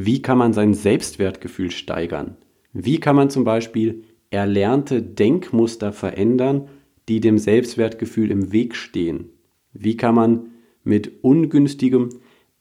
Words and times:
Wie 0.00 0.22
kann 0.22 0.38
man 0.38 0.52
sein 0.52 0.74
Selbstwertgefühl 0.74 1.72
steigern? 1.72 2.36
Wie 2.72 3.00
kann 3.00 3.16
man 3.16 3.30
zum 3.30 3.42
Beispiel 3.42 4.04
erlernte 4.30 5.02
Denkmuster 5.02 5.92
verändern, 5.92 6.68
die 7.08 7.18
dem 7.18 7.36
Selbstwertgefühl 7.36 8.30
im 8.30 8.52
Weg 8.52 8.76
stehen? 8.76 9.30
Wie 9.72 9.96
kann 9.96 10.14
man 10.14 10.50
mit 10.84 11.24
ungünstigem 11.24 12.10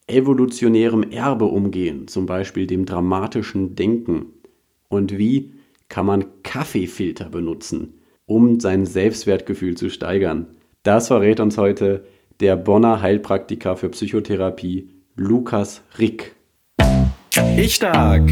evolutionärem 0.07 1.11
Erbe 1.11 1.45
umgehen, 1.45 2.07
zum 2.07 2.25
Beispiel 2.25 2.65
dem 2.65 2.87
dramatischen 2.87 3.75
Denken? 3.75 4.33
Und 4.89 5.15
wie 5.19 5.53
kann 5.89 6.07
man 6.07 6.25
Kaffeefilter 6.41 7.29
benutzen, 7.29 7.99
um 8.25 8.59
sein 8.59 8.87
Selbstwertgefühl 8.87 9.77
zu 9.77 9.91
steigern? 9.91 10.47
Das 10.81 11.09
verrät 11.09 11.39
uns 11.39 11.59
heute 11.59 12.03
der 12.39 12.55
Bonner 12.55 13.03
Heilpraktiker 13.03 13.77
für 13.77 13.89
Psychotherapie 13.89 14.89
Lukas 15.15 15.83
Rick. 15.99 16.36
Ich 17.37 17.75
Stark, 17.75 18.23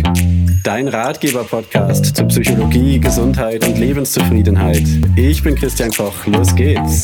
dein 0.64 0.88
Ratgeber-Podcast 0.88 2.16
zu 2.16 2.26
Psychologie, 2.26 3.00
Gesundheit 3.00 3.63
und 3.68 3.77
Lebenszufriedenheit. 3.77 4.84
Ich 5.16 5.44
bin 5.44 5.55
Christian 5.55 5.91
Koch, 5.91 6.26
los 6.26 6.55
geht's. 6.55 7.04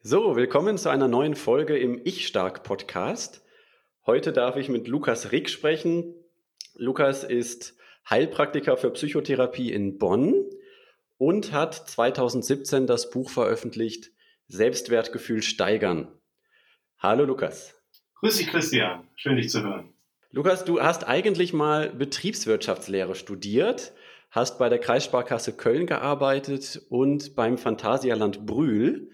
So, 0.00 0.36
willkommen 0.36 0.78
zu 0.78 0.90
einer 0.90 1.08
neuen 1.08 1.34
Folge 1.34 1.76
im 1.76 2.00
Ich 2.04 2.26
Stark 2.26 2.62
Podcast. 2.62 3.44
Heute 4.06 4.32
darf 4.32 4.56
ich 4.56 4.68
mit 4.68 4.86
Lukas 4.86 5.32
Rick 5.32 5.50
sprechen. 5.50 6.14
Lukas 6.76 7.24
ist 7.24 7.74
Heilpraktiker 8.08 8.76
für 8.76 8.90
Psychotherapie 8.90 9.72
in 9.72 9.98
Bonn 9.98 10.44
und 11.18 11.52
hat 11.52 11.74
2017 11.74 12.86
das 12.86 13.10
Buch 13.10 13.30
veröffentlicht 13.30 14.12
Selbstwertgefühl 14.46 15.42
steigern. 15.42 16.08
Hallo 16.98 17.24
Lukas. 17.24 17.81
Grüß 18.22 18.36
dich 18.36 18.46
Christian, 18.46 19.02
schön 19.16 19.34
dich 19.34 19.50
zu 19.50 19.64
hören. 19.64 19.88
Lukas, 20.30 20.64
du 20.64 20.80
hast 20.80 21.08
eigentlich 21.08 21.52
mal 21.52 21.88
Betriebswirtschaftslehre 21.88 23.16
studiert, 23.16 23.94
hast 24.30 24.60
bei 24.60 24.68
der 24.68 24.78
Kreissparkasse 24.78 25.56
Köln 25.56 25.88
gearbeitet 25.88 26.82
und 26.88 27.34
beim 27.34 27.58
Phantasialand 27.58 28.46
Brühl. 28.46 29.10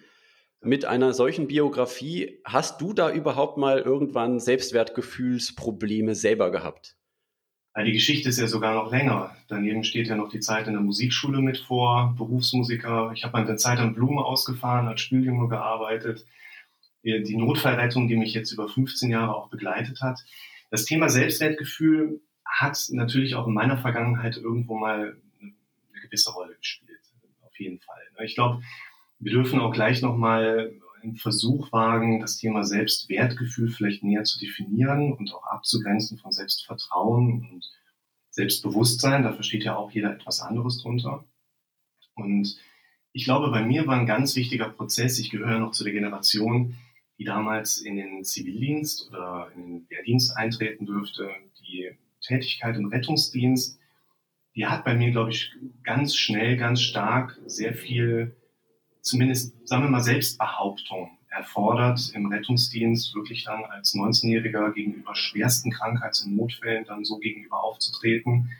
Mit 0.61 0.85
einer 0.85 1.15
solchen 1.15 1.49
Biografie 1.49 2.39
hast 2.45 2.83
du 2.83 2.93
da 2.93 3.11
überhaupt 3.11 3.57
mal 3.57 3.79
irgendwann 3.79 4.41
Selbstwertgefühlsprobleme 4.41 6.15
selber 6.15 6.51
gehabt? 6.51 6.95
Die 7.83 7.93
Geschichte 7.93 8.29
ist 8.29 8.39
ja 8.39 8.47
sogar 8.47 8.75
noch 8.75 8.93
länger. 8.93 9.35
Daneben 9.49 9.85
steht 9.85 10.09
ja 10.09 10.17
noch 10.17 10.29
die 10.29 10.41
Zeit 10.41 10.67
in 10.67 10.75
der 10.75 10.83
Musikschule 10.83 11.41
mit 11.41 11.57
vor, 11.57 12.15
Berufsmusiker. 12.19 13.13
Ich 13.15 13.25
habe 13.25 13.39
eine 13.39 13.57
Zeit 13.57 13.79
an 13.79 13.95
Blumen 13.95 14.19
ausgefahren, 14.19 14.87
als 14.87 15.01
Spüljunge 15.01 15.49
gearbeitet. 15.49 16.27
Die 17.05 17.37
Notfallrettung, 17.37 18.09
die 18.09 18.17
mich 18.17 18.35
jetzt 18.35 18.53
über 18.53 18.69
15 18.69 19.11
Jahre 19.11 19.35
auch 19.35 19.49
begleitet 19.49 20.01
hat. 20.03 20.21
Das 20.71 20.85
Thema 20.85 21.09
Selbstwertgefühl 21.09 22.21
hat 22.45 22.79
natürlich 22.91 23.35
auch 23.35 23.47
in 23.47 23.55
meiner 23.55 23.79
Vergangenheit 23.79 24.37
irgendwo 24.37 24.77
mal 24.77 25.17
eine 25.41 26.03
gewisse 26.03 26.33
Rolle 26.33 26.57
gespielt. 26.57 26.99
Auf 27.43 27.59
jeden 27.59 27.81
Fall. 27.81 27.97
Ich 28.25 28.35
glaube, 28.35 28.63
wir 29.19 29.33
dürfen 29.33 29.61
auch 29.61 29.73
gleich 29.73 30.03
nochmal 30.03 30.73
einen 31.03 31.17
Versuch 31.17 31.73
wagen, 31.73 32.21
das 32.21 32.39
Thema 32.39 32.65
Selbstwertgefühl 32.65 33.69
vielleicht 33.69 34.03
näher 34.03 34.25
zu 34.25 34.39
definieren 34.39 35.13
und 35.13 35.33
auch 35.33 35.45
abzugrenzen 35.45 36.19
von 36.19 36.33
Selbstvertrauen 36.33 37.49
und 37.51 37.71
Selbstbewusstsein. 38.31 39.23
Da 39.23 39.33
versteht 39.33 39.65
ja 39.65 39.77
auch 39.77 39.91
jeder 39.91 40.13
etwas 40.13 40.41
anderes 40.41 40.83
drunter. 40.83 41.25
Und 42.15 42.59
ich 43.13 43.25
glaube, 43.25 43.51
bei 43.51 43.63
mir 43.65 43.87
war 43.87 43.99
ein 43.99 44.07
ganz 44.07 44.37
wichtiger 44.37 44.69
Prozess. 44.69 45.19
Ich 45.19 45.31
gehöre 45.31 45.59
noch 45.59 45.73
zu 45.73 45.85
der 45.85 45.93
Generation, 45.93 46.77
die 47.19 47.25
damals 47.25 47.79
in 47.79 47.97
den 47.97 48.25
Zivildienst 48.25 49.09
oder 49.09 49.51
in 49.55 49.63
den 49.63 49.91
Wehrdienst 49.91 50.37
eintreten 50.37 50.87
dürfte. 50.87 51.31
Die 51.61 51.91
Tätigkeit 52.21 52.77
im 52.77 52.87
Rettungsdienst, 52.87 53.79
die 54.55 54.67
hat 54.67 54.85
bei 54.85 54.95
mir, 54.95 55.11
glaube 55.11 55.31
ich, 55.31 55.53
ganz 55.83 56.15
schnell, 56.15 56.57
ganz 56.57 56.81
stark 56.81 57.39
sehr 57.47 57.75
viel 57.75 58.37
zumindest, 59.01 59.55
sagen 59.67 59.85
wir 59.85 59.91
mal, 59.91 60.01
Selbstbehauptung 60.01 61.11
erfordert, 61.31 62.11
im 62.15 62.27
Rettungsdienst 62.27 63.15
wirklich 63.15 63.45
dann 63.45 63.65
als 63.65 63.95
19-Jähriger 63.95 64.73
gegenüber 64.73 65.15
schwersten 65.15 65.71
Krankheits- 65.71 66.23
und 66.23 66.37
Notfällen 66.37 66.85
dann 66.85 67.05
so 67.05 67.19
gegenüber 67.19 67.63
aufzutreten. 67.63 68.51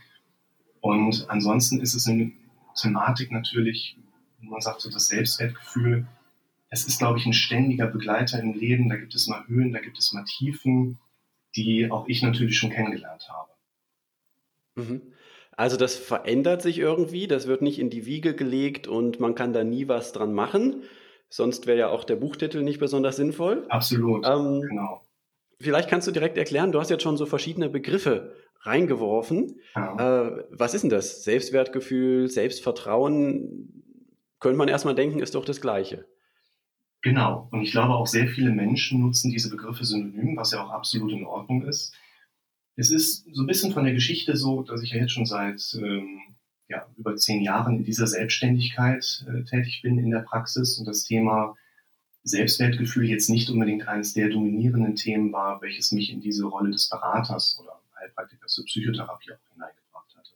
Und 0.81 1.29
ansonsten 1.29 1.81
ist 1.81 1.95
es 1.95 2.07
eine 2.07 2.33
Thematik 2.81 3.33
natürlich, 3.33 3.97
man 4.41 4.61
sagt 4.61 4.81
so 4.81 4.91
das 4.91 5.09
Selbstwertgefühl, 5.09 6.07
es 6.71 6.87
ist, 6.87 6.99
glaube 6.99 7.19
ich, 7.19 7.27
ein 7.27 7.33
ständiger 7.33 7.87
Begleiter 7.87 8.39
im 8.41 8.53
Leben. 8.53 8.89
Da 8.89 8.97
gibt 8.97 9.15
es 9.15 9.27
mal 9.27 9.47
Höhen, 9.47 9.73
da 9.73 9.81
gibt 9.81 9.99
es 9.99 10.13
mal 10.13 10.25
Tiefen, 10.25 10.99
die 11.57 11.91
auch 11.91 12.07
ich 12.09 12.23
natürlich 12.23 12.59
schon 12.59 12.71
kennengelernt 12.71 13.29
habe. 13.29 13.51
Mhm. 14.75 15.03
Also 15.57 15.77
das 15.77 15.97
verändert 15.97 16.63
sich 16.63 16.79
irgendwie, 16.79 17.27
das 17.27 17.49
wird 17.49 17.63
nicht 17.63 17.81
in 17.81 17.91
die 17.91 18.07
Wiege 18.07 18.35
gelegt 18.35 18.87
und 18.87 19.19
man 19.19 19.35
kann 19.35 19.53
da 19.53 19.65
nie 19.65 19.89
was 19.89 20.13
dran 20.13 20.33
machen. 20.33 20.83
Sonst 21.31 21.67
wäre 21.67 21.79
ja 21.79 21.89
auch 21.89 22.05
der 22.05 22.17
Buchtitel 22.17 22.63
nicht 22.63 22.79
besonders 22.79 23.17
sinnvoll. 23.17 23.67
Absolut, 23.69 24.25
ähm, 24.25 24.61
genau. 24.61 25.03
Vielleicht 25.61 25.91
kannst 25.91 26.07
du 26.07 26.13
direkt 26.13 26.39
erklären, 26.39 26.71
du 26.71 26.79
hast 26.79 26.91
jetzt 26.91 27.03
schon 27.03 27.17
so 27.17 27.27
verschiedene 27.27 27.69
Begriffe 27.69 28.37
reingeworfen. 28.61 29.61
Ja. 29.75 30.29
Äh, 30.29 30.45
was 30.51 30.75
ist 30.75 30.83
denn 30.83 30.91
das? 30.91 31.25
Selbstwertgefühl, 31.25 32.29
Selbstvertrauen? 32.29 33.83
Könnte 34.39 34.59
man 34.59 34.69
erstmal 34.69 34.95
denken, 34.95 35.19
ist 35.19 35.35
doch 35.35 35.45
das 35.45 35.61
Gleiche. 35.61 36.07
Genau. 37.03 37.49
Und 37.53 37.63
ich 37.63 37.71
glaube, 37.71 37.95
auch 37.95 38.07
sehr 38.07 38.29
viele 38.29 38.51
Menschen 38.51 39.01
nutzen 39.01 39.31
diese 39.31 39.51
Begriffe 39.51 39.85
synonym, 39.85 40.37
was 40.37 40.53
ja 40.53 40.65
auch 40.65 40.71
absolut 40.71 41.13
in 41.13 41.25
Ordnung 41.25 41.63
ist. 41.63 41.95
Es 42.77 42.91
ist 42.91 43.27
so 43.33 43.43
ein 43.43 43.47
bisschen 43.47 43.73
von 43.73 43.85
der 43.85 43.95
Geschichte 43.95 44.37
so, 44.37 44.63
dass 44.63 44.83
ich 44.83 44.91
ja 44.91 44.99
jetzt 44.99 45.13
schon 45.13 45.27
seit 45.27 45.77
ähm, 45.81 46.21
ja, 46.69 46.87
über 46.97 47.17
zehn 47.17 47.43
Jahren 47.43 47.79
in 47.79 47.85
dieser 47.85 48.07
Selbstständigkeit 48.07 49.25
äh, 49.29 49.43
tätig 49.45 49.81
bin 49.83 49.99
in 49.99 50.11
der 50.11 50.21
Praxis 50.21 50.79
und 50.79 50.87
das 50.87 51.05
Thema 51.05 51.57
Selbstwertgefühl 52.25 53.09
jetzt 53.09 53.31
nicht 53.31 53.49
unbedingt 53.49 53.89
eines 53.89 54.13
der 54.13 54.29
dominierenden 54.29 54.97
Themen 54.97 55.33
war, 55.33 55.63
welches 55.63 55.93
mich 55.93 56.13
in 56.13 56.21
diese 56.21 56.45
Rolle 56.45 56.71
des 56.71 56.89
Beraters 56.89 57.59
oder 57.61 57.81
Heilpraktikers 57.99 58.53
zur 58.53 58.65
Psychotherapie 58.67 59.33
auch 59.33 59.53
hineingebracht 59.53 60.15
hatte. 60.17 60.31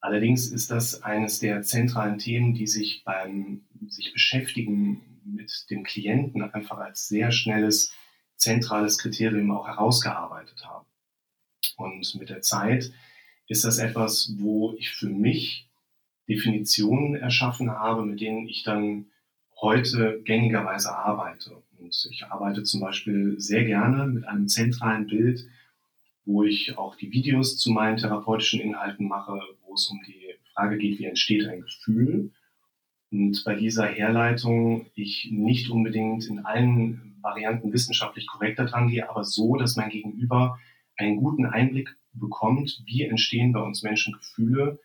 Allerdings 0.00 0.50
ist 0.50 0.70
das 0.70 1.02
eines 1.02 1.40
der 1.40 1.62
zentralen 1.62 2.18
Themen, 2.18 2.54
die 2.54 2.66
sich 2.66 3.02
beim 3.04 3.62
sich 3.88 4.12
beschäftigen 4.12 5.11
mit 5.24 5.66
dem 5.70 5.84
Klienten 5.84 6.42
einfach 6.42 6.78
als 6.78 7.08
sehr 7.08 7.32
schnelles 7.32 7.92
zentrales 8.36 8.98
Kriterium 8.98 9.50
auch 9.50 9.66
herausgearbeitet 9.66 10.64
haben. 10.66 10.86
Und 11.76 12.14
mit 12.18 12.28
der 12.28 12.42
Zeit 12.42 12.92
ist 13.48 13.64
das 13.64 13.78
etwas, 13.78 14.34
wo 14.38 14.74
ich 14.78 14.90
für 14.90 15.08
mich 15.08 15.68
Definitionen 16.28 17.14
erschaffen 17.14 17.70
habe, 17.70 18.04
mit 18.04 18.20
denen 18.20 18.48
ich 18.48 18.62
dann 18.62 19.06
heute 19.60 20.20
gängigerweise 20.24 20.94
arbeite. 20.94 21.62
Und 21.78 22.08
ich 22.10 22.24
arbeite 22.26 22.62
zum 22.64 22.80
Beispiel 22.80 23.38
sehr 23.38 23.64
gerne 23.64 24.06
mit 24.06 24.24
einem 24.24 24.48
zentralen 24.48 25.06
Bild, 25.06 25.46
wo 26.24 26.44
ich 26.44 26.78
auch 26.78 26.96
die 26.96 27.10
Videos 27.10 27.58
zu 27.58 27.70
meinen 27.70 27.96
therapeutischen 27.96 28.60
Inhalten 28.60 29.08
mache, 29.08 29.38
wo 29.66 29.74
es 29.74 29.86
um 29.86 30.00
die 30.06 30.34
Frage 30.54 30.78
geht, 30.78 30.98
wie 30.98 31.04
entsteht 31.04 31.46
ein 31.48 31.62
Gefühl. 31.62 32.30
Und 33.12 33.44
bei 33.44 33.54
dieser 33.54 33.86
Herleitung 33.86 34.86
ich 34.94 35.28
nicht 35.30 35.68
unbedingt 35.68 36.26
in 36.26 36.46
allen 36.46 37.18
Varianten 37.20 37.72
wissenschaftlich 37.72 38.26
korrekt 38.26 38.58
daran 38.58 38.88
gehe, 38.88 39.08
aber 39.08 39.22
so, 39.22 39.56
dass 39.56 39.76
mein 39.76 39.90
Gegenüber 39.90 40.58
einen 40.96 41.18
guten 41.18 41.44
Einblick 41.44 41.94
bekommt, 42.14 42.82
wie 42.86 43.02
entstehen 43.02 43.52
bei 43.52 43.60
uns 43.60 43.82
Menschen 43.82 44.14
Gefühle 44.14 44.80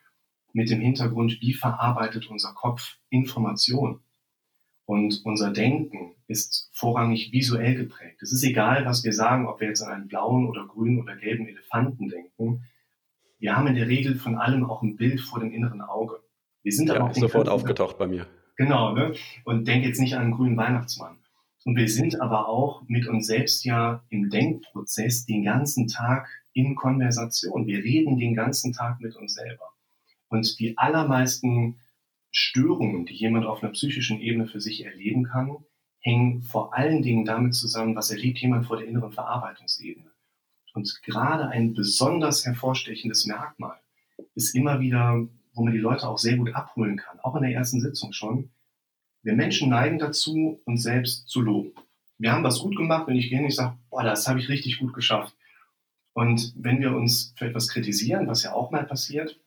mit 0.51 0.69
dem 0.69 0.81
Hintergrund, 0.81 1.39
wie 1.39 1.53
verarbeitet 1.53 2.27
unser 2.29 2.53
Kopf 2.53 2.97
Information. 3.09 4.01
Und 4.85 5.21
unser 5.23 5.51
Denken 5.51 6.11
ist 6.27 6.69
vorrangig 6.73 7.31
visuell 7.31 7.75
geprägt. 7.75 8.21
Es 8.21 8.33
ist 8.33 8.43
egal, 8.43 8.85
was 8.85 9.05
wir 9.05 9.13
sagen, 9.13 9.47
ob 9.47 9.61
wir 9.61 9.69
jetzt 9.69 9.81
an 9.81 9.93
einen 9.93 10.07
blauen 10.07 10.47
oder 10.47 10.65
grünen 10.65 10.99
oder 10.99 11.15
gelben 11.15 11.47
Elefanten 11.47 12.09
denken. 12.09 12.63
Wir 13.39 13.55
haben 13.55 13.67
in 13.67 13.75
der 13.75 13.87
Regel 13.87 14.15
von 14.15 14.35
allem 14.35 14.65
auch 14.65 14.81
ein 14.81 14.97
Bild 14.97 15.21
vor 15.21 15.39
dem 15.39 15.51
inneren 15.51 15.81
Auge. 15.81 16.19
Wir 16.63 16.71
sind 16.71 16.89
ja, 16.89 16.95
aber 16.95 17.09
auch 17.09 17.15
sofort 17.15 17.49
aufgetaucht 17.49 17.97
bei 17.97 18.07
mir. 18.07 18.27
Genau, 18.57 18.93
ne? 18.93 19.13
Und 19.45 19.67
denk 19.67 19.85
jetzt 19.85 19.99
nicht 19.99 20.15
an 20.15 20.23
einen 20.23 20.31
grünen 20.33 20.57
Weihnachtsmann. 20.57 21.17
Und 21.63 21.75
wir 21.75 21.89
sind 21.89 22.21
aber 22.21 22.47
auch 22.47 22.83
mit 22.87 23.07
uns 23.07 23.27
selbst 23.27 23.65
ja 23.65 24.03
im 24.09 24.29
Denkprozess 24.29 25.25
den 25.25 25.43
ganzen 25.43 25.87
Tag 25.87 26.27
in 26.53 26.75
Konversation. 26.75 27.67
Wir 27.67 27.83
reden 27.83 28.17
den 28.17 28.35
ganzen 28.35 28.73
Tag 28.73 28.99
mit 29.01 29.15
uns 29.15 29.33
selber. 29.33 29.73
Und 30.29 30.59
die 30.59 30.77
allermeisten 30.77 31.77
Störungen, 32.31 33.05
die 33.05 33.15
jemand 33.15 33.45
auf 33.45 33.63
einer 33.63 33.71
psychischen 33.73 34.19
Ebene 34.19 34.47
für 34.47 34.59
sich 34.59 34.85
erleben 34.85 35.25
kann, 35.25 35.57
hängen 35.99 36.41
vor 36.41 36.73
allen 36.73 37.01
Dingen 37.01 37.25
damit 37.25 37.53
zusammen, 37.53 37.95
was 37.95 38.11
erlebt 38.11 38.39
jemand 38.39 38.65
vor 38.65 38.77
der 38.77 38.87
inneren 38.87 39.11
Verarbeitungsebene. 39.11 40.11
Und 40.73 41.01
gerade 41.03 41.49
ein 41.49 41.73
besonders 41.73 42.45
hervorstechendes 42.45 43.25
Merkmal 43.25 43.79
ist 44.35 44.55
immer 44.55 44.79
wieder, 44.79 45.27
wo 45.57 45.63
man 45.63 45.73
die 45.73 45.79
Leute 45.79 46.07
auch 46.07 46.17
sehr 46.17 46.37
gut 46.37 46.53
abholen 46.53 46.97
kann, 46.97 47.19
auch 47.19 47.35
in 47.35 47.41
der 47.41 47.53
ersten 47.53 47.81
Sitzung 47.81 48.13
schon, 48.13 48.49
wir 49.23 49.33
Menschen 49.33 49.69
neigen 49.69 49.99
dazu, 49.99 50.61
uns 50.65 50.83
selbst 50.83 51.27
zu 51.27 51.41
loben. 51.41 51.73
wir 52.19 52.31
haben 52.31 52.43
was 52.43 52.59
gut 52.59 52.75
gemacht 52.75 53.07
und 53.07 53.15
ich 53.15 53.29
gehe 53.29 53.39
und 53.39 53.45
ich 53.45 53.55
sage, 53.55 53.77
boah, 53.89 54.03
das 54.03 54.27
habe 54.27 54.39
ich 54.39 54.49
richtig 54.49 54.79
gut 54.79 54.93
geschafft. 54.93 55.35
Und 56.13 56.53
wenn 56.55 56.79
wir 56.79 56.95
uns 56.95 57.33
für 57.35 57.45
etwas 57.45 57.67
kritisieren, 57.67 58.27
was 58.27 58.43
ja 58.43 58.53
auch 58.53 58.71
mal 58.71 58.85
passiert, 58.85 59.39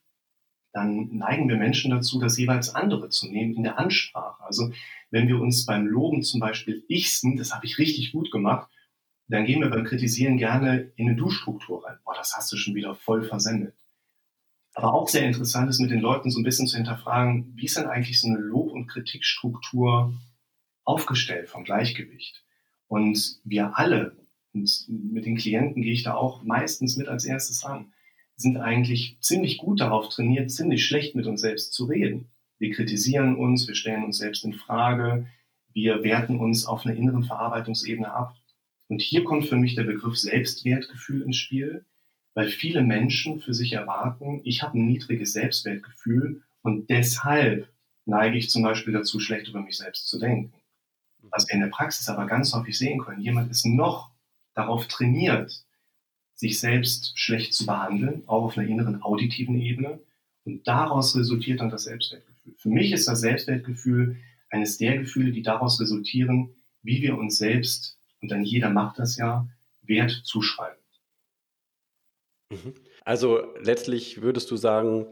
dann 0.72 1.16
neigen 1.16 1.48
wir 1.48 1.56
Menschen 1.56 1.90
dazu, 1.90 2.20
das 2.20 2.38
jeweils 2.38 2.74
andere 2.74 3.08
zu 3.08 3.26
nehmen 3.26 3.54
in 3.54 3.64
der 3.64 3.78
Ansprache. 3.78 4.42
Also 4.44 4.70
wenn 5.10 5.26
wir 5.26 5.40
uns 5.40 5.66
beim 5.66 5.86
Loben 5.86 6.22
zum 6.22 6.38
Beispiel 6.38 6.84
ichsen, 6.86 7.36
das 7.36 7.52
habe 7.52 7.66
ich 7.66 7.78
richtig 7.78 8.12
gut 8.12 8.30
gemacht, 8.30 8.70
dann 9.26 9.46
gehen 9.46 9.60
wir 9.60 9.70
beim 9.70 9.84
Kritisieren 9.84 10.36
gerne 10.36 10.92
in 10.96 11.08
eine 11.08 11.16
Du-Struktur 11.16 11.84
rein. 11.84 11.98
Boah, 12.04 12.14
das 12.14 12.36
hast 12.36 12.52
du 12.52 12.56
schon 12.56 12.74
wieder 12.74 12.94
voll 12.94 13.24
versendet. 13.24 13.74
Aber 14.74 14.94
auch 14.94 15.08
sehr 15.08 15.26
interessant 15.26 15.68
ist, 15.68 15.80
mit 15.80 15.90
den 15.90 16.00
Leuten 16.00 16.30
so 16.30 16.38
ein 16.38 16.44
bisschen 16.44 16.66
zu 16.66 16.76
hinterfragen, 16.76 17.52
wie 17.56 17.64
ist 17.64 17.76
denn 17.76 17.86
eigentlich 17.86 18.20
so 18.20 18.28
eine 18.28 18.38
Lob- 18.38 18.72
und 18.72 18.86
Kritikstruktur 18.86 20.14
aufgestellt 20.84 21.48
vom 21.48 21.64
Gleichgewicht? 21.64 22.44
Und 22.86 23.40
wir 23.44 23.78
alle, 23.78 24.16
und 24.52 24.86
mit 24.88 25.26
den 25.26 25.36
Klienten 25.36 25.82
gehe 25.82 25.92
ich 25.92 26.02
da 26.02 26.14
auch 26.14 26.42
meistens 26.42 26.96
mit 26.96 27.08
als 27.08 27.24
erstes 27.24 27.64
ran, 27.64 27.92
sind 28.36 28.56
eigentlich 28.56 29.18
ziemlich 29.20 29.58
gut 29.58 29.80
darauf 29.80 30.08
trainiert, 30.08 30.50
ziemlich 30.50 30.84
schlecht 30.84 31.14
mit 31.14 31.26
uns 31.26 31.40
selbst 31.40 31.72
zu 31.72 31.84
reden. 31.84 32.30
Wir 32.58 32.70
kritisieren 32.70 33.36
uns, 33.36 33.68
wir 33.68 33.74
stellen 33.74 34.04
uns 34.04 34.18
selbst 34.18 34.44
in 34.44 34.54
Frage, 34.54 35.26
wir 35.72 36.02
werten 36.02 36.38
uns 36.38 36.66
auf 36.66 36.84
einer 36.84 36.96
inneren 36.96 37.24
Verarbeitungsebene 37.24 38.12
ab. 38.12 38.34
Und 38.88 39.02
hier 39.02 39.24
kommt 39.24 39.46
für 39.46 39.56
mich 39.56 39.74
der 39.74 39.84
Begriff 39.84 40.16
Selbstwertgefühl 40.16 41.22
ins 41.22 41.36
Spiel, 41.36 41.84
weil 42.34 42.48
viele 42.48 42.82
Menschen 42.82 43.40
für 43.40 43.54
sich 43.54 43.72
erwarten, 43.72 44.40
ich 44.44 44.62
habe 44.62 44.78
ein 44.78 44.86
niedriges 44.86 45.32
Selbstwertgefühl 45.32 46.42
und 46.62 46.88
deshalb 46.90 47.68
neige 48.04 48.38
ich 48.38 48.50
zum 48.50 48.62
Beispiel 48.62 48.92
dazu, 48.92 49.20
schlecht 49.20 49.48
über 49.48 49.60
mich 49.60 49.76
selbst 49.76 50.08
zu 50.08 50.18
denken. 50.18 50.52
Was 51.30 51.48
wir 51.48 51.54
in 51.54 51.60
der 51.60 51.68
Praxis 51.68 52.08
aber 52.08 52.26
ganz 52.26 52.52
häufig 52.54 52.76
sehen 52.76 53.00
können, 53.00 53.20
jemand 53.20 53.50
ist 53.50 53.66
noch 53.66 54.10
darauf 54.54 54.86
trainiert, 54.86 55.64
sich 56.34 56.58
selbst 56.58 57.18
schlecht 57.18 57.52
zu 57.52 57.66
behandeln, 57.66 58.22
auch 58.26 58.44
auf 58.44 58.58
einer 58.58 58.66
inneren 58.66 59.02
auditiven 59.02 59.60
Ebene. 59.60 60.00
Und 60.44 60.66
daraus 60.66 61.14
resultiert 61.14 61.60
dann 61.60 61.70
das 61.70 61.84
Selbstwertgefühl. 61.84 62.54
Für 62.56 62.70
mich 62.70 62.92
ist 62.92 63.06
das 63.06 63.20
Selbstwertgefühl 63.20 64.16
eines 64.48 64.78
der 64.78 64.98
Gefühle, 64.98 65.32
die 65.32 65.42
daraus 65.42 65.80
resultieren, 65.80 66.54
wie 66.82 67.02
wir 67.02 67.18
uns 67.18 67.36
selbst, 67.36 67.98
und 68.22 68.30
dann 68.30 68.42
jeder 68.42 68.70
macht 68.70 68.98
das 68.98 69.16
ja, 69.16 69.46
Wert 69.82 70.10
zuschreiben. 70.24 70.79
Mhm. 72.50 72.74
Also 73.04 73.40
letztlich 73.58 74.22
würdest 74.22 74.50
du 74.50 74.56
sagen, 74.56 75.06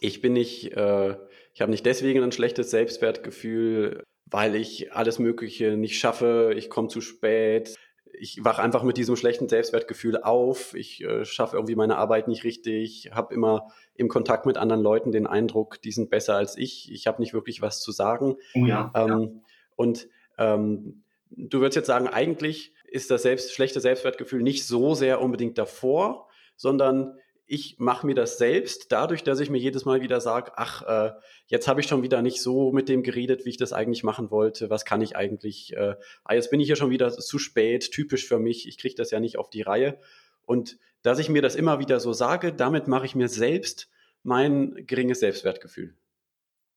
ich 0.00 0.20
bin 0.20 0.32
nicht, 0.32 0.72
äh, 0.72 1.16
ich 1.52 1.60
habe 1.60 1.70
nicht 1.70 1.86
deswegen 1.86 2.22
ein 2.22 2.32
schlechtes 2.32 2.70
Selbstwertgefühl, 2.70 4.02
weil 4.26 4.54
ich 4.54 4.92
alles 4.92 5.18
Mögliche 5.18 5.76
nicht 5.76 5.98
schaffe, 5.98 6.54
ich 6.56 6.70
komme 6.70 6.88
zu 6.88 7.00
spät, 7.00 7.74
ich 8.18 8.44
wache 8.44 8.62
einfach 8.62 8.82
mit 8.82 8.96
diesem 8.96 9.16
schlechten 9.16 9.48
Selbstwertgefühl 9.48 10.22
auf, 10.22 10.74
ich 10.74 11.02
äh, 11.02 11.24
schaffe 11.24 11.56
irgendwie 11.56 11.74
meine 11.74 11.96
Arbeit 11.96 12.28
nicht 12.28 12.44
richtig, 12.44 13.10
habe 13.12 13.34
immer 13.34 13.72
im 13.94 14.08
Kontakt 14.08 14.46
mit 14.46 14.56
anderen 14.56 14.82
Leuten 14.82 15.12
den 15.12 15.26
Eindruck, 15.26 15.80
die 15.82 15.92
sind 15.92 16.10
besser 16.10 16.36
als 16.36 16.56
ich, 16.56 16.92
ich 16.92 17.06
habe 17.06 17.20
nicht 17.20 17.34
wirklich 17.34 17.60
was 17.60 17.80
zu 17.80 17.92
sagen. 17.92 18.36
Oh 18.54 18.66
ja, 18.66 18.92
ähm, 18.94 19.08
ja. 19.08 19.28
Und 19.76 20.08
ähm, 20.38 21.04
du 21.30 21.60
würdest 21.60 21.76
jetzt 21.76 21.86
sagen, 21.86 22.08
eigentlich 22.08 22.72
ist 22.86 23.10
das 23.10 23.22
selbst, 23.22 23.52
schlechte 23.52 23.80
Selbstwertgefühl 23.80 24.42
nicht 24.42 24.66
so 24.66 24.94
sehr 24.94 25.20
unbedingt 25.20 25.58
davor, 25.58 26.28
sondern 26.56 27.18
ich 27.46 27.76
mache 27.78 28.06
mir 28.06 28.14
das 28.14 28.38
selbst, 28.38 28.90
dadurch, 28.90 29.22
dass 29.22 29.40
ich 29.40 29.50
mir 29.50 29.58
jedes 29.58 29.84
Mal 29.84 30.00
wieder 30.00 30.20
sage, 30.20 30.52
ach, 30.56 30.82
äh, 30.82 31.12
jetzt 31.46 31.68
habe 31.68 31.80
ich 31.80 31.86
schon 31.86 32.02
wieder 32.02 32.22
nicht 32.22 32.40
so 32.40 32.72
mit 32.72 32.88
dem 32.88 33.02
geredet, 33.02 33.44
wie 33.44 33.50
ich 33.50 33.56
das 33.58 33.72
eigentlich 33.74 34.02
machen 34.02 34.30
wollte. 34.30 34.70
Was 34.70 34.84
kann 34.84 35.02
ich 35.02 35.14
eigentlich? 35.14 35.76
Äh, 35.76 35.96
ah, 36.24 36.34
jetzt 36.34 36.50
bin 36.50 36.60
ich 36.60 36.68
ja 36.68 36.76
schon 36.76 36.90
wieder 36.90 37.12
zu 37.12 37.38
spät, 37.38 37.90
typisch 37.90 38.26
für 38.26 38.38
mich. 38.38 38.66
Ich 38.66 38.78
kriege 38.78 38.94
das 38.94 39.10
ja 39.10 39.20
nicht 39.20 39.36
auf 39.36 39.50
die 39.50 39.62
Reihe. 39.62 39.98
Und 40.46 40.78
dass 41.02 41.18
ich 41.18 41.28
mir 41.28 41.42
das 41.42 41.54
immer 41.54 41.78
wieder 41.78 42.00
so 42.00 42.14
sage, 42.14 42.52
damit 42.52 42.88
mache 42.88 43.04
ich 43.04 43.14
mir 43.14 43.28
selbst 43.28 43.90
mein 44.22 44.86
geringes 44.86 45.20
Selbstwertgefühl. 45.20 45.94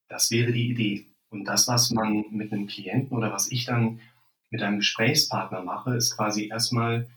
Das 0.09 0.31
wäre 0.31 0.51
die 0.51 0.69
Idee. 0.69 1.05
Und 1.29 1.45
das, 1.45 1.67
was 1.67 1.91
man 1.91 2.25
mit 2.31 2.51
einem 2.51 2.67
Klienten 2.67 3.17
oder 3.17 3.31
was 3.31 3.51
ich 3.51 3.65
dann 3.65 4.01
mit 4.49 4.61
einem 4.61 4.79
Gesprächspartner 4.79 5.61
mache, 5.61 5.95
ist 5.95 6.15
quasi 6.15 6.47
erstmal 6.47 7.07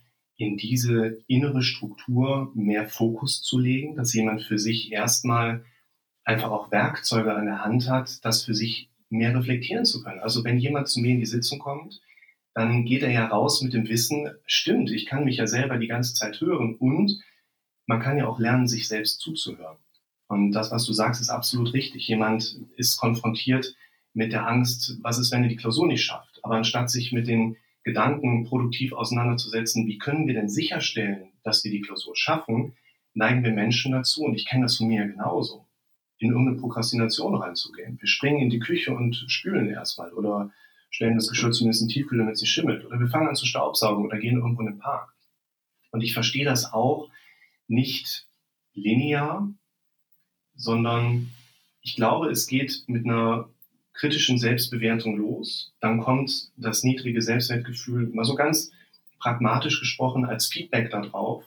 in 0.41 0.57
diese 0.57 1.19
innere 1.27 1.63
Struktur 1.63 2.51
mehr 2.55 2.89
Fokus 2.89 3.43
zu 3.43 3.59
legen, 3.59 3.95
dass 3.95 4.15
jemand 4.15 4.43
für 4.43 4.59
sich 4.59 4.91
erstmal 4.91 5.67
einfach 6.25 6.51
auch 6.51 6.71
Werkzeuge 6.71 7.35
an 7.35 7.45
der 7.45 7.63
Hand 7.63 7.91
hat, 7.91 8.25
das 8.25 8.45
für 8.45 8.55
sich 8.55 8.89
mehr 9.11 9.35
reflektieren 9.37 9.85
zu 9.85 10.03
können. 10.03 10.21
Also 10.21 10.43
wenn 10.43 10.59
jemand 10.59 10.89
zu 10.89 11.01
mir 11.01 11.13
in 11.13 11.21
die 11.21 11.27
Sitzung 11.27 11.59
kommt, 11.59 12.01
dann 12.55 12.87
geht 12.87 13.03
er 13.03 13.11
ja 13.11 13.27
raus 13.27 13.61
mit 13.61 13.75
dem 13.75 13.87
Wissen, 13.89 14.31
stimmt, 14.47 14.91
ich 14.91 15.05
kann 15.05 15.25
mich 15.25 15.37
ja 15.37 15.47
selber 15.47 15.77
die 15.77 15.89
ganze 15.89 16.15
Zeit 16.15 16.41
hören 16.41 16.75
und 16.75 17.21
man 17.85 18.01
kann 18.01 18.17
ja 18.17 18.27
auch 18.27 18.39
lernen, 18.39 18.67
sich 18.67 18.89
selbst 18.89 19.21
zuzuhören. 19.21 19.77
Und 20.27 20.53
das, 20.53 20.71
was 20.71 20.87
du 20.87 20.95
sagst, 20.95 21.21
ist 21.21 21.29
absolut 21.29 21.75
richtig. 21.75 22.09
Jemand 22.09 22.57
ist 22.77 22.97
konfrontiert 22.97 23.75
mit 24.15 24.33
der 24.33 24.47
Angst, 24.47 24.97
was 25.03 25.19
ist, 25.19 25.33
wenn 25.33 25.43
er 25.43 25.51
die 25.51 25.57
Klausur 25.57 25.87
nicht 25.87 26.03
schafft? 26.03 26.41
Aber 26.43 26.55
anstatt 26.55 26.89
sich 26.89 27.13
mit 27.13 27.29
den 27.29 27.57
Gedanken 27.83 28.45
produktiv 28.45 28.93
auseinanderzusetzen, 28.93 29.87
wie 29.87 29.99
können 29.99 30.27
wir 30.27 30.35
denn 30.35 30.49
sicherstellen, 30.49 31.33
dass 31.43 31.65
wir 31.65 31.71
die 31.71 31.81
Klausur 31.81 32.15
schaffen, 32.17 32.77
neigen 33.15 33.43
wir 33.43 33.53
Menschen 33.53 33.93
dazu, 33.93 34.23
und 34.23 34.35
ich 34.35 34.47
kenne 34.47 34.65
das 34.65 34.77
von 34.77 34.89
mir 34.89 35.07
genauso, 35.07 35.67
in 36.19 36.31
irgendeine 36.31 36.59
Prokrastination 36.59 37.35
reinzugehen. 37.35 37.99
Wir 38.01 38.09
springen 38.09 38.41
in 38.41 38.51
die 38.51 38.59
Küche 38.59 38.95
und 38.95 39.25
spülen 39.29 39.69
erstmal 39.71 40.13
oder 40.13 40.53
stellen 40.91 41.15
das 41.15 41.29
Geschirr 41.29 41.53
zumindest 41.53 41.83
in 41.83 41.89
Tiefkühl, 41.89 42.19
damit 42.19 42.35
es 42.35 42.41
nicht 42.43 42.51
schimmelt. 42.51 42.85
Oder 42.85 43.01
wir 43.01 43.09
fangen 43.09 43.29
an 43.29 43.37
zu 43.37 43.47
staubsaugen 43.47 44.05
oder 44.05 44.19
gehen 44.19 44.37
irgendwo 44.37 44.61
in 44.61 44.67
den 44.67 44.79
Park. 44.79 45.15
Und 45.93 46.03
ich 46.03 46.13
verstehe 46.13 46.45
das 46.45 46.73
auch 46.73 47.09
nicht 47.69 48.29
linear, 48.75 49.49
sondern 50.55 51.31
ich 51.81 51.97
glaube, 51.97 52.29
es 52.31 52.47
geht 52.47 52.85
mit 52.87 53.05
einer 53.05 53.49
kritischen 53.93 54.39
Selbstbewertung 54.39 55.17
los. 55.17 55.73
Dann 55.81 56.01
kommt 56.01 56.51
das 56.57 56.83
niedrige 56.83 57.23
Selbstwertgefühl, 57.23 58.09
mal 58.13 58.25
so 58.25 58.35
ganz 58.35 58.71
pragmatisch 59.19 59.81
gesprochen, 59.81 60.25
als 60.25 60.47
Feedback 60.47 60.91
darauf. 60.91 61.45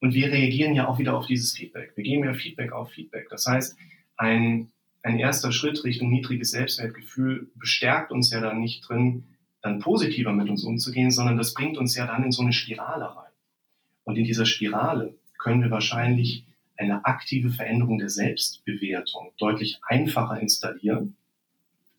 Und 0.00 0.14
wir 0.14 0.30
reagieren 0.30 0.74
ja 0.74 0.88
auch 0.88 0.98
wieder 0.98 1.16
auf 1.16 1.26
dieses 1.26 1.52
Feedback. 1.52 1.92
Wir 1.96 2.04
geben 2.04 2.24
ja 2.24 2.32
Feedback 2.32 2.72
auf 2.72 2.90
Feedback. 2.90 3.28
Das 3.30 3.46
heißt, 3.46 3.76
ein, 4.16 4.70
ein 5.02 5.18
erster 5.18 5.52
Schritt 5.52 5.82
Richtung 5.84 6.10
niedriges 6.10 6.50
Selbstwertgefühl 6.50 7.50
bestärkt 7.54 8.12
uns 8.12 8.30
ja 8.30 8.40
dann 8.40 8.60
nicht 8.60 8.88
drin, 8.88 9.24
dann 9.62 9.80
positiver 9.80 10.32
mit 10.32 10.48
uns 10.48 10.64
umzugehen, 10.64 11.10
sondern 11.10 11.36
das 11.36 11.54
bringt 11.54 11.78
uns 11.78 11.96
ja 11.96 12.06
dann 12.06 12.24
in 12.24 12.32
so 12.32 12.42
eine 12.42 12.52
Spirale 12.52 13.04
rein. 13.04 13.32
Und 14.04 14.16
in 14.16 14.24
dieser 14.24 14.46
Spirale 14.46 15.14
können 15.36 15.62
wir 15.62 15.70
wahrscheinlich 15.70 16.44
eine 16.76 17.04
aktive 17.04 17.50
Veränderung 17.50 17.98
der 17.98 18.08
Selbstbewertung 18.08 19.32
deutlich 19.36 19.80
einfacher 19.82 20.40
installieren, 20.40 21.16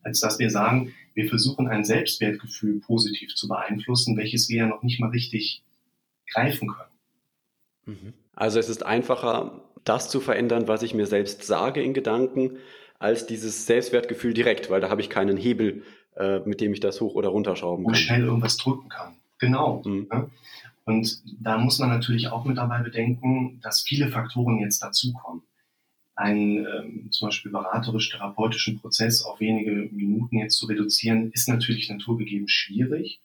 als 0.02 0.20
dass 0.20 0.38
wir 0.38 0.50
sagen, 0.50 0.92
wir 1.14 1.28
versuchen 1.28 1.68
ein 1.68 1.84
Selbstwertgefühl 1.84 2.80
positiv 2.80 3.34
zu 3.34 3.48
beeinflussen, 3.48 4.16
welches 4.16 4.48
wir 4.48 4.58
ja 4.58 4.66
noch 4.66 4.82
nicht 4.82 5.00
mal 5.00 5.10
richtig 5.10 5.62
greifen 6.32 6.68
können. 6.68 6.90
Mhm. 7.86 8.12
Also 8.34 8.58
es 8.58 8.68
ist 8.68 8.84
einfacher, 8.84 9.62
das 9.84 10.08
zu 10.08 10.20
verändern, 10.20 10.68
was 10.68 10.82
ich 10.82 10.94
mir 10.94 11.06
selbst 11.06 11.44
sage 11.44 11.82
in 11.82 11.94
Gedanken, 11.94 12.58
als 12.98 13.26
dieses 13.26 13.66
Selbstwertgefühl 13.66 14.34
direkt, 14.34 14.70
weil 14.70 14.80
da 14.80 14.90
habe 14.90 15.00
ich 15.00 15.10
keinen 15.10 15.36
Hebel, 15.36 15.82
äh, 16.16 16.40
mit 16.40 16.60
dem 16.60 16.72
ich 16.72 16.80
das 16.80 17.00
hoch 17.00 17.14
oder 17.14 17.30
runterschrauben 17.30 17.84
kann. 17.84 17.92
Und 17.92 17.98
schnell 17.98 18.24
irgendwas 18.24 18.56
drücken 18.56 18.88
kann. 18.88 19.16
Genau. 19.38 19.82
Mhm. 19.84 20.08
Und 20.84 21.22
da 21.40 21.58
muss 21.58 21.78
man 21.78 21.88
natürlich 21.88 22.28
auch 22.28 22.44
mit 22.44 22.58
dabei 22.58 22.82
bedenken, 22.82 23.60
dass 23.62 23.82
viele 23.82 24.08
Faktoren 24.08 24.58
jetzt 24.58 24.82
dazukommen 24.82 25.42
einen 26.20 26.66
ähm, 26.66 27.08
zum 27.10 27.28
Beispiel 27.28 27.50
beraterisch-therapeutischen 27.50 28.78
Prozess 28.78 29.22
auf 29.22 29.40
wenige 29.40 29.88
Minuten 29.92 30.38
jetzt 30.38 30.56
zu 30.56 30.66
reduzieren, 30.66 31.32
ist 31.32 31.48
natürlich 31.48 31.88
naturgegeben 31.88 32.48
schwierig. 32.48 33.20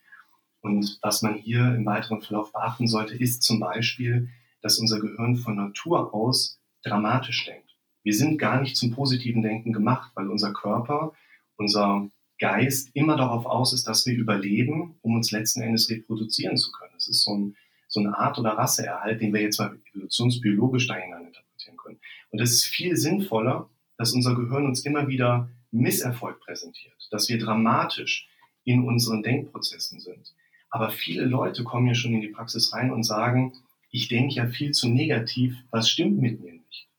Und 0.61 0.97
was 1.01 1.21
man 1.21 1.35
hier 1.35 1.75
im 1.75 1.85
weiteren 1.85 2.21
Verlauf 2.21 2.51
beachten 2.53 2.87
sollte, 2.87 3.15
ist 3.15 3.43
zum 3.43 3.59
Beispiel, 3.59 4.29
dass 4.61 4.79
unser 4.79 4.99
Gehirn 4.99 5.35
von 5.35 5.55
Natur 5.55 6.13
aus 6.13 6.59
dramatisch 6.83 7.45
denkt. 7.45 7.75
Wir 8.03 8.13
sind 8.13 8.37
gar 8.37 8.61
nicht 8.61 8.77
zum 8.77 8.91
positiven 8.91 9.41
Denken 9.41 9.73
gemacht, 9.73 10.11
weil 10.15 10.29
unser 10.29 10.53
Körper, 10.53 11.13
unser 11.57 12.09
Geist 12.39 12.89
immer 12.93 13.17
darauf 13.17 13.45
aus 13.45 13.73
ist, 13.73 13.87
dass 13.87 14.05
wir 14.05 14.15
überleben, 14.15 14.97
um 15.01 15.15
uns 15.15 15.31
letzten 15.31 15.61
Endes 15.61 15.89
reproduzieren 15.89 16.57
zu 16.57 16.71
können. 16.71 16.91
Das 16.93 17.07
ist 17.07 17.23
so, 17.23 17.33
ein, 17.33 17.55
so 17.87 17.99
eine 17.99 18.17
Art 18.17 18.39
oder 18.39 18.51
Rasseerhalt, 18.51 19.21
den 19.21 19.33
wir 19.33 19.41
jetzt 19.41 19.59
mal 19.59 19.77
evolutionsbiologisch 19.93 20.87
interpretieren 20.89 21.44
können. 21.85 21.99
Und 22.31 22.41
es 22.41 22.51
ist 22.51 22.65
viel 22.65 22.97
sinnvoller, 22.97 23.69
dass 23.97 24.13
unser 24.13 24.35
Gehirn 24.35 24.65
uns 24.65 24.85
immer 24.85 25.07
wieder 25.07 25.49
Misserfolg 25.71 26.39
präsentiert, 26.39 27.07
dass 27.11 27.29
wir 27.29 27.37
dramatisch 27.37 28.27
in 28.63 28.83
unseren 28.83 29.23
Denkprozessen 29.23 29.99
sind. 29.99 30.33
Aber 30.69 30.89
viele 30.89 31.25
Leute 31.25 31.63
kommen 31.63 31.87
ja 31.87 31.93
schon 31.93 32.13
in 32.13 32.21
die 32.21 32.29
Praxis 32.29 32.73
rein 32.73 32.91
und 32.91 33.03
sagen, 33.03 33.53
ich 33.91 34.07
denke 34.09 34.35
ja 34.35 34.47
viel 34.47 34.71
zu 34.71 34.89
negativ, 34.89 35.55
was 35.71 35.89
stimmt 35.89 36.19
mit 36.19 36.41
mir 36.41 36.53
nicht? 36.53 36.89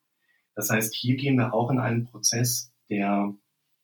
Das 0.54 0.70
heißt, 0.70 0.94
hier 0.94 1.16
gehen 1.16 1.36
wir 1.36 1.52
auch 1.52 1.70
in 1.70 1.78
einen 1.78 2.06
Prozess 2.06 2.72
der 2.88 3.34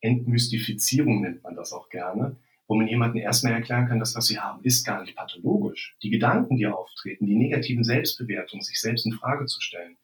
Entmystifizierung, 0.01 1.21
nennt 1.21 1.43
man 1.43 1.55
das 1.55 1.73
auch 1.73 1.91
gerne, 1.91 2.37
wo 2.67 2.75
man 2.75 2.89
jemandem 2.89 3.21
erstmal 3.21 3.53
erklären 3.53 3.87
kann, 3.87 3.99
dass 3.99 4.15
was 4.15 4.27
sie 4.27 4.39
haben, 4.39 4.65
ist 4.65 4.85
gar 4.85 5.03
nicht 5.03 5.15
pathologisch. 5.15 5.95
Die 6.03 6.11
Gedanken, 6.11 6.57
die 6.57 6.67
auftreten, 6.67 7.27
die 7.27 7.37
negativen 7.37 7.85
Selbstbewertungen, 7.85 8.65
sich 8.65 8.81
selbst 8.81 9.05
in 9.05 9.13
Frage 9.13 9.45
zu 9.47 9.61
stellen, 9.61 9.97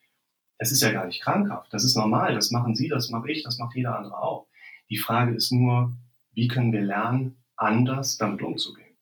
das 0.58 0.72
ist 0.72 0.82
ja 0.82 0.92
gar 0.92 1.06
nicht 1.06 1.22
krankhaft. 1.22 1.72
Das 1.72 1.84
ist 1.84 1.96
normal. 1.96 2.34
Das 2.34 2.50
machen 2.50 2.74
Sie, 2.74 2.88
das 2.88 3.10
mache 3.10 3.30
ich, 3.30 3.44
das 3.44 3.58
macht 3.58 3.76
jeder 3.76 3.96
andere 3.96 4.20
auch. 4.20 4.46
Die 4.90 4.98
Frage 4.98 5.34
ist 5.34 5.52
nur, 5.52 5.92
wie 6.32 6.48
können 6.48 6.72
wir 6.72 6.82
lernen, 6.82 7.42
anders 7.56 8.18
damit 8.18 8.42
umzugehen? 8.42 8.96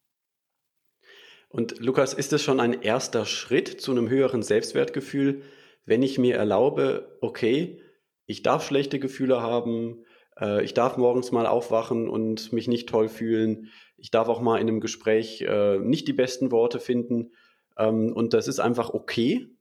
Und 1.48 1.78
Lukas, 1.80 2.12
ist 2.12 2.32
es 2.32 2.42
schon 2.42 2.60
ein 2.60 2.82
erster 2.82 3.24
Schritt 3.24 3.80
zu 3.80 3.92
einem 3.92 4.08
höheren 4.08 4.42
Selbstwertgefühl, 4.42 5.42
wenn 5.84 6.02
ich 6.02 6.18
mir 6.18 6.36
erlaube, 6.36 7.16
okay, 7.20 7.80
ich 8.26 8.42
darf 8.42 8.66
schlechte 8.66 8.98
Gefühle 8.98 9.40
haben, 9.40 10.04
äh, 10.38 10.64
ich 10.64 10.74
darf 10.74 10.96
morgens 10.96 11.32
mal 11.32 11.46
aufwachen 11.46 12.08
und 12.08 12.52
mich 12.52 12.68
nicht 12.68 12.88
toll 12.88 13.08
fühlen, 13.08 13.70
ich 13.96 14.10
darf 14.10 14.28
auch 14.28 14.40
mal 14.40 14.56
in 14.56 14.68
einem 14.68 14.80
Gespräch 14.80 15.42
äh, 15.42 15.78
nicht 15.78 16.08
die 16.08 16.12
besten 16.12 16.50
Worte 16.50 16.80
finden 16.80 17.32
ähm, 17.78 18.12
und 18.12 18.34
das 18.34 18.48
ist 18.48 18.58
einfach 18.58 18.90
okay? 18.90 19.55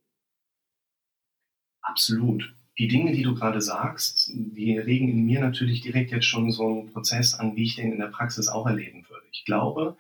Absolut. 1.86 2.54
Die 2.78 2.90
Dinge, 2.90 3.14
die 3.14 3.24
du 3.24 3.36
gerade 3.36 3.62
sagst, 3.62 4.30
die 4.34 4.78
regen 4.78 5.08
in 5.08 5.26
mir 5.26 5.40
natürlich 5.40 5.82
direkt 5.82 6.12
jetzt 6.12 6.26
schon 6.26 6.52
so 6.52 6.68
einen 6.68 6.92
Prozess 6.92 7.34
an, 7.34 7.56
wie 7.56 7.64
ich 7.64 7.76
den 7.76 7.94
in 7.94 8.00
der 8.00 8.08
Praxis 8.08 8.50
auch 8.50 8.68
erleben 8.68 9.06
würde. 9.08 9.26
Ich 9.32 9.46
glaube, 9.46 9.96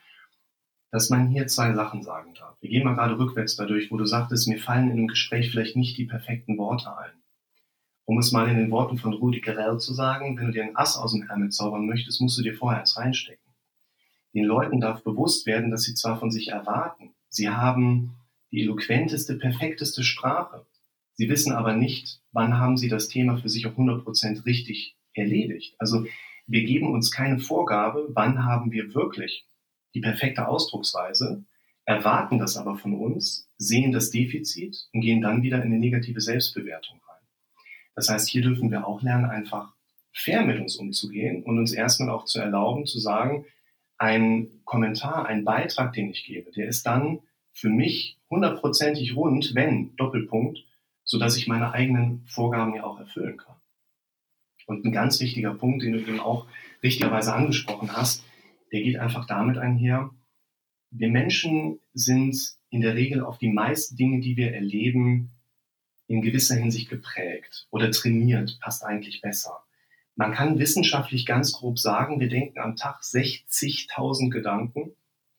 dass 0.91 1.09
man 1.09 1.29
hier 1.29 1.47
zwei 1.47 1.73
Sachen 1.73 2.03
sagen 2.03 2.33
darf. 2.33 2.57
Wir 2.61 2.69
gehen 2.69 2.83
mal 2.83 2.95
gerade 2.95 3.17
rückwärts 3.17 3.55
dadurch, 3.55 3.91
wo 3.91 3.97
du 3.97 4.05
sagtest, 4.05 4.47
mir 4.47 4.59
fallen 4.59 4.87
in 4.87 4.97
einem 4.97 5.07
Gespräch 5.07 5.51
vielleicht 5.51 5.75
nicht 5.75 5.97
die 5.97 6.05
perfekten 6.05 6.57
Worte 6.57 6.97
ein. 6.97 7.11
Um 8.05 8.17
es 8.17 8.31
mal 8.31 8.49
in 8.49 8.57
den 8.57 8.71
Worten 8.71 8.97
von 8.97 9.13
Rudi 9.13 9.41
Gerell 9.41 9.79
zu 9.79 9.93
sagen, 9.93 10.37
wenn 10.37 10.47
du 10.47 10.51
dir 10.51 10.63
ein 10.63 10.75
Ass 10.75 10.97
aus 10.97 11.13
dem 11.13 11.23
Ärmel 11.23 11.49
zaubern 11.49 11.85
möchtest, 11.85 12.21
musst 12.21 12.37
du 12.37 12.43
dir 12.43 12.55
vorher 12.55 12.79
eins 12.79 12.97
reinstecken. 12.97 13.43
Den 14.33 14.43
Leuten 14.43 14.79
darf 14.81 15.03
bewusst 15.03 15.45
werden, 15.45 15.71
dass 15.71 15.83
sie 15.83 15.95
zwar 15.95 16.19
von 16.19 16.29
sich 16.29 16.49
erwarten, 16.49 17.15
sie 17.29 17.49
haben 17.49 18.17
die 18.51 18.61
eloquenteste, 18.61 19.35
perfekteste 19.35 20.03
Sprache. 20.03 20.65
Sie 21.15 21.29
wissen 21.29 21.53
aber 21.53 21.73
nicht, 21.73 22.21
wann 22.31 22.57
haben 22.57 22.77
sie 22.77 22.89
das 22.89 23.07
Thema 23.07 23.37
für 23.37 23.49
sich 23.49 23.65
auf 23.65 23.77
100% 23.77 24.45
richtig 24.45 24.97
erledigt. 25.13 25.75
Also 25.79 26.05
wir 26.47 26.63
geben 26.63 26.93
uns 26.93 27.09
keine 27.11 27.39
Vorgabe, 27.39 28.07
wann 28.09 28.45
haben 28.45 28.71
wir 28.71 28.93
wirklich 28.93 29.47
die 29.93 30.01
perfekte 30.01 30.47
Ausdrucksweise, 30.47 31.45
erwarten 31.85 32.37
das 32.37 32.57
aber 32.57 32.75
von 32.75 32.93
uns, 32.93 33.49
sehen 33.57 33.91
das 33.91 34.09
Defizit 34.11 34.89
und 34.93 35.01
gehen 35.01 35.21
dann 35.21 35.41
wieder 35.41 35.57
in 35.57 35.71
eine 35.71 35.79
negative 35.79 36.19
Selbstbewertung 36.19 36.99
rein. 37.07 37.27
Das 37.95 38.09
heißt, 38.09 38.27
hier 38.27 38.41
dürfen 38.41 38.71
wir 38.71 38.85
auch 38.85 39.01
lernen, 39.01 39.25
einfach 39.25 39.73
fair 40.11 40.43
mit 40.45 40.59
uns 40.59 40.75
umzugehen 40.75 41.43
und 41.43 41.57
uns 41.57 41.73
erstmal 41.73 42.09
auch 42.09 42.25
zu 42.25 42.39
erlauben, 42.39 42.85
zu 42.85 42.99
sagen, 42.99 43.45
ein 43.97 44.49
Kommentar, 44.65 45.25
ein 45.27 45.45
Beitrag, 45.45 45.93
den 45.93 46.09
ich 46.09 46.25
gebe, 46.25 46.51
der 46.51 46.67
ist 46.67 46.85
dann 46.85 47.19
für 47.53 47.69
mich 47.69 48.17
hundertprozentig 48.29 49.15
rund, 49.15 49.55
wenn, 49.55 49.95
Doppelpunkt, 49.95 50.59
so 51.05 51.17
dass 51.17 51.37
ich 51.37 51.47
meine 51.47 51.71
eigenen 51.71 52.25
Vorgaben 52.25 52.75
ja 52.75 52.83
auch 52.83 52.99
erfüllen 52.99 53.37
kann. 53.37 53.55
Und 54.67 54.83
ein 54.83 54.91
ganz 54.91 55.19
wichtiger 55.19 55.53
Punkt, 55.53 55.83
den 55.83 55.93
du 55.93 55.99
eben 55.99 56.19
auch 56.19 56.47
richtigerweise 56.83 57.33
angesprochen 57.33 57.95
hast, 57.95 58.23
der 58.71 58.81
geht 58.81 58.97
einfach 58.97 59.25
damit 59.27 59.57
einher, 59.57 60.09
wir 60.91 61.09
Menschen 61.09 61.79
sind 61.93 62.37
in 62.69 62.81
der 62.81 62.95
Regel 62.95 63.23
auf 63.23 63.37
die 63.37 63.51
meisten 63.51 63.95
Dinge, 63.95 64.21
die 64.21 64.37
wir 64.37 64.53
erleben, 64.53 65.31
in 66.07 66.21
gewisser 66.21 66.55
Hinsicht 66.55 66.89
geprägt 66.89 67.67
oder 67.71 67.91
trainiert, 67.91 68.59
passt 68.61 68.83
eigentlich 68.83 69.21
besser. 69.21 69.63
Man 70.15 70.33
kann 70.33 70.59
wissenschaftlich 70.59 71.25
ganz 71.25 71.51
grob 71.51 71.79
sagen, 71.79 72.19
wir 72.19 72.29
denken 72.29 72.59
am 72.59 72.75
Tag 72.75 73.01
60.000 73.01 74.29
Gedanken, 74.29 74.91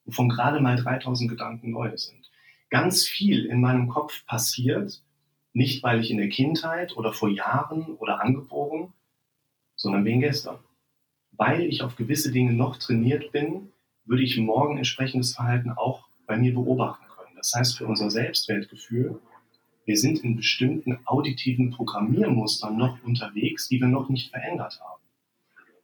wovon 0.05 0.29
gerade 0.29 0.61
mal 0.61 0.77
3.000 0.77 1.29
Gedanken 1.29 1.71
neue 1.71 1.97
sind. 1.97 2.31
Ganz 2.69 3.05
viel 3.05 3.47
in 3.47 3.61
meinem 3.61 3.89
Kopf 3.89 4.27
passiert, 4.27 5.03
nicht 5.57 5.83
weil 5.83 6.01
ich 6.01 6.11
in 6.11 6.19
der 6.19 6.29
Kindheit 6.29 6.97
oder 6.97 7.13
vor 7.13 7.29
Jahren 7.29 7.97
oder 7.97 8.21
angeboren, 8.21 8.93
sondern 9.75 10.05
wegen 10.05 10.21
gestern 10.21 10.59
weil 11.37 11.63
ich 11.63 11.83
auf 11.83 11.97
gewisse 11.97 12.33
Dinge 12.33 12.53
noch 12.53 12.77
trainiert 12.77 13.33
bin, 13.33 13.73
würde 14.05 14.23
ich 14.23 14.37
morgen 14.39 14.77
entsprechendes 14.77 15.35
Verhalten 15.35 15.71
auch 15.71 16.07
bei 16.27 16.37
mir 16.37 16.55
beobachten 16.55 17.05
können. 17.17 17.37
Das 17.37 17.53
heißt, 17.55 17.79
für 17.79 17.87
unser 17.87 18.11
Selbstwertgefühl, 18.11 19.21
wir 19.85 19.97
sind 19.97 20.25
in 20.25 20.37
bestimmten 20.37 20.99
auditiven 21.05 21.71
Programmiermustern 21.71 22.77
noch 22.77 23.03
unterwegs, 23.05 23.69
die 23.69 23.81
wir 23.81 23.89
noch 23.89 24.09
nicht 24.09 24.31
verändert 24.31 24.81
haben. 24.81 25.03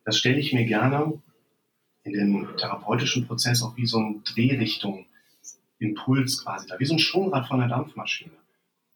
Das 0.04 0.16
stelle 0.16 0.38
ich 0.38 0.52
mir 0.52 0.64
gerne 0.64 1.20
in 2.02 2.12
dem 2.12 2.56
therapeutischen 2.56 3.26
Prozess 3.26 3.62
auch 3.62 3.76
wie 3.76 3.86
so 3.86 3.98
ein 3.98 4.24
Drehrichtung, 4.24 5.06
Impuls 5.78 6.42
quasi 6.44 6.66
da, 6.68 6.78
wie 6.78 6.84
so 6.84 6.94
ein 6.94 6.98
Schwungrad 6.98 7.46
von 7.46 7.60
einer 7.60 7.68
Dampfmaschine. 7.68 8.41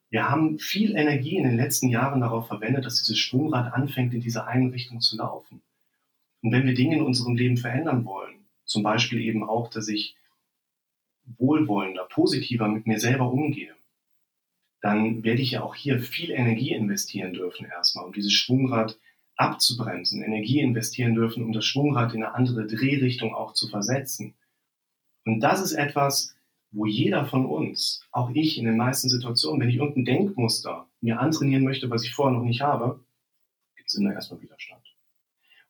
Wir 0.08 0.28
haben 0.28 0.58
viel 0.58 0.96
Energie 0.96 1.36
in 1.36 1.44
den 1.44 1.56
letzten 1.56 1.88
Jahren 1.88 2.20
darauf 2.20 2.46
verwendet, 2.46 2.84
dass 2.84 3.02
dieses 3.02 3.18
Schwungrad 3.18 3.72
anfängt, 3.72 4.14
in 4.14 4.20
diese 4.20 4.46
eine 4.46 4.72
Richtung 4.72 5.00
zu 5.00 5.16
laufen. 5.16 5.62
Und 6.42 6.52
wenn 6.52 6.66
wir 6.66 6.74
Dinge 6.74 6.96
in 6.96 7.02
unserem 7.02 7.34
Leben 7.34 7.56
verändern 7.56 8.04
wollen, 8.04 8.46
zum 8.64 8.82
Beispiel 8.82 9.20
eben 9.20 9.42
auch, 9.42 9.68
dass 9.68 9.88
ich 9.88 10.16
wohlwollender, 11.38 12.04
positiver 12.04 12.68
mit 12.68 12.86
mir 12.86 13.00
selber 13.00 13.32
umgehe, 13.32 13.74
dann 14.80 15.24
werde 15.24 15.42
ich 15.42 15.52
ja 15.52 15.62
auch 15.62 15.74
hier 15.74 15.98
viel 15.98 16.30
Energie 16.30 16.72
investieren 16.72 17.32
dürfen 17.32 17.66
erstmal, 17.66 18.04
um 18.04 18.12
dieses 18.12 18.32
Schwungrad 18.32 18.98
abzubremsen, 19.34 20.22
Energie 20.22 20.60
investieren 20.60 21.14
dürfen, 21.14 21.44
um 21.44 21.52
das 21.52 21.64
Schwungrad 21.64 22.14
in 22.14 22.22
eine 22.22 22.34
andere 22.34 22.66
Drehrichtung 22.66 23.34
auch 23.34 23.52
zu 23.52 23.68
versetzen. 23.68 24.34
Und 25.24 25.40
das 25.40 25.60
ist 25.60 25.72
etwas, 25.72 26.35
wo 26.76 26.84
jeder 26.84 27.24
von 27.24 27.46
uns, 27.46 28.02
auch 28.12 28.30
ich 28.34 28.58
in 28.58 28.66
den 28.66 28.76
meisten 28.76 29.08
Situationen, 29.08 29.62
wenn 29.62 29.70
ich 29.70 29.76
irgendein 29.76 30.04
Denkmuster 30.04 30.86
mir 31.00 31.18
antrainieren 31.18 31.64
möchte, 31.64 31.88
was 31.88 32.04
ich 32.04 32.12
vorher 32.12 32.36
noch 32.36 32.44
nicht 32.44 32.60
habe, 32.60 33.02
gibt 33.76 33.88
es 33.88 33.94
immer 33.94 34.12
erstmal 34.12 34.42
Widerstand. 34.42 34.82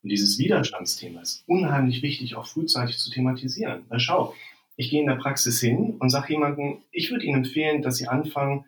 Und 0.02 0.10
dieses 0.10 0.36
Widerstandsthema 0.38 1.20
ist 1.20 1.44
unheimlich 1.46 2.02
wichtig, 2.02 2.34
auch 2.34 2.46
frühzeitig 2.46 2.98
zu 2.98 3.10
thematisieren. 3.10 3.84
Weil 3.88 4.00
schau, 4.00 4.34
ich 4.74 4.90
gehe 4.90 5.00
in 5.00 5.06
der 5.06 5.14
Praxis 5.14 5.60
hin 5.60 5.96
und 6.00 6.10
sage 6.10 6.32
jemandem, 6.32 6.78
ich 6.90 7.12
würde 7.12 7.24
Ihnen 7.24 7.44
empfehlen, 7.44 7.82
dass 7.82 7.98
Sie 7.98 8.08
anfangen, 8.08 8.64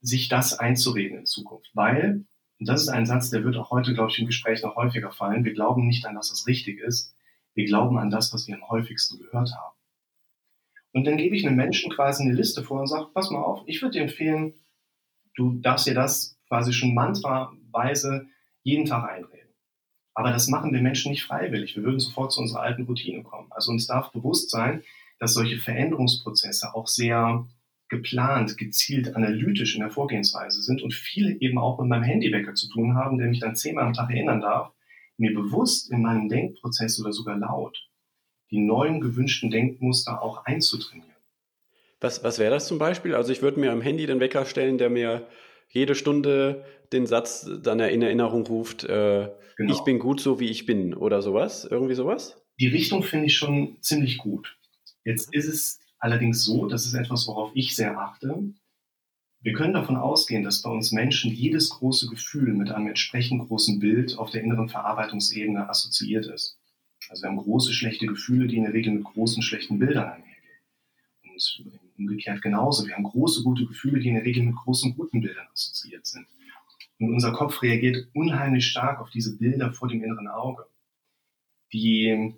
sich 0.00 0.28
das 0.28 0.58
einzureden 0.58 1.18
in 1.18 1.26
Zukunft. 1.26 1.70
Weil, 1.74 2.24
und 2.58 2.68
das 2.68 2.82
ist 2.82 2.88
ein 2.88 3.06
Satz, 3.06 3.30
der 3.30 3.44
wird 3.44 3.56
auch 3.56 3.70
heute, 3.70 3.94
glaube 3.94 4.10
ich, 4.10 4.18
im 4.18 4.26
Gespräch 4.26 4.62
noch 4.62 4.74
häufiger 4.74 5.12
fallen, 5.12 5.44
wir 5.44 5.54
glauben 5.54 5.86
nicht 5.86 6.04
an 6.04 6.16
das, 6.16 6.32
was 6.32 6.48
richtig 6.48 6.80
ist, 6.80 7.14
wir 7.54 7.64
glauben 7.64 7.96
an 7.96 8.10
das, 8.10 8.32
was 8.32 8.48
wir 8.48 8.56
am 8.56 8.68
häufigsten 8.68 9.18
gehört 9.18 9.52
haben. 9.54 9.75
Und 10.96 11.06
dann 11.06 11.18
gebe 11.18 11.36
ich 11.36 11.46
einem 11.46 11.56
Menschen 11.56 11.92
quasi 11.92 12.22
eine 12.22 12.32
Liste 12.32 12.62
vor 12.62 12.80
und 12.80 12.86
sage, 12.86 13.08
pass 13.12 13.30
mal 13.30 13.42
auf, 13.42 13.62
ich 13.66 13.82
würde 13.82 13.98
dir 13.98 14.02
empfehlen, 14.04 14.54
du 15.34 15.52
darfst 15.60 15.86
dir 15.86 15.92
das 15.92 16.38
quasi 16.48 16.72
schon 16.72 16.94
mantraweise 16.94 18.24
jeden 18.62 18.86
Tag 18.86 19.06
einreden. 19.06 19.52
Aber 20.14 20.30
das 20.30 20.48
machen 20.48 20.72
wir 20.72 20.80
Menschen 20.80 21.10
nicht 21.10 21.22
freiwillig. 21.22 21.76
Wir 21.76 21.82
würden 21.82 22.00
sofort 22.00 22.32
zu 22.32 22.40
unserer 22.40 22.62
alten 22.62 22.84
Routine 22.84 23.22
kommen. 23.24 23.48
Also 23.50 23.72
uns 23.72 23.86
darf 23.86 24.10
bewusst 24.10 24.48
sein, 24.48 24.84
dass 25.18 25.34
solche 25.34 25.58
Veränderungsprozesse 25.58 26.74
auch 26.74 26.86
sehr 26.86 27.46
geplant, 27.90 28.56
gezielt, 28.56 29.14
analytisch 29.14 29.74
in 29.74 29.82
der 29.82 29.90
Vorgehensweise 29.90 30.62
sind 30.62 30.80
und 30.80 30.94
viel 30.94 31.36
eben 31.40 31.58
auch 31.58 31.78
mit 31.78 31.88
meinem 31.90 32.04
Handywecker 32.04 32.54
zu 32.54 32.70
tun 32.70 32.94
haben, 32.94 33.18
der 33.18 33.28
mich 33.28 33.40
dann 33.40 33.54
zehnmal 33.54 33.84
am 33.84 33.92
Tag 33.92 34.08
erinnern 34.08 34.40
darf, 34.40 34.72
mir 35.18 35.34
bewusst 35.34 35.90
in 35.90 36.00
meinem 36.00 36.30
Denkprozess 36.30 36.98
oder 36.98 37.12
sogar 37.12 37.36
laut 37.36 37.86
die 38.50 38.58
neuen 38.58 39.00
gewünschten 39.00 39.50
Denkmuster 39.50 40.22
auch 40.22 40.44
einzutrainieren. 40.44 41.10
Was, 42.00 42.22
was 42.22 42.38
wäre 42.38 42.50
das 42.50 42.66
zum 42.66 42.78
Beispiel? 42.78 43.14
Also 43.14 43.32
ich 43.32 43.42
würde 43.42 43.58
mir 43.58 43.72
am 43.72 43.80
Handy 43.80 44.06
den 44.06 44.20
Wecker 44.20 44.44
stellen, 44.44 44.78
der 44.78 44.90
mir 44.90 45.26
jede 45.70 45.94
Stunde 45.94 46.64
den 46.92 47.06
Satz 47.06 47.48
dann 47.62 47.80
in 47.80 48.02
Erinnerung 48.02 48.46
ruft, 48.46 48.84
äh, 48.84 49.30
genau. 49.56 49.72
ich 49.72 49.80
bin 49.80 49.98
gut 49.98 50.20
so, 50.20 50.38
wie 50.38 50.50
ich 50.50 50.66
bin 50.66 50.94
oder 50.94 51.22
sowas, 51.22 51.66
irgendwie 51.68 51.94
sowas? 51.94 52.40
Die 52.60 52.68
Richtung 52.68 53.02
finde 53.02 53.26
ich 53.26 53.36
schon 53.36 53.76
ziemlich 53.80 54.18
gut. 54.18 54.56
Jetzt 55.04 55.34
ist 55.34 55.46
es 55.46 55.80
allerdings 55.98 56.44
so, 56.44 56.66
das 56.66 56.86
ist 56.86 56.94
etwas, 56.94 57.26
worauf 57.26 57.50
ich 57.54 57.74
sehr 57.74 57.98
achte. 57.98 58.52
Wir 59.40 59.52
können 59.52 59.74
davon 59.74 59.96
ausgehen, 59.96 60.42
dass 60.42 60.62
bei 60.62 60.70
uns 60.70 60.92
Menschen 60.92 61.30
jedes 61.30 61.70
große 61.70 62.08
Gefühl 62.08 62.52
mit 62.54 62.70
einem 62.70 62.88
entsprechend 62.88 63.46
großen 63.46 63.78
Bild 63.78 64.18
auf 64.18 64.30
der 64.30 64.42
inneren 64.42 64.68
Verarbeitungsebene 64.68 65.68
assoziiert 65.68 66.26
ist. 66.26 66.58
Also 67.08 67.22
wir 67.22 67.30
haben 67.30 67.36
große 67.36 67.72
schlechte 67.72 68.06
Gefühle, 68.06 68.46
die 68.46 68.56
in 68.56 68.64
der 68.64 68.72
Regel 68.72 68.92
mit 68.92 69.04
großen 69.04 69.42
schlechten 69.42 69.78
Bildern 69.78 70.04
einhergehen. 70.04 70.36
Und 71.22 71.80
umgekehrt 71.98 72.42
genauso. 72.42 72.86
Wir 72.86 72.94
haben 72.94 73.04
große 73.04 73.42
gute 73.42 73.66
Gefühle, 73.66 74.00
die 74.00 74.08
in 74.08 74.14
der 74.14 74.24
Regel 74.24 74.42
mit 74.42 74.56
großen 74.56 74.94
guten 74.96 75.20
Bildern 75.20 75.46
assoziiert 75.52 76.06
sind. 76.06 76.26
Und 76.98 77.12
unser 77.12 77.32
Kopf 77.32 77.62
reagiert 77.62 78.08
unheimlich 78.14 78.66
stark 78.66 79.00
auf 79.00 79.10
diese 79.10 79.36
Bilder 79.36 79.72
vor 79.72 79.88
dem 79.88 80.02
inneren 80.02 80.28
Auge. 80.28 80.66
Die, 81.72 82.34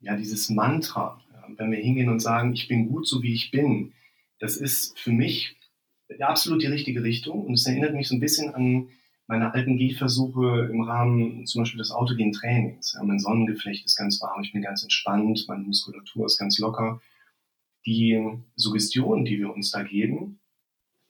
ja, 0.00 0.16
dieses 0.16 0.50
Mantra, 0.50 1.22
wenn 1.56 1.70
wir 1.70 1.78
hingehen 1.78 2.10
und 2.10 2.20
sagen, 2.20 2.52
ich 2.52 2.68
bin 2.68 2.88
gut 2.88 3.06
so 3.06 3.22
wie 3.22 3.32
ich 3.32 3.50
bin, 3.50 3.92
das 4.38 4.56
ist 4.56 4.98
für 4.98 5.12
mich 5.12 5.56
absolut 6.20 6.62
die 6.62 6.66
richtige 6.66 7.02
Richtung. 7.02 7.44
Und 7.44 7.54
es 7.54 7.66
erinnert 7.66 7.94
mich 7.94 8.08
so 8.08 8.14
ein 8.14 8.20
bisschen 8.20 8.54
an 8.54 8.88
meine 9.26 9.54
alten 9.54 9.78
Gehversuche 9.78 10.68
im 10.70 10.82
Rahmen 10.82 11.46
zum 11.46 11.62
Beispiel 11.62 11.78
des 11.78 11.90
autogenen 11.90 12.32
Trainings. 12.32 12.92
Ja, 12.92 13.02
mein 13.02 13.18
Sonnengeflecht 13.18 13.84
ist 13.84 13.96
ganz 13.96 14.20
warm, 14.20 14.42
ich 14.42 14.52
bin 14.52 14.62
ganz 14.62 14.82
entspannt, 14.82 15.44
meine 15.48 15.64
Muskulatur 15.64 16.26
ist 16.26 16.38
ganz 16.38 16.58
locker. 16.58 17.00
Die 17.86 18.20
Suggestionen, 18.56 19.24
die 19.24 19.38
wir 19.38 19.52
uns 19.52 19.70
da 19.70 19.82
geben, 19.82 20.40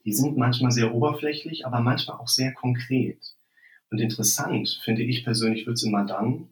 die 0.04 0.12
sind 0.12 0.36
manchmal 0.36 0.70
sehr 0.70 0.94
oberflächlich, 0.94 1.66
aber 1.66 1.80
manchmal 1.80 2.18
auch 2.18 2.28
sehr 2.28 2.52
konkret. 2.52 3.34
Und 3.90 4.00
interessant 4.00 4.80
finde 4.84 5.02
ich 5.02 5.24
persönlich 5.24 5.66
wird 5.66 5.76
es 5.76 5.82
immer 5.82 6.04
dann, 6.04 6.48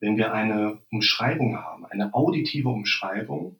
wenn 0.00 0.16
wir 0.16 0.32
eine 0.32 0.82
Umschreibung 0.90 1.56
haben, 1.56 1.86
eine 1.86 2.14
auditive 2.14 2.68
Umschreibung, 2.68 3.58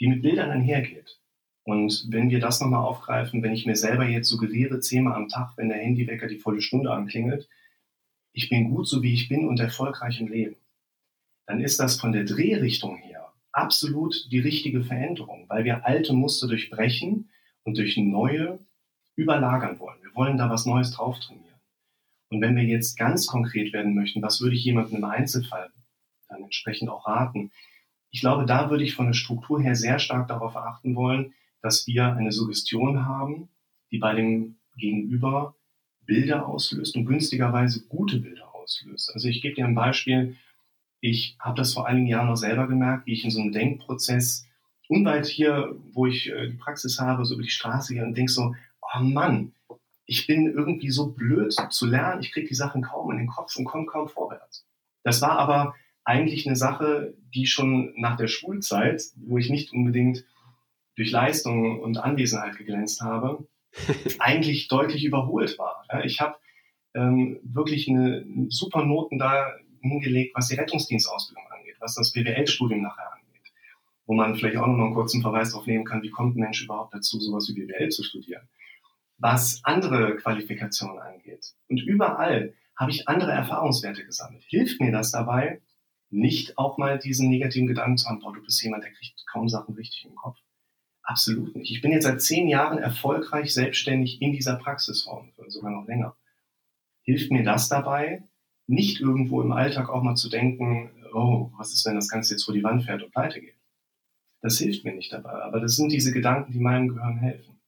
die 0.00 0.08
mit 0.08 0.22
Bildern 0.22 0.50
einhergeht. 0.50 1.20
Und 1.68 2.06
wenn 2.08 2.30
wir 2.30 2.40
das 2.40 2.62
nochmal 2.62 2.80
aufgreifen, 2.80 3.42
wenn 3.42 3.52
ich 3.52 3.66
mir 3.66 3.76
selber 3.76 4.08
jetzt 4.08 4.30
suggeriere, 4.30 4.80
zehnmal 4.80 5.16
am 5.16 5.28
Tag, 5.28 5.52
wenn 5.58 5.68
der 5.68 5.76
Handywecker 5.76 6.26
die 6.26 6.38
volle 6.38 6.62
Stunde 6.62 6.90
anklingelt, 6.90 7.46
ich 8.32 8.48
bin 8.48 8.70
gut 8.70 8.88
so 8.88 9.02
wie 9.02 9.12
ich 9.12 9.28
bin 9.28 9.46
und 9.46 9.60
erfolgreich 9.60 10.18
im 10.18 10.28
Leben, 10.28 10.56
dann 11.44 11.60
ist 11.60 11.78
das 11.78 12.00
von 12.00 12.12
der 12.12 12.24
Drehrichtung 12.24 12.96
her 12.96 13.34
absolut 13.52 14.32
die 14.32 14.38
richtige 14.38 14.82
Veränderung, 14.82 15.44
weil 15.48 15.64
wir 15.64 15.84
alte 15.84 16.14
Muster 16.14 16.48
durchbrechen 16.48 17.28
und 17.64 17.76
durch 17.76 17.98
neue 17.98 18.60
überlagern 19.14 19.78
wollen. 19.78 20.02
Wir 20.02 20.14
wollen 20.14 20.38
da 20.38 20.48
was 20.48 20.64
Neues 20.64 20.92
drauf 20.92 21.20
trainieren. 21.20 21.60
Und 22.30 22.40
wenn 22.40 22.56
wir 22.56 22.64
jetzt 22.64 22.96
ganz 22.96 23.26
konkret 23.26 23.74
werden 23.74 23.94
möchten, 23.94 24.22
was 24.22 24.40
würde 24.40 24.56
ich 24.56 24.64
jemandem 24.64 24.96
im 24.96 25.04
Einzelfall 25.04 25.68
dann 26.30 26.44
entsprechend 26.44 26.88
auch 26.88 27.06
raten? 27.06 27.52
Ich 28.08 28.20
glaube, 28.20 28.46
da 28.46 28.70
würde 28.70 28.84
ich 28.84 28.94
von 28.94 29.04
der 29.04 29.12
Struktur 29.12 29.60
her 29.60 29.74
sehr 29.74 29.98
stark 29.98 30.28
darauf 30.28 30.56
achten 30.56 30.94
wollen, 30.94 31.34
dass 31.62 31.86
wir 31.86 32.14
eine 32.14 32.32
Suggestion 32.32 33.06
haben, 33.06 33.48
die 33.90 33.98
bei 33.98 34.14
dem 34.14 34.56
Gegenüber 34.76 35.54
Bilder 36.06 36.46
auslöst 36.46 36.96
und 36.96 37.04
günstigerweise 37.04 37.86
gute 37.86 38.18
Bilder 38.18 38.54
auslöst. 38.54 39.12
Also 39.12 39.28
ich 39.28 39.42
gebe 39.42 39.54
dir 39.54 39.66
ein 39.66 39.74
Beispiel. 39.74 40.36
Ich 41.00 41.36
habe 41.38 41.56
das 41.56 41.74
vor 41.74 41.86
einigen 41.86 42.06
Jahren 42.06 42.28
noch 42.28 42.36
selber 42.36 42.66
gemerkt, 42.66 43.06
wie 43.06 43.12
ich 43.12 43.24
in 43.24 43.30
so 43.30 43.40
einem 43.40 43.52
Denkprozess 43.52 44.46
unweit 44.88 45.26
hier, 45.26 45.76
wo 45.92 46.06
ich 46.06 46.30
äh, 46.30 46.48
die 46.48 46.56
Praxis 46.56 46.98
habe, 46.98 47.24
so 47.24 47.34
über 47.34 47.42
die 47.42 47.50
Straße 47.50 47.94
gehe 47.94 48.04
und 48.04 48.16
denke 48.16 48.32
so, 48.32 48.54
oh 48.80 49.00
Mann, 49.00 49.52
ich 50.06 50.26
bin 50.26 50.46
irgendwie 50.46 50.90
so 50.90 51.12
blöd 51.12 51.54
zu 51.70 51.86
lernen, 51.86 52.22
ich 52.22 52.32
kriege 52.32 52.48
die 52.48 52.54
Sachen 52.54 52.82
kaum 52.82 53.10
in 53.10 53.18
den 53.18 53.26
Kopf 53.26 53.54
und 53.56 53.66
komme 53.66 53.84
kaum 53.84 54.08
vorwärts. 54.08 54.66
Das 55.04 55.20
war 55.20 55.38
aber 55.38 55.74
eigentlich 56.04 56.46
eine 56.46 56.56
Sache, 56.56 57.14
die 57.34 57.46
schon 57.46 57.92
nach 57.96 58.16
der 58.16 58.28
Schulzeit, 58.28 59.02
wo 59.16 59.36
ich 59.36 59.50
nicht 59.50 59.72
unbedingt 59.72 60.24
durch 60.98 61.10
Leistung 61.10 61.80
und 61.80 61.98
Anwesenheit 61.98 62.56
geglänzt 62.58 63.00
habe, 63.00 63.46
eigentlich 64.18 64.68
deutlich 64.68 65.04
überholt 65.04 65.58
war. 65.58 65.84
Ich 66.04 66.20
habe 66.20 66.36
ähm, 66.94 67.40
wirklich 67.42 67.88
eine 67.88 68.26
super 68.48 68.84
Noten 68.84 69.18
da 69.18 69.52
hingelegt, 69.80 70.34
was 70.34 70.48
die 70.48 70.56
Rettungsdienstausbildung 70.56 71.44
angeht, 71.50 71.76
was 71.80 71.94
das 71.94 72.12
BWL-Studium 72.12 72.82
nachher 72.82 73.12
angeht, 73.12 73.52
wo 74.06 74.14
man 74.14 74.36
vielleicht 74.36 74.56
auch 74.56 74.66
noch 74.66 74.76
mal 74.76 74.86
einen 74.86 74.94
kurzen 74.94 75.22
Verweis 75.22 75.52
darauf 75.52 75.66
nehmen 75.66 75.84
kann, 75.84 76.02
wie 76.02 76.10
kommt 76.10 76.36
ein 76.36 76.40
Mensch 76.40 76.62
überhaupt 76.62 76.94
dazu, 76.94 77.18
sowas 77.18 77.48
wie 77.48 77.64
BWL 77.64 77.88
zu 77.88 78.02
studieren 78.02 78.48
was 79.18 79.60
andere 79.64 80.16
Qualifikationen 80.16 80.98
angeht. 80.98 81.54
Und 81.68 81.82
überall 81.82 82.54
habe 82.76 82.90
ich 82.90 83.08
andere 83.08 83.32
Erfahrungswerte 83.32 84.04
gesammelt. 84.04 84.44
Hilft 84.46 84.80
mir 84.80 84.92
das 84.92 85.10
dabei, 85.10 85.60
nicht 86.10 86.56
auch 86.56 86.78
mal 86.78 86.98
diesen 86.98 87.28
negativen 87.28 87.66
Gedanken 87.66 87.98
zu 87.98 88.08
haben, 88.08 88.20
boah, 88.20 88.32
du 88.32 88.42
bist 88.42 88.62
jemand, 88.62 88.84
der 88.84 88.92
kriegt 88.92 89.26
kaum 89.26 89.48
Sachen 89.48 89.74
richtig 89.74 90.06
im 90.06 90.14
Kopf. 90.14 90.38
Absolut 91.08 91.56
nicht. 91.56 91.70
Ich 91.70 91.80
bin 91.80 91.90
jetzt 91.90 92.04
seit 92.04 92.20
zehn 92.20 92.48
Jahren 92.48 92.76
erfolgreich 92.76 93.54
selbstständig 93.54 94.20
in 94.20 94.32
dieser 94.32 94.56
Praxisform, 94.56 95.32
sogar 95.46 95.70
noch 95.70 95.86
länger. 95.86 96.14
Hilft 97.00 97.32
mir 97.32 97.42
das 97.42 97.70
dabei, 97.70 98.24
nicht 98.66 99.00
irgendwo 99.00 99.40
im 99.40 99.52
Alltag 99.52 99.88
auch 99.88 100.02
mal 100.02 100.16
zu 100.16 100.28
denken, 100.28 100.90
oh, 101.14 101.50
was 101.56 101.72
ist, 101.72 101.86
wenn 101.86 101.94
das 101.94 102.10
Ganze 102.10 102.34
jetzt 102.34 102.44
vor 102.44 102.52
die 102.52 102.62
Wand 102.62 102.84
fährt 102.84 103.02
und 103.02 103.10
pleite 103.10 103.40
geht? 103.40 103.56
Das 104.42 104.58
hilft 104.58 104.84
mir 104.84 104.92
nicht 104.92 105.10
dabei. 105.10 105.30
Aber 105.30 105.60
das 105.60 105.76
sind 105.76 105.90
diese 105.90 106.12
Gedanken, 106.12 106.52
die 106.52 106.60
meinem 106.60 106.88
Gehirn 106.88 107.16
helfen. 107.16 107.58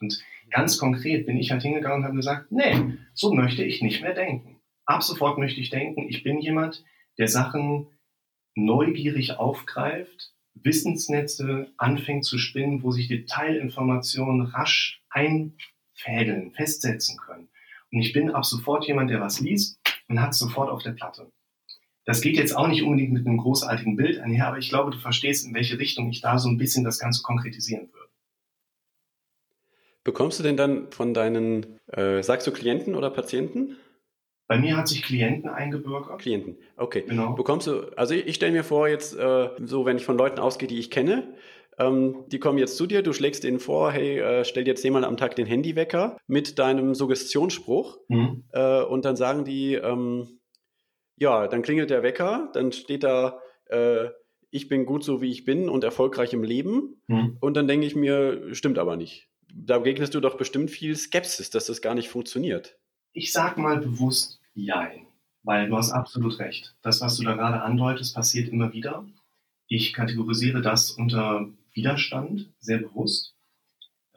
Und 0.00 0.24
ganz 0.48 0.78
konkret 0.78 1.26
bin 1.26 1.36
ich 1.36 1.50
halt 1.50 1.60
hingegangen 1.60 1.98
und 1.98 2.04
habe 2.04 2.16
gesagt, 2.16 2.50
nee, 2.50 2.94
so 3.12 3.34
möchte 3.34 3.62
ich 3.62 3.82
nicht 3.82 4.00
mehr 4.00 4.14
denken. 4.14 4.58
Ab 4.86 5.02
sofort 5.02 5.36
möchte 5.36 5.60
ich 5.60 5.68
denken, 5.68 6.08
ich 6.08 6.22
bin 6.22 6.40
jemand, 6.40 6.82
der 7.18 7.28
Sachen 7.28 7.88
neugierig 8.54 9.32
aufgreift, 9.32 10.32
Wissensnetze 10.54 11.72
anfängt 11.76 12.24
zu 12.24 12.38
spinnen, 12.38 12.82
wo 12.82 12.90
sich 12.90 13.08
Detailinformationen 13.08 14.46
rasch 14.46 15.02
einfädeln, 15.10 16.52
festsetzen 16.52 17.18
können. 17.18 17.48
Und 17.90 18.00
ich 18.00 18.12
bin 18.12 18.30
ab 18.30 18.44
sofort 18.44 18.86
jemand, 18.86 19.10
der 19.10 19.20
was 19.20 19.40
liest 19.40 19.78
und 20.08 20.20
hat 20.20 20.30
es 20.30 20.38
sofort 20.38 20.70
auf 20.70 20.82
der 20.82 20.92
Platte. 20.92 21.30
Das 22.04 22.20
geht 22.20 22.36
jetzt 22.36 22.56
auch 22.56 22.66
nicht 22.66 22.82
unbedingt 22.82 23.12
mit 23.12 23.26
einem 23.26 23.36
großartigen 23.36 23.96
Bild 23.96 24.18
einher, 24.18 24.48
aber 24.48 24.58
ich 24.58 24.68
glaube, 24.68 24.90
du 24.90 24.98
verstehst, 24.98 25.46
in 25.46 25.54
welche 25.54 25.78
Richtung 25.78 26.10
ich 26.10 26.20
da 26.20 26.38
so 26.38 26.48
ein 26.48 26.58
bisschen 26.58 26.84
das 26.84 26.98
Ganze 26.98 27.22
konkretisieren 27.22 27.92
würde. 27.92 28.08
Bekommst 30.04 30.38
du 30.38 30.42
denn 30.42 30.56
dann 30.56 30.90
von 30.90 31.14
deinen, 31.14 31.78
äh, 31.86 32.22
sagst 32.22 32.46
du 32.46 32.50
Klienten 32.50 32.96
oder 32.96 33.10
Patienten? 33.10 33.76
Bei 34.46 34.58
mir 34.58 34.76
hat 34.76 34.88
sich 34.88 35.02
Klienten 35.02 35.48
eingebürgert. 35.48 36.18
Klienten, 36.18 36.56
okay. 36.76 37.04
Genau. 37.06 37.34
Bekommst 37.34 37.66
du, 37.66 37.84
also 37.96 38.14
ich, 38.14 38.26
ich 38.26 38.34
stelle 38.34 38.52
mir 38.52 38.64
vor, 38.64 38.88
jetzt 38.88 39.16
äh, 39.16 39.50
so, 39.64 39.86
wenn 39.86 39.96
ich 39.96 40.04
von 40.04 40.18
Leuten 40.18 40.40
ausgehe, 40.40 40.68
die 40.68 40.78
ich 40.78 40.90
kenne, 40.90 41.34
ähm, 41.78 42.24
die 42.26 42.38
kommen 42.38 42.58
jetzt 42.58 42.76
zu 42.76 42.86
dir, 42.86 43.02
du 43.02 43.12
schlägst 43.12 43.44
ihnen 43.44 43.60
vor, 43.60 43.92
hey, 43.92 44.18
äh, 44.18 44.44
stell 44.44 44.64
dir 44.64 44.74
zehnmal 44.74 45.04
am 45.04 45.16
Tag 45.16 45.36
den 45.36 45.46
Handywecker 45.46 46.18
mit 46.26 46.58
deinem 46.58 46.94
Suggestionsspruch 46.94 47.98
mhm. 48.08 48.44
äh, 48.52 48.82
und 48.82 49.04
dann 49.04 49.16
sagen 49.16 49.44
die, 49.44 49.74
ähm, 49.74 50.40
ja, 51.16 51.48
dann 51.48 51.62
klingelt 51.62 51.90
der 51.90 52.02
Wecker, 52.02 52.50
dann 52.52 52.72
steht 52.72 53.04
da, 53.04 53.40
äh, 53.66 54.08
ich 54.50 54.68
bin 54.68 54.84
gut 54.84 55.02
so 55.02 55.22
wie 55.22 55.30
ich 55.30 55.44
bin 55.44 55.70
und 55.70 55.82
erfolgreich 55.82 56.34
im 56.34 56.42
Leben 56.42 57.00
mhm. 57.06 57.38
und 57.40 57.56
dann 57.56 57.68
denke 57.68 57.86
ich 57.86 57.96
mir, 57.96 58.54
stimmt 58.54 58.78
aber 58.78 58.96
nicht 58.96 59.30
da 59.54 59.78
begegnest 59.78 60.14
du 60.14 60.20
doch 60.20 60.36
bestimmt 60.36 60.70
viel 60.70 60.96
Skepsis, 60.96 61.50
dass 61.50 61.66
das 61.66 61.82
gar 61.82 61.94
nicht 61.94 62.08
funktioniert. 62.08 62.78
Ich 63.14 63.30
sag 63.32 63.58
mal 63.58 63.76
bewusst 63.78 64.40
Jein, 64.54 65.06
weil 65.42 65.68
du 65.68 65.76
hast 65.76 65.92
absolut 65.92 66.38
recht. 66.38 66.74
Das, 66.80 67.02
was 67.02 67.16
du 67.16 67.24
da 67.24 67.34
gerade 67.34 67.60
andeutest, 67.60 68.14
passiert 68.14 68.48
immer 68.48 68.72
wieder. 68.72 69.04
Ich 69.66 69.92
kategorisiere 69.92 70.62
das 70.62 70.92
unter 70.92 71.48
Widerstand 71.74 72.50
sehr 72.58 72.78
bewusst, 72.78 73.34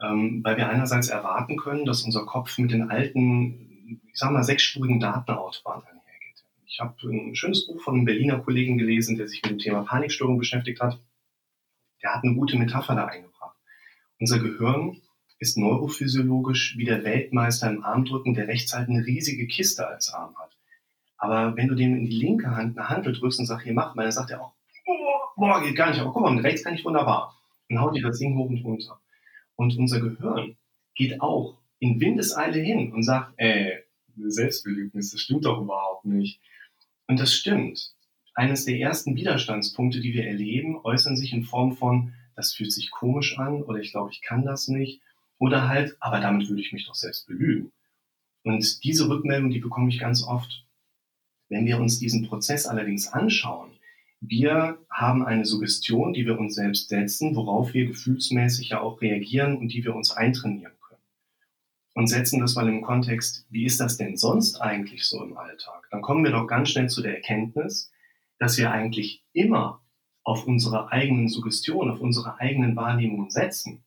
ähm, 0.00 0.42
weil 0.42 0.56
wir 0.56 0.70
einerseits 0.70 1.08
erwarten 1.08 1.58
können, 1.58 1.84
dass 1.84 2.04
unser 2.04 2.24
Kopf 2.24 2.56
mit 2.56 2.70
den 2.70 2.90
alten, 2.90 4.00
ich 4.06 4.18
sag 4.18 4.30
mal, 4.30 4.42
sechsspurigen 4.42 4.98
Datenautobahnen 4.98 5.84
einhergeht. 5.86 6.44
Ich 6.66 6.80
habe 6.80 6.94
ein 7.06 7.34
schönes 7.34 7.66
Buch 7.66 7.82
von 7.82 7.96
einem 7.96 8.06
Berliner 8.06 8.38
Kollegen 8.38 8.78
gelesen, 8.78 9.18
der 9.18 9.28
sich 9.28 9.42
mit 9.42 9.50
dem 9.50 9.58
Thema 9.58 9.82
Panikstörung 9.82 10.38
beschäftigt 10.38 10.80
hat. 10.80 10.98
Der 12.02 12.14
hat 12.14 12.24
eine 12.24 12.34
gute 12.34 12.56
Metapher 12.56 12.94
da 12.94 13.06
eingebracht. 13.06 13.56
Unser 14.18 14.38
Gehirn 14.38 15.02
ist 15.38 15.58
neurophysiologisch 15.58 16.76
wie 16.76 16.84
der 16.84 17.04
Weltmeister 17.04 17.70
im 17.70 17.84
Armdrücken, 17.84 18.34
der 18.34 18.48
rechts 18.48 18.74
halt 18.74 18.88
eine 18.88 19.04
riesige 19.04 19.46
Kiste 19.46 19.86
als 19.86 20.12
Arm 20.12 20.34
hat. 20.36 20.56
Aber 21.18 21.56
wenn 21.56 21.68
du 21.68 21.74
dem 21.74 21.96
in 21.96 22.04
die 22.04 22.16
linke 22.16 22.50
Hand 22.50 22.78
eine 22.78 22.88
Handel 22.88 23.12
drückst 23.12 23.40
und 23.40 23.46
sagst, 23.46 23.64
hier 23.64 23.74
mach 23.74 23.94
mal, 23.94 24.04
dann 24.04 24.12
sagt 24.12 24.30
er 24.30 24.42
auch, 24.42 24.52
boah, 25.36 25.62
geht 25.62 25.76
gar 25.76 25.90
nicht, 25.90 26.00
aber 26.00 26.12
guck 26.12 26.22
mal, 26.22 26.34
mit 26.34 26.44
rechts 26.44 26.64
kann 26.64 26.74
ich 26.74 26.84
wunderbar. 26.84 27.36
Und 27.68 27.80
haut 27.80 27.96
dir 27.96 28.02
das 28.02 28.18
Ding 28.18 28.36
hoch 28.36 28.48
und 28.48 28.64
runter. 28.64 29.00
Und 29.56 29.76
unser 29.76 30.00
Gehirn 30.00 30.56
geht 30.94 31.20
auch 31.20 31.58
in 31.78 32.00
Windeseile 32.00 32.60
hin 32.60 32.92
und 32.92 33.02
sagt, 33.02 33.34
ey, 33.36 33.78
Selbstbelügnis, 34.16 35.12
das 35.12 35.20
stimmt 35.20 35.44
doch 35.44 35.60
überhaupt 35.60 36.04
nicht. 36.06 36.40
Und 37.06 37.20
das 37.20 37.32
stimmt. 37.32 37.94
Eines 38.34 38.64
der 38.64 38.78
ersten 38.78 39.16
Widerstandspunkte, 39.16 40.00
die 40.00 40.14
wir 40.14 40.26
erleben, 40.26 40.78
äußern 40.82 41.16
sich 41.16 41.32
in 41.32 41.44
Form 41.44 41.72
von, 41.76 42.14
das 42.34 42.52
fühlt 42.52 42.72
sich 42.72 42.90
komisch 42.90 43.38
an 43.38 43.62
oder 43.62 43.78
ich 43.78 43.92
glaube, 43.92 44.10
ich 44.12 44.20
kann 44.20 44.44
das 44.44 44.68
nicht 44.68 45.00
oder 45.38 45.68
halt, 45.68 45.96
aber 46.00 46.20
damit 46.20 46.48
würde 46.48 46.62
ich 46.62 46.72
mich 46.72 46.86
doch 46.86 46.94
selbst 46.94 47.26
belügen. 47.26 47.72
Und 48.42 48.84
diese 48.84 49.08
Rückmeldung, 49.08 49.50
die 49.50 49.58
bekomme 49.58 49.88
ich 49.88 49.98
ganz 49.98 50.22
oft. 50.22 50.64
Wenn 51.48 51.66
wir 51.66 51.78
uns 51.78 51.98
diesen 51.98 52.26
Prozess 52.26 52.66
allerdings 52.66 53.08
anschauen, 53.08 53.72
wir 54.20 54.78
haben 54.90 55.24
eine 55.24 55.44
Suggestion, 55.44 56.12
die 56.12 56.26
wir 56.26 56.38
uns 56.38 56.54
selbst 56.54 56.88
setzen, 56.88 57.36
worauf 57.36 57.74
wir 57.74 57.86
gefühlsmäßig 57.86 58.70
ja 58.70 58.80
auch 58.80 59.00
reagieren 59.00 59.56
und 59.56 59.68
die 59.72 59.84
wir 59.84 59.94
uns 59.94 60.10
eintrainieren 60.10 60.72
können. 60.80 61.02
Und 61.94 62.08
setzen 62.08 62.40
das 62.40 62.54
mal 62.54 62.68
im 62.68 62.82
Kontext, 62.82 63.46
wie 63.50 63.64
ist 63.64 63.78
das 63.78 63.96
denn 63.96 64.16
sonst 64.16 64.60
eigentlich 64.60 65.04
so 65.04 65.22
im 65.22 65.36
Alltag? 65.36 65.86
Dann 65.90 66.02
kommen 66.02 66.24
wir 66.24 66.32
doch 66.32 66.46
ganz 66.46 66.70
schnell 66.70 66.88
zu 66.88 67.02
der 67.02 67.16
Erkenntnis, 67.16 67.92
dass 68.38 68.58
wir 68.58 68.70
eigentlich 68.70 69.22
immer 69.32 69.82
auf 70.24 70.46
unsere 70.46 70.90
eigenen 70.90 71.28
Suggestionen, 71.28 71.92
auf 71.92 72.00
unsere 72.00 72.40
eigenen 72.40 72.74
Wahrnehmungen 72.74 73.30
setzen. 73.30 73.84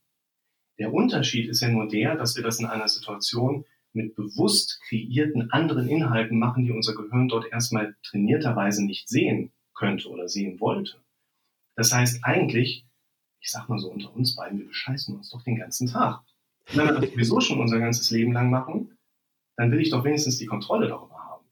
Der 0.79 0.93
Unterschied 0.93 1.49
ist 1.49 1.61
ja 1.61 1.69
nur 1.69 1.87
der, 1.87 2.15
dass 2.15 2.35
wir 2.35 2.43
das 2.43 2.59
in 2.59 2.65
einer 2.65 2.87
Situation 2.87 3.65
mit 3.91 4.15
bewusst 4.15 4.79
kreierten 4.87 5.51
anderen 5.51 5.87
Inhalten 5.87 6.39
machen, 6.39 6.63
die 6.63 6.71
unser 6.71 6.95
Gehirn 6.95 7.27
dort 7.27 7.51
erstmal 7.51 7.95
trainierterweise 8.03 8.85
nicht 8.85 9.09
sehen 9.09 9.51
könnte 9.73 10.09
oder 10.09 10.29
sehen 10.29 10.59
wollte. 10.59 11.01
Das 11.75 11.93
heißt 11.93 12.19
eigentlich, 12.23 12.85
ich 13.41 13.51
sag 13.51 13.67
mal 13.67 13.79
so 13.79 13.91
unter 13.91 14.13
uns 14.15 14.35
beiden, 14.35 14.59
wir 14.59 14.67
bescheißen 14.67 15.15
uns 15.15 15.29
doch 15.29 15.43
den 15.43 15.57
ganzen 15.57 15.87
Tag. 15.87 16.21
wenn 16.67 16.85
wir 16.85 16.93
das 16.93 17.09
sowieso 17.09 17.41
schon 17.41 17.59
unser 17.59 17.79
ganzes 17.79 18.11
Leben 18.11 18.31
lang 18.31 18.49
machen, 18.49 18.97
dann 19.55 19.71
will 19.71 19.81
ich 19.81 19.89
doch 19.89 20.03
wenigstens 20.03 20.37
die 20.37 20.45
Kontrolle 20.45 20.87
darüber 20.87 21.17
haben. 21.17 21.45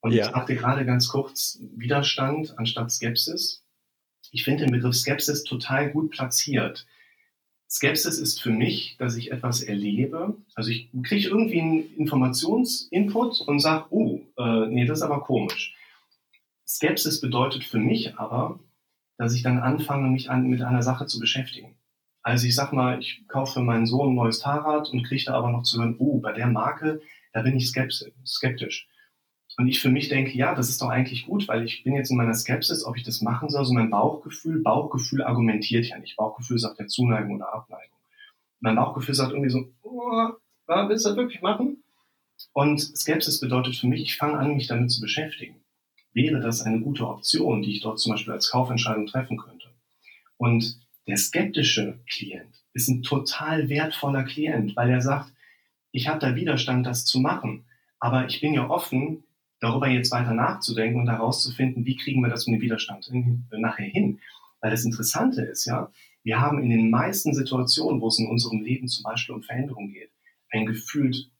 Und 0.00 0.12
ja. 0.12 0.26
ich 0.26 0.30
sagte 0.32 0.56
gerade 0.56 0.86
ganz 0.86 1.08
kurz 1.08 1.58
Widerstand 1.74 2.58
anstatt 2.58 2.90
Skepsis. 2.90 3.64
Ich 4.30 4.44
finde 4.44 4.64
den 4.64 4.72
Begriff 4.72 4.94
Skepsis 4.94 5.44
total 5.44 5.90
gut 5.90 6.10
platziert. 6.10 6.86
Skepsis 7.70 8.18
ist 8.18 8.42
für 8.42 8.50
mich, 8.50 8.96
dass 8.98 9.16
ich 9.16 9.30
etwas 9.30 9.62
erlebe. 9.62 10.36
Also 10.56 10.70
ich 10.70 10.90
kriege 11.04 11.28
irgendwie 11.28 11.60
einen 11.60 11.94
Informationsinput 11.96 13.42
und 13.42 13.60
sage, 13.60 13.86
oh, 13.90 14.20
äh, 14.36 14.66
nee, 14.66 14.86
das 14.86 14.98
ist 14.98 15.04
aber 15.04 15.20
komisch. 15.20 15.76
Skepsis 16.66 17.20
bedeutet 17.20 17.62
für 17.62 17.78
mich 17.78 18.18
aber, 18.18 18.58
dass 19.18 19.34
ich 19.34 19.42
dann 19.42 19.58
anfange, 19.58 20.08
mich 20.08 20.30
an, 20.30 20.48
mit 20.48 20.62
einer 20.62 20.82
Sache 20.82 21.06
zu 21.06 21.20
beschäftigen. 21.20 21.76
Also 22.22 22.46
ich 22.46 22.54
sag 22.54 22.72
mal, 22.72 22.98
ich 22.98 23.26
kaufe 23.28 23.54
für 23.54 23.62
meinen 23.62 23.86
Sohn 23.86 24.10
ein 24.10 24.14
neues 24.16 24.42
Fahrrad 24.42 24.90
und 24.90 25.04
kriege 25.04 25.24
da 25.26 25.34
aber 25.34 25.50
noch 25.50 25.62
zu 25.62 25.78
hören, 25.78 25.96
oh, 25.98 26.20
bei 26.20 26.32
der 26.32 26.48
Marke, 26.48 27.00
da 27.32 27.42
bin 27.42 27.56
ich 27.56 27.70
skeptisch. 27.70 28.88
Und 29.60 29.68
ich 29.68 29.78
für 29.78 29.90
mich 29.90 30.08
denke, 30.08 30.38
ja, 30.38 30.54
das 30.54 30.70
ist 30.70 30.80
doch 30.80 30.88
eigentlich 30.88 31.26
gut, 31.26 31.46
weil 31.46 31.66
ich 31.66 31.84
bin 31.84 31.92
jetzt 31.92 32.10
in 32.10 32.16
meiner 32.16 32.32
Skepsis, 32.32 32.82
ob 32.86 32.96
ich 32.96 33.02
das 33.02 33.20
machen 33.20 33.50
soll. 33.50 33.66
So 33.66 33.74
mein 33.74 33.90
Bauchgefühl, 33.90 34.62
Bauchgefühl 34.62 35.22
argumentiert 35.22 35.84
ja 35.84 35.98
nicht. 35.98 36.16
Bauchgefühl 36.16 36.58
sagt 36.58 36.80
ja 36.80 36.86
Zuneigung 36.86 37.34
oder 37.34 37.52
Abneigung. 37.52 37.98
Mein 38.60 38.76
Bauchgefühl 38.76 39.14
sagt 39.14 39.32
irgendwie 39.32 39.50
so, 39.50 39.70
oh, 39.82 40.30
willst 40.66 41.04
du 41.04 41.10
das 41.10 41.18
wirklich 41.18 41.42
machen? 41.42 41.84
Und 42.54 42.80
Skepsis 42.80 43.38
bedeutet 43.38 43.76
für 43.76 43.86
mich, 43.86 44.00
ich 44.00 44.16
fange 44.16 44.38
an, 44.38 44.54
mich 44.54 44.66
damit 44.66 44.90
zu 44.90 45.02
beschäftigen. 45.02 45.56
Wäre 46.14 46.40
das 46.40 46.62
eine 46.62 46.80
gute 46.80 47.06
Option, 47.06 47.60
die 47.60 47.72
ich 47.72 47.82
dort 47.82 48.00
zum 48.00 48.12
Beispiel 48.12 48.32
als 48.32 48.50
Kaufentscheidung 48.50 49.08
treffen 49.08 49.36
könnte? 49.36 49.68
Und 50.38 50.80
der 51.06 51.18
skeptische 51.18 52.00
Klient 52.08 52.64
ist 52.72 52.88
ein 52.88 53.02
total 53.02 53.68
wertvoller 53.68 54.24
Klient, 54.24 54.74
weil 54.74 54.88
er 54.88 55.02
sagt, 55.02 55.34
ich 55.92 56.08
habe 56.08 56.18
da 56.18 56.34
Widerstand, 56.34 56.86
das 56.86 57.04
zu 57.04 57.20
machen, 57.20 57.66
aber 57.98 58.24
ich 58.24 58.40
bin 58.40 58.54
ja 58.54 58.70
offen, 58.70 59.24
darüber 59.60 59.88
jetzt 59.88 60.10
weiter 60.10 60.34
nachzudenken 60.34 61.00
und 61.00 61.08
herauszufinden, 61.08 61.84
wie 61.84 61.96
kriegen 61.96 62.22
wir 62.22 62.30
das 62.30 62.46
mit 62.46 62.60
dem 62.60 62.62
Widerstand 62.62 63.10
nachher 63.52 63.86
hin. 63.86 64.18
Weil 64.60 64.70
das 64.70 64.84
Interessante 64.84 65.42
ist 65.42 65.66
ja, 65.66 65.90
wir 66.22 66.40
haben 66.40 66.62
in 66.62 66.70
den 66.70 66.90
meisten 66.90 67.34
Situationen, 67.34 68.00
wo 68.00 68.08
es 68.08 68.18
in 68.18 68.28
unserem 68.28 68.60
Leben 68.62 68.88
zum 68.88 69.04
Beispiel 69.04 69.34
um 69.34 69.42
Veränderung 69.42 69.92
geht, 69.92 70.10
einen 70.50 70.66
gefühlt 70.66 71.30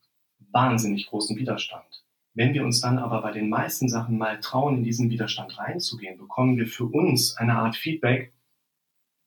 wahnsinnig 0.52 1.06
großen 1.06 1.36
Widerstand. 1.36 2.04
Wenn 2.34 2.54
wir 2.54 2.64
uns 2.64 2.80
dann 2.80 2.98
aber 2.98 3.22
bei 3.22 3.32
den 3.32 3.48
meisten 3.48 3.88
Sachen 3.88 4.16
mal 4.16 4.40
trauen, 4.40 4.78
in 4.78 4.84
diesen 4.84 5.10
Widerstand 5.10 5.58
reinzugehen, 5.58 6.16
bekommen 6.16 6.56
wir 6.56 6.66
für 6.66 6.84
uns 6.84 7.36
eine 7.36 7.56
Art 7.56 7.76
Feedback, 7.76 8.32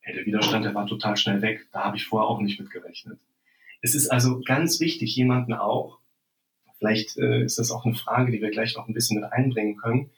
hey, 0.02 0.16
der 0.16 0.26
Widerstand, 0.26 0.66
der 0.66 0.74
war 0.74 0.88
total 0.88 1.18
schnell 1.18 1.42
weg, 1.42 1.68
da 1.72 1.84
habe 1.84 1.98
ich 1.98 2.06
vorher 2.06 2.30
auch 2.30 2.40
nicht 2.40 2.60
mit 2.60 2.72
gerechnet. 2.72 3.20
Es 3.82 3.96
ist 3.96 4.10
also 4.10 4.42
ganz 4.46 4.80
wichtig, 4.80 5.16
jemanden 5.16 5.54
auch 5.54 6.00
Vielleicht 6.84 7.18
äh, 7.18 7.46
ist 7.46 7.58
das 7.60 7.72
auch 7.72 7.86
eine 7.86 7.96
Frage, 7.96 8.34
die 8.34 8.42
wir 8.42 8.52
gleich 8.52 8.76
noch 8.76 8.90
ein 8.90 8.94
bisschen 8.94 9.22
mit 9.22 9.32
einbringen 9.32 9.78
können. 9.78 10.10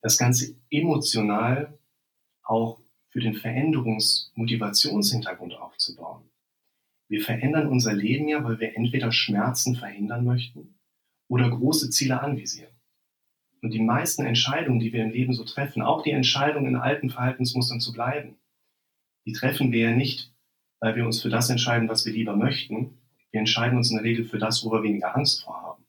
Das 0.00 0.16
Ganze 0.16 0.54
emotional 0.70 1.78
auch 2.42 2.80
für 3.10 3.20
den 3.20 3.34
Veränderungsmotivationshintergrund 3.34 5.52
aufzubauen. 5.52 6.22
Wir 7.08 7.20
verändern 7.20 7.68
unser 7.68 7.92
Leben 7.92 8.26
ja, 8.26 8.42
weil 8.42 8.58
wir 8.58 8.74
entweder 8.74 9.12
Schmerzen 9.12 9.76
verhindern 9.76 10.24
möchten 10.24 10.78
oder 11.28 11.50
große 11.50 11.90
Ziele 11.90 12.22
anvisieren. 12.22 12.72
Und 13.60 13.74
die 13.74 13.82
meisten 13.82 14.24
Entscheidungen, 14.24 14.80
die 14.80 14.94
wir 14.94 15.04
im 15.04 15.10
Leben 15.10 15.34
so 15.34 15.44
treffen, 15.44 15.82
auch 15.82 16.02
die 16.02 16.12
Entscheidung, 16.12 16.66
in 16.66 16.76
alten 16.76 17.10
Verhaltensmustern 17.10 17.80
zu 17.80 17.92
bleiben, 17.92 18.38
die 19.26 19.34
treffen 19.34 19.72
wir 19.72 19.90
ja 19.90 19.94
nicht, 19.94 20.32
weil 20.80 20.96
wir 20.96 21.04
uns 21.04 21.20
für 21.20 21.28
das 21.28 21.50
entscheiden, 21.50 21.90
was 21.90 22.06
wir 22.06 22.14
lieber 22.14 22.34
möchten. 22.34 22.96
Wir 23.36 23.40
entscheiden 23.40 23.76
uns 23.76 23.90
in 23.90 23.98
der 23.98 24.04
Regel 24.04 24.24
für 24.24 24.38
das, 24.38 24.64
wo 24.64 24.72
wir 24.72 24.82
weniger 24.82 25.14
Angst 25.14 25.44
vor 25.44 25.60
haben. 25.60 25.84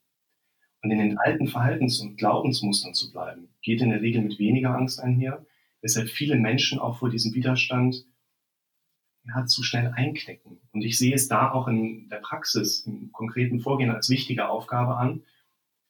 Und 0.84 0.92
in 0.92 0.98
den 0.98 1.18
alten 1.18 1.48
Verhaltens- 1.48 2.02
und 2.02 2.18
Glaubensmustern 2.18 2.94
zu 2.94 3.10
bleiben, 3.10 3.48
geht 3.62 3.80
in 3.80 3.90
der 3.90 4.02
Regel 4.02 4.22
mit 4.22 4.38
weniger 4.38 4.76
Angst 4.76 5.00
einher, 5.00 5.46
weshalb 5.82 6.10
viele 6.10 6.36
Menschen 6.36 6.78
auch 6.78 7.00
vor 7.00 7.10
diesem 7.10 7.34
Widerstand 7.34 8.06
ja, 9.24 9.46
zu 9.46 9.64
schnell 9.64 9.94
einknicken. 9.96 10.60
Und 10.74 10.82
ich 10.82 10.98
sehe 10.98 11.16
es 11.16 11.30
da 11.30 11.54
auch 11.54 11.70
in 11.70 12.10
der 12.10 12.18
Praxis, 12.18 12.82
im 12.82 13.14
konkreten 13.14 13.62
Vorgehen 13.62 13.92
als 13.92 14.10
wichtige 14.10 14.50
Aufgabe 14.50 14.98
an, 14.98 15.24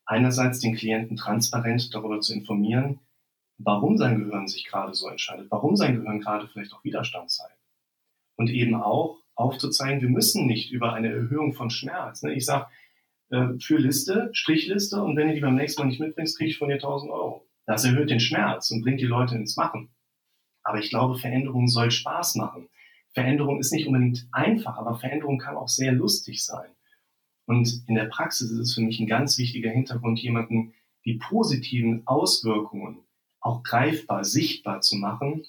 einerseits 0.06 0.60
den 0.60 0.76
Klienten 0.76 1.18
transparent 1.18 1.92
darüber 1.92 2.20
zu 2.20 2.36
informieren, 2.36 3.00
warum 3.58 3.98
sein 3.98 4.20
Gehirn 4.20 4.48
sich 4.48 4.68
gerade 4.68 4.94
so 4.94 5.10
entscheidet, 5.10 5.50
warum 5.50 5.76
sein 5.76 5.96
Gehirn 5.96 6.20
gerade 6.20 6.48
vielleicht 6.50 6.74
auch 6.74 6.84
Widerstand 6.84 7.32
zeigt. 7.32 7.58
Und 8.36 8.52
eben 8.52 8.76
auch 8.76 9.24
aufzuzeigen, 9.38 10.02
wir 10.02 10.10
müssen 10.10 10.48
nicht 10.48 10.72
über 10.72 10.94
eine 10.94 11.10
Erhöhung 11.10 11.54
von 11.54 11.70
Schmerz. 11.70 12.24
Ne? 12.24 12.34
Ich 12.34 12.46
sage, 12.46 12.68
äh, 13.30 13.54
für 13.60 13.78
Liste, 13.78 14.30
Strichliste 14.34 15.02
und 15.02 15.16
wenn 15.16 15.30
du 15.30 15.36
die 15.36 15.42
beim 15.42 15.56
nächsten 15.56 15.82
Mal 15.82 15.88
nicht 15.88 16.00
mitbringst, 16.00 16.38
kriege 16.38 16.50
ich 16.50 16.58
von 16.58 16.70
dir 16.70 16.76
1000 16.76 17.12
Euro. 17.12 17.48
Das 17.66 17.86
erhöht 17.86 18.10
den 18.10 18.20
Schmerz 18.20 18.72
und 18.72 18.82
bringt 18.82 19.00
die 19.00 19.06
Leute 19.06 19.36
ins 19.36 19.56
Machen. 19.56 19.90
Aber 20.64 20.80
ich 20.80 20.90
glaube, 20.90 21.18
Veränderung 21.18 21.68
soll 21.68 21.92
Spaß 21.92 22.36
machen. 22.36 22.68
Veränderung 23.14 23.60
ist 23.60 23.72
nicht 23.72 23.88
unbedingt 23.88 24.28
einfach, 24.32 24.78
aber 24.78 24.96
Veränderung 24.96 25.38
kann 25.38 25.56
auch 25.56 25.70
sehr 25.70 25.92
lustig 25.92 26.44
sein. 26.44 26.70
Und 27.46 27.84
in 27.88 27.96
der 27.96 28.06
Praxis 28.06 28.52
ist 28.52 28.60
es 28.60 28.74
für 28.74 28.82
mich 28.82 29.00
ein 29.00 29.08
ganz 29.08 29.38
wichtiger 29.38 29.70
Hintergrund, 29.70 30.20
jemanden 30.20 30.74
die 31.06 31.16
positiven 31.16 32.06
Auswirkungen 32.06 33.00
auch 33.40 33.64
greifbar, 33.64 34.26
sichtbar 34.26 34.82
zu 34.82 34.98
machen, 34.98 35.46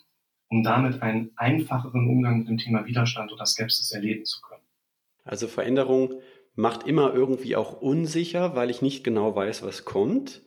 um 0.48 0.62
damit 0.62 1.02
einen 1.02 1.30
einfacheren 1.36 2.08
Umgang 2.08 2.38
mit 2.38 2.48
dem 2.48 2.58
Thema 2.58 2.86
Widerstand 2.86 3.32
oder 3.32 3.46
Skepsis 3.46 3.92
erleben 3.92 4.24
zu 4.24 4.40
können. 4.40 4.62
Also 5.24 5.46
Veränderung 5.46 6.20
macht 6.54 6.86
immer 6.86 7.14
irgendwie 7.14 7.54
auch 7.54 7.80
unsicher, 7.80 8.56
weil 8.56 8.70
ich 8.70 8.82
nicht 8.82 9.04
genau 9.04 9.36
weiß, 9.36 9.62
was 9.62 9.84
kommt. 9.84 10.42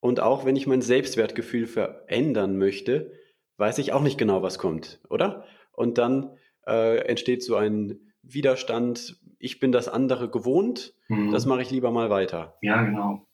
Und 0.00 0.20
auch 0.20 0.44
wenn 0.44 0.56
ich 0.56 0.66
mein 0.66 0.82
Selbstwertgefühl 0.82 1.66
verändern 1.66 2.58
möchte, 2.58 3.12
weiß 3.56 3.78
ich 3.78 3.92
auch 3.92 4.02
nicht 4.02 4.18
genau, 4.18 4.42
was 4.42 4.58
kommt, 4.58 5.00
oder? 5.08 5.44
Und 5.72 5.98
dann 5.98 6.36
äh, 6.66 6.98
entsteht 7.06 7.42
so 7.42 7.56
ein 7.56 7.98
Widerstand, 8.22 9.16
ich 9.38 9.60
bin 9.60 9.72
das 9.72 9.88
andere 9.88 10.28
gewohnt, 10.28 10.94
mhm. 11.08 11.30
das 11.32 11.46
mache 11.46 11.62
ich 11.62 11.70
lieber 11.70 11.90
mal 11.90 12.10
weiter. 12.10 12.56
Ja, 12.60 12.82
genau. 12.82 13.26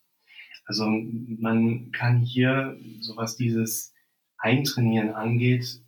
Also 0.64 0.84
man 0.86 1.90
kann 1.90 2.20
hier, 2.20 2.76
so 3.00 3.16
was 3.16 3.36
dieses 3.36 3.94
Eintrainieren 4.38 5.10
angeht, 5.10 5.81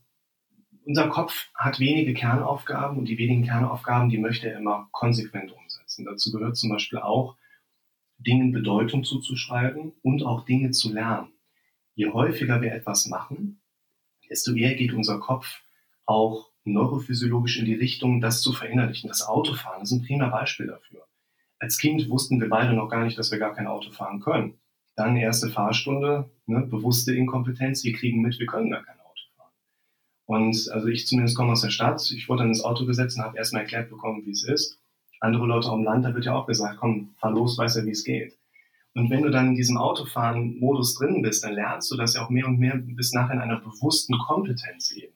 unser 0.85 1.09
Kopf 1.09 1.49
hat 1.55 1.81
wenige 1.81 2.15
Kernaufgaben 2.15 2.99
und 2.99 3.07
die 3.07 3.19
wenigen 3.19 3.45
Kernaufgaben, 3.45 4.09
die 4.09 4.19
möchte 4.19 4.51
er 4.51 4.59
immer 4.59 4.89
konsequent 4.93 5.53
umsetzen 5.53 5.75
setzen. 5.95 6.05
Dazu 6.05 6.33
gehört 6.33 6.57
zum 6.57 6.71
Beispiel 6.71 6.99
auch, 6.99 7.37
Dingen 8.19 8.53
Bedeutung 8.53 9.05
zuzuschreiben 9.05 9.93
und 10.03 10.23
auch 10.23 10.45
Dinge 10.45 10.71
zu 10.71 10.93
lernen. 10.93 11.33
Je 11.95 12.11
häufiger 12.11 12.63
wir 12.63 12.73
etwas 12.73 13.07
machen, 13.07 13.61
desto 14.31 14.55
eher 14.55 14.75
geht 14.75 14.93
unser 14.93 15.19
Kopf 15.19 15.63
auch 16.07 16.51
neurophysiologisch 16.65 17.59
in 17.59 17.67
die 17.67 17.75
Richtung, 17.75 18.21
das 18.21 18.41
zu 18.41 18.53
verinnerlichen. 18.53 19.09
Das 19.09 19.27
Autofahren 19.27 19.83
ist 19.83 19.93
ein 19.93 20.03
prima 20.03 20.29
Beispiel 20.29 20.67
dafür. 20.67 21.07
Als 21.59 21.79
Kind 21.79 22.09
wussten 22.09 22.41
wir 22.41 22.49
beide 22.49 22.73
noch 22.73 22.89
gar 22.89 23.05
nicht, 23.05 23.19
dass 23.19 23.31
wir 23.31 23.39
gar 23.39 23.55
kein 23.55 23.67
Auto 23.67 23.91
fahren 23.91 24.21
können. 24.21 24.59
Dann 24.97 25.17
erste 25.17 25.51
Fahrstunde, 25.51 26.31
ne, 26.47 26.61
bewusste 26.61 27.15
Inkompetenz, 27.15 27.85
wir 27.85 27.93
kriegen 27.93 28.23
mit, 28.23 28.39
wir 28.39 28.47
können 28.47 28.71
gar 28.71 28.85
kein 28.85 28.99
Auto. 29.01 29.04
Und 30.27 30.71
also 30.73 30.87
ich 30.87 31.07
zumindest 31.07 31.37
komme 31.37 31.53
aus 31.53 31.61
der 31.61 31.71
Stadt, 31.71 32.11
ich 32.11 32.29
wurde 32.29 32.41
dann 32.41 32.49
ins 32.49 32.65
Auto 32.65 32.87
gesetzt 32.87 33.19
und 33.19 33.25
habe 33.25 33.37
erstmal 33.37 33.63
erklärt 33.63 33.91
bekommen, 33.91 34.25
wie 34.25 34.31
es 34.31 34.45
ist 34.45 34.79
andere 35.25 35.47
Leute 35.47 35.71
am 35.71 35.83
Land, 35.83 36.05
da 36.05 36.15
wird 36.15 36.27
ja 36.27 36.35
auch 36.35 36.47
gesagt, 36.47 36.79
komm, 36.79 37.15
fahr 37.19 37.33
los, 37.33 37.59
weiß 37.59 37.77
ja, 37.77 37.85
wie 37.85 37.91
es 37.91 38.05
geht. 38.05 38.37
Und 38.95 39.11
wenn 39.11 39.23
du 39.23 39.31
dann 39.31 39.49
in 39.49 39.55
diesem 39.57 39.77
Autofahren-Modus 39.77 40.95
drin 40.95 41.23
bist, 41.23 41.43
dann 41.43 41.55
lernst 41.55 41.91
du 41.91 41.97
das 41.97 42.15
ja 42.15 42.25
auch 42.25 42.31
mehr 42.31 42.47
und 42.47 42.59
mehr 42.59 42.77
bis 42.77 43.13
nachher 43.13 43.35
in 43.35 43.41
einer 43.41 43.59
bewussten 43.59 44.17
Kompetenzebene. 44.19 45.13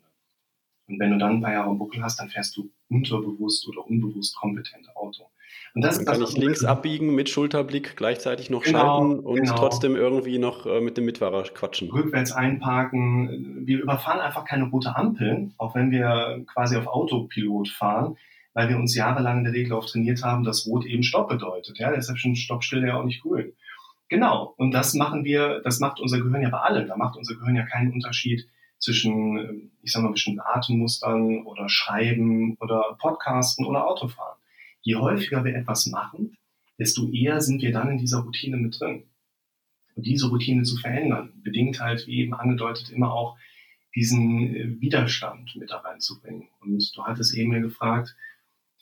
Und 0.89 0.99
wenn 0.99 1.13
du 1.13 1.19
dann 1.19 1.37
ein 1.37 1.41
paar 1.43 1.53
Jahre 1.53 1.71
im 1.71 1.79
Buckel 1.79 2.03
hast, 2.03 2.19
dann 2.19 2.31
fährst 2.31 2.57
du 2.57 2.71
unterbewusst 2.89 3.69
oder 3.69 3.87
unbewusst 3.87 4.35
kompetent 4.37 4.89
Auto. 4.97 5.31
Und 5.75 5.83
das, 5.83 5.97
dann 5.97 6.07
kann 6.07 6.21
das, 6.21 6.31
ich 6.31 6.37
links 6.37 6.65
abbiegen 6.65 7.15
mit 7.15 7.29
Schulterblick, 7.29 7.97
gleichzeitig 7.97 8.51
noch 8.51 8.63
genau, 8.63 8.79
schalten 8.79 9.21
und 9.21 9.37
genau. 9.37 9.57
trotzdem 9.57 9.97
irgendwie 9.97 10.39
noch 10.39 10.67
äh, 10.67 10.81
mit 10.81 10.97
dem 10.97 11.05
Mitfahrer 11.05 11.43
quatschen. 11.45 11.91
Rückwärts 11.91 12.33
einparken. 12.33 13.67
Wir 13.67 13.81
überfahren 13.81 14.21
einfach 14.21 14.45
keine 14.45 14.65
rote 14.65 14.97
Ampeln, 14.97 15.55
auch 15.59 15.75
wenn 15.75 15.91
wir 15.91 16.45
quasi 16.47 16.77
auf 16.77 16.87
Autopilot 16.87 17.69
fahren 17.69 18.17
weil 18.59 18.71
wir 18.71 18.77
uns 18.77 18.97
jahrelang 18.97 19.39
in 19.39 19.45
der 19.45 19.53
Regel 19.53 19.73
auch 19.75 19.87
trainiert 19.87 20.25
haben, 20.25 20.43
dass 20.43 20.67
Rot 20.67 20.85
eben 20.85 21.05
Stopp 21.05 21.29
bedeutet. 21.29 21.79
Ja, 21.79 21.93
deshalb 21.93 22.19
schon 22.19 22.35
Stopp 22.35 22.65
still 22.65 22.85
ja 22.85 22.99
auch 22.99 23.05
nicht 23.05 23.23
grün. 23.23 23.53
Genau. 24.09 24.55
Und 24.57 24.73
das 24.73 24.95
machen 24.95 25.25
wir, 25.25 25.61
das 25.61 25.79
macht 25.79 26.01
unser 26.01 26.19
Gehirn 26.19 26.43
ja 26.43 26.51
bei 26.51 26.59
allem. 26.59 26.89
Da 26.89 26.97
macht 26.97 27.17
unser 27.17 27.37
Gehirn 27.37 27.55
ja 27.55 27.65
keinen 27.65 27.93
Unterschied 27.93 28.49
zwischen, 28.79 29.71
ich 29.83 29.93
sag 29.93 30.03
mal, 30.03 30.11
bestimmten 30.11 30.41
Atemmustern 30.41 31.45
oder 31.45 31.69
Schreiben 31.69 32.57
oder 32.61 32.97
Podcasten 32.99 33.65
oder 33.65 33.87
Autofahren. 33.87 34.38
Je 34.83 34.97
häufiger 34.97 35.45
wir 35.45 35.55
etwas 35.55 35.87
machen, 35.87 36.37
desto 36.79 37.11
eher 37.11 37.41
sind 37.41 37.63
wir 37.63 37.73
dann 37.73 37.91
in 37.91 37.99
dieser 37.99 38.21
Routine 38.21 38.57
mit 38.57 38.81
drin. 38.81 39.05
Und 39.95 40.07
diese 40.07 40.29
Routine 40.29 40.63
zu 40.63 40.77
verändern, 40.77 41.33
bedingt 41.43 41.81
halt, 41.81 42.07
wie 42.07 42.21
eben 42.21 42.35
angedeutet, 42.35 42.91
immer 42.91 43.13
auch 43.13 43.37
diesen 43.95 44.55
äh, 44.55 44.81
Widerstand 44.81 45.57
mit 45.57 45.71
da 45.71 45.79
reinzubringen. 45.79 46.49
Und 46.61 46.97
du 46.97 47.03
hattest 47.05 47.35
eben 47.35 47.53
ja 47.53 47.59
gefragt, 47.59 48.15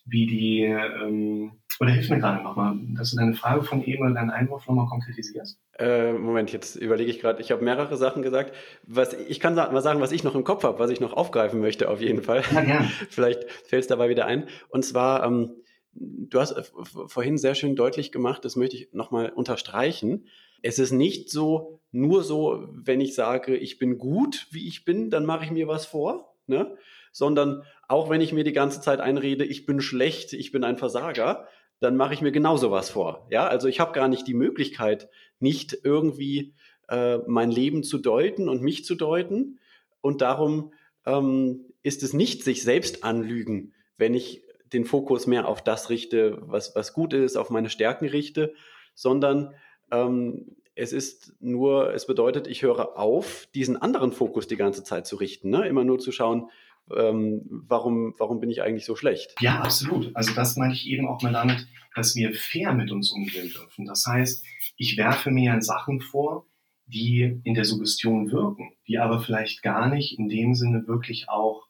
wie 0.05 0.27
die, 0.27 0.63
ähm, 0.63 1.53
Oder 1.81 1.91
hilf 1.91 2.09
mir 2.11 2.21
gerade 2.21 2.43
nochmal, 2.43 2.79
dass 2.95 3.11
du 3.11 3.17
deine 3.17 3.35
Frage 3.35 3.63
von 3.63 3.83
eben 3.83 4.03
oder 4.03 4.15
deinen 4.15 4.31
Einwurf 4.31 4.67
nochmal 4.67 4.87
konkretisierst. 4.87 5.59
Äh, 5.79 6.13
Moment, 6.13 6.53
jetzt 6.53 6.77
überlege 6.77 7.11
ich 7.11 7.21
gerade. 7.21 7.43
Ich 7.43 7.51
habe 7.51 7.65
mehrere 7.65 7.97
Sachen 7.97 8.23
gesagt. 8.23 8.55
Was, 8.87 9.13
ich 9.15 9.41
kann 9.41 9.55
mal 9.55 9.83
sagen, 9.83 10.01
was 10.01 10.13
ich 10.13 10.23
noch 10.23 10.35
im 10.35 10.45
Kopf 10.45 10.63
habe, 10.65 10.79
was 10.79 10.91
ich 10.91 11.01
noch 11.01 11.13
aufgreifen 11.13 11.61
möchte, 11.61 11.91
auf 11.91 12.01
jeden 12.01 12.23
Fall. 12.23 12.43
Ja, 12.53 12.61
gern. 12.63 12.85
Vielleicht 13.11 13.51
fällt 13.51 13.83
es 13.83 13.89
dabei 13.89 14.09
wieder 14.09 14.27
ein. 14.27 14.49
Und 14.69 14.85
zwar, 14.85 15.25
ähm, 15.25 15.51
du 15.99 16.41
hast 16.41 16.73
vorhin 17.07 17.39
sehr 17.39 17.55
schön 17.55 17.77
deutlich 17.77 18.13
gemacht, 18.13 18.45
das 18.45 18.57
möchte 18.57 18.77
ich 18.77 18.93
nochmal 18.93 19.31
unterstreichen. 19.31 20.27
Es 20.63 20.79
ist 20.79 20.93
nicht 20.93 21.31
so, 21.31 21.81
nur 21.93 22.23
so, 22.23 22.69
wenn 22.73 23.01
ich 23.01 23.15
sage, 23.15 23.57
ich 23.57 23.79
bin 23.79 23.99
gut, 23.99 24.47
wie 24.51 24.67
ich 24.67 24.85
bin, 24.85 25.11
dann 25.11 25.27
mache 25.27 25.45
ich 25.45 25.51
mir 25.51 25.69
was 25.69 25.87
vor, 25.87 26.37
ne? 26.47 26.77
sondern 27.13 27.63
auch 27.89 28.11
wenn 28.11 28.21
ich 28.21 28.33
mir 28.33 28.45
die 28.45 28.53
ganze 28.53 28.81
Zeit 28.81 29.01
einrede, 29.01 29.45
ich 29.45 29.65
bin 29.65 29.81
schlecht, 29.81 30.33
ich 30.33 30.53
bin 30.53 30.65
ein 30.65 30.79
Versager, 30.79 31.47
dann 31.81 31.97
mache 31.97 32.15
ich 32.15 32.21
mir 32.21 32.33
genauso 32.33 32.71
was 32.71 32.91
vor. 32.91 33.27
Ja, 33.31 33.47
also 33.47 33.69
ich 33.69 33.81
habe 33.81 33.93
gar 33.93 34.09
nicht 34.09 34.27
die 34.27 34.35
Möglichkeit, 34.35 35.09
nicht 35.39 35.79
irgendwie 35.85 36.55
äh, 36.89 37.19
mein 37.27 37.51
Leben 37.51 37.83
zu 37.83 37.99
deuten 37.99 38.49
und 38.49 38.63
mich 38.63 38.85
zu 38.85 38.95
deuten. 38.95 39.59
Und 40.01 40.23
darum 40.23 40.73
ähm, 41.05 41.67
ist 41.83 42.03
es 42.03 42.13
nicht 42.13 42.43
sich 42.43 42.63
selbst 42.63 43.05
anlügen, 43.05 43.75
wenn 43.99 44.15
ich 44.15 44.43
den 44.73 44.85
Fokus 44.85 45.27
mehr 45.27 45.49
auf 45.49 45.63
das 45.63 45.91
richte, 45.91 46.39
was, 46.43 46.75
was 46.75 46.93
gut 46.93 47.13
ist, 47.13 47.37
auf 47.37 47.51
meine 47.51 47.71
Stärken 47.71 48.09
richte, 48.09 48.55
sondern 48.95 49.55
ähm, 49.91 50.57
es 50.75 50.93
ist 50.93 51.35
nur, 51.41 51.95
es 51.95 52.07
bedeutet, 52.07 52.47
ich 52.47 52.63
höre 52.63 52.99
auf, 52.99 53.49
diesen 53.55 53.81
anderen 53.81 54.13
Fokus 54.13 54.47
die 54.47 54.57
ganze 54.57 54.85
Zeit 54.85 55.07
zu 55.07 55.17
richten. 55.17 55.51
Ne? 55.51 55.67
Immer 55.67 55.85
nur 55.85 55.99
zu 55.99 56.13
schauen, 56.13 56.51
ähm, 56.95 57.43
warum, 57.49 58.15
warum 58.19 58.41
bin 58.41 58.51
ich 58.51 58.63
eigentlich 58.63 58.85
so 58.85 58.95
schlecht? 58.95 59.35
Ja, 59.41 59.61
absolut. 59.61 60.15
Also 60.15 60.35
das 60.35 60.57
meine 60.57 60.75
ich 60.75 60.87
eben 60.87 61.09
auch 61.09 61.23
mal 61.23 61.33
damit, 61.33 61.67
dass 61.95 62.15
wir 62.15 62.35
fair 62.35 62.75
mit 62.75 62.93
uns 62.93 63.11
umgehen 63.11 63.51
dürfen. 63.51 63.87
Das 63.87 64.05
heißt, 64.07 64.45
ich 64.77 64.97
werfe 64.97 65.31
mir 65.31 65.61
Sachen 65.63 66.01
vor, 66.01 66.47
die 66.87 67.41
in 67.43 67.55
der 67.55 67.65
Suggestion 67.65 68.31
wirken, 68.31 68.73
die 68.87 68.99
aber 68.99 69.21
vielleicht 69.21 69.63
gar 69.63 69.89
nicht 69.89 70.19
in 70.19 70.29
dem 70.29 70.55
Sinne 70.55 70.87
wirklich 70.87 71.29
auch 71.29 71.67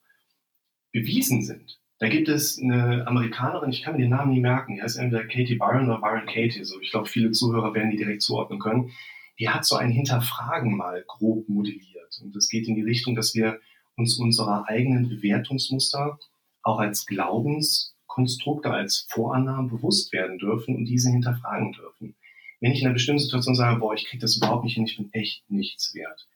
bewiesen 0.91 1.43
sind. 1.43 1.79
Da 1.99 2.09
gibt 2.09 2.29
es 2.29 2.59
eine 2.61 3.07
Amerikanerin, 3.07 3.71
ich 3.71 3.81
kann 3.81 3.95
mir 3.95 4.01
den 4.01 4.11
Namen 4.11 4.31
nie 4.31 4.39
merken, 4.39 4.75
die 4.75 4.81
heißt 4.81 4.99
entweder 4.99 5.25
Katie 5.25 5.55
Byron 5.55 5.89
oder 5.89 5.99
Byron 5.99 6.27
Katie, 6.27 6.63
so 6.63 6.79
ich 6.79 6.91
glaube, 6.91 7.07
viele 7.07 7.31
Zuhörer 7.31 7.73
werden 7.73 7.89
die 7.89 7.97
direkt 7.97 8.21
zuordnen 8.21 8.59
können. 8.59 8.91
Die 9.39 9.49
hat 9.49 9.65
so 9.65 9.75
ein 9.75 9.91
Hinterfragen 9.91 10.77
mal 10.77 11.03
grob 11.07 11.49
modelliert. 11.49 12.19
Und 12.21 12.35
das 12.35 12.49
geht 12.49 12.67
in 12.67 12.75
die 12.75 12.83
Richtung, 12.83 13.15
dass 13.15 13.33
wir 13.33 13.59
uns 13.95 14.19
unserer 14.19 14.67
eigenen 14.67 15.09
Bewertungsmuster 15.09 16.19
auch 16.61 16.79
als 16.79 17.05
Glaubenskonstrukte, 17.07 18.69
als 18.69 19.07
Vorannahmen 19.09 19.69
bewusst 19.69 20.13
werden 20.13 20.37
dürfen 20.37 20.75
und 20.75 20.85
diese 20.85 21.09
hinterfragen 21.09 21.73
dürfen. 21.73 22.15
Wenn 22.59 22.71
ich 22.71 22.81
in 22.81 22.87
einer 22.87 22.93
bestimmten 22.93 23.21
Situation 23.21 23.55
sage, 23.55 23.79
boah, 23.79 23.93
ich 23.93 24.05
kriege 24.05 24.21
das 24.21 24.37
überhaupt 24.37 24.63
nicht 24.63 24.75
hin, 24.75 24.85
ich 24.85 24.97
bin 24.97 25.11
echt 25.13 25.49
nichts 25.49 25.93
wert, 25.95 26.27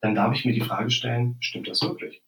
dann 0.00 0.14
darf 0.14 0.34
ich 0.34 0.44
mir 0.44 0.52
die 0.52 0.60
Frage 0.60 0.90
stellen, 0.90 1.36
stimmt 1.40 1.68
das 1.68 1.82
wirklich? 1.82 2.22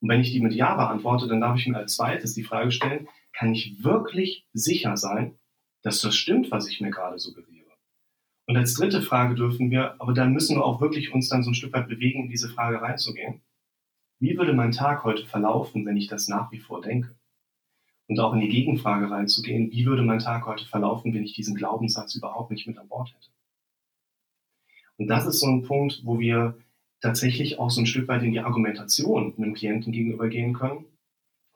Und 0.00 0.08
wenn 0.08 0.20
ich 0.20 0.32
die 0.32 0.40
mit 0.40 0.54
Ja 0.54 0.74
beantworte, 0.74 1.28
dann 1.28 1.40
darf 1.40 1.58
ich 1.58 1.66
mir 1.66 1.76
als 1.76 1.96
zweites 1.96 2.34
die 2.34 2.42
Frage 2.42 2.70
stellen, 2.70 3.08
kann 3.32 3.54
ich 3.54 3.84
wirklich 3.84 4.46
sicher 4.52 4.96
sein, 4.96 5.38
dass 5.82 6.00
das 6.00 6.14
stimmt, 6.14 6.50
was 6.50 6.68
ich 6.68 6.80
mir 6.80 6.90
gerade 6.90 7.18
suggeriere? 7.18 7.70
Und 8.46 8.56
als 8.56 8.74
dritte 8.74 9.02
Frage 9.02 9.34
dürfen 9.34 9.70
wir, 9.70 9.94
aber 10.00 10.12
dann 10.12 10.32
müssen 10.32 10.56
wir 10.56 10.64
auch 10.64 10.80
wirklich 10.80 11.14
uns 11.14 11.28
dann 11.28 11.42
so 11.42 11.50
ein 11.50 11.54
Stück 11.54 11.72
weit 11.72 11.88
bewegen, 11.88 12.24
in 12.24 12.28
diese 12.28 12.48
Frage 12.48 12.82
reinzugehen. 12.82 13.42
Wie 14.18 14.36
würde 14.36 14.52
mein 14.52 14.72
Tag 14.72 15.04
heute 15.04 15.24
verlaufen, 15.24 15.86
wenn 15.86 15.96
ich 15.96 16.08
das 16.08 16.28
nach 16.28 16.50
wie 16.50 16.58
vor 16.58 16.82
denke? 16.82 17.14
Und 18.08 18.18
auch 18.18 18.34
in 18.34 18.40
die 18.40 18.48
Gegenfrage 18.48 19.08
reinzugehen, 19.08 19.70
wie 19.70 19.86
würde 19.86 20.02
mein 20.02 20.18
Tag 20.18 20.46
heute 20.46 20.66
verlaufen, 20.66 21.14
wenn 21.14 21.22
ich 21.22 21.34
diesen 21.34 21.54
Glaubenssatz 21.54 22.16
überhaupt 22.16 22.50
nicht 22.50 22.66
mit 22.66 22.76
an 22.76 22.88
Bord 22.88 23.14
hätte? 23.14 23.30
Und 24.96 25.06
das 25.06 25.26
ist 25.26 25.40
so 25.40 25.46
ein 25.46 25.62
Punkt, 25.62 26.02
wo 26.04 26.18
wir 26.18 26.58
tatsächlich 27.00 27.58
auch 27.58 27.70
so 27.70 27.80
ein 27.80 27.86
Stück 27.86 28.08
weit 28.08 28.22
in 28.22 28.32
die 28.32 28.40
Argumentation 28.40 29.34
einem 29.36 29.54
Klienten 29.54 29.92
gegenüber 29.92 30.28
gehen 30.28 30.52
können. 30.52 30.84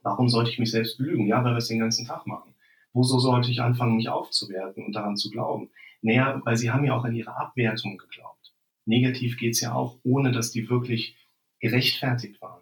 Warum 0.03 0.29
sollte 0.29 0.51
ich 0.51 0.59
mich 0.59 0.71
selbst 0.71 0.99
belügen? 0.99 1.27
Ja, 1.27 1.43
weil 1.45 1.53
wir 1.53 1.59
es 1.59 1.69
den 1.69 1.79
ganzen 1.79 2.07
Tag 2.07 2.27
machen. 2.27 2.55
Woso 2.93 3.19
sollte 3.19 3.51
ich 3.51 3.61
anfangen, 3.61 3.97
mich 3.97 4.09
aufzuwerten 4.09 4.85
und 4.85 4.93
daran 4.93 5.17
zu 5.17 5.31
glauben? 5.31 5.71
Naja, 6.03 6.41
weil 6.45 6.57
sie 6.57 6.71
haben 6.71 6.85
ja 6.85 6.95
auch 6.95 7.05
an 7.05 7.15
ihre 7.15 7.37
Abwertung 7.37 7.97
geglaubt. 7.97 8.53
Negativ 8.85 9.39
geht's 9.39 9.61
ja 9.61 9.75
auch, 9.75 9.99
ohne 10.05 10.33
dass 10.33 10.51
die 10.51 10.69
wirklich 10.69 11.17
gerechtfertigt 11.61 12.41
waren. 12.43 12.61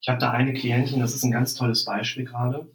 Ich 0.00 0.08
habe 0.08 0.20
da 0.20 0.30
eine 0.30 0.54
Klientin, 0.54 1.00
das 1.00 1.14
ist 1.14 1.24
ein 1.24 1.32
ganz 1.32 1.54
tolles 1.54 1.84
Beispiel 1.84 2.24
gerade. 2.24 2.70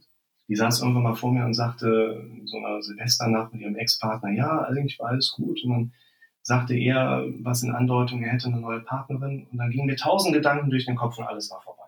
Die 0.49 0.55
saß 0.57 0.81
irgendwann 0.81 1.03
mal 1.03 1.15
vor 1.15 1.31
mir 1.31 1.45
und 1.45 1.53
sagte, 1.53 2.29
so 2.43 2.57
einer 2.57 2.81
Silvesternacht 2.81 3.53
mit 3.53 3.61
ihrem 3.61 3.77
Ex-Partner, 3.77 4.31
ja, 4.31 4.65
eigentlich 4.65 4.99
war 4.99 5.11
alles 5.11 5.31
gut. 5.31 5.63
Und 5.63 5.69
dann 5.69 5.93
sagte 6.41 6.75
er, 6.75 7.25
was 7.39 7.63
in 7.63 7.71
Andeutung, 7.71 8.23
er 8.23 8.33
hätte 8.33 8.47
eine 8.47 8.59
neue 8.59 8.81
Partnerin. 8.81 9.47
Und 9.51 9.57
dann 9.57 9.69
gingen 9.69 9.87
mir 9.87 9.95
tausend 9.95 10.33
Gedanken 10.33 10.69
durch 10.69 10.85
den 10.85 10.95
Kopf 10.95 11.17
und 11.17 11.25
alles 11.25 11.51
war 11.51 11.61
vorbei. 11.61 11.83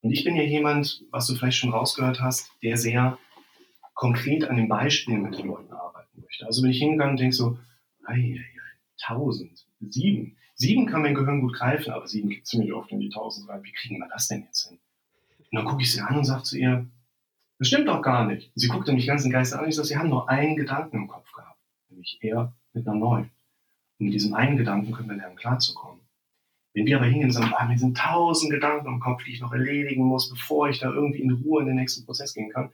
Und 0.00 0.10
ich 0.10 0.24
bin 0.24 0.36
ja 0.36 0.42
jemand, 0.42 1.04
was 1.10 1.26
du 1.26 1.34
vielleicht 1.34 1.58
schon 1.58 1.72
rausgehört 1.72 2.20
hast, 2.20 2.50
der 2.62 2.76
sehr 2.76 3.18
konkret 3.94 4.44
an 4.44 4.56
den 4.56 4.68
Beispielen 4.68 5.22
mit 5.22 5.38
den 5.38 5.48
Leuten 5.48 5.72
arbeiten 5.72 6.20
möchte. 6.20 6.46
Also 6.46 6.62
bin 6.62 6.70
ich 6.70 6.78
hingegangen 6.78 7.12
und 7.12 7.20
denke 7.20 7.34
so, 7.34 7.58
ei, 8.06 8.40
tausend, 9.00 9.66
sieben. 9.80 10.36
Sieben 10.54 10.86
kann 10.86 11.02
mein 11.02 11.14
Gehirn 11.14 11.40
gut 11.40 11.54
greifen, 11.54 11.92
aber 11.92 12.06
sieben 12.06 12.30
geht 12.30 12.46
ziemlich 12.46 12.72
oft 12.72 12.90
in 12.90 13.00
die 13.00 13.10
Tausend 13.10 13.48
rein. 13.48 13.62
Wie 13.62 13.72
kriegen 13.72 13.98
wir 13.98 14.08
das 14.08 14.28
denn 14.28 14.42
jetzt 14.42 14.68
hin? 14.68 14.78
Und 15.38 15.46
dann 15.52 15.64
gucke 15.64 15.82
ich 15.82 15.92
sie 15.92 16.00
an 16.00 16.16
und 16.16 16.24
sage 16.24 16.42
zu 16.42 16.58
ihr, 16.58 16.88
das 17.58 17.68
stimmt 17.68 17.88
doch 17.88 18.02
gar 18.02 18.26
nicht. 18.26 18.52
Sie 18.54 18.68
guckte 18.68 18.92
mich 18.92 19.06
ganz 19.06 19.24
in 19.24 19.30
Geist 19.30 19.52
an 19.54 19.62
und 19.62 19.68
ich 19.68 19.76
sage, 19.76 19.88
sie 19.88 19.96
haben 19.96 20.10
nur 20.10 20.28
einen 20.28 20.56
Gedanken 20.56 20.96
im 20.96 21.08
Kopf 21.08 21.30
gehabt, 21.32 21.60
nämlich 21.88 22.18
er 22.20 22.52
mit 22.78 22.88
einer 22.88 22.98
neuen. 22.98 23.30
Und 23.98 24.06
mit 24.06 24.14
diesem 24.14 24.34
einen 24.34 24.56
Gedanken 24.56 24.92
können 24.92 25.08
wir 25.08 25.16
lernen, 25.16 25.36
klarzukommen. 25.36 26.00
Wenn 26.74 26.86
wir 26.86 26.96
aber 26.96 27.06
hingehen 27.06 27.26
und 27.26 27.32
sagen, 27.32 27.52
ah, 27.56 27.66
mir 27.66 27.78
sind 27.78 27.96
tausend 27.96 28.52
Gedanken 28.52 28.86
im 28.86 29.00
Kopf, 29.00 29.24
die 29.24 29.32
ich 29.32 29.40
noch 29.40 29.52
erledigen 29.52 30.04
muss, 30.04 30.30
bevor 30.30 30.68
ich 30.68 30.78
da 30.78 30.92
irgendwie 30.92 31.20
in 31.20 31.32
Ruhe 31.32 31.62
in 31.62 31.66
den 31.66 31.76
nächsten 31.76 32.04
Prozess 32.04 32.34
gehen 32.34 32.50
kann, 32.50 32.70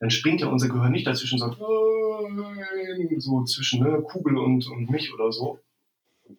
dann 0.00 0.10
springt 0.10 0.40
ja 0.40 0.48
unser 0.48 0.68
Gehirn 0.68 0.92
nicht 0.92 1.06
dazwischen 1.06 1.40
und 1.40 1.50
sagt, 1.50 1.58
so 3.18 3.44
zwischen 3.44 3.82
ne, 3.82 4.02
Kugel 4.02 4.38
und, 4.38 4.66
und 4.66 4.90
mich 4.90 5.12
oder 5.12 5.30
so, 5.30 5.58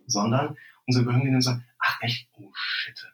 sondern 0.08 0.58
unser 0.88 1.04
Gehirn 1.04 1.32
dann 1.32 1.42
sagt, 1.42 1.62
ach 1.78 2.02
echt, 2.02 2.28
oh 2.34 2.50
shit. 2.54 3.06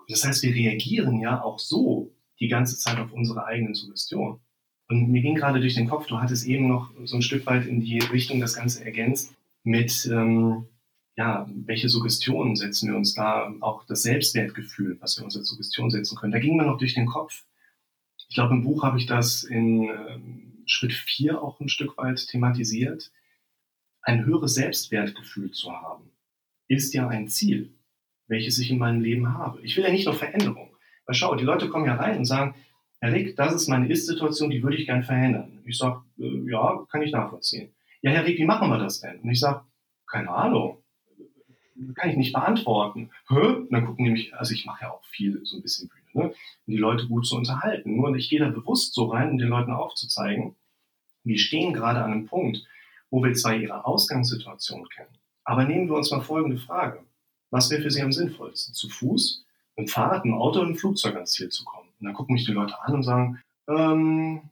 Und 0.00 0.10
das 0.10 0.24
heißt, 0.24 0.42
wir 0.42 0.54
reagieren 0.54 1.20
ja 1.20 1.42
auch 1.42 1.58
so 1.58 2.12
die 2.38 2.48
ganze 2.48 2.78
Zeit 2.78 2.98
auf 2.98 3.12
unsere 3.12 3.44
eigenen 3.44 3.74
Suggestionen. 3.74 4.40
Und 4.88 5.10
mir 5.10 5.22
ging 5.22 5.34
gerade 5.34 5.60
durch 5.60 5.74
den 5.74 5.88
Kopf, 5.88 6.06
du 6.06 6.18
hattest 6.18 6.46
eben 6.46 6.68
noch 6.68 6.90
so 7.04 7.16
ein 7.16 7.22
Stück 7.22 7.46
weit 7.46 7.66
in 7.66 7.80
die 7.80 7.98
Richtung 7.98 8.40
das 8.40 8.54
Ganze 8.54 8.84
ergänzt 8.84 9.34
mit, 9.62 10.08
ähm, 10.10 10.66
ja, 11.16 11.48
welche 11.50 11.88
Suggestionen 11.88 12.56
setzen 12.56 12.88
wir 12.88 12.96
uns 12.96 13.14
da, 13.14 13.52
auch 13.60 13.84
das 13.86 14.02
Selbstwertgefühl, 14.02 14.98
was 15.00 15.18
wir 15.18 15.24
uns 15.24 15.36
als 15.36 15.48
Suggestion 15.48 15.90
setzen 15.90 16.16
können. 16.16 16.32
Da 16.32 16.38
ging 16.38 16.56
mir 16.56 16.64
noch 16.64 16.78
durch 16.78 16.94
den 16.94 17.06
Kopf. 17.06 17.44
Ich 18.28 18.34
glaube, 18.34 18.54
im 18.54 18.62
Buch 18.62 18.82
habe 18.82 18.98
ich 18.98 19.06
das 19.06 19.42
in 19.42 19.88
ähm, 19.88 20.62
Schritt 20.66 20.92
4 20.92 21.42
auch 21.42 21.60
ein 21.60 21.68
Stück 21.68 21.96
weit 21.98 22.26
thematisiert, 22.28 23.10
ein 24.02 24.24
höheres 24.24 24.54
Selbstwertgefühl 24.54 25.50
zu 25.50 25.72
haben 25.72 26.10
ist 26.70 26.94
ja 26.94 27.08
ein 27.08 27.28
Ziel, 27.28 27.74
welches 28.28 28.58
ich 28.60 28.70
in 28.70 28.78
meinem 28.78 29.00
Leben 29.00 29.34
habe. 29.34 29.60
Ich 29.62 29.76
will 29.76 29.84
ja 29.84 29.90
nicht 29.90 30.06
nur 30.06 30.14
Veränderung. 30.14 30.70
Weil 31.04 31.14
schau, 31.16 31.34
die 31.34 31.44
Leute 31.44 31.68
kommen 31.68 31.86
ja 31.86 31.96
rein 31.96 32.18
und 32.18 32.24
sagen, 32.24 32.54
Herr 33.00 33.12
Rick, 33.12 33.34
das 33.34 33.54
ist 33.54 33.68
meine 33.68 33.88
Ist-Situation, 33.88 34.50
die 34.50 34.62
würde 34.62 34.76
ich 34.76 34.86
gern 34.86 35.02
verändern. 35.02 35.58
Ich 35.64 35.78
sage, 35.78 36.04
äh, 36.18 36.48
ja, 36.48 36.86
kann 36.90 37.02
ich 37.02 37.10
nachvollziehen. 37.10 37.74
Ja, 38.02 38.12
Herr 38.12 38.24
Rick, 38.24 38.38
wie 38.38 38.46
machen 38.46 38.68
wir 38.70 38.78
das 38.78 39.00
denn? 39.00 39.20
Und 39.20 39.30
ich 39.30 39.40
sage, 39.40 39.64
keine 40.06 40.30
Ahnung, 40.30 40.82
kann 41.94 42.10
ich 42.10 42.16
nicht 42.16 42.32
beantworten. 42.32 43.10
Hä? 43.28 43.34
Und 43.34 43.72
dann 43.72 43.86
gucken 43.86 44.04
nämlich, 44.04 44.34
also 44.34 44.52
ich 44.54 44.66
mache 44.66 44.84
ja 44.84 44.90
auch 44.90 45.04
viel 45.04 45.40
so 45.44 45.56
ein 45.56 45.62
bisschen 45.62 45.88
Bühne, 45.88 46.26
ne? 46.26 46.34
um 46.66 46.72
die 46.72 46.78
Leute 46.78 47.06
gut 47.08 47.26
zu 47.26 47.36
unterhalten. 47.36 47.96
Nur 47.96 48.14
ich 48.16 48.28
gehe 48.28 48.40
da 48.40 48.48
bewusst 48.48 48.94
so 48.94 49.06
rein, 49.06 49.30
um 49.30 49.38
den 49.38 49.48
Leuten 49.48 49.72
aufzuzeigen, 49.72 50.56
wir 51.24 51.38
stehen 51.38 51.72
gerade 51.72 52.02
an 52.02 52.12
einem 52.12 52.26
Punkt, 52.26 52.64
wo 53.10 53.22
wir 53.22 53.34
zwar 53.34 53.54
ihre 53.54 53.84
Ausgangssituation 53.84 54.88
kennen, 54.88 55.18
aber 55.44 55.64
nehmen 55.64 55.88
wir 55.88 55.96
uns 55.96 56.10
mal 56.10 56.20
folgende 56.20 56.58
Frage. 56.58 57.04
Was 57.50 57.70
wäre 57.70 57.82
für 57.82 57.90
Sie 57.90 58.00
am 58.00 58.12
sinnvollsten? 58.12 58.74
Zu 58.74 58.88
Fuß, 58.88 59.44
mit 59.76 59.88
dem 59.88 59.90
Fahrrad, 59.90 60.24
mit 60.24 60.32
dem 60.32 60.38
Auto 60.38 60.60
mit 60.60 60.68
dem 60.70 60.76
Flugzeug 60.76 61.14
ans 61.14 61.32
Ziel 61.32 61.48
zu 61.48 61.64
kommen? 61.64 61.88
Und 61.98 62.06
dann 62.06 62.14
gucken 62.14 62.34
mich 62.34 62.46
die 62.46 62.52
Leute 62.52 62.80
an 62.82 62.94
und 62.94 63.02
sagen, 63.02 63.42
ähm, 63.68 64.42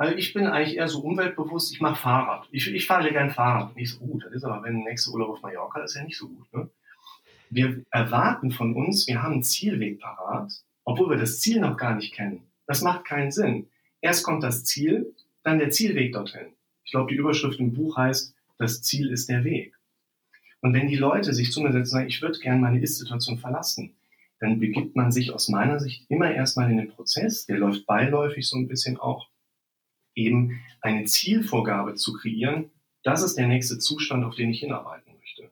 also 0.00 0.16
ich 0.16 0.32
bin 0.32 0.46
eigentlich 0.46 0.78
eher 0.78 0.88
so 0.88 1.00
umweltbewusst, 1.00 1.74
ich 1.74 1.82
mache 1.82 2.00
Fahrrad. 2.00 2.48
Ich, 2.52 2.66
ich 2.72 2.86
fahre 2.86 3.12
gern 3.12 3.28
Fahrrad. 3.28 3.74
Und 3.74 3.78
ich 3.78 3.90
so, 3.90 3.98
gut, 3.98 4.24
das 4.24 4.32
ist 4.32 4.44
aber, 4.44 4.62
wenn 4.62 4.76
der 4.76 4.84
nächste 4.84 5.10
Urlaub 5.10 5.28
auf 5.28 5.42
Mallorca 5.42 5.84
ist, 5.84 5.94
ja 5.94 6.02
nicht 6.02 6.16
so 6.16 6.26
gut. 6.26 6.50
Ne? 6.54 6.70
Wir 7.50 7.84
erwarten 7.90 8.50
von 8.50 8.74
uns, 8.74 9.06
wir 9.06 9.22
haben 9.22 9.34
einen 9.34 9.42
Zielweg 9.42 10.00
parat, 10.00 10.52
obwohl 10.84 11.10
wir 11.10 11.18
das 11.18 11.40
Ziel 11.40 11.60
noch 11.60 11.76
gar 11.76 11.96
nicht 11.96 12.14
kennen. 12.14 12.40
Das 12.66 12.80
macht 12.80 13.04
keinen 13.04 13.30
Sinn. 13.30 13.66
Erst 14.00 14.24
kommt 14.24 14.42
das 14.42 14.64
Ziel, 14.64 15.14
dann 15.42 15.58
der 15.58 15.68
Zielweg 15.68 16.14
dorthin. 16.14 16.46
Ich 16.84 16.92
glaube, 16.92 17.12
die 17.12 17.18
Überschrift 17.18 17.60
im 17.60 17.74
Buch 17.74 17.98
heißt, 17.98 18.34
das 18.56 18.80
Ziel 18.80 19.10
ist 19.10 19.28
der 19.28 19.44
Weg. 19.44 19.74
Und 20.62 20.72
wenn 20.72 20.88
die 20.88 20.96
Leute 20.96 21.34
sich 21.34 21.52
zu 21.52 21.60
mir 21.60 21.72
setzen 21.72 21.80
und 21.80 21.86
sagen, 21.90 22.08
ich 22.08 22.22
würde 22.22 22.38
gerne 22.38 22.62
meine 22.62 22.80
Ist-Situation 22.80 23.36
verlassen, 23.36 23.94
dann 24.38 24.60
begibt 24.60 24.96
man 24.96 25.12
sich 25.12 25.30
aus 25.30 25.50
meiner 25.50 25.78
Sicht 25.78 26.06
immer 26.08 26.32
erstmal 26.32 26.70
in 26.70 26.78
den 26.78 26.88
Prozess, 26.88 27.44
der 27.44 27.58
läuft 27.58 27.84
beiläufig 27.84 28.48
so 28.48 28.56
ein 28.56 28.66
bisschen 28.66 28.96
auch, 28.96 29.29
eben 30.14 30.60
eine 30.80 31.04
Zielvorgabe 31.04 31.94
zu 31.94 32.12
kreieren, 32.12 32.70
das 33.02 33.22
ist 33.22 33.36
der 33.36 33.48
nächste 33.48 33.78
Zustand, 33.78 34.24
auf 34.24 34.34
den 34.34 34.50
ich 34.50 34.60
hinarbeiten 34.60 35.14
möchte. 35.18 35.50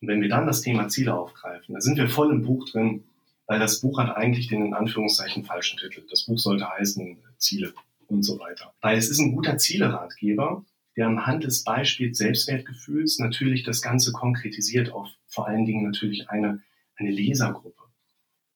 Und 0.00 0.08
wenn 0.08 0.20
wir 0.20 0.28
dann 0.28 0.46
das 0.46 0.60
Thema 0.60 0.88
Ziele 0.88 1.14
aufgreifen, 1.14 1.72
dann 1.72 1.82
sind 1.82 1.96
wir 1.96 2.08
voll 2.08 2.30
im 2.30 2.42
Buch 2.42 2.68
drin, 2.68 3.04
weil 3.46 3.58
das 3.58 3.80
Buch 3.80 3.98
hat 3.98 4.16
eigentlich 4.16 4.48
den 4.48 4.64
in 4.64 4.74
Anführungszeichen 4.74 5.44
falschen 5.44 5.78
Titel. 5.78 6.04
Das 6.10 6.24
Buch 6.24 6.38
sollte 6.38 6.68
heißen 6.68 7.18
Ziele 7.38 7.74
und 8.06 8.22
so 8.22 8.38
weiter. 8.38 8.72
Weil 8.80 8.96
es 8.96 9.08
ist 9.08 9.18
ein 9.18 9.34
guter 9.34 9.58
Zieleratgeber, 9.58 10.64
der 10.96 11.08
anhand 11.08 11.44
des 11.44 11.64
Beispiels 11.64 12.18
Selbstwertgefühls 12.18 13.18
natürlich 13.18 13.64
das 13.64 13.82
Ganze 13.82 14.12
konkretisiert 14.12 14.92
auf 14.92 15.08
vor 15.26 15.48
allen 15.48 15.66
Dingen 15.66 15.84
natürlich 15.84 16.30
eine, 16.30 16.62
eine 16.96 17.10
Lesergruppe. 17.10 17.82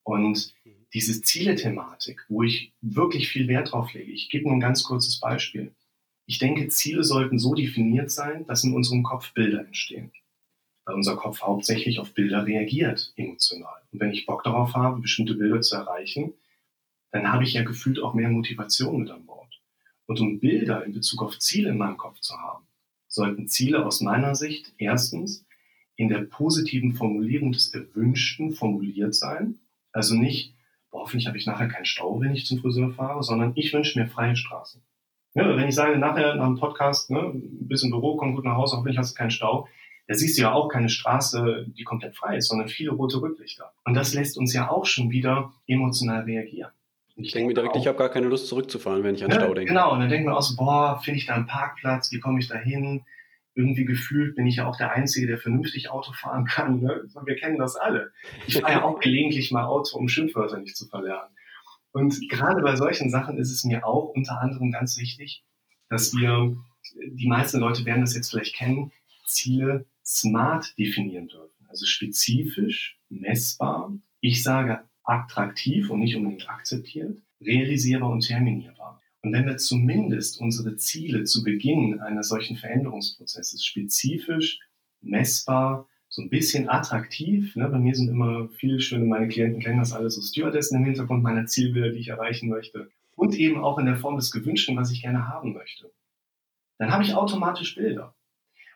Und 0.05 0.55
diese 0.95 1.21
Ziele-Thematik, 1.21 2.25
wo 2.29 2.43
ich 2.43 2.73
wirklich 2.81 3.29
viel 3.29 3.49
Wert 3.49 3.73
drauf 3.73 3.93
lege, 3.93 4.11
ich 4.11 4.31
gebe 4.31 4.45
nur 4.45 4.55
ein 4.55 4.61
ganz 4.61 4.85
kurzes 4.85 5.21
Beispiel. 5.21 5.75
Ich 6.27 6.39
denke, 6.39 6.69
Ziele 6.69 7.05
sollten 7.05 7.39
so 7.39 7.55
definiert 7.55 8.11
sein, 8.11 8.47
dass 8.47 8.65
in 8.65 8.75
unserem 8.75 9.03
Kopf 9.03 9.33
Bilder 9.33 9.61
entstehen. 9.61 10.13
Weil 10.85 10.95
unser 10.95 11.17
Kopf 11.17 11.43
hauptsächlich 11.43 11.99
auf 11.99 12.15
Bilder 12.15 12.47
reagiert, 12.47 13.13
emotional. 13.17 13.83
Und 13.93 14.01
wenn 14.01 14.13
ich 14.13 14.27
Bock 14.27 14.43
darauf 14.45 14.75
habe, 14.75 15.01
bestimmte 15.01 15.35
Bilder 15.35 15.61
zu 15.61 15.77
erreichen, 15.77 16.33
dann 17.11 17.33
habe 17.33 17.45
ich 17.45 17.55
ja 17.55 17.63
gefühlt 17.63 18.01
auch 18.01 18.15
mehr 18.15 18.31
Motivation 18.31 19.01
mit 19.01 19.11
an 19.11 19.27
Bord. 19.27 19.61
Und 20.07 20.21
um 20.21 20.41
Bilder 20.41 20.85
in 20.85 20.93
Bezug 20.93 21.23
auf 21.23 21.39
Ziele 21.39 21.71
in 21.71 21.79
meinem 21.79 21.97
Kopf 21.97 22.21
zu 22.21 22.35
haben, 22.37 22.65
sollten 23.09 23.49
Ziele 23.49 23.85
aus 23.85 24.01
meiner 24.01 24.35
Sicht 24.35 24.73
erstens 24.79 25.45
in 25.97 26.09
der 26.09 26.21
positiven 26.21 26.93
Formulierung 26.93 27.53
des 27.53 27.75
Erwünschten 27.75 28.53
formuliert 28.53 29.15
sein. 29.15 29.59
Also 29.93 30.15
nicht, 30.15 30.55
boah, 30.91 31.03
hoffentlich 31.03 31.27
habe 31.27 31.37
ich 31.37 31.47
nachher 31.47 31.69
keinen 31.69 31.85
Stau, 31.85 32.21
wenn 32.21 32.35
ich 32.35 32.47
zum 32.47 32.59
Friseur 32.59 32.91
fahre, 32.91 33.23
sondern 33.23 33.53
ich 33.55 33.73
wünsche 33.73 33.99
mir 33.99 34.07
freie 34.07 34.37
Straßen. 34.37 34.83
Ja, 35.35 35.57
wenn 35.57 35.69
ich 35.69 35.75
sage, 35.75 35.99
nachher 35.99 36.35
nach 36.35 36.47
dem 36.47 36.59
Podcast, 36.59 37.11
ne, 37.11 37.33
bis 37.35 37.83
im 37.83 37.91
Büro, 37.91 38.17
komm 38.17 38.35
gut 38.35 38.45
nach 38.45 38.57
Hause, 38.57 38.77
hoffentlich 38.77 38.99
hast 38.99 39.13
du 39.13 39.19
keinen 39.19 39.31
Stau, 39.31 39.69
da 40.09 40.15
siehst 40.15 40.39
du 40.39 40.43
ja 40.43 40.53
auch 40.53 40.69
keine 40.69 40.89
Straße, 40.89 41.67
die 41.69 41.85
komplett 41.85 42.17
frei 42.17 42.39
ist, 42.39 42.49
sondern 42.49 42.69
viele 42.69 42.93
rote 42.93 43.21
Rücklichter. 43.21 43.73
Und 43.85 43.95
das 43.95 44.15
lässt 44.15 44.39
uns 44.39 44.55
ja 44.55 44.71
auch 44.71 44.87
schon 44.87 45.11
wieder 45.11 45.53
emotional 45.67 46.23
reagieren. 46.23 46.71
Ich, 47.15 47.27
ich 47.27 47.33
denke 47.33 47.49
mir 47.49 47.55
direkt, 47.55 47.75
auch, 47.75 47.81
ich 47.81 47.87
habe 47.87 47.99
gar 47.99 48.09
keine 48.09 48.29
Lust 48.29 48.49
zurückzufahren, 48.49 49.03
wenn 49.03 49.17
ich 49.17 49.23
an 49.23 49.29
ne, 49.29 49.37
Stau 49.37 49.53
denke. 49.53 49.69
Genau, 49.69 49.93
und 49.93 50.01
dann 50.01 50.09
denkt 50.09 50.27
man 50.27 50.35
auch 50.35 50.43
so, 50.43 50.57
boah, 50.57 50.99
finde 51.05 51.19
ich 51.19 51.27
da 51.27 51.35
einen 51.35 51.47
Parkplatz, 51.47 52.11
wie 52.11 52.21
komme 52.21 52.39
ich 52.39 52.49
da 52.49 52.57
hin? 52.57 53.03
Irgendwie 53.59 53.85
gefühlt 53.85 54.37
bin 54.37 54.47
ich 54.47 54.57
ja 54.57 54.69
auch 54.69 54.77
der 54.77 54.93
Einzige, 54.93 55.27
der 55.27 55.37
vernünftig 55.37 55.91
Auto 55.91 56.13
fahren 56.13 56.45
kann. 56.45 56.81
Ne? 56.81 57.09
Wir 57.25 57.35
kennen 57.35 57.59
das 57.59 57.75
alle. 57.75 58.13
Ich 58.47 58.61
fahre 58.61 58.73
ja 58.73 58.83
auch 58.85 59.01
gelegentlich 59.01 59.51
mal 59.51 59.65
Auto, 59.65 59.99
um 59.99 60.09
Schimpfwörter 60.09 60.61
nicht 60.61 60.77
zu 60.77 60.87
verlernen. 60.87 61.35
Und 61.91 62.29
gerade 62.31 62.63
bei 62.63 62.77
solchen 62.77 63.11
Sachen 63.11 63.37
ist 63.37 63.51
es 63.51 63.65
mir 63.65 63.85
auch 63.85 64.11
unter 64.11 64.41
anderem 64.41 64.71
ganz 64.71 64.97
wichtig, 64.97 65.43
dass 65.89 66.15
wir, 66.15 66.57
die 67.11 67.27
meisten 67.27 67.59
Leute 67.59 67.85
werden 67.85 68.03
das 68.03 68.15
jetzt 68.15 68.31
vielleicht 68.31 68.55
kennen, 68.55 68.93
Ziele 69.27 69.87
smart 70.05 70.79
definieren 70.79 71.27
dürfen. 71.27 71.67
Also 71.69 71.85
spezifisch, 71.85 72.97
messbar. 73.09 73.93
Ich 74.21 74.45
sage 74.45 74.85
attraktiv 75.03 75.91
und 75.91 75.99
nicht 75.99 76.15
unbedingt 76.15 76.49
akzeptiert, 76.49 77.19
realisierbar 77.41 78.11
und 78.11 78.21
terminierbar. 78.21 78.78
Und 79.29 79.35
wenn 79.35 79.45
wir 79.45 79.59
zumindest 79.59 80.41
unsere 80.41 80.77
Ziele 80.77 81.25
zu 81.25 81.45
Beginn 81.45 82.01
eines 82.01 82.29
solchen 82.29 82.57
Veränderungsprozesses 82.57 83.63
spezifisch, 83.63 84.59
messbar, 85.03 85.87
so 86.09 86.23
ein 86.23 86.31
bisschen 86.31 86.71
attraktiv, 86.71 87.55
ne, 87.55 87.69
bei 87.69 87.79
mir 87.79 87.95
sind 87.95 88.09
immer 88.09 88.49
viele 88.49 88.81
schöne, 88.81 89.05
meine 89.05 89.29
Klienten 89.29 89.61
kennen 89.61 89.81
das 89.81 89.93
alles 89.93 90.15
so 90.15 90.23
Stewardessen 90.23 90.79
im 90.79 90.87
Hintergrund 90.87 91.23
meiner 91.23 91.45
Zielbilder, 91.45 91.91
die 91.91 91.99
ich 91.99 92.09
erreichen 92.09 92.49
möchte, 92.49 92.89
und 93.17 93.35
eben 93.35 93.63
auch 93.63 93.77
in 93.77 93.85
der 93.85 93.97
Form 93.97 94.17
des 94.17 94.31
Gewünschten, 94.31 94.79
was 94.79 94.91
ich 94.93 95.03
gerne 95.03 95.29
haben 95.29 95.53
möchte, 95.53 95.93
dann 96.79 96.91
habe 96.91 97.03
ich 97.03 97.15
automatisch 97.15 97.75
Bilder. 97.75 98.15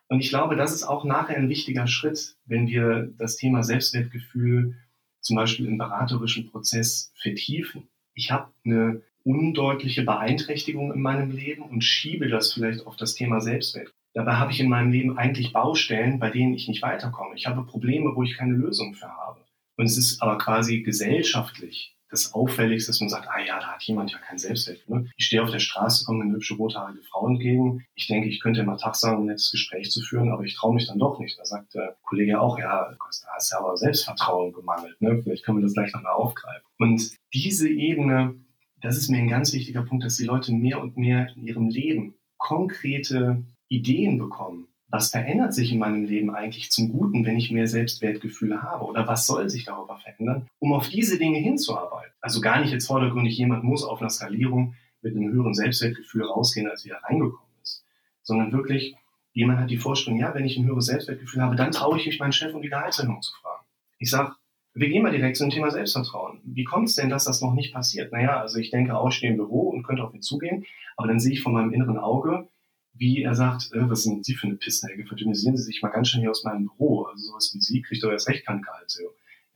Und 0.08 0.20
ich 0.20 0.28
glaube, 0.28 0.54
das 0.54 0.74
ist 0.74 0.82
auch 0.82 1.06
nachher 1.06 1.38
ein 1.38 1.48
wichtiger 1.48 1.86
Schritt, 1.86 2.36
wenn 2.44 2.66
wir 2.66 3.10
das 3.16 3.36
Thema 3.36 3.62
Selbstwertgefühl 3.62 4.76
zum 5.20 5.34
Beispiel 5.34 5.64
im 5.64 5.78
beraterischen 5.78 6.50
Prozess 6.50 7.10
vertiefen. 7.16 7.88
Ich 8.12 8.30
habe 8.30 8.52
eine 8.66 9.00
undeutliche 9.24 10.02
Beeinträchtigung 10.02 10.92
in 10.92 11.00
meinem 11.00 11.30
Leben 11.30 11.62
und 11.62 11.82
schiebe 11.82 12.28
das 12.28 12.52
vielleicht 12.52 12.86
auf 12.86 12.96
das 12.96 13.14
Thema 13.14 13.40
Selbstwert. 13.40 13.92
Dabei 14.14 14.34
habe 14.34 14.52
ich 14.52 14.60
in 14.60 14.68
meinem 14.68 14.90
Leben 14.90 15.16
eigentlich 15.16 15.52
Baustellen, 15.52 16.18
bei 16.18 16.30
denen 16.30 16.54
ich 16.54 16.68
nicht 16.68 16.82
weiterkomme. 16.82 17.34
Ich 17.34 17.46
habe 17.46 17.64
Probleme, 17.64 18.14
wo 18.14 18.22
ich 18.22 18.36
keine 18.36 18.52
Lösung 18.52 18.94
für 18.94 19.08
habe. 19.08 19.40
Und 19.76 19.86
es 19.86 19.96
ist 19.96 20.20
aber 20.22 20.36
quasi 20.38 20.82
gesellschaftlich 20.82 21.96
das 22.12 22.34
Auffälligste, 22.34 22.90
dass 22.90 23.00
man 23.00 23.08
sagt, 23.08 23.26
ah 23.28 23.40
ja, 23.40 23.58
da 23.58 23.68
hat 23.68 23.82
jemand 23.84 24.12
ja 24.12 24.18
kein 24.18 24.38
Selbstwert. 24.38 24.86
Ne? 24.88 25.10
Ich 25.16 25.24
stehe 25.24 25.42
auf 25.42 25.50
der 25.50 25.60
Straße, 25.60 26.04
komme 26.04 26.22
eine 26.22 26.34
hübsche 26.34 26.54
rothaarige 26.54 27.02
Frau 27.02 27.26
entgegen. 27.26 27.86
Ich 27.94 28.06
denke, 28.06 28.28
ich 28.28 28.40
könnte 28.40 28.62
mal 28.64 28.76
Tag 28.76 28.96
sagen, 28.96 29.22
ein 29.22 29.26
nettes 29.26 29.50
Gespräch 29.50 29.90
zu 29.90 30.02
führen, 30.02 30.30
aber 30.30 30.44
ich 30.44 30.54
traue 30.54 30.74
mich 30.74 30.86
dann 30.86 30.98
doch 30.98 31.18
nicht. 31.18 31.38
Da 31.38 31.46
sagt 31.46 31.74
der 31.74 31.96
Kollege 32.02 32.38
auch, 32.38 32.58
ja, 32.58 32.90
da 32.90 32.96
hast 33.34 33.52
du 33.52 33.56
aber 33.56 33.78
Selbstvertrauen 33.78 34.52
gemangelt. 34.52 35.00
Ne? 35.00 35.22
Vielleicht 35.22 35.44
können 35.44 35.58
wir 35.58 35.62
das 35.62 35.72
gleich 35.72 35.92
nochmal 35.94 36.12
aufgreifen. 36.12 36.66
Und 36.78 37.12
diese 37.32 37.68
Ebene, 37.68 38.34
das 38.82 38.96
ist 38.96 39.08
mir 39.08 39.18
ein 39.18 39.28
ganz 39.28 39.52
wichtiger 39.52 39.82
Punkt, 39.82 40.04
dass 40.04 40.16
die 40.16 40.24
Leute 40.24 40.52
mehr 40.52 40.80
und 40.80 40.96
mehr 40.96 41.32
in 41.36 41.46
ihrem 41.46 41.68
Leben 41.68 42.14
konkrete 42.36 43.44
Ideen 43.68 44.18
bekommen 44.18 44.68
was 44.92 45.08
verändert 45.08 45.54
sich 45.54 45.72
in 45.72 45.78
meinem 45.78 46.04
Leben 46.04 46.34
eigentlich 46.34 46.70
zum 46.70 46.90
Guten, 46.90 47.24
wenn 47.24 47.38
ich 47.38 47.50
mehr 47.50 47.66
Selbstwertgefühle 47.66 48.62
habe? 48.62 48.84
Oder 48.84 49.08
was 49.08 49.26
soll 49.26 49.48
sich 49.48 49.64
darüber 49.64 49.96
verändern, 49.96 50.46
um 50.58 50.74
auf 50.74 50.90
diese 50.90 51.18
Dinge 51.18 51.38
hinzuarbeiten? 51.38 52.12
Also 52.20 52.42
gar 52.42 52.60
nicht 52.60 52.72
jetzt 52.72 52.86
vordergründig, 52.86 53.38
jemand 53.38 53.64
muss 53.64 53.84
auf 53.84 54.02
einer 54.02 54.10
Skalierung 54.10 54.74
mit 55.00 55.16
einem 55.16 55.32
höheren 55.32 55.54
Selbstwertgefühl 55.54 56.24
rausgehen, 56.24 56.68
als 56.68 56.84
er 56.84 57.02
reingekommen 57.02 57.54
ist, 57.62 57.86
sondern 58.22 58.52
wirklich, 58.52 58.94
jemand 59.32 59.60
hat 59.60 59.70
die 59.70 59.78
Vorstellung, 59.78 60.20
ja, 60.20 60.34
wenn 60.34 60.44
ich 60.44 60.58
ein 60.58 60.66
höheres 60.66 60.86
Selbstwertgefühl 60.86 61.40
habe, 61.40 61.56
dann 61.56 61.72
traue 61.72 61.98
ich 61.98 62.04
mich 62.04 62.20
meinen 62.20 62.34
Chef 62.34 62.52
um 62.52 62.60
die 62.60 62.68
Gehaltserhöhung 62.68 63.22
zu 63.22 63.32
fragen. 63.40 63.64
Ich 63.98 64.10
sage, 64.10 64.34
wir 64.74 64.88
gehen 64.88 65.02
mal 65.02 65.12
direkt 65.12 65.36
zum 65.36 65.50
Thema 65.50 65.70
Selbstvertrauen. 65.70 66.40
Wie 66.44 66.64
kommt 66.64 66.88
es 66.88 66.94
denn, 66.94 67.10
dass 67.10 67.24
das 67.24 67.42
noch 67.42 67.52
nicht 67.52 67.74
passiert? 67.74 68.12
Naja, 68.12 68.40
also 68.40 68.58
ich 68.58 68.70
denke 68.70 68.96
auch, 68.96 69.08
ich 69.08 69.16
stehe 69.16 69.32
im 69.32 69.38
Büro 69.38 69.68
und 69.68 69.82
könnte 69.82 70.02
auf 70.02 70.14
ihn 70.14 70.22
zugehen, 70.22 70.64
aber 70.96 71.08
dann 71.08 71.20
sehe 71.20 71.32
ich 71.32 71.42
von 71.42 71.52
meinem 71.52 71.72
inneren 71.72 71.98
Auge, 71.98 72.48
wie 72.94 73.22
er 73.22 73.34
sagt, 73.34 73.72
äh, 73.72 73.88
was 73.88 74.02
sind 74.02 74.24
Sie 74.24 74.34
für 74.34 74.46
eine 74.46 74.56
Pissnelke? 74.56 75.06
Verdünnisieren 75.06 75.56
Sie 75.56 75.62
sich 75.62 75.82
mal 75.82 75.88
ganz 75.88 76.08
schnell 76.08 76.22
hier 76.22 76.30
aus 76.30 76.44
meinem 76.44 76.66
Büro. 76.66 77.04
Also 77.04 77.24
sowas 77.24 77.50
wie 77.54 77.60
Sie 77.60 77.82
kriegt 77.82 78.02
doch 78.02 78.10
erst 78.10 78.28
recht 78.28 78.46
kein 78.46 78.60
Gehalt. 78.60 78.94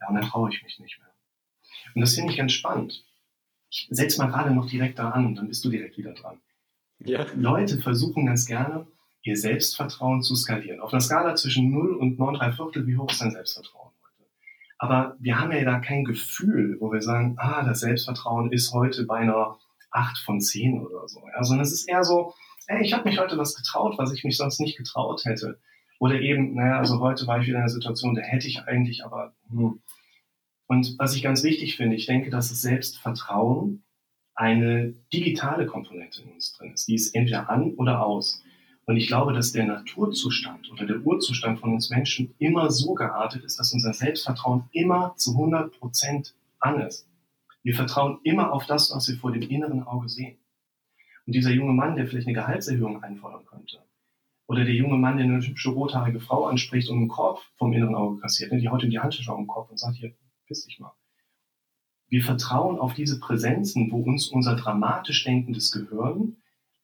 Ja, 0.01 0.07
und 0.09 0.15
dann 0.15 0.25
traue 0.25 0.49
ich 0.51 0.63
mich 0.63 0.79
nicht 0.79 0.99
mehr. 0.99 1.13
Und 1.95 2.01
das 2.01 2.15
finde 2.15 2.31
ich 2.31 2.37
ganz 2.37 2.53
spannend. 2.53 3.03
Ich 3.69 3.87
setze 3.91 4.19
mal 4.19 4.27
gerade 4.27 4.53
noch 4.53 4.69
direkt 4.69 4.97
da 4.97 5.09
an, 5.09 5.35
dann 5.35 5.47
bist 5.47 5.63
du 5.65 5.69
direkt 5.69 5.97
wieder 5.97 6.13
dran. 6.13 6.39
Ja. 6.99 7.25
Leute 7.35 7.79
versuchen 7.79 8.25
ganz 8.25 8.45
gerne, 8.45 8.87
ihr 9.21 9.37
Selbstvertrauen 9.37 10.21
zu 10.21 10.35
skalieren. 10.35 10.79
Auf 10.79 10.93
einer 10.93 11.01
Skala 11.01 11.35
zwischen 11.35 11.69
0 11.69 11.95
und 11.95 12.17
9, 12.17 12.35
3 12.35 12.51
Viertel, 12.53 12.87
wie 12.87 12.97
hoch 12.97 13.11
ist 13.11 13.21
dein 13.21 13.31
Selbstvertrauen? 13.31 13.86
Aber 14.77 15.15
wir 15.19 15.39
haben 15.39 15.51
ja 15.51 15.63
da 15.63 15.79
kein 15.79 16.03
Gefühl, 16.03 16.77
wo 16.79 16.91
wir 16.91 17.01
sagen, 17.01 17.35
ah, 17.37 17.63
das 17.63 17.79
Selbstvertrauen 17.79 18.51
ist 18.51 18.73
heute 18.73 19.05
bei 19.05 19.17
einer 19.19 19.57
8 19.91 20.17
von 20.19 20.39
10 20.39 20.85
oder 20.85 21.07
so. 21.07 21.21
Ja, 21.33 21.43
sondern 21.43 21.65
es 21.65 21.73
ist 21.73 21.89
eher 21.89 22.03
so, 22.03 22.33
ey, 22.67 22.83
ich 22.83 22.93
habe 22.93 23.09
mich 23.09 23.19
heute 23.19 23.37
was 23.37 23.55
getraut, 23.55 23.97
was 23.97 24.13
ich 24.13 24.23
mich 24.23 24.37
sonst 24.37 24.59
nicht 24.59 24.77
getraut 24.77 25.25
hätte. 25.25 25.59
Oder 25.99 26.21
eben, 26.21 26.53
naja, 26.53 26.77
also 26.77 26.99
heute 26.99 27.25
war 27.25 27.39
ich 27.39 27.47
wieder 27.47 27.57
in 27.57 27.63
einer 27.63 27.69
Situation, 27.69 28.13
da 28.13 28.21
hätte 28.21 28.47
ich 28.47 28.61
eigentlich, 28.63 29.03
aber 29.03 29.33
hm. 29.49 29.81
Und 30.67 30.95
was 30.99 31.15
ich 31.15 31.23
ganz 31.23 31.43
wichtig 31.43 31.77
finde, 31.77 31.95
ich 31.95 32.05
denke, 32.05 32.29
dass 32.29 32.49
das 32.49 32.61
Selbstvertrauen 32.61 33.83
eine 34.35 34.93
digitale 35.11 35.65
Komponente 35.65 36.21
in 36.21 36.33
uns 36.33 36.53
drin 36.53 36.73
ist. 36.73 36.87
Die 36.87 36.95
ist 36.95 37.15
entweder 37.15 37.49
an 37.49 37.73
oder 37.75 38.05
aus. 38.05 38.43
Und 38.87 38.95
ich 38.95 39.07
glaube, 39.07 39.33
dass 39.33 39.51
der 39.51 39.65
Naturzustand 39.65 40.71
oder 40.71 40.85
der 40.85 41.01
Urzustand 41.01 41.59
von 41.59 41.73
uns 41.73 41.89
Menschen 41.89 42.33
immer 42.39 42.71
so 42.71 42.93
geartet 42.93 43.43
ist, 43.43 43.59
dass 43.59 43.73
unser 43.73 43.93
Selbstvertrauen 43.93 44.63
immer 44.71 45.13
zu 45.17 45.31
100 45.31 45.77
Prozent 45.77 46.33
an 46.59 46.79
ist. 46.79 47.05
Wir 47.63 47.75
vertrauen 47.75 48.19
immer 48.23 48.53
auf 48.53 48.65
das, 48.65 48.89
was 48.95 49.09
wir 49.09 49.17
vor 49.17 49.33
dem 49.33 49.41
inneren 49.41 49.83
Auge 49.83 50.07
sehen. 50.07 50.37
Und 51.25 51.33
dieser 51.33 51.51
junge 51.51 51.73
Mann, 51.73 51.97
der 51.97 52.07
vielleicht 52.07 52.27
eine 52.27 52.35
Gehaltserhöhung 52.35 53.03
einfordern 53.03 53.45
könnte, 53.45 53.83
oder 54.47 54.63
der 54.63 54.75
junge 54.75 54.95
Mann, 54.95 55.17
der 55.17 55.25
eine 55.25 55.45
hübsche 55.45 55.71
rothaarige 55.71 56.21
Frau 56.21 56.45
anspricht 56.45 56.89
und 56.89 56.97
einen 56.97 57.07
Korb 57.09 57.41
vom 57.57 57.73
inneren 57.73 57.95
Auge 57.95 58.21
kassiert, 58.21 58.53
ne, 58.53 58.61
die 58.61 58.69
haut 58.69 58.81
ihm 58.83 58.89
die 58.89 58.99
Handtasche 58.99 59.29
auf 59.29 59.37
den 59.37 59.47
Kopf 59.47 59.69
und 59.69 59.77
sagt, 59.77 59.97
hier, 59.97 60.13
piss 60.45 60.65
dich 60.65 60.79
mal. 60.79 60.93
Wir 62.07 62.23
vertrauen 62.23 62.79
auf 62.79 62.93
diese 62.93 63.19
Präsenzen, 63.19 63.91
wo 63.91 63.97
uns 63.97 64.29
unser 64.29 64.55
dramatisch 64.55 65.25
denkendes 65.25 65.73
Gehirn 65.73 66.37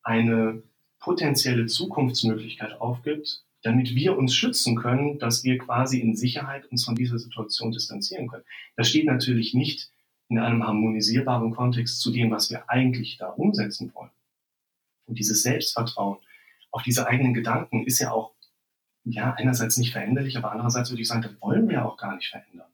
eine 0.03 0.61
potenzielle 1.04 1.66
Zukunftsmöglichkeit 1.66 2.80
aufgibt, 2.80 3.43
damit 3.62 3.93
wir 3.93 4.18
uns 4.18 4.34
schützen 4.34 4.78
können, 4.78 5.20
dass 5.20 5.43
wir 5.43 5.58
quasi 5.58 5.99
in 5.99 6.16
Sicherheit 6.16 6.66
uns 6.72 6.86
von 6.86 6.95
dieser 6.95 7.20
Situation 7.20 7.72
distanzieren 7.72 8.30
können. 8.30 8.45
Das 8.78 8.89
steht 8.89 9.06
natürlich 9.06 9.54
nicht 9.54 9.91
in 10.30 10.39
einem 10.39 10.66
harmonisierbaren 10.66 11.51
Kontext 11.51 11.99
zu 11.99 12.12
dem, 12.12 12.32
was 12.32 12.49
wir 12.49 12.70
eigentlich 12.70 13.18
da 13.18 13.28
umsetzen 13.28 13.91
wollen. 13.93 14.12
Und 15.06 15.20
dieses 15.20 15.43
Selbstvertrauen 15.43 16.20
auf 16.72 16.84
diese 16.84 17.06
eigenen 17.06 17.34
Gedanken 17.34 17.86
ist 17.86 17.99
ja 17.99 18.12
auch, 18.12 18.34
ja, 19.04 19.34
einerseits 19.34 19.78
nicht 19.78 19.91
veränderlich, 19.91 20.38
aber 20.38 20.54
andererseits 20.54 20.89
würde 20.89 21.01
ich 21.01 21.10
sagen, 21.10 21.24
das 21.24 21.41
wollen 21.41 21.68
wir 21.68 21.86
auch 21.86 21.97
gar 21.97 22.16
nicht 22.16 22.30
verändern. 22.30 22.72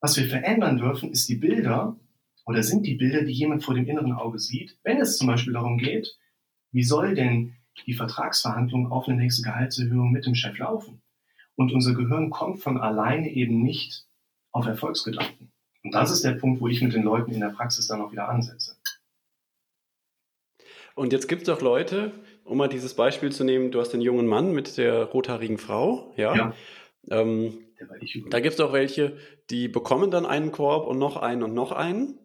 Was 0.00 0.18
wir 0.18 0.28
verändern 0.28 0.76
dürfen, 0.76 1.10
ist 1.10 1.30
die 1.30 1.36
Bilder 1.36 1.96
oder 2.44 2.62
sind 2.62 2.86
die 2.86 2.96
Bilder, 2.96 3.22
die 3.22 3.32
jemand 3.32 3.64
vor 3.64 3.74
dem 3.74 3.86
inneren 3.86 4.12
Auge 4.12 4.38
sieht, 4.38 4.78
wenn 4.82 5.00
es 5.00 5.16
zum 5.16 5.26
Beispiel 5.26 5.54
darum 5.54 5.78
geht, 5.78 6.18
wie 6.72 6.84
soll 6.84 7.14
denn 7.14 7.56
die 7.86 7.94
Vertragsverhandlungen 7.94 8.90
auf 8.90 9.08
eine 9.08 9.18
nächste 9.18 9.42
Gehaltserhöhung 9.42 10.10
mit 10.10 10.26
dem 10.26 10.34
Chef 10.34 10.58
laufen. 10.58 11.02
Und 11.56 11.72
unser 11.72 11.94
Gehirn 11.94 12.30
kommt 12.30 12.60
von 12.60 12.78
alleine 12.78 13.30
eben 13.30 13.62
nicht 13.62 14.06
auf 14.52 14.66
Erfolgsgedanken. 14.66 15.52
Und 15.82 15.94
das 15.94 16.10
ist 16.10 16.24
der 16.24 16.32
Punkt, 16.32 16.60
wo 16.60 16.68
ich 16.68 16.82
mit 16.82 16.94
den 16.94 17.02
Leuten 17.02 17.32
in 17.32 17.40
der 17.40 17.48
Praxis 17.48 17.86
dann 17.86 18.00
auch 18.00 18.12
wieder 18.12 18.28
ansetze. 18.28 18.76
Und 20.94 21.12
jetzt 21.12 21.28
gibt 21.28 21.42
es 21.42 21.46
doch 21.46 21.62
Leute, 21.62 22.12
um 22.44 22.58
mal 22.58 22.68
dieses 22.68 22.94
Beispiel 22.94 23.32
zu 23.32 23.44
nehmen, 23.44 23.70
du 23.70 23.80
hast 23.80 23.90
den 23.90 24.00
jungen 24.00 24.26
Mann 24.26 24.52
mit 24.52 24.76
der 24.76 25.04
rothaarigen 25.04 25.58
Frau, 25.58 26.12
ja. 26.16 26.34
ja. 26.34 26.54
Ähm, 27.10 27.58
da 28.30 28.40
gibt 28.40 28.54
es 28.54 28.60
auch 28.60 28.72
welche, 28.72 29.16
die 29.48 29.68
bekommen 29.68 30.10
dann 30.10 30.26
einen 30.26 30.52
Korb 30.52 30.86
und 30.86 30.98
noch 30.98 31.16
einen 31.16 31.42
und 31.42 31.54
noch 31.54 31.72
einen 31.72 32.18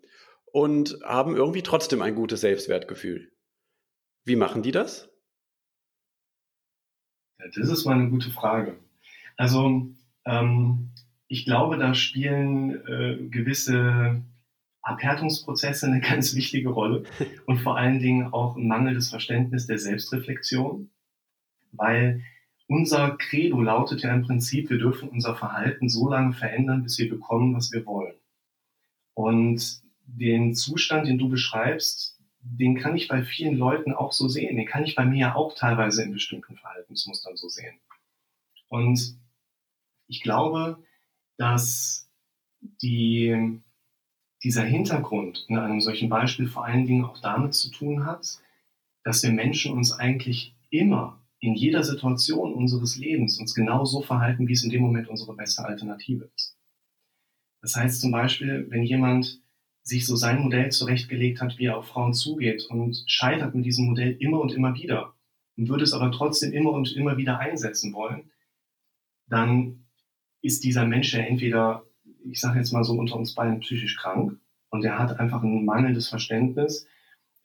und 0.51 0.99
haben 1.03 1.35
irgendwie 1.35 1.63
trotzdem 1.63 2.01
ein 2.01 2.15
gutes 2.15 2.41
Selbstwertgefühl. 2.41 3.31
Wie 4.25 4.35
machen 4.35 4.63
die 4.63 4.71
das? 4.71 5.09
Das 7.53 7.69
ist 7.69 7.85
mal 7.85 7.93
eine 7.93 8.09
gute 8.09 8.31
Frage. 8.31 8.77
Also 9.37 9.87
ähm, 10.25 10.91
ich 11.27 11.45
glaube, 11.45 11.77
da 11.77 11.93
spielen 11.93 12.75
äh, 12.87 13.17
gewisse 13.29 14.21
Abhärtungsprozesse 14.81 15.87
eine 15.87 15.99
ganz 16.01 16.35
wichtige 16.35 16.69
Rolle 16.69 17.03
und 17.45 17.59
vor 17.59 17.77
allen 17.77 17.99
Dingen 17.99 18.33
auch 18.33 18.55
ein 18.55 18.67
mangelndes 18.67 19.09
Verständnis 19.09 19.67
der 19.67 19.77
Selbstreflexion, 19.77 20.89
weil 21.71 22.23
unser 22.67 23.15
Credo 23.17 23.61
lautet 23.61 24.01
ja 24.01 24.13
im 24.13 24.23
Prinzip, 24.23 24.69
wir 24.69 24.79
dürfen 24.79 25.09
unser 25.09 25.35
Verhalten 25.35 25.87
so 25.87 26.09
lange 26.09 26.33
verändern, 26.33 26.81
bis 26.81 26.97
wir 26.97 27.09
bekommen, 27.09 27.53
was 27.55 27.71
wir 27.71 27.85
wollen. 27.85 28.15
Und 29.13 29.81
den 30.07 30.55
Zustand, 30.55 31.07
den 31.07 31.17
du 31.17 31.29
beschreibst, 31.29 32.14
den 32.47 32.77
kann 32.77 32.95
ich 32.95 33.07
bei 33.07 33.23
vielen 33.23 33.57
Leuten 33.57 33.93
auch 33.93 34.11
so 34.11 34.27
sehen. 34.27 34.55
Den 34.55 34.67
kann 34.67 34.83
ich 34.83 34.95
bei 34.95 35.05
mir 35.05 35.35
auch 35.35 35.55
teilweise 35.55 36.03
in 36.03 36.13
bestimmten 36.13 36.55
Verhaltensmustern 36.55 37.35
so 37.35 37.49
sehen. 37.49 37.79
Und 38.69 39.17
ich 40.07 40.21
glaube, 40.21 40.77
dass 41.37 42.09
die, 42.61 43.59
dieser 44.43 44.63
Hintergrund 44.63 45.45
in 45.47 45.57
einem 45.57 45.81
solchen 45.81 46.09
Beispiel 46.09 46.47
vor 46.47 46.65
allen 46.65 46.85
Dingen 46.85 47.05
auch 47.05 47.19
damit 47.19 47.55
zu 47.55 47.71
tun 47.71 48.05
hat, 48.05 48.39
dass 49.03 49.23
wir 49.23 49.31
Menschen 49.31 49.73
uns 49.73 49.91
eigentlich 49.91 50.55
immer 50.69 51.21
in 51.39 51.55
jeder 51.55 51.83
Situation 51.83 52.53
unseres 52.53 52.95
Lebens 52.95 53.39
uns 53.39 53.53
genau 53.53 53.85
so 53.85 54.01
verhalten, 54.01 54.47
wie 54.47 54.53
es 54.53 54.63
in 54.63 54.69
dem 54.69 54.81
Moment 54.81 55.09
unsere 55.09 55.35
beste 55.35 55.65
Alternative 55.65 56.29
ist. 56.35 56.57
Das 57.61 57.75
heißt 57.75 58.01
zum 58.01 58.11
Beispiel, 58.11 58.67
wenn 58.69 58.83
jemand 58.83 59.41
sich 59.85 60.05
so 60.05 60.17
sein 60.17 60.41
Modell 60.41 60.71
zurechtgelegt 60.71 61.39
hat, 61.39 61.57
wie 61.57 61.67
er 61.67 61.77
auf 61.77 61.87
Frauen 61.87 62.13
zugeht 62.13 62.65
und 62.69 63.03
scheitert 63.07 63.55
mit 63.55 63.65
diesem 63.65 63.85
Modell 63.85 64.17
immer 64.19 64.41
und 64.41 64.51
immer 64.51 64.75
wieder 64.75 65.13
und 65.55 65.69
würde 65.69 65.85
es 65.85 65.93
aber 65.93 66.11
trotzdem 66.11 66.51
immer 66.51 66.71
und 66.71 66.93
immer 66.93 67.15
wieder 67.15 67.39
einsetzen 67.39 67.93
wollen, 67.93 68.31
dann 69.27 69.85
ist 70.41 70.63
dieser 70.65 70.85
Mensch 70.85 71.13
ja 71.13 71.21
entweder, 71.21 71.85
ich 72.25 72.41
sage 72.41 72.59
jetzt 72.59 72.73
mal 72.73 72.83
so 72.83 72.93
unter 72.93 73.15
uns 73.15 73.33
beiden, 73.33 73.61
psychisch 73.61 73.95
krank 73.95 74.37
und 74.69 74.83
er 74.83 74.99
hat 74.99 75.19
einfach 75.19 75.41
ein 75.41 75.63
mangelndes 75.63 76.09
Verständnis 76.09 76.85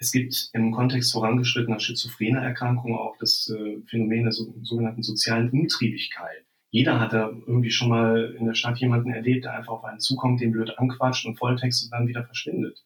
es 0.00 0.12
gibt 0.12 0.48
im 0.54 0.72
Kontext 0.72 1.12
vorangeschrittener 1.12 1.78
schizophrener 1.78 2.42
Erkrankungen 2.42 2.98
auch 2.98 3.16
das 3.18 3.52
äh, 3.54 3.82
Phänomen 3.86 4.24
der 4.24 4.32
so, 4.32 4.54
sogenannten 4.62 5.02
sozialen 5.02 5.50
Umtriebigkeit. 5.50 6.46
Jeder 6.70 7.00
hat 7.00 7.12
da 7.12 7.28
irgendwie 7.28 7.70
schon 7.70 7.88
mal 7.88 8.34
in 8.38 8.46
der 8.46 8.54
Stadt 8.54 8.78
jemanden 8.78 9.12
erlebt, 9.12 9.44
der 9.44 9.54
einfach 9.54 9.72
auf 9.72 9.84
einen 9.84 10.00
zukommt, 10.00 10.40
den 10.40 10.52
blöd 10.52 10.78
anquatscht 10.78 11.26
und 11.26 11.36
Volltext 11.36 11.84
und 11.84 11.90
dann 11.90 12.06
wieder 12.06 12.24
verschwindet. 12.24 12.84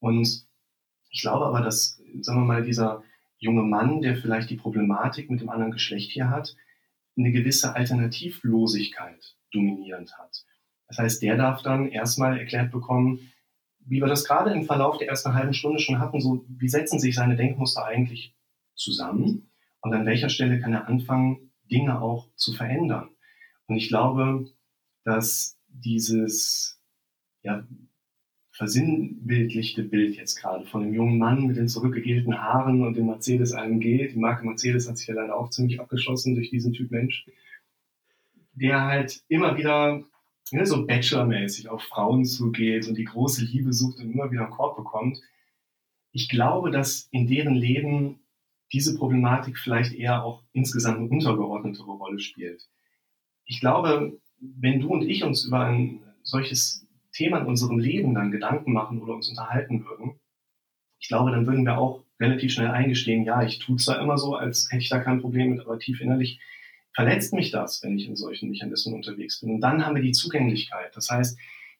Und 0.00 0.46
ich 1.10 1.22
glaube 1.22 1.46
aber, 1.46 1.60
dass, 1.60 2.00
sagen 2.20 2.40
wir 2.40 2.46
mal, 2.46 2.64
dieser 2.64 3.02
junge 3.38 3.62
Mann, 3.62 4.02
der 4.02 4.16
vielleicht 4.16 4.50
die 4.50 4.56
Problematik 4.56 5.30
mit 5.30 5.40
dem 5.40 5.50
anderen 5.50 5.72
Geschlecht 5.72 6.10
hier 6.10 6.30
hat, 6.30 6.56
eine 7.16 7.30
gewisse 7.30 7.74
Alternativlosigkeit 7.74 9.36
dominierend 9.52 10.18
hat. 10.18 10.44
Das 10.88 10.98
heißt, 10.98 11.22
der 11.22 11.36
darf 11.36 11.62
dann 11.62 11.88
erstmal 11.88 12.38
erklärt 12.38 12.70
bekommen, 12.70 13.32
wie 13.80 14.00
wir 14.00 14.08
das 14.08 14.24
gerade 14.24 14.52
im 14.52 14.64
Verlauf 14.64 14.98
der 14.98 15.08
ersten 15.08 15.34
halben 15.34 15.54
Stunde 15.54 15.78
schon 15.78 15.98
hatten, 16.00 16.20
so 16.20 16.44
wie 16.48 16.68
setzen 16.68 16.98
sich 16.98 17.14
seine 17.14 17.36
Denkmuster 17.36 17.84
eigentlich 17.84 18.34
zusammen 18.74 19.50
und 19.80 19.94
an 19.94 20.06
welcher 20.06 20.28
Stelle 20.28 20.60
kann 20.60 20.72
er 20.72 20.88
anfangen, 20.88 21.45
Dinge 21.70 22.00
auch 22.00 22.28
zu 22.36 22.52
verändern. 22.52 23.08
Und 23.66 23.76
ich 23.76 23.88
glaube, 23.88 24.46
dass 25.04 25.58
dieses 25.68 26.80
ja, 27.42 27.66
versinnbildlichte 28.56 29.82
Bild 29.82 30.16
jetzt 30.16 30.36
gerade 30.36 30.64
von 30.66 30.82
dem 30.82 30.94
jungen 30.94 31.18
Mann 31.18 31.46
mit 31.46 31.56
den 31.56 31.68
zurückgegelten 31.68 32.40
Haaren 32.40 32.82
und 32.84 32.96
dem 32.96 33.06
Mercedes 33.06 33.52
AMG, 33.52 34.08
die 34.08 34.18
Marke 34.18 34.46
Mercedes 34.46 34.88
hat 34.88 34.96
sich 34.96 35.08
ja 35.08 35.14
leider 35.14 35.36
auch 35.36 35.50
ziemlich 35.50 35.78
abgeschlossen 35.78 36.34
durch 36.34 36.50
diesen 36.50 36.72
Typ 36.72 36.90
Mensch, 36.90 37.26
der 38.54 38.82
halt 38.82 39.22
immer 39.28 39.56
wieder 39.58 40.02
ne, 40.52 40.66
so 40.66 40.86
Bachelor-mäßig 40.86 41.68
auf 41.68 41.82
Frauen 41.82 42.24
zugeht 42.24 42.88
und 42.88 42.96
die 42.96 43.04
große 43.04 43.44
Liebe 43.44 43.72
sucht 43.72 43.98
und 43.98 44.10
immer 44.10 44.30
wieder 44.30 44.44
einen 44.44 44.50
Korb 44.50 44.76
bekommt. 44.76 45.20
Ich 46.12 46.28
glaube, 46.28 46.70
dass 46.70 47.08
in 47.10 47.26
deren 47.26 47.54
Leben 47.54 48.20
diese 48.72 48.96
Problematik 48.96 49.58
vielleicht 49.58 49.92
eher 49.94 50.24
auch 50.24 50.42
insgesamt 50.52 50.98
eine 50.98 51.08
untergeordnetere 51.08 51.90
Rolle 51.90 52.18
spielt. 52.18 52.68
Ich 53.44 53.60
glaube, 53.60 54.18
wenn 54.40 54.80
du 54.80 54.88
und 54.88 55.02
ich 55.02 55.24
uns 55.24 55.44
über 55.44 55.60
ein 55.60 56.02
solches 56.22 56.86
Thema 57.12 57.38
in 57.38 57.46
unserem 57.46 57.78
Leben 57.78 58.14
dann 58.14 58.32
Gedanken 58.32 58.72
machen 58.72 59.00
oder 59.00 59.14
uns 59.14 59.28
unterhalten 59.28 59.84
würden, 59.84 60.18
ich 60.98 61.08
glaube, 61.08 61.30
dann 61.30 61.46
würden 61.46 61.64
wir 61.64 61.78
auch 61.78 62.04
relativ 62.18 62.52
schnell 62.52 62.68
eingestehen, 62.68 63.24
ja, 63.24 63.42
ich 63.42 63.58
tue 63.58 63.76
zwar 63.76 64.00
immer 64.00 64.18
so, 64.18 64.34
als 64.34 64.68
hätte 64.70 64.82
ich 64.82 64.88
da 64.88 64.98
kein 64.98 65.20
Problem 65.20 65.50
mit, 65.50 65.60
aber 65.60 65.78
tief 65.78 66.00
innerlich 66.00 66.40
verletzt 66.94 67.34
mich 67.34 67.50
das, 67.50 67.82
wenn 67.82 67.98
ich 67.98 68.08
in 68.08 68.16
solchen 68.16 68.48
Mechanismen 68.48 68.94
unterwegs 68.94 69.40
bin. 69.40 69.50
Und 69.50 69.60
dann 69.60 69.84
haben 69.84 69.94
wir 69.94 70.02
die 70.02 70.12
Zugänglichkeit. 70.12 70.96
Das 70.96 71.10
heißt, 71.10 71.38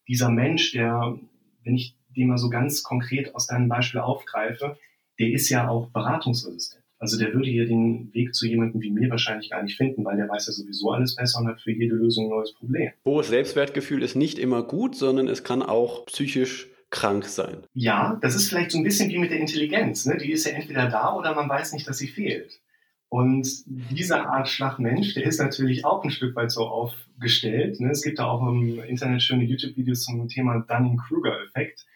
dieser 0.08 0.28
Mensch, 0.28 0.72
der, 0.72 1.18
wenn 1.64 1.74
ich 1.74 1.96
den 2.10 2.28
mal 2.28 2.38
so 2.38 2.50
ganz 2.50 2.82
konkret 2.82 3.34
aus 3.34 3.46
deinem 3.46 3.68
Beispiel 3.68 4.00
aufgreife, 4.00 4.78
der 5.18 5.30
ist 5.30 5.48
ja 5.48 5.68
auch 5.68 5.88
beratungsresistent. 5.90 6.82
Also 6.98 7.18
der 7.18 7.34
würde 7.34 7.50
hier 7.50 7.66
den 7.66 8.12
Weg 8.14 8.34
zu 8.34 8.46
jemandem 8.46 8.80
wie 8.80 8.90
mir 8.90 9.10
wahrscheinlich 9.10 9.50
gar 9.50 9.62
nicht 9.62 9.76
finden, 9.76 10.04
weil 10.04 10.16
der 10.16 10.28
weiß 10.28 10.46
ja 10.46 10.52
sowieso 10.52 10.90
alles 10.92 11.14
besser 11.14 11.40
und 11.40 11.48
hat 11.48 11.60
für 11.60 11.72
jede 11.72 11.94
Lösung 11.94 12.26
ein 12.26 12.30
neues 12.30 12.54
Problem. 12.54 12.90
Hohes 13.04 13.28
Selbstwertgefühl 13.28 14.02
ist 14.02 14.16
nicht 14.16 14.38
immer 14.38 14.62
gut, 14.62 14.96
sondern 14.96 15.28
es 15.28 15.44
kann 15.44 15.62
auch 15.62 16.06
psychisch 16.06 16.68
krank 16.88 17.24
sein. 17.26 17.64
Ja, 17.74 18.18
das 18.22 18.34
ist 18.34 18.48
vielleicht 18.48 18.70
so 18.70 18.78
ein 18.78 18.84
bisschen 18.84 19.10
wie 19.10 19.18
mit 19.18 19.30
der 19.30 19.40
Intelligenz. 19.40 20.06
Ne? 20.06 20.16
Die 20.16 20.32
ist 20.32 20.46
ja 20.46 20.52
entweder 20.52 20.88
da 20.88 21.14
oder 21.14 21.34
man 21.34 21.48
weiß 21.48 21.72
nicht, 21.74 21.86
dass 21.86 21.98
sie 21.98 22.08
fehlt. 22.08 22.60
Und 23.08 23.46
dieser 23.66 24.28
Art 24.30 24.48
Schlagmensch, 24.48 25.14
der 25.14 25.24
ist 25.24 25.38
natürlich 25.38 25.84
auch 25.84 26.02
ein 26.02 26.10
Stück 26.10 26.34
weit 26.34 26.50
so 26.50 26.66
aufgestellt. 26.66 27.78
Ne? 27.80 27.90
Es 27.90 28.02
gibt 28.02 28.18
da 28.18 28.24
auch 28.24 28.46
im 28.48 28.80
Internet 28.80 29.22
schöne 29.22 29.44
YouTube-Videos 29.44 30.04
zum 30.04 30.28
Thema 30.28 30.64
Dunning-Kruger-Effekt. 30.66 31.86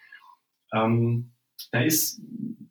Ähm, 0.73 1.30
da 1.71 1.81
ist 1.81 2.21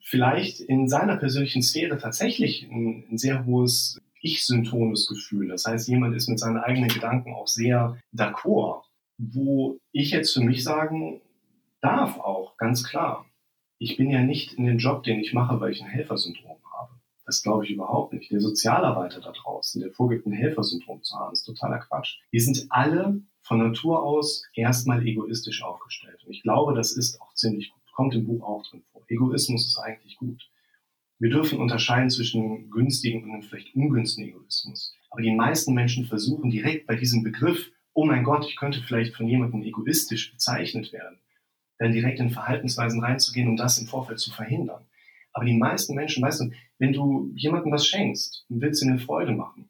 vielleicht 0.03 0.61
in 0.61 0.89
seiner 0.89 1.17
persönlichen 1.17 1.63
Sphäre 1.63 1.99
tatsächlich 1.99 2.69
ein, 2.71 3.05
ein 3.11 3.19
sehr 3.19 3.47
hohes 3.47 4.01
ich-syntones 4.21 5.07
Gefühl. 5.07 5.49
Das 5.49 5.65
heißt, 5.65 5.89
jemand 5.89 6.15
ist 6.15 6.29
mit 6.29 6.39
seinen 6.39 6.59
eigenen 6.59 6.89
Gedanken 6.89 7.35
auch 7.35 7.47
sehr 7.47 7.97
d'accord. 8.15 8.83
Wo 9.19 9.79
ich 9.93 10.11
jetzt 10.11 10.33
für 10.33 10.41
mich 10.41 10.65
sagen 10.65 11.21
darf 11.81 12.19
auch, 12.19 12.57
ganz 12.57 12.85
klar, 12.85 13.27
ich 13.79 13.97
bin 13.97 14.11
ja 14.11 14.23
nicht 14.23 14.55
in 14.55 14.67
den 14.67 14.79
Job, 14.79 15.03
den 15.05 15.21
ich 15.21 15.33
mache, 15.33 15.61
weil 15.61 15.73
ich 15.73 15.83
ein 15.83 15.89
Helfersyndrom 15.89 16.61
das 17.31 17.45
glaube 17.45 17.65
ich 17.65 17.71
überhaupt 17.71 18.13
nicht. 18.13 18.33
Der 18.33 18.41
Sozialarbeiter 18.41 19.21
da 19.21 19.31
draußen, 19.31 19.81
der 19.81 19.93
vorgibt, 19.93 20.27
ein 20.27 20.33
Helfersyndrom 20.33 21.01
zu 21.05 21.17
haben, 21.17 21.33
ist 21.33 21.45
totaler 21.45 21.79
Quatsch. 21.79 22.19
Wir 22.33 22.41
sind 22.41 22.67
alle 22.71 23.23
von 23.43 23.59
Natur 23.59 24.03
aus 24.03 24.43
erstmal 24.53 25.07
egoistisch 25.07 25.63
aufgestellt. 25.63 26.25
Und 26.25 26.33
ich 26.33 26.43
glaube, 26.43 26.75
das 26.75 26.91
ist 26.91 27.21
auch 27.21 27.33
ziemlich 27.35 27.71
gut. 27.71 27.80
Kommt 28.01 28.15
im 28.15 28.25
Buch 28.25 28.43
auch 28.43 28.67
drin 28.67 28.83
vor. 28.93 29.03
Egoismus 29.09 29.67
ist 29.67 29.79
eigentlich 29.79 30.17
gut. 30.17 30.49
Wir 31.19 31.29
dürfen 31.29 31.59
unterscheiden 31.59 32.09
zwischen 32.09 32.71
günstigen 32.71 33.31
und 33.31 33.45
vielleicht 33.45 33.75
ungünstigen 33.75 34.31
Egoismus. 34.31 34.97
Aber 35.11 35.21
die 35.21 35.35
meisten 35.35 35.75
Menschen 35.75 36.07
versuchen 36.07 36.49
direkt 36.49 36.87
bei 36.87 36.95
diesem 36.97 37.23
Begriff, 37.23 37.71
oh 37.93 38.07
mein 38.07 38.25
Gott, 38.25 38.47
ich 38.49 38.57
könnte 38.57 38.81
vielleicht 38.81 39.15
von 39.15 39.29
jemandem 39.29 39.63
egoistisch 39.65 40.33
bezeichnet 40.33 40.95
werden, 40.95 41.19
dann 41.77 41.93
direkt 41.93 42.21
in 42.21 42.31
Verhaltensweisen 42.31 43.05
reinzugehen, 43.05 43.49
um 43.49 43.59
das 43.59 43.79
im 43.79 43.87
Vorfeld 43.87 44.19
zu 44.19 44.31
verhindern. 44.31 44.87
Aber 45.35 45.45
die 45.45 45.59
meisten 45.59 45.95
Menschen, 45.95 46.23
weißt 46.23 46.41
du, 46.41 46.53
wenn 46.79 46.95
du 46.95 47.31
jemandem 47.35 47.71
was 47.71 47.87
schenkst 47.87 48.47
und 48.49 48.63
willst 48.63 48.83
ihm 48.83 48.93
eine 48.93 48.99
Freude 48.99 49.33
machen, 49.33 49.69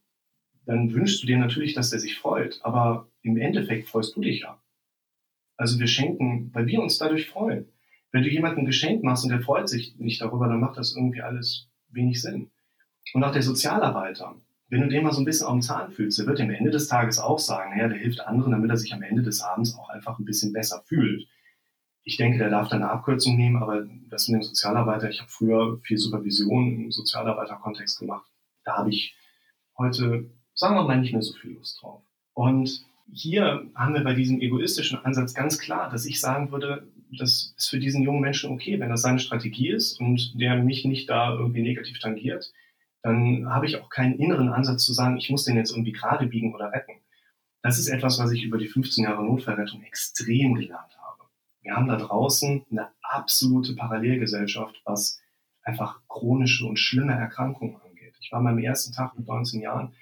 dann 0.66 0.94
wünschst 0.94 1.20
du 1.20 1.26
dir 1.26 1.38
natürlich, 1.38 1.74
dass 1.74 1.92
er 1.92 1.98
sich 1.98 2.16
freut. 2.16 2.60
Aber 2.62 3.08
im 3.22 3.38
Endeffekt 3.38 3.88
freust 3.88 4.14
du 4.14 4.20
dich 4.20 4.42
ja. 4.42 4.62
Also 5.56 5.80
wir 5.80 5.88
schenken, 5.88 6.54
weil 6.54 6.68
wir 6.68 6.80
uns 6.80 6.96
dadurch 6.96 7.28
freuen. 7.28 7.66
Wenn 8.12 8.22
du 8.22 8.30
jemandem 8.30 8.60
ein 8.60 8.66
Geschenk 8.66 9.04
machst 9.04 9.24
und 9.24 9.30
der 9.30 9.40
freut 9.40 9.68
sich 9.68 9.96
nicht 9.98 10.20
darüber, 10.20 10.48
dann 10.48 10.60
macht 10.60 10.76
das 10.76 10.94
irgendwie 10.94 11.22
alles 11.22 11.68
wenig 11.90 12.20
Sinn. 12.20 12.50
Und 13.14 13.24
auch 13.24 13.32
der 13.32 13.42
Sozialarbeiter, 13.42 14.36
wenn 14.68 14.82
du 14.82 14.88
den 14.88 15.02
mal 15.02 15.12
so 15.12 15.20
ein 15.20 15.24
bisschen 15.24 15.46
auf 15.46 15.54
den 15.54 15.62
Zahn 15.62 15.90
fühlst, 15.90 16.18
der 16.18 16.26
wird 16.26 16.40
am 16.40 16.50
Ende 16.50 16.70
des 16.70 16.88
Tages 16.88 17.18
auch 17.18 17.38
sagen, 17.38 17.70
naja, 17.70 17.88
der 17.88 17.98
hilft 17.98 18.20
anderen, 18.20 18.52
damit 18.52 18.70
er 18.70 18.76
sich 18.76 18.94
am 18.94 19.02
Ende 19.02 19.22
des 19.22 19.40
Abends 19.40 19.76
auch 19.76 19.88
einfach 19.88 20.18
ein 20.18 20.24
bisschen 20.24 20.52
besser 20.52 20.82
fühlt. 20.86 21.26
Ich 22.04 22.16
denke, 22.16 22.38
der 22.38 22.50
darf 22.50 22.68
da 22.68 22.76
eine 22.76 22.88
Abkürzung 22.88 23.36
nehmen, 23.36 23.62
aber 23.62 23.86
das 24.08 24.28
mit 24.28 24.40
dem 24.40 24.44
Sozialarbeiter, 24.44 25.10
ich 25.10 25.20
habe 25.20 25.30
früher 25.30 25.78
viel 25.82 25.98
Supervision 25.98 26.84
im 26.84 26.92
Sozialarbeiterkontext 26.92 27.98
gemacht. 27.98 28.30
Da 28.64 28.78
habe 28.78 28.90
ich 28.90 29.16
heute, 29.76 30.30
sagen 30.54 30.76
wir 30.76 30.84
mal, 30.84 31.00
nicht 31.00 31.12
mehr 31.12 31.22
so 31.22 31.34
viel 31.34 31.52
Lust 31.52 31.82
drauf. 31.82 32.02
Und 32.32 32.84
hier 33.12 33.70
haben 33.74 33.94
wir 33.94 34.04
bei 34.04 34.14
diesem 34.14 34.40
egoistischen 34.40 35.04
Ansatz 35.04 35.34
ganz 35.34 35.58
klar, 35.58 35.90
dass 35.90 36.06
ich 36.06 36.20
sagen 36.20 36.52
würde, 36.52 36.88
das 37.18 37.54
ist 37.56 37.68
für 37.68 37.80
diesen 37.80 38.02
jungen 38.02 38.20
Menschen 38.20 38.50
okay, 38.50 38.78
wenn 38.78 38.88
das 38.88 39.02
seine 39.02 39.18
Strategie 39.18 39.70
ist 39.70 40.00
und 40.00 40.40
der 40.40 40.56
mich 40.56 40.84
nicht 40.84 41.10
da 41.10 41.34
irgendwie 41.34 41.62
negativ 41.62 41.98
tangiert, 41.98 42.52
dann 43.02 43.48
habe 43.48 43.66
ich 43.66 43.76
auch 43.76 43.88
keinen 43.88 44.18
inneren 44.18 44.50
Ansatz 44.50 44.84
zu 44.84 44.92
sagen, 44.92 45.16
ich 45.16 45.30
muss 45.30 45.44
den 45.44 45.56
jetzt 45.56 45.70
irgendwie 45.72 45.92
gerade 45.92 46.26
biegen 46.26 46.54
oder 46.54 46.72
retten. 46.72 47.00
Das 47.62 47.78
ist 47.78 47.88
etwas, 47.88 48.18
was 48.18 48.30
ich 48.32 48.44
über 48.44 48.58
die 48.58 48.68
15 48.68 49.04
Jahre 49.04 49.24
Notfallrettung 49.24 49.82
extrem 49.82 50.54
gelernt 50.54 50.96
habe. 50.98 51.28
Wir 51.62 51.74
haben 51.74 51.88
da 51.88 51.96
draußen 51.96 52.64
eine 52.70 52.88
absolute 53.02 53.74
Parallelgesellschaft, 53.74 54.80
was 54.84 55.20
einfach 55.62 56.00
chronische 56.08 56.66
und 56.66 56.78
schlimme 56.78 57.12
Erkrankungen 57.12 57.76
angeht. 57.76 58.14
Ich 58.20 58.32
war 58.32 58.40
meinem 58.40 58.58
ersten 58.58 58.92
Tag 58.92 59.18
mit 59.18 59.26
19 59.26 59.60
Jahren, 59.60 59.94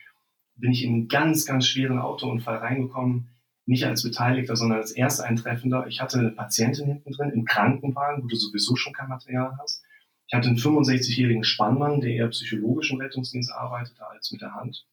bin 0.58 0.72
ich 0.72 0.84
in 0.84 0.92
einen 0.92 1.08
ganz, 1.08 1.46
ganz 1.46 1.66
schweren 1.66 1.98
Autounfall 1.98 2.56
reingekommen, 2.56 3.30
nicht 3.66 3.84
als 3.84 4.02
Beteiligter, 4.02 4.56
sondern 4.56 4.78
als 4.78 4.92
Ersteintreffender. 4.92 5.86
Ich 5.88 6.00
hatte 6.00 6.18
eine 6.18 6.30
Patientin 6.30 6.86
hinten 6.86 7.12
drin 7.12 7.30
im 7.30 7.44
Krankenwagen, 7.44 8.24
wo 8.24 8.28
du 8.28 8.36
sowieso 8.36 8.76
schon 8.76 8.92
kein 8.92 9.08
Material 9.08 9.56
hast. 9.60 9.82
Ich 10.26 10.34
hatte 10.34 10.48
einen 10.48 10.58
65-jährigen 10.58 11.44
Spannmann, 11.44 12.00
der 12.00 12.10
eher 12.10 12.28
psychologisch 12.28 12.90
im 12.90 12.98
Rettungsdienst 12.98 13.52
arbeitete 13.52 14.06
als 14.06 14.30
mit 14.30 14.40
der 14.40 14.54
Hand. 14.54 14.86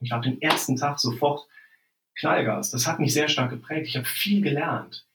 Ich 0.00 0.12
habe 0.12 0.28
den 0.28 0.40
ersten 0.42 0.76
Tag 0.76 0.98
sofort 0.98 1.46
Knallgas. 2.16 2.70
Das 2.70 2.86
hat 2.86 3.00
mich 3.00 3.12
sehr 3.12 3.28
stark 3.28 3.50
geprägt. 3.50 3.88
Ich 3.88 3.96
habe 3.96 4.06
viel 4.06 4.40
gelernt. 4.42 5.06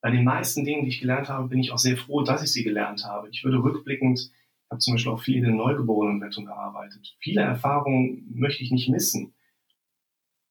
Bei 0.00 0.10
den 0.10 0.24
meisten 0.24 0.64
Dingen, 0.64 0.84
die 0.84 0.90
ich 0.90 1.00
gelernt 1.00 1.28
habe, 1.28 1.48
bin 1.48 1.58
ich 1.58 1.72
auch 1.72 1.78
sehr 1.78 1.96
froh, 1.96 2.22
dass 2.22 2.42
ich 2.42 2.52
sie 2.52 2.64
gelernt 2.64 3.04
habe. 3.04 3.28
Ich 3.30 3.44
würde 3.44 3.62
rückblickend, 3.62 4.20
ich 4.20 4.70
habe 4.70 4.80
zum 4.80 4.94
Beispiel 4.94 5.12
auch 5.12 5.22
viel 5.22 5.36
in 5.36 5.44
der 5.44 5.54
Neugeborenenrettung 5.54 6.46
gearbeitet. 6.46 7.16
Viele 7.20 7.40
Erfahrungen 7.40 8.26
möchte 8.34 8.62
ich 8.62 8.70
nicht 8.70 8.88
missen. 8.88 9.34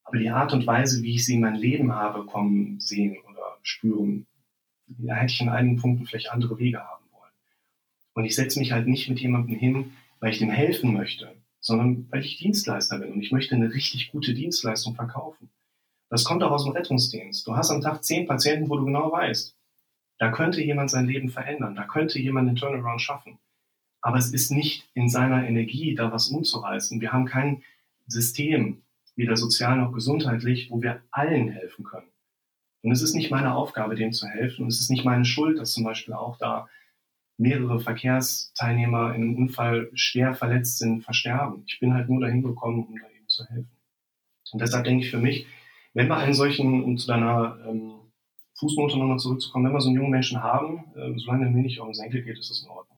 Aber 0.06 0.18
die 0.18 0.30
Art 0.30 0.54
und 0.54 0.66
Weise, 0.66 1.04
wie 1.04 1.16
ich 1.16 1.26
sie 1.26 1.36
in 1.36 1.42
mein 1.42 1.56
Leben 1.56 1.92
habe 1.92 2.26
kommen 2.26 2.80
sehen 2.80 3.18
oder 3.30 3.58
spüren, 3.62 4.26
da 4.88 5.16
hätte 5.16 5.34
ich 5.34 5.42
in 5.42 5.50
einigen 5.50 5.78
Punkten 5.78 6.06
vielleicht 6.06 6.32
andere 6.32 6.58
Wege 6.60 6.80
haben 6.80 7.06
und 8.16 8.26
ich 8.26 8.36
setze 8.36 8.60
mich 8.60 8.72
halt 8.72 8.88
nicht 8.88 9.08
mit 9.10 9.20
jemandem 9.20 9.56
hin, 9.56 9.92
weil 10.20 10.32
ich 10.32 10.40
dem 10.40 10.50
helfen 10.50 10.94
möchte, 10.94 11.36
sondern 11.60 12.08
weil 12.10 12.22
ich 12.22 12.38
Dienstleister 12.38 12.98
bin 12.98 13.12
und 13.12 13.22
ich 13.22 13.32
möchte 13.32 13.54
eine 13.54 13.74
richtig 13.74 14.12
gute 14.12 14.34
Dienstleistung 14.34 14.96
verkaufen. 14.96 15.50
Das 16.10 16.24
kommt 16.24 16.42
auch 16.42 16.52
aus 16.52 16.64
dem 16.64 16.72
Rettungsdienst. 16.72 17.46
Du 17.46 17.56
hast 17.56 17.72
am 17.72 17.82
Tag 17.82 18.04
zehn 18.04 18.26
Patienten, 18.26 18.70
wo 18.70 18.78
du 18.78 18.86
genau 18.86 19.12
weißt, 19.12 19.56
da 20.18 20.32
könnte 20.32 20.64
jemand 20.64 20.90
sein 20.90 21.08
Leben 21.08 21.30
verändern, 21.30 21.76
da 21.76 21.84
könnte 21.84 22.20
jemand 22.20 22.48
einen 22.48 22.58
Turnaround 22.58 23.02
schaffen. 23.02 23.38
Aber 24.02 24.18
es 24.18 24.32
ist 24.32 24.50
nicht 24.50 24.88
in 24.94 25.10
seiner 25.10 25.46
Energie, 25.46 25.94
da 25.94 26.12
was 26.12 26.30
umzureißen. 26.30 27.02
Wir 27.02 27.12
haben 27.12 27.26
kein 27.26 27.64
System, 28.08 28.82
weder 29.16 29.38
sozial 29.38 29.78
noch 29.78 29.94
gesundheitlich, 29.94 30.70
wo 30.70 30.82
wir 30.82 31.02
allen 31.12 31.50
helfen 31.50 31.84
können. 31.84 32.08
Und 32.82 32.92
es 32.92 33.02
ist 33.02 33.16
nicht 33.16 33.32
meine 33.32 33.56
Aufgabe, 33.56 33.96
dem 33.96 34.12
zu 34.12 34.28
helfen. 34.28 34.64
Und 34.64 34.68
es 34.68 34.80
ist 34.80 34.92
nicht 34.92 35.06
meine 35.06 35.26
Schuld, 35.26 35.58
dass 35.58 35.74
zum 35.74 35.84
Beispiel 35.84 36.14
auch 36.14 36.38
da 36.38 36.68
mehrere 37.38 37.80
Verkehrsteilnehmer 37.80 39.16
in 39.16 39.24
einem 39.24 39.36
Unfall 39.36 39.90
schwer 39.94 40.36
verletzt 40.36 40.78
sind, 40.78 41.04
versterben. 41.04 41.64
Ich 41.68 41.80
bin 41.80 41.94
halt 41.94 42.10
nur 42.10 42.22
dahin 42.22 42.44
gekommen, 42.44 42.86
um 42.86 42.96
da 42.96 43.10
eben 43.10 43.28
zu 43.28 43.46
helfen. 43.46 43.72
Und 44.54 44.62
deshalb 44.62 44.86
denke 44.86 45.04
ich 45.04 45.12
für 45.12 45.20
mich, 45.20 45.48
wenn 45.94 46.08
wir 46.08 46.18
einen 46.18 46.34
solchen, 46.34 46.84
um 46.84 46.98
zu 46.98 47.08
deiner 47.08 47.58
ähm, 47.68 47.96
Fußnote 48.60 48.98
nochmal 48.98 49.20
zurückzukommen, 49.20 49.66
wenn 49.66 49.74
wir 49.74 49.82
so 49.82 49.90
einen 49.90 49.98
jungen 49.98 50.12
Menschen 50.12 50.42
haben, 50.42 50.86
äh, 50.96 51.18
solange 51.18 51.50
mir 51.50 51.62
nicht 51.62 51.80
um 51.80 51.88
den 51.90 51.96
Senkel 51.96 52.22
geht, 52.22 52.38
ist 52.38 52.50
das 52.50 52.62
in 52.62 52.70
Ordnung. 52.70 52.98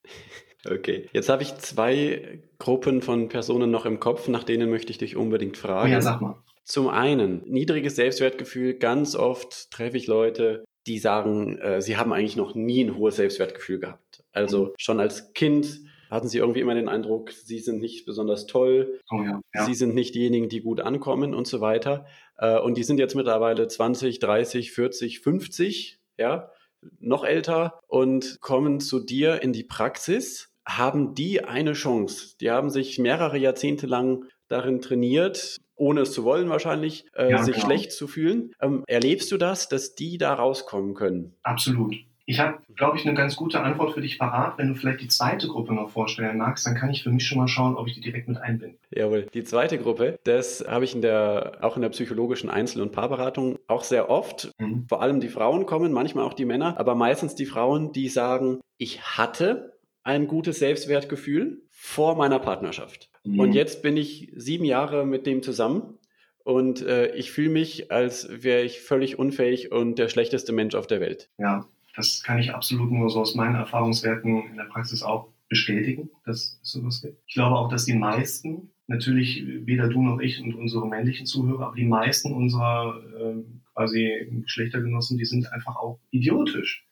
Okay, 0.66 1.08
jetzt 1.14 1.30
habe 1.30 1.44
ich 1.44 1.56
zwei 1.58 2.42
Gruppen 2.60 3.02
von 3.02 3.30
Personen 3.30 3.72
noch 3.72 3.86
im 3.86 4.00
Kopf, 4.00 4.28
nach 4.28 4.44
denen 4.44 4.70
möchte 4.70 4.92
ich 4.92 4.98
dich 4.98 5.16
unbedingt 5.16 5.58
fragen. 5.58 5.92
Ja, 5.92 6.02
sag 6.02 6.22
mal. 6.22 6.44
Zum 6.64 6.90
einen, 6.90 7.44
niedriges 7.46 7.96
Selbstwertgefühl. 7.96 8.74
Ganz 8.74 9.16
oft 9.16 9.72
treffe 9.72 9.96
ich 9.96 10.08
Leute, 10.08 10.66
die 10.86 11.00
sagen, 11.00 11.58
äh, 11.60 11.82
sie 11.82 11.98
haben 11.98 12.12
eigentlich 12.12 12.36
noch 12.36 12.56
nie 12.56 12.84
ein 12.84 12.98
hohes 12.98 13.18
Selbstwertgefühl 13.18 13.80
gehabt. 13.80 14.24
Also 14.32 14.66
mhm. 14.66 14.74
schon 14.78 15.00
als 15.00 15.34
Kind 15.34 15.80
hatten 16.10 16.30
sie 16.30 16.38
irgendwie 16.38 16.62
immer 16.62 16.76
den 16.76 16.88
Eindruck, 16.88 17.32
sie 17.32 17.60
sind 17.60 17.80
nicht 17.80 18.06
besonders 18.06 18.48
toll, 18.48 19.02
oh 19.12 19.22
ja, 19.22 19.42
ja. 19.54 19.66
sie 19.66 19.74
sind 19.74 19.94
nicht 19.94 20.16
diejenigen, 20.16 20.48
die 20.48 20.62
gut 20.62 20.80
ankommen 20.80 21.34
und 21.34 21.48
so 21.48 21.62
weiter. 21.62 22.06
Äh, 22.38 22.60
und 22.60 22.78
die 22.78 22.84
sind 22.84 23.00
jetzt 23.00 23.16
mittlerweile 23.16 23.68
20, 23.68 24.20
30, 24.20 24.72
40, 24.72 25.20
50, 25.20 26.00
ja, 26.18 26.52
noch 27.00 27.24
älter 27.24 27.80
und 27.88 28.40
kommen 28.42 28.80
zu 28.80 29.00
dir 29.00 29.42
in 29.42 29.54
die 29.54 29.64
Praxis. 29.64 30.50
Haben 30.66 31.14
die 31.14 31.44
eine 31.44 31.74
Chance? 31.74 32.36
Die 32.42 32.52
haben 32.52 32.70
sich 32.70 33.00
mehrere 33.00 33.38
Jahrzehnte 33.38 33.88
lang 33.88 34.26
darin 34.50 34.82
trainiert, 34.82 35.58
ohne 35.76 36.02
es 36.02 36.12
zu 36.12 36.24
wollen 36.24 36.50
wahrscheinlich, 36.50 37.06
äh, 37.14 37.32
ja, 37.32 37.44
sich 37.44 37.56
genau. 37.56 37.68
schlecht 37.68 37.92
zu 37.92 38.08
fühlen. 38.08 38.52
Ähm, 38.62 38.84
erlebst 38.88 39.32
du 39.32 39.38
das, 39.38 39.70
dass 39.70 39.96
die 39.96 40.18
da 40.18 40.34
rauskommen 40.34 40.94
können? 40.94 41.36
Absolut. 41.44 41.96
Ich 42.30 42.42
habe, 42.42 42.58
glaube 42.76 42.98
ich, 42.98 43.06
eine 43.06 43.16
ganz 43.16 43.38
gute 43.38 43.62
Antwort 43.62 43.94
für 43.94 44.02
dich 44.02 44.20
parat. 44.20 44.58
Wenn 44.58 44.68
du 44.68 44.76
vielleicht 44.76 45.00
die 45.00 45.08
zweite 45.08 45.48
Gruppe 45.48 45.74
noch 45.74 45.90
vorstellen 45.90 46.38
magst, 46.38 46.68
dann 46.68 46.76
kann 46.76 46.90
ich 46.90 47.02
für 47.02 47.10
mich 47.10 47.26
schon 47.26 47.38
mal 47.38 47.48
schauen, 47.48 47.78
ob 47.78 47.88
ich 47.88 47.94
die 47.94 48.02
direkt 48.02 48.28
mit 48.28 48.38
einbinde. 48.38 48.78
Jawohl. 48.94 49.28
Die 49.34 49.46
zweite 49.46 49.78
Gruppe, 49.78 50.20
das 50.26 50.66
habe 50.68 50.84
ich 50.84 50.94
in 50.94 51.02
der, 51.02 51.60
auch 51.62 51.78
in 51.78 51.84
der 51.84 51.90
psychologischen 51.90 52.50
Einzel- 52.50 52.82
und 52.82 52.92
Paarberatung 52.92 53.60
auch 53.68 53.86
sehr 53.86 54.10
oft. 54.10 54.52
Mhm. 54.60 54.88
Vor 54.90 55.02
allem 55.02 55.22
die 55.22 55.30
Frauen 55.30 55.66
kommen, 55.66 55.94
manchmal 55.94 56.26
auch 56.26 56.34
die 56.34 56.44
Männer, 56.44 56.78
aber 56.78 56.96
meistens 56.96 57.34
die 57.36 57.46
Frauen, 57.46 57.94
die 57.94 58.10
sagen, 58.10 58.60
ich 58.78 59.02
hatte 59.02 59.80
ein 60.04 60.28
gutes 60.28 60.60
Selbstwertgefühl 60.60 61.62
vor 61.70 62.18
meiner 62.18 62.40
Partnerschaft. 62.40 63.10
Mhm. 63.24 63.40
Und 63.40 63.54
jetzt 63.54 63.82
bin 63.82 63.96
ich 63.96 64.34
sieben 64.36 64.66
Jahre 64.66 65.06
mit 65.06 65.28
dem 65.28 65.44
zusammen 65.44 65.98
und 66.44 66.82
äh, 66.82 67.16
ich 67.16 67.32
fühle 67.32 67.52
mich, 67.52 67.90
als 67.90 68.28
wäre 68.44 68.64
ich 68.64 68.82
völlig 68.82 69.18
unfähig 69.18 69.72
und 69.72 69.98
der 69.98 70.10
schlechteste 70.10 70.52
Mensch 70.52 70.76
auf 70.76 70.88
der 70.88 71.00
Welt. 71.00 71.30
Ja, 71.38 71.66
das 71.98 72.22
kann 72.22 72.38
ich 72.38 72.54
absolut 72.54 72.92
nur 72.92 73.10
so 73.10 73.22
aus 73.22 73.34
meinen 73.34 73.56
Erfahrungswerten 73.56 74.52
in 74.52 74.56
der 74.56 74.66
Praxis 74.66 75.02
auch 75.02 75.30
bestätigen, 75.50 76.12
dass 76.26 76.60
es 76.62 76.72
sowas 76.72 77.02
gibt. 77.02 77.18
Ich 77.26 77.34
glaube 77.34 77.56
auch, 77.56 77.70
dass 77.70 77.86
die 77.86 77.96
meisten, 77.96 78.70
natürlich 78.86 79.44
weder 79.66 79.90
du 79.90 80.04
noch 80.04 80.20
ich 80.20 80.40
und 80.40 80.54
unsere 80.54 80.88
männlichen 80.88 81.26
Zuhörer, 81.26 81.68
aber 81.68 81.76
die 81.76 81.88
meisten 81.88 82.34
unserer 82.34 83.02
äh, 83.20 83.44
quasi 83.74 84.30
Geschlechtergenossen, 84.44 85.18
die 85.18 85.26
sind 85.26 85.52
einfach 85.52 85.76
auch 85.76 86.00
idiotisch. 86.12 86.86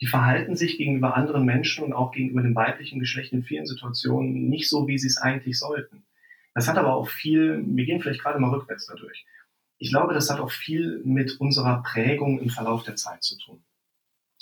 Die 0.00 0.06
verhalten 0.06 0.56
sich 0.56 0.76
gegenüber 0.76 1.16
anderen 1.16 1.44
Menschen 1.44 1.84
und 1.84 1.92
auch 1.92 2.10
gegenüber 2.10 2.42
dem 2.42 2.56
weiblichen 2.56 2.98
Geschlecht 2.98 3.32
in 3.32 3.44
vielen 3.44 3.66
Situationen 3.66 4.48
nicht 4.48 4.68
so, 4.68 4.88
wie 4.88 4.98
sie 4.98 5.06
es 5.06 5.18
eigentlich 5.18 5.56
sollten. 5.56 6.02
Das 6.52 6.66
hat 6.66 6.78
aber 6.78 6.96
auch 6.96 7.08
viel, 7.08 7.62
wir 7.64 7.84
gehen 7.84 8.00
vielleicht 8.00 8.22
gerade 8.22 8.40
mal 8.40 8.50
rückwärts 8.50 8.86
dadurch. 8.86 9.24
Ich 9.78 9.90
glaube, 9.90 10.14
das 10.14 10.30
hat 10.30 10.40
auch 10.40 10.50
viel 10.50 11.00
mit 11.04 11.40
unserer 11.40 11.80
Prägung 11.84 12.40
im 12.40 12.50
Verlauf 12.50 12.82
der 12.82 12.96
Zeit 12.96 13.22
zu 13.22 13.38
tun. 13.38 13.62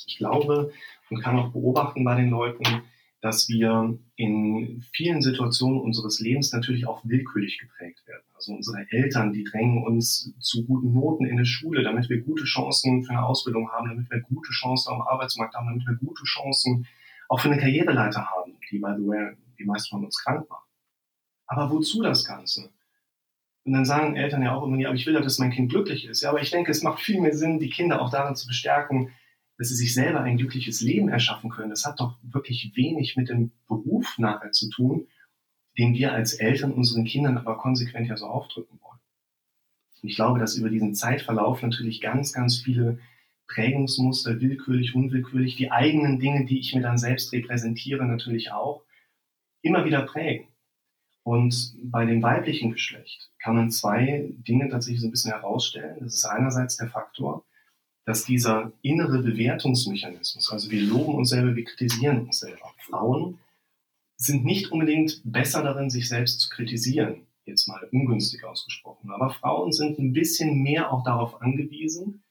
Ich 0.07 0.17
glaube 0.17 0.71
und 1.09 1.21
kann 1.21 1.37
auch 1.37 1.51
beobachten 1.51 2.03
bei 2.03 2.15
den 2.15 2.29
Leuten, 2.29 2.83
dass 3.21 3.47
wir 3.49 3.97
in 4.15 4.83
vielen 4.93 5.21
Situationen 5.21 5.79
unseres 5.79 6.19
Lebens 6.19 6.51
natürlich 6.53 6.87
auch 6.87 7.01
willkürlich 7.05 7.59
geprägt 7.59 8.05
werden. 8.07 8.23
Also 8.33 8.53
unsere 8.53 8.85
Eltern, 8.89 9.31
die 9.31 9.43
drängen 9.43 9.83
uns 9.83 10.33
zu 10.39 10.65
guten 10.65 10.93
Noten 10.93 11.25
in 11.25 11.37
der 11.37 11.45
Schule, 11.45 11.83
damit 11.83 12.09
wir 12.09 12.21
gute 12.21 12.45
Chancen 12.45 13.03
für 13.03 13.11
eine 13.11 13.23
Ausbildung 13.23 13.69
haben, 13.71 13.89
damit 13.89 14.09
wir 14.09 14.21
gute 14.21 14.51
Chancen 14.51 14.93
am 14.93 15.01
Arbeitsmarkt 15.01 15.53
haben, 15.53 15.67
damit 15.67 15.85
wir 15.85 15.95
gute 15.95 16.23
Chancen 16.23 16.87
auch 17.29 17.39
für 17.39 17.51
eine 17.51 17.61
Karriereleiter 17.61 18.25
haben, 18.25 18.57
die, 18.71 18.79
by 18.79 18.95
the 18.97 19.07
way, 19.07 19.33
die 19.59 19.65
meisten 19.65 19.89
von 19.89 20.03
uns 20.03 20.17
krank 20.23 20.49
macht. 20.49 20.67
Aber 21.45 21.69
wozu 21.69 22.01
das 22.01 22.25
Ganze? 22.25 22.71
Und 23.63 23.73
dann 23.73 23.85
sagen 23.85 24.15
Eltern 24.15 24.41
ja 24.41 24.55
auch 24.55 24.63
immer, 24.63 24.77
ja, 24.77 24.87
aber 24.87 24.95
ich 24.95 25.05
will 25.05 25.13
ja, 25.13 25.21
dass 25.21 25.37
mein 25.37 25.51
Kind 25.51 25.69
glücklich 25.69 26.05
ist. 26.05 26.21
Ja, 26.21 26.29
aber 26.29 26.41
ich 26.41 26.49
denke, 26.49 26.71
es 26.71 26.81
macht 26.81 27.01
viel 27.01 27.21
mehr 27.21 27.35
Sinn, 27.35 27.59
die 27.59 27.69
Kinder 27.69 28.01
auch 28.01 28.09
darin 28.09 28.35
zu 28.35 28.47
bestärken, 28.47 29.11
dass 29.61 29.69
sie 29.69 29.75
sich 29.75 29.93
selber 29.93 30.21
ein 30.21 30.37
glückliches 30.37 30.81
Leben 30.81 31.07
erschaffen 31.07 31.51
können, 31.51 31.69
das 31.69 31.85
hat 31.85 31.99
doch 31.99 32.17
wirklich 32.23 32.71
wenig 32.73 33.15
mit 33.15 33.29
dem 33.29 33.51
Beruf 33.67 34.17
nachher 34.17 34.51
zu 34.51 34.71
tun, 34.71 35.05
den 35.77 35.93
wir 35.93 36.13
als 36.13 36.33
Eltern 36.33 36.71
unseren 36.71 37.05
Kindern 37.05 37.37
aber 37.37 37.59
konsequent 37.59 38.07
ja 38.07 38.17
so 38.17 38.25
aufdrücken 38.25 38.79
wollen. 38.81 38.99
Und 40.01 40.09
ich 40.09 40.15
glaube, 40.15 40.39
dass 40.39 40.55
über 40.55 40.71
diesen 40.71 40.95
Zeitverlauf 40.95 41.61
natürlich 41.61 42.01
ganz, 42.01 42.33
ganz 42.33 42.57
viele 42.57 42.97
Prägungsmuster, 43.45 44.41
willkürlich, 44.41 44.95
unwillkürlich, 44.95 45.57
die 45.57 45.69
eigenen 45.69 46.19
Dinge, 46.19 46.45
die 46.45 46.57
ich 46.57 46.73
mir 46.73 46.81
dann 46.81 46.97
selbst 46.97 47.31
repräsentiere, 47.31 48.07
natürlich 48.07 48.51
auch, 48.51 48.81
immer 49.61 49.85
wieder 49.85 50.01
prägen. 50.01 50.47
Und 51.21 51.75
bei 51.83 52.05
dem 52.05 52.23
weiblichen 52.23 52.71
Geschlecht 52.71 53.29
kann 53.37 53.57
man 53.57 53.69
zwei 53.69 54.33
Dinge 54.39 54.69
tatsächlich 54.69 55.01
so 55.01 55.07
ein 55.07 55.11
bisschen 55.11 55.33
herausstellen. 55.33 55.97
Das 55.99 56.15
ist 56.15 56.25
einerseits 56.25 56.77
der 56.77 56.87
Faktor, 56.87 57.45
dass 58.05 58.25
dieser 58.25 58.71
innere 58.81 59.21
Bewertungsmechanismus, 59.21 60.51
also 60.51 60.71
wir 60.71 60.81
loben 60.81 61.15
uns 61.15 61.29
selber, 61.29 61.55
wir 61.55 61.63
kritisieren 61.63 62.25
uns 62.25 62.39
selber. 62.39 62.73
Frauen 62.79 63.39
sind 64.17 64.45
nicht 64.45 64.71
unbedingt 64.71 65.21
besser 65.23 65.63
darin, 65.63 65.89
sich 65.89 66.07
selbst 66.07 66.39
zu 66.39 66.49
kritisieren, 66.49 67.27
jetzt 67.45 67.67
mal 67.67 67.87
ungünstig 67.91 68.43
ausgesprochen. 68.43 69.11
Aber 69.11 69.29
Frauen 69.29 69.71
sind 69.71 69.99
ein 69.99 70.13
bisschen 70.13 70.61
mehr 70.61 70.91
auch 70.91 71.03
darauf 71.03 71.41
angewiesen, 71.41 72.23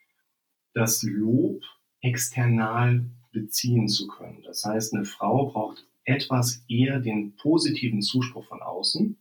das 0.75 1.03
Lob 1.03 1.63
external 2.01 3.05
beziehen 3.33 3.89
zu 3.89 4.07
können. 4.07 4.43
Das 4.43 4.65
heißt, 4.65 4.95
eine 4.95 5.05
Frau 5.05 5.51
braucht 5.51 5.87
etwas 6.05 6.65
eher 6.69 7.01
den 7.01 7.37
positiven 7.37 8.03
Zuspruch 8.03 8.47
von 8.47 8.63
außen, 8.63 9.21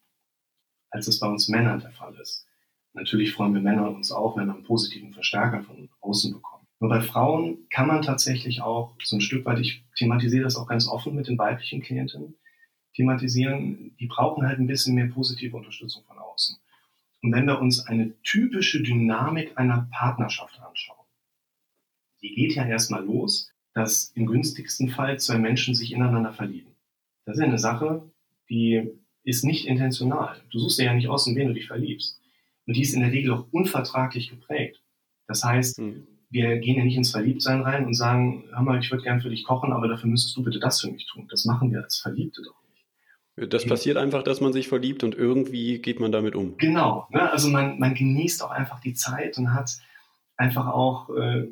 als 0.90 1.08
es 1.08 1.20
bei 1.20 1.28
uns 1.28 1.48
Männern 1.48 1.80
der 1.80 1.92
Fall 1.92 2.16
ist. 2.20 2.46
Natürlich 2.94 3.34
freuen 3.34 3.54
wir 3.54 3.62
Männer 3.62 3.90
uns 3.90 4.12
auch, 4.12 4.38
wenn 4.38 4.48
wir 4.48 4.56
einen 4.56 4.64
positiven 4.64 5.14
Verstärker 5.14 5.64
von 5.64 5.90
außen 6.02 6.34
bekommen. 6.34 6.68
Nur 6.80 6.90
bei 6.90 7.02
Frauen 7.02 7.68
kann 7.70 7.88
man 7.88 8.02
tatsächlich 8.02 8.62
auch 8.62 8.96
so 9.04 9.18
ein 9.18 9.22
Stück 9.22 9.46
weit, 9.46 9.60
ich 9.60 9.84
thematisiere 9.96 10.44
das 10.44 10.56
auch 10.56 10.68
ganz 10.68 10.88
offen 10.88 11.16
mit 11.16 11.28
den 11.28 11.38
weiblichen 11.38 11.82
Klientinnen, 11.82 12.36
thematisieren, 12.96 13.96
die 14.00 14.08
brauchen 14.08 14.48
halt 14.48 14.60
ein 14.60 14.68
bisschen 14.68 14.96
mehr 14.96 15.08
positive 15.08 15.56
Unterstützung 15.56 16.04
von 16.06 16.18
außen. 16.18 16.58
Und 17.22 17.34
wenn 17.34 17.46
wir 17.46 17.60
uns 17.60 17.86
eine 17.86 18.20
typische 18.22 18.82
Dynamik 18.82 19.58
einer 19.58 19.90
Partnerschaft 19.92 20.60
anschauen, 20.62 21.06
die 22.22 22.34
geht 22.34 22.56
ja 22.56 22.66
erstmal 22.66 23.04
los, 23.04 23.52
dass 23.74 24.12
im 24.16 24.26
günstigsten 24.26 24.90
Fall 24.90 25.20
zwei 25.20 25.38
Menschen 25.38 25.76
sich 25.76 25.92
ineinander 25.92 26.34
verlieben. 26.34 26.76
Das 27.26 27.36
ist 27.36 27.42
ja 27.42 27.48
eine 27.48 27.60
Sache, 27.60 28.10
die 28.50 28.90
ist 29.24 29.44
nicht 29.44 29.68
intentional. 29.68 30.42
Du 30.50 30.60
suchst 30.60 30.80
dir 30.80 30.86
ja 30.86 30.94
nicht 30.94 31.08
aus, 31.08 31.28
in 31.28 31.36
wen 31.36 31.50
du 31.50 31.54
dich 31.54 31.68
verliebst. 31.68 32.19
Und 32.70 32.78
die 32.78 32.84
ist 32.84 32.94
in 32.94 33.00
der 33.00 33.12
Regel 33.12 33.34
auch 33.34 33.48
unvertraglich 33.50 34.30
geprägt. 34.30 34.80
Das 35.26 35.44
heißt, 35.44 35.80
mhm. 35.80 36.06
wir 36.30 36.60
gehen 36.60 36.78
ja 36.78 36.84
nicht 36.84 36.98
ins 36.98 37.10
Verliebtsein 37.10 37.62
rein 37.62 37.88
und 37.88 37.96
sagen, 37.96 38.44
hör 38.52 38.62
mal, 38.62 38.78
ich 38.78 38.92
würde 38.92 39.04
gern 39.04 39.22
für 39.22 39.32
dich 39.32 39.44
kochen, 39.44 39.74
aber 39.74 39.88
dafür 39.88 40.08
müsstest 40.08 40.38
du 40.38 40.44
bitte 40.44 40.60
das 40.60 40.80
für 40.80 40.92
mich 40.92 41.08
tun. 41.08 41.28
Das 41.32 41.46
machen 41.46 41.72
wir 41.72 41.82
als 41.82 41.98
Verliebte 41.98 42.44
doch 42.44 42.62
nicht. 42.62 43.52
Das 43.52 43.66
passiert 43.66 43.98
einfach, 43.98 44.22
dass 44.22 44.40
man 44.40 44.54
sich 44.54 44.68
verliebt 44.68 45.04
und 45.04 45.16
irgendwie 45.16 45.80
geht 45.80 46.00
man 46.00 46.12
damit 46.12 46.36
um. 46.36 46.58
Genau. 46.58 47.08
Ne? 47.10 47.32
Also 47.32 47.50
man, 47.50 47.80
man 47.80 47.96
genießt 47.96 48.44
auch 48.44 48.52
einfach 48.52 48.80
die 48.82 48.94
Zeit 48.94 49.40
und 49.40 49.52
hat 49.56 49.72
einfach 50.38 50.68
auch 50.68 51.10
äh, 51.18 51.48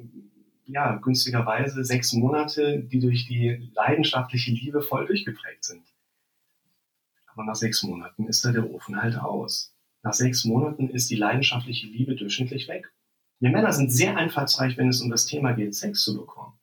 ja, 0.65 0.97
günstigerweise 0.97 1.83
sechs 1.83 2.13
Monate, 2.13 2.77
die 2.83 2.99
durch 2.99 3.25
die 3.25 3.71
leidenschaftliche 3.73 4.51
Liebe 4.51 4.83
voll 4.83 5.07
durchgeprägt 5.07 5.65
sind. 5.65 5.81
Aber 7.25 7.43
nach 7.43 7.55
sechs 7.55 7.81
Monaten 7.81 8.27
ist 8.27 8.45
da 8.45 8.51
der 8.51 8.69
Ofen 8.69 9.01
halt 9.01 9.17
aus. 9.17 9.73
Nach 10.07 10.13
sechs 10.13 10.45
Monaten 10.45 10.87
ist 10.87 11.09
die 11.09 11.17
leidenschaftliche 11.17 11.85
Liebe 11.85 12.15
durchschnittlich 12.15 12.69
weg. 12.69 12.93
Wir 13.41 13.49
Männer 13.49 13.73
sind 13.73 13.91
sehr 13.91 14.15
einfallsreich, 14.15 14.77
wenn 14.77 14.87
es 14.87 15.01
um 15.01 15.09
das 15.09 15.25
Thema 15.25 15.51
geht, 15.51 15.75
Sex 15.75 16.01
zu 16.01 16.15
bekommen. 16.15 16.53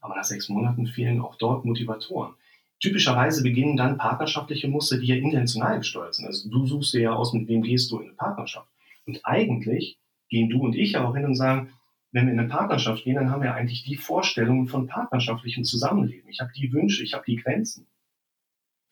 Aber 0.00 0.14
nach 0.14 0.24
sechs 0.24 0.50
Monaten 0.50 0.86
fehlen 0.86 1.22
auch 1.22 1.36
dort 1.36 1.64
Motivatoren. 1.64 2.34
Typischerweise 2.78 3.42
beginnen 3.42 3.78
dann 3.78 3.96
partnerschaftliche 3.96 4.68
Muster, 4.68 4.98
die 4.98 5.06
ja 5.06 5.16
intentional 5.16 5.78
gesteuert 5.78 6.16
sind. 6.16 6.26
Also 6.26 6.50
du 6.50 6.66
suchst 6.66 6.92
dir 6.92 7.00
ja 7.00 7.12
aus, 7.14 7.32
mit 7.32 7.48
wem 7.48 7.62
gehst 7.62 7.90
du 7.90 8.00
in 8.00 8.08
eine 8.08 8.16
Partnerschaft. 8.16 8.68
Und 9.06 9.24
eigentlich 9.24 9.98
gehen 10.28 10.50
du 10.50 10.60
und 10.60 10.76
ich 10.76 10.98
auch 10.98 11.14
hin 11.14 11.24
und 11.24 11.36
sagen, 11.36 11.72
wenn 12.12 12.26
wir 12.26 12.34
in 12.34 12.38
eine 12.38 12.50
Partnerschaft 12.50 13.02
gehen, 13.04 13.14
dann 13.14 13.30
haben 13.30 13.42
wir 13.42 13.54
eigentlich 13.54 13.82
die 13.82 13.96
Vorstellungen 13.96 14.68
von 14.68 14.88
partnerschaftlichem 14.88 15.64
Zusammenleben. 15.64 16.28
Ich 16.28 16.40
habe 16.40 16.52
die 16.54 16.70
Wünsche, 16.70 17.02
ich 17.02 17.14
habe 17.14 17.24
die 17.26 17.36
Grenzen. 17.36 17.86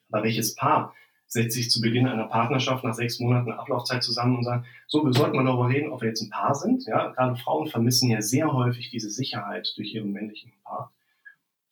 Aber 0.09 0.23
welches 0.23 0.55
Paar 0.55 0.95
setzt 1.27 1.55
sich 1.55 1.69
zu 1.69 1.81
Beginn 1.81 2.07
einer 2.07 2.27
Partnerschaft 2.27 2.83
nach 2.83 2.93
sechs 2.93 3.19
Monaten 3.19 3.51
Ablaufzeit 3.51 4.01
zusammen 4.01 4.37
und 4.37 4.43
sagt, 4.43 4.65
so, 4.87 5.03
wir 5.05 5.13
sollten 5.13 5.35
mal 5.35 5.43
darüber 5.43 5.69
reden, 5.69 5.91
ob 5.91 6.01
wir 6.01 6.07
jetzt 6.09 6.21
ein 6.21 6.29
Paar 6.29 6.55
sind. 6.55 6.85
Ja, 6.85 7.09
gerade 7.09 7.35
Frauen 7.35 7.67
vermissen 7.67 8.09
ja 8.09 8.21
sehr 8.21 8.51
häufig 8.51 8.89
diese 8.89 9.09
Sicherheit 9.09 9.73
durch 9.75 9.93
ihren 9.93 10.11
männlichen 10.13 10.53
Part. 10.63 10.89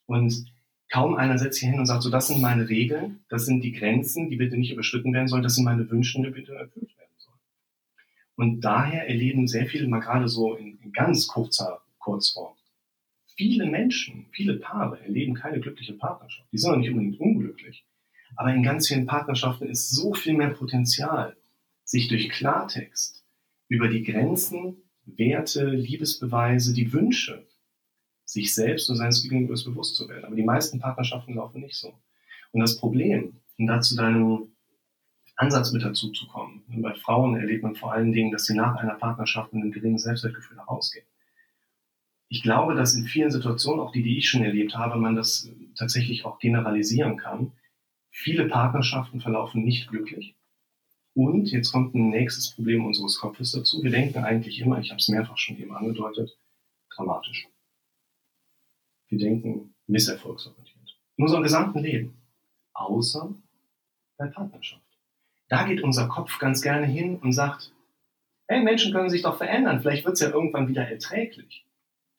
Und 0.05 0.45
kaum 0.91 1.15
einer 1.15 1.37
setzt 1.37 1.59
sich 1.59 1.69
hin 1.69 1.79
und 1.79 1.85
sagt, 1.85 2.03
so, 2.03 2.09
das 2.09 2.27
sind 2.27 2.41
meine 2.41 2.67
Regeln, 2.69 3.21
das 3.29 3.45
sind 3.45 3.61
die 3.61 3.71
Grenzen, 3.71 4.29
die 4.29 4.35
bitte 4.35 4.57
nicht 4.57 4.71
überschritten 4.71 5.13
werden 5.13 5.27
sollen, 5.27 5.43
das 5.43 5.55
sind 5.55 5.63
meine 5.63 5.89
Wünsche, 5.89 6.21
die 6.21 6.29
bitte 6.29 6.53
erfüllt 6.53 6.95
werden 6.97 7.13
sollen. 7.17 7.39
Und 8.35 8.61
daher 8.61 9.07
erleben 9.07 9.47
sehr 9.47 9.65
viele, 9.65 9.87
mal 9.87 10.01
gerade 10.01 10.27
so 10.27 10.55
in, 10.55 10.77
in 10.83 10.91
ganz 10.91 11.27
kurzer 11.27 11.81
Kurzform, 11.97 12.53
viele 13.35 13.65
Menschen, 13.65 14.27
viele 14.31 14.57
Paare 14.57 15.01
erleben 15.01 15.33
keine 15.33 15.59
glückliche 15.59 15.93
Partnerschaft. 15.93 16.47
Die 16.51 16.57
sind 16.57 16.71
auch 16.71 16.77
nicht 16.77 16.89
unbedingt 16.89 17.19
unglücklich. 17.19 17.85
Aber 18.35 18.53
in 18.53 18.63
ganz 18.63 18.87
vielen 18.87 19.05
Partnerschaften 19.05 19.67
ist 19.67 19.91
so 19.91 20.13
viel 20.13 20.33
mehr 20.33 20.49
Potenzial, 20.49 21.37
sich 21.83 22.07
durch 22.07 22.29
Klartext 22.29 23.23
über 23.67 23.87
die 23.87 24.03
Grenzen, 24.03 24.77
Werte, 25.05 25.65
Liebesbeweise, 25.65 26.73
die 26.73 26.91
Wünsche, 26.91 27.47
sich 28.25 28.53
selbst 28.53 28.89
und 28.89 28.97
seines 28.97 29.21
Gegenübers 29.21 29.63
bewusst 29.63 29.95
zu 29.95 30.09
werden. 30.09 30.25
Aber 30.25 30.35
die 30.35 30.43
meisten 30.43 30.79
Partnerschaften 30.79 31.35
laufen 31.35 31.61
nicht 31.61 31.77
so. 31.77 31.93
Und 32.51 32.61
das 32.61 32.77
Problem, 32.77 33.41
um 33.57 33.67
da 33.67 33.81
zu 33.81 33.95
deinem 33.95 34.55
Ansatz 35.35 35.71
mit 35.71 35.83
dazu 35.83 36.11
zu 36.11 36.27
kommen, 36.27 36.63
bei 36.67 36.93
Frauen 36.95 37.35
erlebt 37.35 37.63
man 37.63 37.75
vor 37.75 37.91
allen 37.91 38.11
Dingen, 38.11 38.31
dass 38.31 38.45
sie 38.45 38.55
nach 38.55 38.75
einer 38.77 38.95
Partnerschaft 38.95 39.53
mit 39.53 39.61
einem 39.61 39.71
geringen 39.71 39.97
Selbstwertgefühl 39.97 40.57
herausgehen. 40.57 41.05
Ich 42.29 42.41
glaube, 42.41 42.73
dass 42.73 42.95
in 42.95 43.05
vielen 43.05 43.31
Situationen, 43.31 43.79
auch 43.79 43.91
die, 43.91 44.01
die 44.01 44.17
ich 44.17 44.27
schon 44.27 44.43
erlebt 44.43 44.75
habe, 44.75 44.97
man 44.97 45.15
das 45.15 45.49
tatsächlich 45.77 46.25
auch 46.25 46.39
generalisieren 46.39 47.17
kann, 47.17 47.51
Viele 48.17 48.47
Partnerschaften 48.47 49.19
verlaufen 49.19 49.65
nicht 49.65 49.89
glücklich. 49.89 50.37
Und 51.15 51.51
jetzt 51.51 51.73
kommt 51.73 51.93
ein 51.95 52.09
nächstes 52.09 52.51
Problem 52.55 52.85
unseres 52.85 53.19
Kopfes 53.19 53.51
dazu. 53.51 53.83
Wir 53.83 53.91
denken 53.91 54.23
eigentlich 54.23 54.61
immer, 54.61 54.79
ich 54.79 54.89
habe 54.89 54.99
es 54.99 55.09
mehrfach 55.09 55.37
schon 55.37 55.57
eben 55.57 55.75
angedeutet, 55.75 56.37
dramatisch. 56.95 57.49
Wir 59.09 59.19
denken 59.19 59.75
misserfolgsorientiert. 59.87 60.97
In 61.17 61.25
unserem 61.25 61.43
gesamten 61.43 61.79
Leben. 61.79 62.17
Außer 62.73 63.35
bei 64.17 64.27
Partnerschaft. 64.27 64.81
Da 65.49 65.67
geht 65.67 65.83
unser 65.83 66.07
Kopf 66.07 66.39
ganz 66.39 66.61
gerne 66.61 66.87
hin 66.87 67.17
und 67.17 67.33
sagt, 67.33 67.73
hey, 68.47 68.63
Menschen 68.63 68.93
können 68.93 69.09
sich 69.09 69.23
doch 69.23 69.37
verändern, 69.37 69.81
vielleicht 69.81 70.05
wird 70.05 70.13
es 70.13 70.21
ja 70.21 70.29
irgendwann 70.29 70.69
wieder 70.69 70.87
erträglich. 70.87 71.65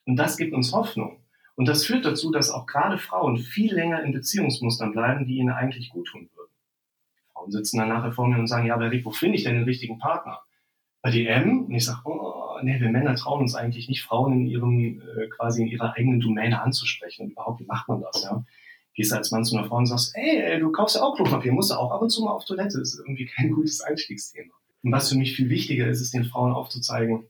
Und 0.04 0.16
das 0.16 0.36
gibt 0.36 0.52
uns 0.52 0.74
Hoffnung. 0.74 1.18
Und 1.56 1.66
das 1.66 1.84
führt 1.84 2.04
dazu, 2.04 2.30
dass 2.30 2.50
auch 2.50 2.66
gerade 2.66 2.98
Frauen 2.98 3.38
viel 3.38 3.74
länger 3.74 4.02
in 4.02 4.12
Beziehungsmustern 4.12 4.92
bleiben, 4.92 5.26
die 5.26 5.38
ihnen 5.38 5.50
eigentlich 5.50 5.88
gut 5.88 6.06
tun 6.06 6.28
würden. 6.34 6.52
Frauen 7.32 7.50
sitzen 7.50 7.78
dann 7.78 7.88
nachher 7.88 8.12
vor 8.12 8.28
mir 8.28 8.38
und 8.38 8.46
sagen, 8.46 8.66
ja, 8.66 8.74
aber 8.74 8.90
Rick, 8.90 9.06
wo 9.06 9.10
finde 9.10 9.36
ich 9.38 9.44
denn 9.44 9.54
den 9.54 9.64
richtigen 9.64 9.98
Partner? 9.98 10.40
Bei 11.00 11.10
DM? 11.10 11.64
Und 11.64 11.74
ich 11.74 11.86
sage, 11.86 12.00
oh, 12.04 12.58
nee, 12.62 12.78
wir 12.78 12.90
Männer 12.90 13.14
trauen 13.14 13.40
uns 13.40 13.54
eigentlich 13.54 13.88
nicht, 13.88 14.02
Frauen 14.02 14.34
in 14.34 14.46
ihrem, 14.46 15.00
äh, 15.00 15.28
quasi 15.28 15.62
in 15.62 15.68
ihrer 15.68 15.94
eigenen 15.94 16.20
Domäne 16.20 16.60
anzusprechen. 16.60 17.24
Und 17.24 17.32
überhaupt, 17.32 17.60
wie 17.60 17.66
macht 17.66 17.88
man 17.88 18.02
das, 18.02 18.22
ja? 18.22 18.44
Gehst 18.94 19.12
als 19.12 19.30
Mann 19.30 19.44
zu 19.44 19.56
einer 19.56 19.66
Frau 19.66 19.76
und 19.76 19.86
sagst, 19.86 20.12
ey, 20.14 20.58
du 20.58 20.72
kaufst 20.72 20.96
ja 20.96 21.02
auch 21.02 21.16
Klopapier, 21.16 21.52
musst 21.52 21.70
du 21.70 21.74
auch 21.74 21.90
ab 21.90 22.02
und 22.02 22.10
zu 22.10 22.22
mal 22.22 22.32
auf 22.32 22.44
Toilette. 22.44 22.78
Das 22.78 22.94
ist 22.94 22.98
irgendwie 22.98 23.26
kein 23.26 23.50
gutes 23.50 23.80
Einstiegsthema. 23.82 24.54
Und 24.82 24.92
was 24.92 25.10
für 25.10 25.18
mich 25.18 25.34
viel 25.34 25.50
wichtiger 25.50 25.86
ist, 25.88 26.00
ist 26.00 26.14
den 26.14 26.24
Frauen 26.24 26.52
aufzuzeigen, 26.52 27.26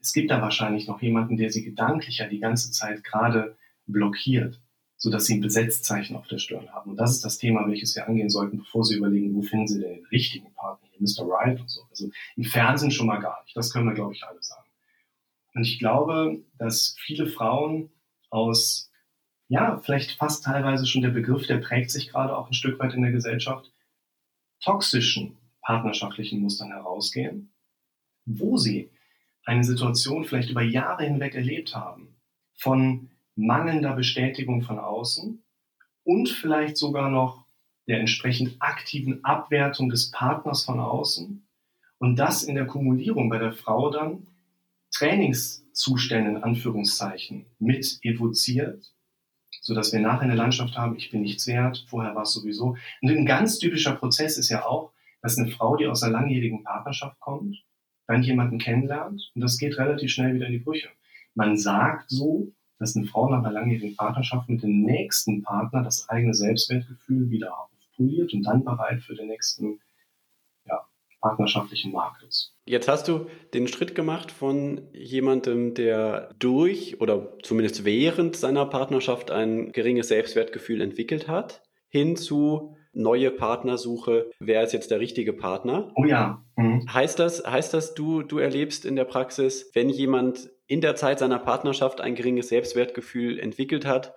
es 0.00 0.12
gibt 0.12 0.30
da 0.30 0.42
wahrscheinlich 0.42 0.86
noch 0.86 1.00
jemanden, 1.00 1.38
der 1.38 1.50
sie 1.50 1.64
gedanklicher 1.64 2.28
die 2.28 2.38
ganze 2.38 2.70
Zeit 2.72 3.04
gerade 3.04 3.56
blockiert, 3.86 4.60
sodass 4.96 5.26
sie 5.26 5.34
ein 5.34 5.40
Besetzzeichen 5.40 6.16
auf 6.16 6.26
der 6.26 6.38
Stirn 6.38 6.70
haben. 6.72 6.92
Und 6.92 6.96
das 6.96 7.10
ist 7.10 7.24
das 7.24 7.38
Thema, 7.38 7.66
welches 7.68 7.94
wir 7.94 8.06
angehen 8.06 8.30
sollten, 8.30 8.58
bevor 8.58 8.84
sie 8.84 8.96
überlegen, 8.96 9.34
wo 9.34 9.42
finden 9.42 9.66
sie 9.66 9.80
denn 9.80 9.94
den 9.96 10.06
richtigen 10.06 10.52
Partner, 10.54 10.88
hier 10.90 11.00
Mr. 11.00 11.28
Right 11.28 11.60
und 11.60 11.70
so. 11.70 11.82
Also 11.90 12.10
im 12.36 12.44
Fernsehen 12.44 12.90
schon 12.90 13.06
mal 13.06 13.18
gar 13.18 13.42
nicht. 13.44 13.56
Das 13.56 13.72
können 13.72 13.86
wir, 13.86 13.94
glaube 13.94 14.14
ich, 14.14 14.24
alle 14.24 14.42
sagen. 14.42 14.64
Und 15.54 15.62
ich 15.62 15.78
glaube, 15.78 16.42
dass 16.58 16.96
viele 16.98 17.26
Frauen 17.26 17.90
aus, 18.30 18.90
ja, 19.48 19.78
vielleicht 19.78 20.12
fast 20.12 20.44
teilweise 20.44 20.86
schon 20.86 21.02
der 21.02 21.10
Begriff, 21.10 21.46
der 21.46 21.58
prägt 21.58 21.90
sich 21.90 22.08
gerade 22.08 22.36
auch 22.36 22.48
ein 22.48 22.54
Stück 22.54 22.78
weit 22.80 22.94
in 22.94 23.02
der 23.02 23.12
Gesellschaft, 23.12 23.70
toxischen 24.60 25.36
partnerschaftlichen 25.62 26.40
Mustern 26.40 26.70
herausgehen, 26.70 27.52
wo 28.24 28.56
sie 28.56 28.90
eine 29.44 29.64
Situation 29.64 30.24
vielleicht 30.24 30.50
über 30.50 30.62
Jahre 30.62 31.04
hinweg 31.04 31.34
erlebt 31.34 31.74
haben, 31.74 32.16
von 32.54 33.10
mangelnder 33.36 33.94
Bestätigung 33.94 34.62
von 34.62 34.78
außen 34.78 35.42
und 36.04 36.28
vielleicht 36.28 36.76
sogar 36.76 37.10
noch 37.10 37.44
der 37.86 38.00
entsprechend 38.00 38.56
aktiven 38.60 39.24
Abwertung 39.24 39.88
des 39.88 40.10
Partners 40.10 40.64
von 40.64 40.80
außen 40.80 41.46
und 41.98 42.16
das 42.16 42.42
in 42.44 42.54
der 42.54 42.66
Kumulierung 42.66 43.28
bei 43.28 43.38
der 43.38 43.52
Frau 43.52 43.90
dann 43.90 44.26
Trainingszustände 44.92 46.30
in 46.30 46.42
Anführungszeichen 46.42 47.46
mit 47.58 47.98
evoziert, 48.02 48.92
so 49.60 49.74
dass 49.74 49.92
wir 49.92 50.00
nachher 50.00 50.22
eine 50.22 50.34
Landschaft 50.34 50.76
haben, 50.76 50.96
ich 50.96 51.10
bin 51.10 51.22
nichts 51.22 51.46
wert, 51.46 51.84
vorher 51.88 52.14
war 52.14 52.22
es 52.22 52.32
sowieso. 52.32 52.76
Und 53.02 53.10
ein 53.10 53.26
ganz 53.26 53.58
typischer 53.58 53.94
Prozess 53.94 54.38
ist 54.38 54.50
ja 54.50 54.64
auch, 54.64 54.92
dass 55.20 55.38
eine 55.38 55.50
Frau, 55.50 55.76
die 55.76 55.86
aus 55.86 56.02
einer 56.02 56.12
langjährigen 56.12 56.62
Partnerschaft 56.62 57.18
kommt, 57.18 57.64
dann 58.06 58.22
jemanden 58.22 58.58
kennenlernt 58.58 59.32
und 59.34 59.40
das 59.40 59.58
geht 59.58 59.78
relativ 59.78 60.10
schnell 60.10 60.34
wieder 60.34 60.46
in 60.46 60.52
die 60.52 60.58
Brüche. 60.58 60.88
Man 61.34 61.56
sagt 61.56 62.10
so, 62.10 62.52
dass 62.78 62.96
eine 62.96 63.06
Frau 63.06 63.30
nach 63.30 63.38
einer 63.38 63.52
langjährigen 63.52 63.96
Partnerschaft 63.96 64.48
mit 64.48 64.62
dem 64.62 64.82
nächsten 64.82 65.42
Partner 65.42 65.82
das 65.82 66.08
eigene 66.08 66.34
Selbstwertgefühl 66.34 67.30
wieder 67.30 67.56
aufpoliert 67.58 68.32
und 68.32 68.42
dann 68.42 68.64
bereit 68.64 69.02
für 69.02 69.14
den 69.14 69.28
nächsten 69.28 69.80
ja, 70.66 70.84
partnerschaftlichen 71.20 71.92
Markt 71.92 72.22
ist. 72.22 72.54
Jetzt 72.64 72.88
hast 72.88 73.08
du 73.08 73.26
den 73.52 73.68
Schritt 73.68 73.94
gemacht 73.94 74.30
von 74.30 74.88
jemandem, 74.92 75.74
der 75.74 76.30
durch 76.38 77.00
oder 77.00 77.38
zumindest 77.42 77.84
während 77.84 78.36
seiner 78.36 78.66
Partnerschaft 78.66 79.30
ein 79.30 79.72
geringes 79.72 80.08
Selbstwertgefühl 80.08 80.80
entwickelt 80.80 81.28
hat, 81.28 81.62
hin 81.88 82.16
zu 82.16 82.76
neue 82.94 83.30
Partnersuche, 83.30 84.30
wer 84.38 84.62
ist 84.62 84.72
jetzt 84.72 84.90
der 84.90 85.00
richtige 85.00 85.32
Partner? 85.32 85.92
Oh 85.96 86.04
ja. 86.04 86.42
Mhm. 86.56 86.86
Heißt 86.92 87.18
das, 87.18 87.44
heißt 87.44 87.74
das, 87.74 87.94
du, 87.94 88.22
du 88.22 88.38
erlebst 88.38 88.84
in 88.84 88.96
der 88.96 89.04
Praxis, 89.04 89.70
wenn 89.74 89.88
jemand 89.88 90.50
in 90.66 90.80
der 90.80 90.96
Zeit 90.96 91.18
seiner 91.18 91.38
Partnerschaft 91.38 92.00
ein 92.00 92.14
geringes 92.14 92.48
Selbstwertgefühl 92.48 93.38
entwickelt 93.38 93.84
hat, 93.84 94.14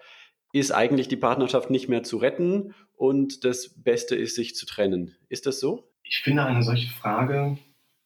ist 0.54 0.72
eigentlich 0.72 1.08
die 1.08 1.18
Partnerschaft 1.18 1.70
nicht 1.70 1.90
mehr 1.90 2.04
zu 2.04 2.18
retten 2.18 2.74
und 2.96 3.44
das 3.44 3.82
Beste 3.82 4.16
ist, 4.16 4.36
sich 4.36 4.56
zu 4.56 4.66
trennen. 4.66 5.16
Ist 5.30 5.46
das 5.46 5.60
so? 5.60 5.92
Ich 6.04 6.22
finde, 6.22 6.46
eine 6.46 6.64
solche 6.64 6.90
Frage 6.90 7.58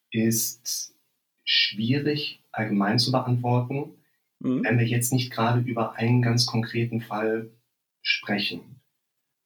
ist 0.10 0.96
schwierig 1.44 2.44
allgemein 2.52 3.00
zu 3.00 3.12
beantworten, 3.12 3.96
mhm. 4.40 4.64
wenn 4.64 4.80
wir 4.80 4.88
jetzt 4.88 5.14
nicht 5.14 5.32
gerade 5.32 5.60
über 5.62 5.96
einen 5.96 6.22
ganz 6.22 6.46
konkreten 6.46 7.02
Fall 7.02 7.52
sprechen. 8.02 8.81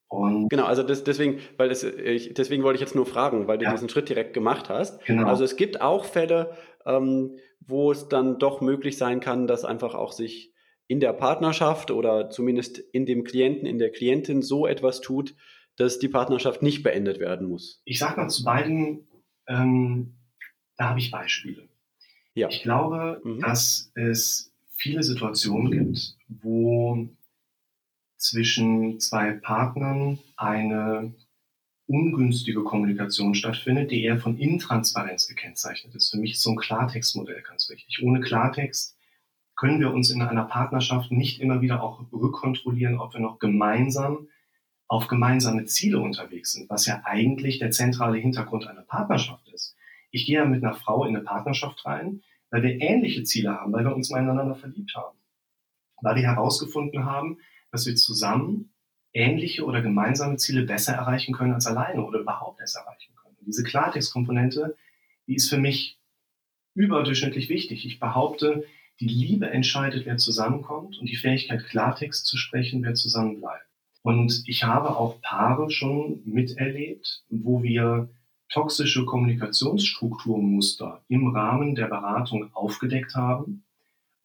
Und 0.07 0.49
genau, 0.49 0.65
also 0.65 0.83
das, 0.83 1.03
deswegen, 1.03 1.39
weil 1.57 1.69
das, 1.69 1.83
ich, 1.83 2.33
deswegen 2.33 2.63
wollte 2.63 2.75
ich 2.75 2.81
jetzt 2.81 2.95
nur 2.95 3.05
fragen, 3.05 3.47
weil 3.47 3.57
du 3.57 3.65
ja. 3.65 3.71
diesen 3.71 3.89
Schritt 3.89 4.09
direkt 4.09 4.33
gemacht 4.33 4.69
hast. 4.69 5.03
Genau. 5.05 5.27
Also 5.27 5.43
es 5.43 5.55
gibt 5.55 5.81
auch 5.81 6.05
Fälle, 6.05 6.55
ähm, 6.85 7.37
wo 7.59 7.91
es 7.91 8.07
dann 8.07 8.37
doch 8.37 8.61
möglich 8.61 8.97
sein 8.97 9.19
kann, 9.19 9.47
dass 9.47 9.65
einfach 9.65 9.95
auch 9.95 10.11
sich 10.11 10.53
in 10.87 10.99
der 10.99 11.13
Partnerschaft 11.13 11.89
oder 11.89 12.29
zumindest 12.29 12.77
in 12.77 13.05
dem 13.05 13.23
Klienten, 13.23 13.65
in 13.65 13.79
der 13.79 13.91
Klientin 13.91 14.41
so 14.41 14.67
etwas 14.67 15.01
tut, 15.01 15.35
dass 15.75 15.99
die 15.99 16.07
Partnerschaft 16.07 16.61
nicht 16.61 16.83
beendet 16.83 17.19
werden 17.19 17.49
muss. 17.49 17.81
Ich 17.85 17.99
sage 17.99 18.21
mal 18.21 18.29
zu 18.29 18.43
beiden, 18.43 19.07
ähm, 19.47 20.13
da 20.77 20.89
habe 20.89 20.99
ich 20.99 21.11
Beispiele. 21.11 21.67
Ja. 22.35 22.49
Ich 22.49 22.61
glaube, 22.61 23.21
mhm. 23.23 23.39
dass 23.41 23.91
es 23.95 24.53
viele 24.77 25.03
Situationen 25.03 25.71
gibt, 25.71 26.15
wo 26.27 27.07
zwischen 28.17 28.99
zwei 28.99 29.31
Partnern 29.31 30.19
eine 30.35 31.13
ungünstige 31.87 32.63
Kommunikation 32.63 33.35
stattfindet, 33.35 33.91
die 33.91 34.03
eher 34.03 34.17
von 34.17 34.37
Intransparenz 34.37 35.27
gekennzeichnet 35.27 35.93
ist. 35.93 36.09
Für 36.09 36.17
mich 36.17 36.33
ist 36.33 36.41
so 36.41 36.51
ein 36.51 36.57
Klartextmodell 36.57 37.41
ganz 37.41 37.69
wichtig. 37.69 38.01
Ohne 38.01 38.21
Klartext 38.21 38.97
können 39.55 39.79
wir 39.79 39.93
uns 39.93 40.09
in 40.09 40.21
einer 40.21 40.45
Partnerschaft 40.45 41.11
nicht 41.11 41.39
immer 41.39 41.61
wieder 41.61 41.81
auch 41.83 42.11
rückkontrollieren, 42.11 42.99
ob 42.99 43.13
wir 43.13 43.21
noch 43.21 43.39
gemeinsam 43.39 44.27
auf 44.87 45.07
gemeinsame 45.07 45.65
Ziele 45.65 45.99
unterwegs 45.99 46.53
sind, 46.53 46.69
was 46.69 46.85
ja 46.85 47.01
eigentlich 47.05 47.59
der 47.59 47.71
zentrale 47.71 48.17
Hintergrund 48.17 48.67
einer 48.67 48.83
Partnerschaft 48.83 49.47
ist. 49.49 49.75
Ich 50.11 50.25
gehe 50.25 50.39
ja 50.39 50.45
mit 50.45 50.63
einer 50.63 50.75
Frau 50.75 51.05
in 51.05 51.15
eine 51.15 51.25
Partnerschaft 51.25 51.85
rein, 51.85 52.21
weil 52.51 52.63
wir 52.63 52.79
ähnliche 52.81 53.23
Ziele 53.23 53.51
haben, 53.51 53.73
weil 53.73 53.83
wir 53.83 53.95
uns 53.95 54.11
miteinander 54.11 54.55
verliebt 54.55 54.93
haben, 54.95 55.17
weil 56.01 56.15
wir 56.15 56.23
herausgefunden 56.23 57.05
haben, 57.05 57.39
dass 57.75 57.85
wir 57.85 57.97
zusammen 57.97 58.71
ähnliche 59.11 59.65
oder 59.65 59.81
gemeinsame 59.81 60.37
Ziele 60.37 60.63
besser 60.63 60.93
erreichen 60.93 61.33
können 61.33 61.51
als 61.51 61.67
alleine 61.67 62.05
oder 62.05 62.19
überhaupt 62.19 62.61
erst 62.61 62.77
erreichen 62.77 63.13
können. 63.21 63.35
Diese 63.41 63.63
Klartextkomponente, 63.63 64.77
die 65.27 65.35
ist 65.35 65.49
für 65.49 65.57
mich 65.57 65.99
überdurchschnittlich 66.73 67.49
wichtig. 67.49 67.85
Ich 67.85 67.99
behaupte, 67.99 68.63
die 69.01 69.09
Liebe 69.09 69.49
entscheidet, 69.49 70.05
wer 70.05 70.15
zusammenkommt 70.15 70.97
und 70.97 71.09
die 71.09 71.17
Fähigkeit, 71.17 71.65
Klartext 71.65 72.25
zu 72.25 72.37
sprechen, 72.37 72.81
wer 72.81 72.93
zusammenbleibt. 72.93 73.67
Und 74.03 74.43
ich 74.45 74.63
habe 74.63 74.95
auch 74.95 75.19
Paare 75.21 75.69
schon 75.69 76.21
miterlebt, 76.23 77.25
wo 77.29 77.61
wir 77.61 78.07
toxische 78.47 79.03
Kommunikationsstrukturmuster 79.03 81.03
im 81.09 81.27
Rahmen 81.27 81.75
der 81.75 81.87
Beratung 81.87 82.53
aufgedeckt 82.53 83.15
haben 83.15 83.64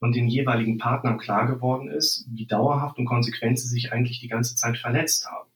und 0.01 0.17
den 0.17 0.29
jeweiligen 0.29 0.79
Partnern 0.79 1.19
klar 1.19 1.47
geworden 1.47 1.89
ist, 1.89 2.27
wie 2.31 2.47
dauerhaft 2.47 2.99
und 2.99 3.07
konsequent 3.07 3.59
sie 3.59 3.69
sich 3.69 3.93
eigentlich 3.93 4.21
die 4.21 4.29
ganze 4.29 4.55
Zeit 4.55 4.79
verletzt 4.79 5.27
haben. 5.31 5.51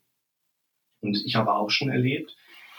Und 1.00 1.22
ich 1.24 1.36
habe 1.36 1.54
auch 1.54 1.70
schon 1.70 1.90
erlebt, 1.90 2.36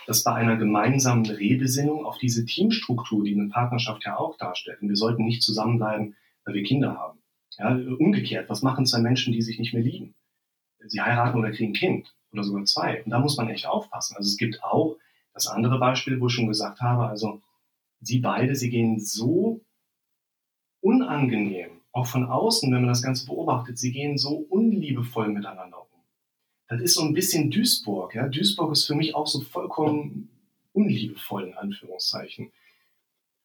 dass 0.07 0.23
bei 0.23 0.33
einer 0.33 0.57
gemeinsamen 0.57 1.25
Rebesinnung 1.25 2.05
auf 2.05 2.17
diese 2.19 2.45
Teamstruktur, 2.45 3.23
die 3.23 3.33
eine 3.33 3.49
Partnerschaft 3.49 4.05
ja 4.05 4.17
auch 4.17 4.37
darstellt, 4.37 4.81
und 4.81 4.89
wir 4.89 4.95
sollten 4.95 5.25
nicht 5.25 5.41
zusammenbleiben, 5.41 6.15
weil 6.45 6.53
wir 6.53 6.63
Kinder 6.63 6.95
haben. 6.95 7.19
Ja, 7.57 7.69
umgekehrt, 7.69 8.49
was 8.49 8.61
machen 8.61 8.85
zwei 8.85 8.99
Menschen, 8.99 9.33
die 9.33 9.41
sich 9.41 9.59
nicht 9.59 9.73
mehr 9.73 9.83
lieben? 9.83 10.13
sie 10.87 11.01
heiraten 11.01 11.37
oder 11.37 11.51
kriegen 11.51 11.71
ein 11.71 11.73
Kind 11.73 12.15
oder 12.31 12.43
sogar 12.43 12.65
zwei. 12.65 13.03
Und 13.03 13.11
da 13.11 13.19
muss 13.19 13.37
man 13.37 13.49
echt 13.49 13.67
aufpassen. 13.67 14.15
Also 14.17 14.27
es 14.27 14.37
gibt 14.37 14.63
auch 14.63 14.97
das 15.33 15.47
andere 15.47 15.79
Beispiel, 15.79 16.19
wo 16.19 16.27
ich 16.27 16.33
schon 16.33 16.47
gesagt 16.47 16.81
habe, 16.81 17.07
also 17.07 17.41
sie 18.01 18.19
beide, 18.19 18.55
sie 18.55 18.69
gehen 18.69 18.99
so 18.99 19.61
unangenehm, 20.85 21.81
auch 21.91 22.07
von 22.07 22.25
außen, 22.25 22.71
wenn 22.71 22.81
man 22.81 22.89
das 22.89 23.01
Ganze 23.01 23.25
beobachtet, 23.25 23.77
sie 23.77 23.91
gehen 23.91 24.17
so 24.17 24.45
unliebevoll 24.49 25.29
miteinander 25.29 25.79
um. 25.79 25.99
Das 26.67 26.81
ist 26.81 26.95
so 26.95 27.03
ein 27.03 27.13
bisschen 27.13 27.51
Duisburg. 27.51 28.15
Ja? 28.15 28.27
Duisburg 28.27 28.71
ist 28.71 28.85
für 28.85 28.95
mich 28.95 29.15
auch 29.15 29.27
so 29.27 29.41
vollkommen 29.41 30.29
unliebevoll, 30.73 31.47
in 31.47 31.53
Anführungszeichen. 31.53 32.51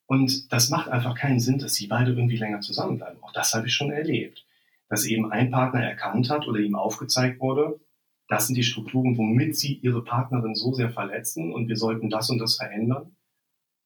Und 0.07 0.53
das 0.53 0.70
macht 0.70 0.88
einfach 0.88 1.14
keinen 1.14 1.38
Sinn, 1.38 1.59
dass 1.59 1.74
sie 1.74 1.86
beide 1.86 2.12
irgendwie 2.12 2.36
länger 2.36 2.61
zusammenbleiben. 2.61 3.22
Auch 3.22 3.32
das 3.32 3.53
habe 3.55 3.68
ich 3.68 3.74
schon 3.74 3.93
erlebt 3.93 4.45
dass 4.91 5.07
eben 5.07 5.30
ein 5.30 5.51
Partner 5.51 5.82
erkannt 5.82 6.28
hat 6.28 6.47
oder 6.49 6.59
ihm 6.59 6.74
aufgezeigt 6.74 7.41
wurde, 7.41 7.80
das 8.28 8.49
sind 8.49 8.57
die 8.57 8.64
Strukturen, 8.64 9.16
womit 9.16 9.57
sie 9.57 9.74
ihre 9.76 10.05
Partnerin 10.05 10.55
so 10.55 10.74
sehr 10.74 10.91
verletzen 10.91 11.53
und 11.53 11.68
wir 11.68 11.76
sollten 11.76 12.11
das 12.11 12.28
und 12.28 12.38
das 12.38 12.57
verändern, 12.57 13.16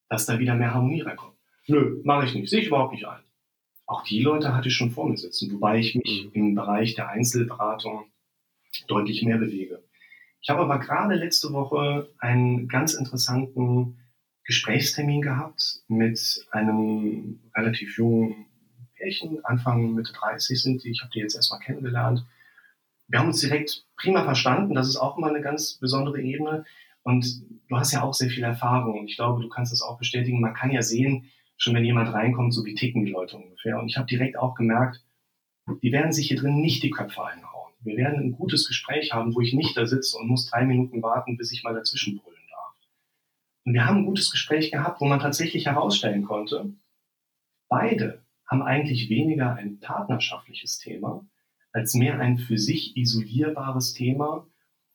dass 0.08 0.26
da 0.26 0.38
wieder 0.38 0.54
mehr 0.54 0.74
Harmonie 0.74 1.02
reinkommt. 1.02 1.36
Nö, 1.66 2.00
mache 2.04 2.26
ich 2.26 2.34
nicht, 2.34 2.50
sehe 2.50 2.60
ich 2.60 2.68
überhaupt 2.68 2.92
nicht 2.92 3.06
ein. 3.06 3.22
Auch 3.86 4.02
die 4.02 4.20
Leute 4.20 4.54
hatte 4.54 4.68
ich 4.68 4.74
schon 4.74 4.90
vor 4.90 5.08
mir 5.08 5.16
sitzen, 5.16 5.52
wobei 5.52 5.78
ich 5.78 5.94
mich 5.94 6.26
mhm. 6.26 6.32
im 6.32 6.54
Bereich 6.54 6.94
der 6.94 7.08
Einzelberatung 7.08 8.06
deutlich 8.88 9.22
mehr 9.22 9.38
bewege. 9.38 9.82
Ich 10.40 10.50
habe 10.50 10.62
aber 10.62 10.78
gerade 10.78 11.14
letzte 11.14 11.52
Woche 11.52 12.10
einen 12.18 12.68
ganz 12.68 12.94
interessanten 12.94 13.98
Gesprächstermin 14.44 15.22
gehabt 15.22 15.82
mit 15.88 16.46
einem 16.50 17.40
relativ 17.56 17.96
jungen 17.96 18.46
Pärchen, 18.96 19.44
Anfang 19.44 19.94
Mitte 19.94 20.12
30 20.12 20.60
sind 20.60 20.84
die. 20.84 20.90
Ich 20.90 21.00
habe 21.00 21.10
die 21.14 21.20
jetzt 21.20 21.34
erstmal 21.34 21.60
kennengelernt. 21.60 22.24
Wir 23.08 23.18
haben 23.18 23.28
uns 23.28 23.40
direkt 23.40 23.86
prima 23.96 24.24
verstanden. 24.24 24.74
Das 24.74 24.88
ist 24.88 24.96
auch 24.96 25.18
immer 25.18 25.28
eine 25.28 25.42
ganz 25.42 25.74
besondere 25.74 26.20
Ebene. 26.20 26.64
Und 27.02 27.42
du 27.68 27.76
hast 27.76 27.92
ja 27.92 28.02
auch 28.02 28.14
sehr 28.14 28.30
viel 28.30 28.44
Erfahrung. 28.44 29.06
Ich 29.06 29.16
glaube, 29.16 29.42
du 29.42 29.48
kannst 29.48 29.72
das 29.72 29.82
auch 29.82 29.98
bestätigen. 29.98 30.40
Man 30.40 30.54
kann 30.54 30.70
ja 30.70 30.82
sehen, 30.82 31.30
schon 31.56 31.74
wenn 31.74 31.84
jemand 31.84 32.12
reinkommt, 32.12 32.52
so 32.52 32.64
wie 32.64 32.74
ticken 32.74 33.04
die 33.04 33.12
Leute 33.12 33.36
ungefähr. 33.36 33.78
Und 33.78 33.88
ich 33.88 33.96
habe 33.96 34.06
direkt 34.06 34.36
auch 34.36 34.54
gemerkt, 34.54 35.04
die 35.82 35.92
werden 35.92 36.12
sich 36.12 36.28
hier 36.28 36.36
drin 36.36 36.60
nicht 36.60 36.82
die 36.82 36.90
Köpfe 36.90 37.24
einhauen. 37.24 37.72
Wir 37.80 37.96
werden 37.96 38.20
ein 38.20 38.32
gutes 38.32 38.66
Gespräch 38.66 39.12
haben, 39.12 39.34
wo 39.34 39.40
ich 39.40 39.52
nicht 39.52 39.76
da 39.76 39.86
sitze 39.86 40.18
und 40.18 40.28
muss 40.28 40.50
drei 40.50 40.64
Minuten 40.64 41.02
warten, 41.02 41.36
bis 41.36 41.52
ich 41.52 41.62
mal 41.62 41.74
dazwischen 41.74 42.18
brüllen 42.18 42.42
darf. 42.50 42.74
Und 43.64 43.74
wir 43.74 43.86
haben 43.86 43.98
ein 43.98 44.06
gutes 44.06 44.30
Gespräch 44.30 44.70
gehabt, 44.70 45.00
wo 45.00 45.06
man 45.06 45.20
tatsächlich 45.20 45.66
herausstellen 45.66 46.24
konnte, 46.24 46.74
beide 47.68 48.24
haben 48.46 48.62
eigentlich 48.62 49.08
weniger 49.08 49.54
ein 49.54 49.80
partnerschaftliches 49.80 50.78
Thema 50.78 51.26
als 51.72 51.94
mehr 51.94 52.20
ein 52.20 52.38
für 52.38 52.56
sich 52.56 52.96
isolierbares 52.96 53.94
Thema, 53.94 54.46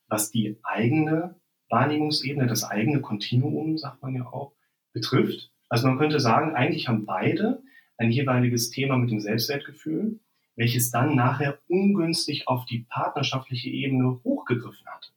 was 0.07 0.31
die 0.31 0.57
eigene 0.63 1.35
Wahrnehmungsebene, 1.69 2.47
das 2.47 2.63
eigene 2.63 3.01
Kontinuum, 3.01 3.77
sagt 3.77 4.01
man 4.01 4.15
ja 4.15 4.25
auch, 4.25 4.53
betrifft. 4.93 5.51
Also 5.69 5.87
man 5.87 5.97
könnte 5.97 6.19
sagen, 6.19 6.55
eigentlich 6.55 6.87
haben 6.87 7.05
beide 7.05 7.61
ein 7.97 8.11
jeweiliges 8.11 8.71
Thema 8.71 8.97
mit 8.97 9.11
dem 9.11 9.19
Selbstwertgefühl, 9.19 10.19
welches 10.55 10.91
dann 10.91 11.15
nachher 11.15 11.59
ungünstig 11.67 12.47
auf 12.47 12.65
die 12.65 12.85
partnerschaftliche 12.89 13.69
Ebene 13.69 14.19
hochgegriffen 14.23 14.87
hat. 14.87 15.13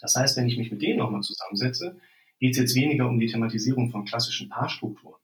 Das 0.00 0.14
heißt, 0.14 0.36
wenn 0.36 0.46
ich 0.46 0.58
mich 0.58 0.70
mit 0.70 0.82
denen 0.82 0.98
nochmal 0.98 1.22
zusammensetze, 1.22 1.96
geht 2.38 2.52
es 2.52 2.58
jetzt 2.58 2.76
weniger 2.76 3.08
um 3.08 3.18
die 3.18 3.26
Thematisierung 3.26 3.90
von 3.90 4.04
klassischen 4.04 4.48
Paarstrukturen, 4.48 5.20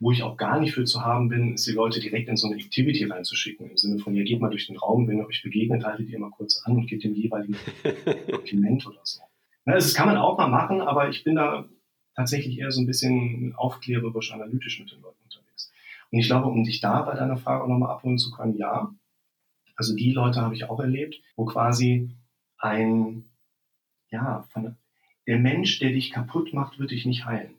wo 0.00 0.10
ich 0.10 0.22
auch 0.22 0.36
gar 0.36 0.58
nicht 0.58 0.74
für 0.74 0.84
zu 0.84 1.02
haben 1.02 1.28
bin, 1.28 1.54
ist 1.54 1.66
die 1.66 1.72
Leute 1.72 2.00
direkt 2.00 2.28
in 2.28 2.36
so 2.36 2.48
eine 2.48 2.56
Activity 2.56 3.04
reinzuschicken. 3.04 3.70
Im 3.70 3.76
Sinne 3.76 3.98
von, 3.98 4.14
ihr 4.14 4.24
geht 4.24 4.40
mal 4.40 4.50
durch 4.50 4.66
den 4.66 4.76
Raum, 4.76 5.06
wenn 5.06 5.18
ihr 5.18 5.26
euch 5.26 5.42
begegnet, 5.42 5.84
haltet 5.84 6.08
ihr 6.08 6.18
mal 6.18 6.30
kurz 6.30 6.62
an 6.64 6.76
und 6.76 6.86
gebt 6.86 7.04
dem 7.04 7.14
jeweiligen 7.14 7.56
Kompliment 8.30 8.86
oder 8.86 9.00
so. 9.04 9.20
Das 9.64 9.94
kann 9.94 10.08
man 10.08 10.16
auch 10.16 10.36
mal 10.36 10.48
machen, 10.48 10.80
aber 10.80 11.08
ich 11.08 11.22
bin 11.22 11.36
da 11.36 11.68
tatsächlich 12.14 12.58
eher 12.58 12.70
so 12.70 12.80
ein 12.80 12.86
bisschen 12.86 13.54
aufklärerisch, 13.56 14.32
analytisch 14.32 14.80
mit 14.80 14.90
den 14.92 15.00
Leuten 15.00 15.22
unterwegs. 15.24 15.72
Und 16.10 16.18
ich 16.18 16.26
glaube, 16.26 16.48
um 16.48 16.64
dich 16.64 16.80
da 16.80 17.02
bei 17.02 17.14
deiner 17.14 17.36
Frage 17.36 17.68
nochmal 17.68 17.90
abholen 17.90 18.18
zu 18.18 18.30
können, 18.30 18.56
ja. 18.56 18.92
Also 19.76 19.96
die 19.96 20.12
Leute 20.12 20.42
habe 20.42 20.54
ich 20.54 20.64
auch 20.64 20.80
erlebt, 20.80 21.20
wo 21.36 21.44
quasi 21.46 22.10
ein, 22.58 23.24
ja, 24.10 24.42
von, 24.52 24.76
der 25.26 25.38
Mensch, 25.38 25.78
der 25.78 25.90
dich 25.90 26.10
kaputt 26.10 26.52
macht, 26.52 26.78
wird 26.78 26.90
dich 26.90 27.06
nicht 27.06 27.24
heilen. 27.24 27.54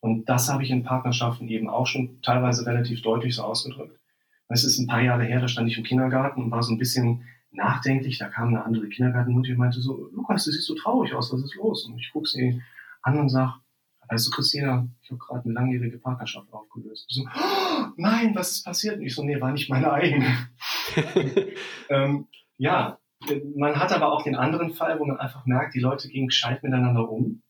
Und 0.00 0.28
das 0.28 0.48
habe 0.48 0.62
ich 0.62 0.70
in 0.70 0.82
Partnerschaften 0.82 1.48
eben 1.48 1.68
auch 1.68 1.86
schon 1.86 2.20
teilweise 2.22 2.66
relativ 2.66 3.02
deutlich 3.02 3.36
so 3.36 3.42
ausgedrückt. 3.42 3.98
Es 4.48 4.64
ist 4.64 4.78
ein 4.78 4.86
paar 4.86 5.02
Jahre 5.02 5.24
her, 5.24 5.40
da 5.40 5.48
stand 5.48 5.68
ich 5.68 5.78
im 5.78 5.84
Kindergarten 5.84 6.42
und 6.42 6.50
war 6.50 6.62
so 6.62 6.72
ein 6.72 6.78
bisschen 6.78 7.24
nachdenklich. 7.50 8.18
Da 8.18 8.28
kam 8.28 8.48
eine 8.48 8.64
andere 8.64 8.88
Kindergartenmutter 8.88 9.52
und 9.52 9.58
meinte 9.58 9.80
so, 9.80 10.08
Lukas, 10.12 10.44
du 10.44 10.52
siehst 10.52 10.66
so 10.66 10.74
traurig 10.74 11.14
aus, 11.14 11.32
was 11.32 11.42
ist 11.42 11.56
los? 11.56 11.86
Und 11.86 11.98
ich 11.98 12.12
gucke 12.12 12.28
sie 12.28 12.62
an 13.06 13.20
und 13.20 13.28
sage, 13.28 13.54
du, 14.10 14.30
Christina, 14.30 14.88
ich 15.02 15.10
habe 15.10 15.18
gerade 15.18 15.44
eine 15.44 15.54
langjährige 15.54 15.98
Partnerschaft 15.98 16.52
aufgelöst. 16.52 17.06
Ich 17.08 17.16
so, 17.16 17.22
oh, 17.22 17.86
nein, 17.96 18.34
was 18.34 18.52
ist 18.52 18.64
passiert? 18.64 18.96
Und 18.96 19.02
ich 19.02 19.14
so, 19.14 19.22
nee, 19.22 19.40
war 19.40 19.52
nicht 19.52 19.70
meine 19.70 19.92
eigene. 19.92 20.26
ähm, 21.88 22.26
ja, 22.58 22.98
man 23.56 23.76
hat 23.76 23.92
aber 23.92 24.12
auch 24.12 24.22
den 24.22 24.36
anderen 24.36 24.72
Fall, 24.74 24.98
wo 24.98 25.04
man 25.04 25.18
einfach 25.18 25.46
merkt, 25.46 25.74
die 25.74 25.80
Leute 25.80 26.08
gehen 26.08 26.26
gescheit 26.26 26.62
miteinander 26.62 27.08
um 27.10 27.42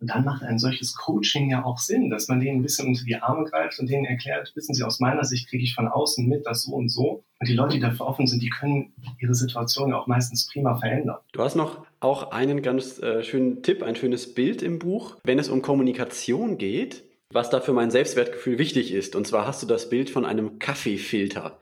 Und 0.00 0.10
dann 0.10 0.24
macht 0.24 0.42
ein 0.42 0.58
solches 0.58 0.96
Coaching 0.96 1.50
ja 1.50 1.64
auch 1.64 1.78
Sinn, 1.78 2.10
dass 2.10 2.28
man 2.28 2.40
denen 2.40 2.58
ein 2.58 2.62
bisschen 2.62 2.88
unter 2.88 3.04
die 3.04 3.16
Arme 3.16 3.44
greift 3.44 3.78
und 3.78 3.88
denen 3.88 4.04
erklärt, 4.04 4.52
wissen 4.54 4.74
Sie, 4.74 4.82
aus 4.82 5.00
meiner 5.00 5.24
Sicht 5.24 5.48
kriege 5.48 5.62
ich 5.62 5.74
von 5.74 5.88
außen 5.88 6.26
mit, 6.26 6.46
das 6.46 6.62
so 6.62 6.72
und 6.72 6.88
so. 6.88 7.24
Und 7.40 7.48
die 7.48 7.54
Leute, 7.54 7.74
die 7.74 7.80
dafür 7.80 8.06
offen 8.06 8.26
sind, 8.26 8.42
die 8.42 8.50
können 8.50 8.94
ihre 9.18 9.34
Situation 9.34 9.90
ja 9.90 9.98
auch 9.98 10.06
meistens 10.06 10.48
prima 10.50 10.76
verändern. 10.76 11.18
Du 11.32 11.42
hast 11.42 11.56
noch 11.56 11.84
auch 12.04 12.30
einen 12.30 12.62
ganz 12.62 13.00
äh, 13.00 13.22
schönen 13.22 13.62
Tipp, 13.62 13.82
ein 13.82 13.96
schönes 13.96 14.34
Bild 14.34 14.62
im 14.62 14.78
Buch, 14.78 15.16
wenn 15.24 15.38
es 15.38 15.48
um 15.48 15.62
Kommunikation 15.62 16.58
geht, 16.58 17.04
was 17.30 17.50
da 17.50 17.60
für 17.60 17.72
mein 17.72 17.90
Selbstwertgefühl 17.90 18.58
wichtig 18.58 18.92
ist. 18.92 19.16
Und 19.16 19.26
zwar 19.26 19.46
hast 19.46 19.62
du 19.62 19.66
das 19.66 19.88
Bild 19.88 20.10
von 20.10 20.24
einem 20.24 20.58
Kaffeefilter. 20.58 21.58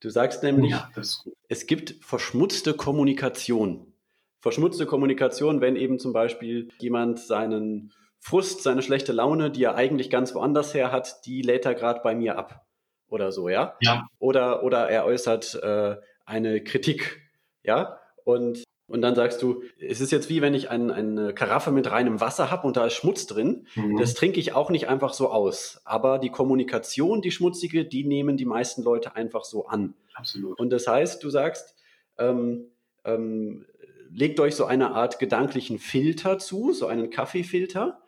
Du 0.00 0.10
sagst 0.10 0.42
nämlich, 0.42 0.72
ja, 0.72 0.90
es 1.48 1.66
gibt 1.66 1.94
verschmutzte 2.02 2.74
Kommunikation 2.74 3.94
verschmutzte 4.44 4.84
Kommunikation, 4.84 5.62
wenn 5.62 5.74
eben 5.74 5.98
zum 5.98 6.12
Beispiel 6.12 6.68
jemand 6.78 7.18
seinen 7.18 7.94
Frust, 8.18 8.62
seine 8.62 8.82
schlechte 8.82 9.14
Laune, 9.14 9.50
die 9.50 9.64
er 9.64 9.74
eigentlich 9.74 10.10
ganz 10.10 10.34
woanders 10.34 10.74
her 10.74 10.92
hat, 10.92 11.24
die 11.24 11.40
lädt 11.40 11.64
er 11.64 11.74
gerade 11.74 12.00
bei 12.04 12.14
mir 12.14 12.36
ab 12.36 12.66
oder 13.08 13.32
so, 13.32 13.48
ja? 13.48 13.74
Ja. 13.80 14.06
Oder, 14.18 14.62
oder 14.62 14.90
er 14.90 15.06
äußert 15.06 15.54
äh, 15.62 15.96
eine 16.26 16.62
Kritik, 16.62 17.22
ja? 17.62 17.98
Und, 18.24 18.63
und 18.86 19.00
dann 19.00 19.14
sagst 19.14 19.40
du, 19.42 19.62
es 19.80 20.00
ist 20.00 20.12
jetzt 20.12 20.28
wie 20.28 20.42
wenn 20.42 20.52
ich 20.52 20.70
ein, 20.70 20.90
eine 20.90 21.32
Karaffe 21.32 21.70
mit 21.70 21.90
reinem 21.90 22.20
Wasser 22.20 22.50
habe 22.50 22.66
und 22.66 22.76
da 22.76 22.86
ist 22.86 22.94
Schmutz 22.94 23.26
drin. 23.26 23.66
Mhm. 23.76 23.96
Das 23.96 24.14
trinke 24.14 24.38
ich 24.38 24.52
auch 24.52 24.68
nicht 24.68 24.88
einfach 24.88 25.14
so 25.14 25.30
aus. 25.30 25.80
Aber 25.84 26.18
die 26.18 26.28
Kommunikation, 26.28 27.22
die 27.22 27.30
schmutzige, 27.30 27.86
die 27.86 28.04
nehmen 28.04 28.36
die 28.36 28.44
meisten 28.44 28.82
Leute 28.82 29.16
einfach 29.16 29.44
so 29.44 29.66
an. 29.66 29.94
Absolut. 30.14 30.58
Und 30.60 30.70
das 30.70 30.86
heißt, 30.86 31.24
du 31.24 31.30
sagst, 31.30 31.76
ähm, 32.18 32.66
ähm, 33.04 33.64
legt 34.10 34.38
euch 34.38 34.54
so 34.54 34.66
eine 34.66 34.90
Art 34.90 35.18
gedanklichen 35.18 35.78
Filter 35.78 36.38
zu, 36.38 36.72
so 36.72 36.86
einen 36.86 37.08
Kaffeefilter 37.08 38.02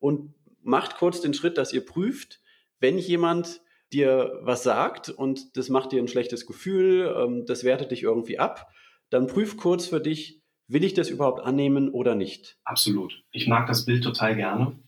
und 0.00 0.34
macht 0.62 0.96
kurz 0.96 1.20
den 1.20 1.34
Schritt, 1.34 1.58
dass 1.58 1.74
ihr 1.74 1.84
prüft, 1.84 2.40
wenn 2.80 2.96
jemand 2.96 3.60
dir 3.92 4.38
was 4.40 4.62
sagt 4.62 5.10
und 5.10 5.56
das 5.58 5.68
macht 5.68 5.92
dir 5.92 6.02
ein 6.02 6.08
schlechtes 6.08 6.46
Gefühl, 6.46 7.14
ähm, 7.16 7.44
das 7.46 7.64
wertet 7.64 7.90
dich 7.90 8.02
irgendwie 8.02 8.38
ab, 8.38 8.68
dann 9.12 9.26
prüf 9.26 9.56
kurz 9.56 9.86
für 9.86 10.00
dich, 10.00 10.42
will 10.68 10.84
ich 10.84 10.94
das 10.94 11.10
überhaupt 11.10 11.40
annehmen 11.40 11.90
oder 11.90 12.14
nicht? 12.14 12.58
Absolut. 12.64 13.24
Ich 13.32 13.46
mag 13.46 13.66
das 13.66 13.84
Bild 13.84 14.04
total 14.04 14.36
gerne, 14.36 14.78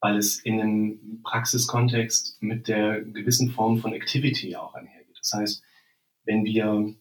weil 0.00 0.16
es 0.16 0.38
in 0.38 0.60
einem 0.60 1.22
Praxiskontext 1.22 2.42
mit 2.42 2.68
der 2.68 3.02
gewissen 3.02 3.50
Form 3.50 3.78
von 3.78 3.92
Activity 3.92 4.56
auch 4.56 4.74
einhergeht. 4.74 5.18
Das 5.18 5.32
heißt, 5.32 5.62
wenn 6.24 6.44
wir 6.44 6.94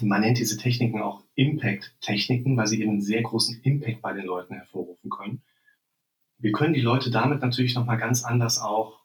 man 0.00 0.20
nennt 0.20 0.38
diese 0.38 0.56
Techniken 0.56 1.02
auch 1.02 1.24
Impact-Techniken, 1.34 2.56
weil 2.56 2.66
sie 2.66 2.80
eben 2.80 2.92
einen 2.92 3.02
sehr 3.02 3.22
großen 3.22 3.60
Impact 3.62 4.02
bei 4.02 4.12
den 4.12 4.24
Leuten 4.24 4.54
hervorrufen 4.54 5.10
können. 5.10 5.42
Wir 6.38 6.52
können 6.52 6.74
die 6.74 6.80
Leute 6.80 7.10
damit 7.10 7.42
natürlich 7.42 7.74
nochmal 7.74 7.98
ganz 7.98 8.24
anders 8.24 8.60
auch 8.60 9.00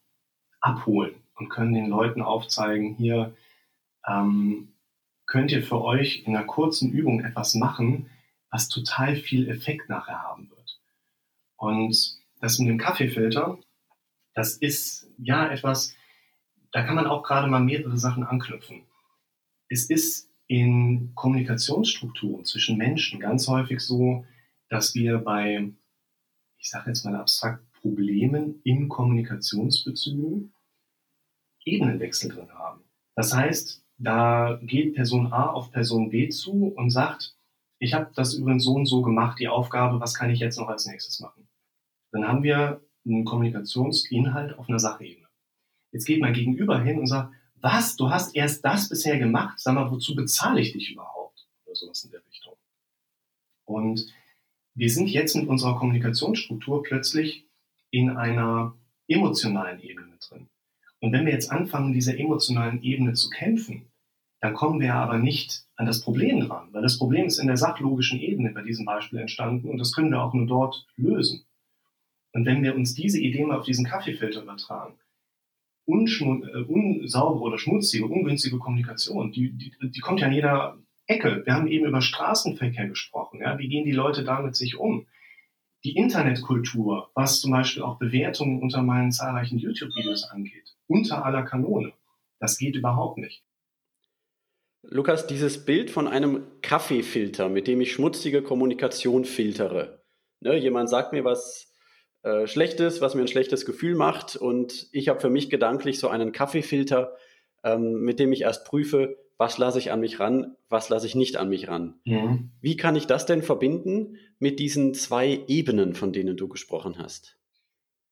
abholen 0.62 1.16
und 1.36 1.50
können 1.50 1.74
den 1.74 1.88
Leuten 1.88 2.22
aufzeigen, 2.22 2.96
hier 2.96 3.36
ähm, 4.08 4.75
könnt 5.26 5.52
ihr 5.52 5.64
für 5.64 5.82
euch 5.82 6.24
in 6.26 6.36
einer 6.36 6.46
kurzen 6.46 6.92
Übung 6.92 7.24
etwas 7.24 7.56
machen, 7.56 8.10
was 8.52 8.70
total 8.70 9.16
viel 9.16 9.50
Effekt 9.50 9.90
nachher 9.90 10.22
haben 10.22 10.50
wird. 10.50 10.80
Und 11.58 12.20
das 12.42 12.60
mit 12.60 12.70
dem 12.70 12.78
Kaffeefilter, 12.78 13.58
das 14.34 14.58
ist 14.58 15.08
ja 15.18 15.50
etwas, 15.50 15.96
da 16.72 16.84
kann 16.84 16.96
man 16.96 17.08
auch 17.08 17.24
gerade 17.24 17.48
mal 17.48 17.62
mehrere 17.62 17.98
Sachen 17.98 18.24
anknüpfen. 18.24 18.84
Es 19.70 19.90
ist 19.90 20.30
in 20.48 21.14
Kommunikationsstrukturen 21.16 22.46
zwischen 22.46 22.78
Menschen 22.78 23.20
ganz 23.20 23.48
häufig 23.48 23.80
so, 23.80 24.26
dass 24.70 24.94
wir 24.94 25.20
bei, 25.20 25.72
ich 26.58 26.70
sage 26.70 26.90
jetzt 26.90 27.06
mal 27.06 27.16
abstrakt, 27.16 27.64
Problemen 27.74 28.62
in 28.64 28.90
Kommunikationsbezügen 28.90 30.54
Ebenenwechsel 31.66 32.32
drin 32.32 32.52
haben. 32.52 32.84
Das 33.16 33.34
heißt, 33.34 33.85
da 33.98 34.60
geht 34.62 34.96
Person 34.96 35.32
A 35.32 35.48
auf 35.48 35.72
Person 35.72 36.10
B 36.10 36.30
zu 36.30 36.74
und 36.76 36.90
sagt, 36.90 37.36
ich 37.80 37.94
habe 37.94 38.12
das 38.16 38.34
übrigens 38.34 38.64
so 38.64 38.74
und 38.74 38.86
so 38.86 39.02
gemacht, 39.02 39.40
die 39.40 39.48
Aufgabe, 39.48 40.00
was 40.00 40.14
kann 40.14 40.30
ich 40.30 40.40
jetzt 40.40 40.58
noch 40.58 40.70
als 40.70 40.86
nächstes 40.86 41.20
machen? 41.20 41.48
Dann 42.12 42.28
haben 42.28 42.44
wir 42.44 42.82
einen 43.06 43.26
Kommunikationsinhalt 43.26 44.58
auf 44.58 44.70
einer 44.70 44.80
Sachebene. 44.80 45.28
Jetzt 45.92 46.06
geht 46.06 46.22
mein 46.22 46.34
Gegenüber 46.34 46.82
hin 46.82 47.00
und 47.00 47.08
sagt, 47.08 47.34
was, 47.56 47.96
du 47.96 48.10
hast 48.10 48.36
erst 48.36 48.64
das 48.66 48.90
bisher 48.90 49.18
gemacht, 49.18 49.60
sag 49.60 49.76
mal, 49.76 49.90
wozu 49.92 50.16
bezahle 50.16 50.62
ich 50.62 50.74
dich 50.74 50.92
überhaupt? 50.92 51.48
Oder 51.66 51.76
sowas 51.76 52.04
in 52.04 52.12
der 52.12 52.26
Richtung. 52.26 52.56
Und 53.66 54.14
wir 54.74 54.90
sind 54.90 55.10
jetzt 55.10 55.36
mit 55.36 55.48
unserer 55.48 55.78
Kommunikationsstruktur 55.78 56.84
plötzlich 56.84 57.46
in 57.92 58.10
einer 58.10 58.76
emotionalen 59.08 59.80
Ebene 59.82 60.18
drin. 60.20 60.48
Und 61.06 61.12
wenn 61.12 61.28
wir 61.28 61.34
jetzt 61.34 61.52
anfangen, 61.52 61.94
dieser 61.94 62.18
emotionalen 62.18 62.82
Ebene 62.82 63.14
zu 63.14 63.30
kämpfen, 63.30 63.86
dann 64.42 64.56
kommen 64.56 64.80
wir 64.80 64.96
aber 64.96 65.20
nicht 65.20 65.68
an 65.76 65.86
das 65.86 66.02
Problem 66.02 66.40
dran, 66.40 66.70
weil 66.72 66.82
das 66.82 66.98
Problem 66.98 67.28
ist 67.28 67.38
in 67.38 67.46
der 67.46 67.58
sachlogischen 67.58 68.20
Ebene 68.20 68.50
bei 68.50 68.64
diesem 68.64 68.88
Beispiel 68.88 69.20
entstanden 69.20 69.70
und 69.70 69.78
das 69.78 69.94
können 69.94 70.10
wir 70.10 70.24
auch 70.24 70.34
nur 70.34 70.48
dort 70.48 70.88
lösen. 70.96 71.46
Und 72.34 72.48
wenn 72.48 72.64
wir 72.64 72.74
uns 72.74 72.96
diese 72.96 73.20
Idee 73.20 73.46
mal 73.46 73.60
auf 73.60 73.66
diesen 73.66 73.86
Kaffeefilter 73.86 74.42
übertragen, 74.42 74.96
äh, 75.88 75.92
unsaubere 75.92 77.44
oder 77.44 77.60
schmutzige, 77.60 78.08
ungünstige 78.08 78.58
Kommunikation, 78.58 79.32
die, 79.32 79.52
die, 79.52 79.74
die 79.84 80.00
kommt 80.00 80.22
ja 80.22 80.26
an 80.26 80.34
jeder 80.34 80.80
Ecke. 81.06 81.44
Wir 81.46 81.54
haben 81.54 81.68
eben 81.68 81.86
über 81.86 82.02
Straßenverkehr 82.02 82.88
gesprochen. 82.88 83.42
Ja? 83.42 83.60
Wie 83.60 83.68
gehen 83.68 83.86
die 83.86 83.92
Leute 83.92 84.24
damit 84.24 84.56
sich 84.56 84.80
um? 84.80 85.06
Die 85.86 85.96
Internetkultur, 85.96 87.12
was 87.14 87.42
zum 87.42 87.52
Beispiel 87.52 87.84
auch 87.84 88.00
Bewertungen 88.00 88.60
unter 88.60 88.82
meinen 88.82 89.12
zahlreichen 89.12 89.60
YouTube-Videos 89.60 90.24
angeht, 90.24 90.76
unter 90.88 91.24
aller 91.24 91.44
Kanone, 91.44 91.94
das 92.40 92.58
geht 92.58 92.76
überhaupt 92.76 93.20
nicht. 93.20 93.44
Lukas, 94.82 95.28
dieses 95.28 95.64
Bild 95.64 95.92
von 95.92 96.08
einem 96.08 96.42
Kaffeefilter, 96.64 97.50
mit 97.50 97.68
dem 97.68 97.82
ich 97.82 97.94
schmutzige 97.94 98.42
Kommunikation 98.42 99.26
filtere. 99.26 100.04
Ne, 100.40 100.58
jemand 100.58 100.90
sagt 100.90 101.14
mir 101.14 101.24
was 101.24 101.72
äh, 102.24 102.48
Schlechtes, 102.48 103.00
was 103.00 103.14
mir 103.14 103.22
ein 103.22 103.28
schlechtes 103.28 103.68
Gefühl 103.68 103.94
macht. 103.94 104.36
Und 104.36 104.88
ich 104.92 105.08
habe 105.08 105.20
für 105.20 105.30
mich 105.30 105.52
gedanklich 105.52 106.00
so 106.00 106.08
einen 106.08 106.32
Kaffeefilter, 106.32 107.16
ähm, 107.64 108.02
mit 108.02 108.18
dem 108.18 108.34
ich 108.34 108.42
erst 108.42 108.66
prüfe, 108.66 109.18
was 109.38 109.58
lasse 109.58 109.80
ich 109.80 109.92
an 109.92 110.00
mich 110.00 110.20
ran, 110.20 110.56
was 110.70 110.90
lasse 110.90 111.08
ich 111.08 111.16
nicht 111.16 111.38
an 111.38 111.50
mich 111.50 111.68
ran. 111.68 111.96
Mhm. 112.06 112.52
Wie 112.62 112.78
kann 112.78 112.96
ich 112.96 113.08
das 113.08 113.26
denn 113.26 113.44
verbinden 113.44 114.18
mit 114.40 114.60
diesen 114.60 114.94
zwei 114.94 115.44
Ebenen, 115.48 115.94
von 115.94 116.14
denen 116.14 116.38
du 116.38 116.48
gesprochen 116.48 116.98
hast? 116.98 117.38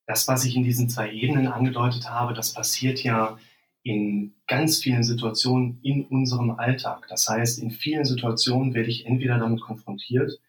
Das, 0.05 0.27
was 0.27 0.43
ich 0.43 0.55
in 0.55 0.63
diesen 0.63 0.89
zwei 0.89 1.11
Ebenen 1.11 1.47
angedeutet 1.47 2.09
habe, 2.09 2.33
das 2.33 2.53
passiert 2.53 3.03
ja 3.03 3.37
in 3.83 4.33
ganz 4.47 4.79
vielen 4.79 5.03
Situationen 5.03 5.79
in 5.81 6.05
unserem 6.05 6.51
Alltag. 6.51 7.05
Das 7.09 7.27
heißt, 7.27 7.59
in 7.59 7.71
vielen 7.71 8.05
Situationen 8.05 8.73
werde 8.73 8.89
ich 8.89 9.05
entweder 9.05 9.37
damit 9.37 9.61
konfrontiert, 9.61 10.39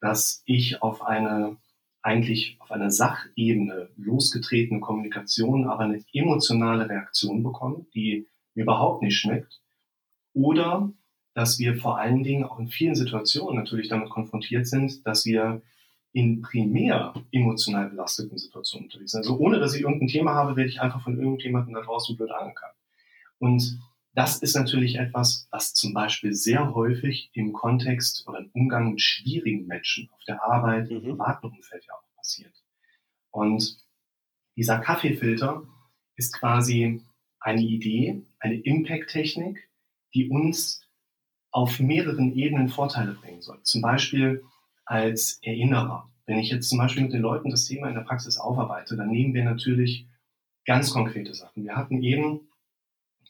dass 0.00 0.42
ich 0.46 0.82
auf 0.82 1.02
eine 1.02 1.56
eigentlich 2.02 2.56
auf 2.60 2.70
einer 2.70 2.90
Sachebene 2.90 3.90
losgetretene 3.96 4.80
Kommunikation, 4.80 5.68
aber 5.68 5.80
eine 5.80 6.02
emotionale 6.12 6.88
Reaktion 6.88 7.42
bekommen, 7.42 7.86
die 7.94 8.26
mir 8.54 8.62
überhaupt 8.62 9.02
nicht 9.02 9.18
schmeckt. 9.18 9.60
Oder 10.32 10.92
dass 11.34 11.58
wir 11.58 11.76
vor 11.76 11.98
allen 11.98 12.22
Dingen 12.22 12.44
auch 12.44 12.58
in 12.58 12.68
vielen 12.68 12.94
Situationen 12.94 13.56
natürlich 13.56 13.88
damit 13.88 14.10
konfrontiert 14.10 14.66
sind, 14.66 15.06
dass 15.06 15.24
wir 15.24 15.62
in 16.12 16.42
primär 16.42 17.14
emotional 17.30 17.88
belasteten 17.88 18.36
Situationen 18.36 18.86
unterwegs 18.86 19.12
sind. 19.12 19.20
Also 19.20 19.38
ohne, 19.38 19.60
dass 19.60 19.74
ich 19.74 19.82
irgendein 19.82 20.08
Thema 20.08 20.34
habe, 20.34 20.56
werde 20.56 20.68
ich 20.68 20.80
einfach 20.80 21.02
von 21.02 21.18
irgendjemandem 21.18 21.74
da 21.74 21.82
draußen 21.82 22.16
blöd 22.16 22.32
angekackt. 22.32 22.76
Und 23.38 23.80
das 24.12 24.38
ist 24.38 24.56
natürlich 24.56 24.96
etwas, 24.96 25.46
was 25.52 25.72
zum 25.72 25.94
Beispiel 25.94 26.34
sehr 26.34 26.74
häufig 26.74 27.30
im 27.32 27.52
Kontext 27.52 28.26
oder 28.26 28.40
im 28.40 28.50
Umgang 28.52 28.90
mit 28.90 29.00
schwierigen 29.00 29.66
Menschen 29.66 30.10
auf 30.12 30.22
der 30.26 30.42
Arbeit, 30.42 30.90
mhm. 30.90 30.96
im 30.96 31.02
privaten 31.02 31.46
Umfeld 31.46 31.84
ja 31.86 31.94
auch 31.94 32.16
passiert. 32.16 32.54
Und 33.30 33.78
dieser 34.56 34.78
Kaffeefilter 34.80 35.62
ist 36.16 36.36
quasi 36.36 37.02
eine 37.38 37.62
Idee, 37.62 38.22
eine 38.40 38.56
Impact-Technik, 38.60 39.69
die 40.14 40.28
uns 40.28 40.82
auf 41.50 41.80
mehreren 41.80 42.32
Ebenen 42.34 42.68
Vorteile 42.68 43.14
bringen 43.14 43.42
soll. 43.42 43.62
Zum 43.62 43.82
Beispiel 43.82 44.44
als 44.84 45.38
Erinnerer. 45.42 46.10
Wenn 46.26 46.38
ich 46.38 46.50
jetzt 46.50 46.68
zum 46.68 46.78
Beispiel 46.78 47.02
mit 47.02 47.12
den 47.12 47.22
Leuten 47.22 47.50
das 47.50 47.64
Thema 47.64 47.88
in 47.88 47.94
der 47.94 48.02
Praxis 48.02 48.38
aufarbeite, 48.38 48.96
dann 48.96 49.10
nehmen 49.10 49.34
wir 49.34 49.44
natürlich 49.44 50.06
ganz 50.64 50.92
konkrete 50.92 51.34
Sachen. 51.34 51.64
Wir 51.64 51.76
hatten 51.76 52.02
eben 52.02 52.48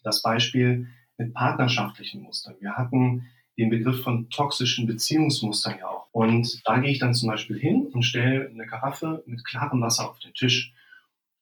das 0.03 0.21
Beispiel 0.21 0.87
mit 1.17 1.33
partnerschaftlichen 1.33 2.21
Mustern. 2.21 2.55
Wir 2.59 2.73
hatten 2.73 3.27
den 3.57 3.69
Begriff 3.69 4.03
von 4.03 4.29
toxischen 4.29 4.87
Beziehungsmustern 4.87 5.77
ja 5.79 5.87
auch. 5.87 6.07
Und 6.11 6.61
da 6.65 6.79
gehe 6.79 6.91
ich 6.91 6.99
dann 6.99 7.13
zum 7.13 7.29
Beispiel 7.29 7.59
hin 7.59 7.87
und 7.93 8.03
stelle 8.03 8.49
eine 8.49 8.65
Karaffe 8.65 9.23
mit 9.25 9.45
klarem 9.45 9.81
Wasser 9.81 10.09
auf 10.09 10.19
den 10.19 10.33
Tisch. 10.33 10.73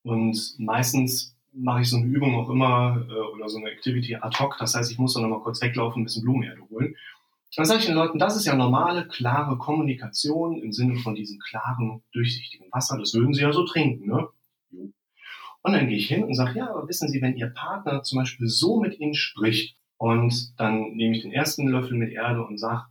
Und 0.04 0.56
meistens 0.58 1.36
mache 1.60 1.82
ich 1.82 1.90
so 1.90 1.98
eine 1.98 2.06
Übung 2.06 2.36
auch 2.36 2.50
immer 2.50 3.06
äh, 3.10 3.36
oder 3.36 3.50
so 3.50 3.58
eine 3.58 3.70
Activity 3.70 4.16
ad 4.16 4.38
hoc. 4.40 4.58
Das 4.60 4.76
heißt, 4.76 4.92
ich 4.92 4.98
muss 4.98 5.14
dann 5.14 5.24
nochmal 5.24 5.42
kurz 5.42 5.62
weglaufen, 5.62 6.02
ein 6.02 6.06
bisschen 6.06 6.24
Blumenerde 6.24 6.62
holen. 6.70 6.96
Dann 7.56 7.66
sage 7.66 7.80
ich 7.80 7.88
den 7.88 7.96
Leuten, 7.96 8.20
das 8.20 8.36
ist 8.36 8.46
ja 8.46 8.56
normale, 8.56 9.08
klare 9.08 9.58
Kommunikation 9.58 10.62
im 10.62 10.72
Sinne 10.72 10.96
von 10.98 11.16
diesem 11.16 11.40
klaren, 11.40 12.04
durchsichtigen 12.14 12.68
Wasser. 12.72 12.98
Das 12.98 13.14
würden 13.14 13.34
Sie 13.34 13.42
ja 13.42 13.52
so 13.52 13.66
trinken, 13.66 14.08
ne? 14.08 14.28
Und 15.62 15.74
dann 15.74 15.88
gehe 15.88 15.98
ich 15.98 16.08
hin 16.08 16.24
und 16.24 16.36
sage, 16.36 16.60
ja, 16.60 16.70
aber 16.70 16.88
wissen 16.88 17.10
Sie, 17.10 17.22
wenn 17.22 17.36
Ihr 17.36 17.48
Partner 17.48 18.02
zum 18.04 18.20
Beispiel 18.20 18.48
so 18.48 18.80
mit 18.80 19.00
Ihnen 19.00 19.16
spricht 19.16 19.78
und 19.98 20.58
dann 20.58 20.94
nehme 20.94 21.18
ich 21.18 21.24
den 21.24 21.34
ersten 21.34 21.68
Löffel 21.68 21.98
mit 21.98 22.14
Erde 22.14 22.46
und 22.46 22.58
sage, 22.58 22.84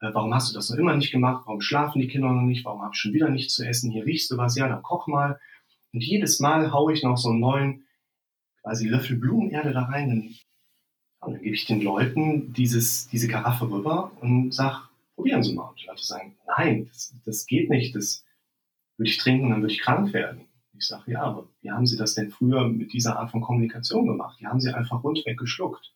äh, 0.00 0.10
warum 0.12 0.34
hast 0.34 0.50
du 0.50 0.54
das 0.54 0.68
noch 0.68 0.76
immer 0.76 0.96
nicht 0.96 1.12
gemacht? 1.12 1.44
Warum 1.46 1.60
schlafen 1.60 2.00
die 2.00 2.08
Kinder 2.08 2.30
noch 2.30 2.42
nicht? 2.42 2.64
Warum 2.64 2.82
habe 2.82 2.92
ich 2.92 3.00
schon 3.00 3.14
wieder 3.14 3.30
nichts 3.30 3.54
zu 3.54 3.66
essen? 3.66 3.90
Hier 3.90 4.04
riechst 4.04 4.30
du 4.30 4.36
was? 4.36 4.56
Ja, 4.56 4.68
dann 4.68 4.82
koch 4.82 5.06
mal. 5.06 5.38
Und 5.92 6.04
jedes 6.04 6.40
Mal 6.40 6.72
haue 6.72 6.92
ich 6.92 7.02
noch 7.02 7.16
so 7.16 7.30
einen 7.30 7.40
neuen 7.40 7.84
quasi 8.62 8.88
Löffel 8.88 9.16
Blumenerde 9.16 9.72
da 9.72 9.84
rein. 9.84 10.08
Dann, 10.08 10.22
ja, 10.22 10.36
dann 11.20 11.42
gebe 11.42 11.54
ich 11.54 11.66
den 11.66 11.82
Leuten 11.82 12.52
dieses, 12.52 13.08
diese 13.08 13.28
Karaffe 13.28 13.70
rüber 13.70 14.12
und 14.20 14.52
sage, 14.54 14.78
probieren 15.14 15.42
Sie 15.42 15.54
mal. 15.54 15.68
Und 15.68 15.80
die 15.80 15.86
Leute 15.86 16.04
sagen, 16.04 16.36
nein, 16.46 16.86
das, 16.86 17.14
das 17.24 17.46
geht 17.46 17.70
nicht. 17.70 17.94
Das 17.94 18.24
würde 18.96 19.10
ich 19.10 19.18
trinken, 19.18 19.50
dann 19.50 19.62
würde 19.62 19.72
ich 19.72 19.80
krank 19.80 20.12
werden. 20.12 20.46
Ich 20.76 20.86
sage, 20.86 21.12
ja, 21.12 21.22
aber 21.22 21.48
wie 21.60 21.70
haben 21.70 21.86
Sie 21.86 21.96
das 21.96 22.14
denn 22.14 22.30
früher 22.30 22.66
mit 22.68 22.92
dieser 22.92 23.18
Art 23.18 23.30
von 23.30 23.42
Kommunikation 23.42 24.06
gemacht? 24.06 24.38
Die 24.40 24.46
haben 24.46 24.60
Sie 24.60 24.72
einfach 24.72 25.04
rundweg 25.04 25.38
geschluckt. 25.38 25.92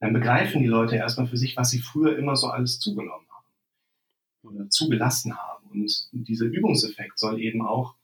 Dann 0.00 0.14
begreifen 0.14 0.62
die 0.62 0.66
Leute 0.66 0.96
erstmal 0.96 1.26
für 1.26 1.36
sich, 1.36 1.56
was 1.56 1.70
sie 1.70 1.78
früher 1.78 2.18
immer 2.18 2.34
so 2.34 2.48
alles 2.48 2.80
zugenommen 2.80 3.26
haben 3.28 4.54
oder 4.54 4.68
zugelassen 4.70 5.36
haben. 5.36 5.68
Und 5.70 6.08
dieser 6.12 6.46
Übungseffekt 6.46 7.18
soll 7.18 7.40
eben 7.40 7.64
auch 7.64 7.94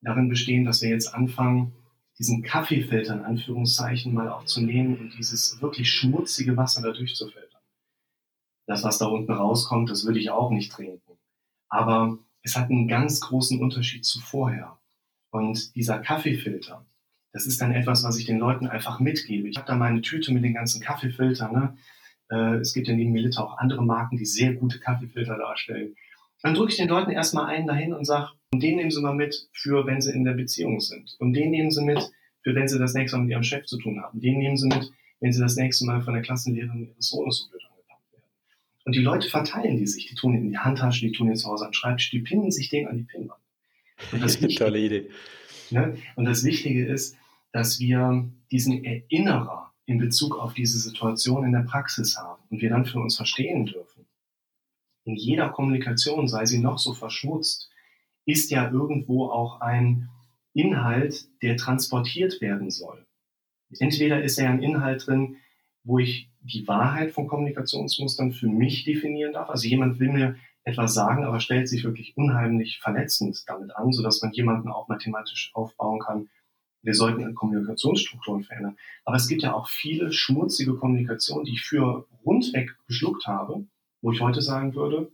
darin 0.00 0.28
bestehen, 0.28 0.64
dass 0.64 0.80
wir 0.80 0.88
jetzt 0.88 1.14
anfangen, 1.14 1.72
diesen 2.18 2.42
Kaffeefilter 2.42 3.14
in 3.14 3.24
Anführungszeichen 3.24 4.14
mal 4.14 4.30
auch 4.30 4.44
zu 4.44 4.60
nehmen 4.60 4.98
und 4.98 5.18
dieses 5.18 5.60
wirklich 5.60 5.90
schmutzige 5.90 6.56
Wasser 6.56 6.82
da 6.82 6.92
durchzufiltern. 6.92 7.60
Das, 8.66 8.82
was 8.82 8.98
da 8.98 9.06
unten 9.06 9.32
rauskommt, 9.32 9.90
das 9.90 10.04
würde 10.04 10.18
ich 10.18 10.30
auch 10.30 10.50
nicht 10.50 10.72
trinken. 10.72 11.18
Aber 11.68 12.18
es 12.42 12.56
hat 12.56 12.70
einen 12.70 12.88
ganz 12.88 13.20
großen 13.20 13.60
Unterschied 13.60 14.04
zu 14.04 14.20
vorher. 14.20 14.78
Und 15.30 15.74
dieser 15.76 15.98
Kaffeefilter, 15.98 16.86
das 17.32 17.46
ist 17.46 17.60
dann 17.60 17.72
etwas, 17.72 18.02
was 18.02 18.16
ich 18.18 18.24
den 18.24 18.38
Leuten 18.38 18.66
einfach 18.66 18.98
mitgebe. 18.98 19.48
Ich 19.48 19.56
habe 19.56 19.66
da 19.66 19.76
meine 19.76 20.00
Tüte 20.00 20.32
mit 20.32 20.42
den 20.42 20.54
ganzen 20.54 20.80
Kaffeefiltern. 20.80 21.52
Ne? 21.52 21.76
Äh, 22.30 22.56
es 22.56 22.72
gibt 22.72 22.88
ja 22.88 22.94
neben 22.94 23.12
Melitta 23.12 23.42
auch 23.42 23.58
andere 23.58 23.84
Marken, 23.84 24.16
die 24.16 24.24
sehr 24.24 24.54
gute 24.54 24.80
Kaffeefilter 24.80 25.36
darstellen. 25.36 25.94
Dann 26.42 26.54
drücke 26.54 26.70
ich 26.70 26.78
den 26.78 26.88
Leuten 26.88 27.10
erstmal 27.10 27.46
einen 27.46 27.66
dahin 27.66 27.92
und 27.92 28.04
sage, 28.04 28.30
und 28.56 28.62
den 28.62 28.76
nehmen 28.76 28.90
sie 28.90 29.02
mal 29.02 29.14
mit 29.14 29.50
für, 29.52 29.84
wenn 29.84 30.00
sie 30.00 30.14
in 30.14 30.24
der 30.24 30.32
Beziehung 30.32 30.80
sind. 30.80 31.14
Und 31.18 31.34
den 31.34 31.50
nehmen 31.50 31.70
sie 31.70 31.84
mit 31.84 32.10
für, 32.40 32.54
wenn 32.54 32.66
sie 32.66 32.78
das 32.78 32.94
nächste 32.94 33.18
Mal 33.18 33.24
mit 33.24 33.32
ihrem 33.32 33.42
Chef 33.42 33.66
zu 33.66 33.76
tun 33.76 34.00
haben. 34.00 34.18
Den 34.18 34.38
nehmen 34.38 34.56
sie 34.56 34.66
mit, 34.66 34.90
wenn 35.20 35.30
sie 35.30 35.42
das 35.42 35.56
nächste 35.56 35.84
Mal 35.84 36.00
von 36.00 36.14
der 36.14 36.22
Klassenlehrerin 36.22 36.88
ihres 36.88 37.06
Sohnes 37.06 37.36
so 37.36 37.50
blöd 37.50 37.60
angepackt 37.68 38.12
werden. 38.14 38.24
Und 38.86 38.94
die 38.94 39.02
Leute 39.02 39.28
verteilen 39.28 39.76
die 39.76 39.86
sich. 39.86 40.06
Die 40.06 40.14
tun 40.14 40.34
in 40.34 40.48
die 40.48 40.56
Handtasche, 40.56 41.04
die 41.04 41.12
tun 41.12 41.28
ihn 41.28 41.36
zu 41.36 41.48
Hause 41.50 41.66
am 41.66 41.74
Schreibtisch, 41.74 42.10
die 42.10 42.20
pinnen 42.20 42.50
sich 42.50 42.70
den 42.70 42.88
an 42.88 42.96
die 42.96 43.02
Pinnwand. 43.02 43.42
Und 44.10 44.24
das 44.24 44.40
Tolle 44.54 44.78
Idee. 44.78 45.10
Ne? 45.68 45.98
Und 46.14 46.24
das 46.24 46.42
Wichtige 46.42 46.86
ist, 46.86 47.14
dass 47.52 47.78
wir 47.78 48.26
diesen 48.50 48.86
Erinnerer 48.86 49.70
in 49.84 49.98
Bezug 49.98 50.38
auf 50.38 50.54
diese 50.54 50.78
Situation 50.78 51.44
in 51.44 51.52
der 51.52 51.66
Praxis 51.68 52.16
haben 52.16 52.42
und 52.48 52.62
wir 52.62 52.70
dann 52.70 52.86
für 52.86 53.00
uns 53.00 53.16
verstehen 53.16 53.66
dürfen. 53.66 54.06
In 55.04 55.14
jeder 55.14 55.50
Kommunikation, 55.50 56.26
sei 56.26 56.46
sie 56.46 56.58
noch 56.58 56.78
so 56.78 56.94
verschmutzt, 56.94 57.68
ist 58.26 58.50
ja 58.50 58.70
irgendwo 58.70 59.26
auch 59.26 59.60
ein 59.60 60.10
Inhalt, 60.52 61.28
der 61.42 61.56
transportiert 61.56 62.40
werden 62.40 62.70
soll. 62.70 63.06
Entweder 63.78 64.22
ist 64.22 64.38
ja 64.38 64.50
ein 64.50 64.62
Inhalt 64.62 65.06
drin, 65.06 65.36
wo 65.84 65.98
ich 65.98 66.30
die 66.40 66.66
Wahrheit 66.68 67.12
von 67.12 67.26
Kommunikationsmustern 67.26 68.32
für 68.32 68.48
mich 68.48 68.84
definieren 68.84 69.32
darf. 69.32 69.50
Also 69.50 69.68
jemand 69.68 69.98
will 69.98 70.12
mir 70.12 70.36
etwas 70.64 70.94
sagen, 70.94 71.24
aber 71.24 71.40
stellt 71.40 71.68
sich 71.68 71.84
wirklich 71.84 72.16
unheimlich 72.16 72.78
verletzend 72.80 73.44
damit 73.46 73.74
an, 73.76 73.92
sodass 73.92 74.20
man 74.22 74.32
jemanden 74.32 74.68
auch 74.68 74.88
mathematisch 74.88 75.52
aufbauen 75.54 76.00
kann. 76.00 76.28
Wir 76.82 76.94
sollten 76.94 77.34
Kommunikationsstrukturen 77.34 78.44
verändern. 78.44 78.76
Aber 79.04 79.16
es 79.16 79.28
gibt 79.28 79.42
ja 79.42 79.54
auch 79.54 79.68
viele 79.68 80.12
schmutzige 80.12 80.74
Kommunikation, 80.74 81.44
die 81.44 81.52
ich 81.52 81.62
für 81.62 82.06
rundweg 82.24 82.76
geschluckt 82.86 83.26
habe, 83.26 83.66
wo 84.02 84.12
ich 84.12 84.20
heute 84.20 84.40
sagen 84.40 84.74
würde, 84.74 85.10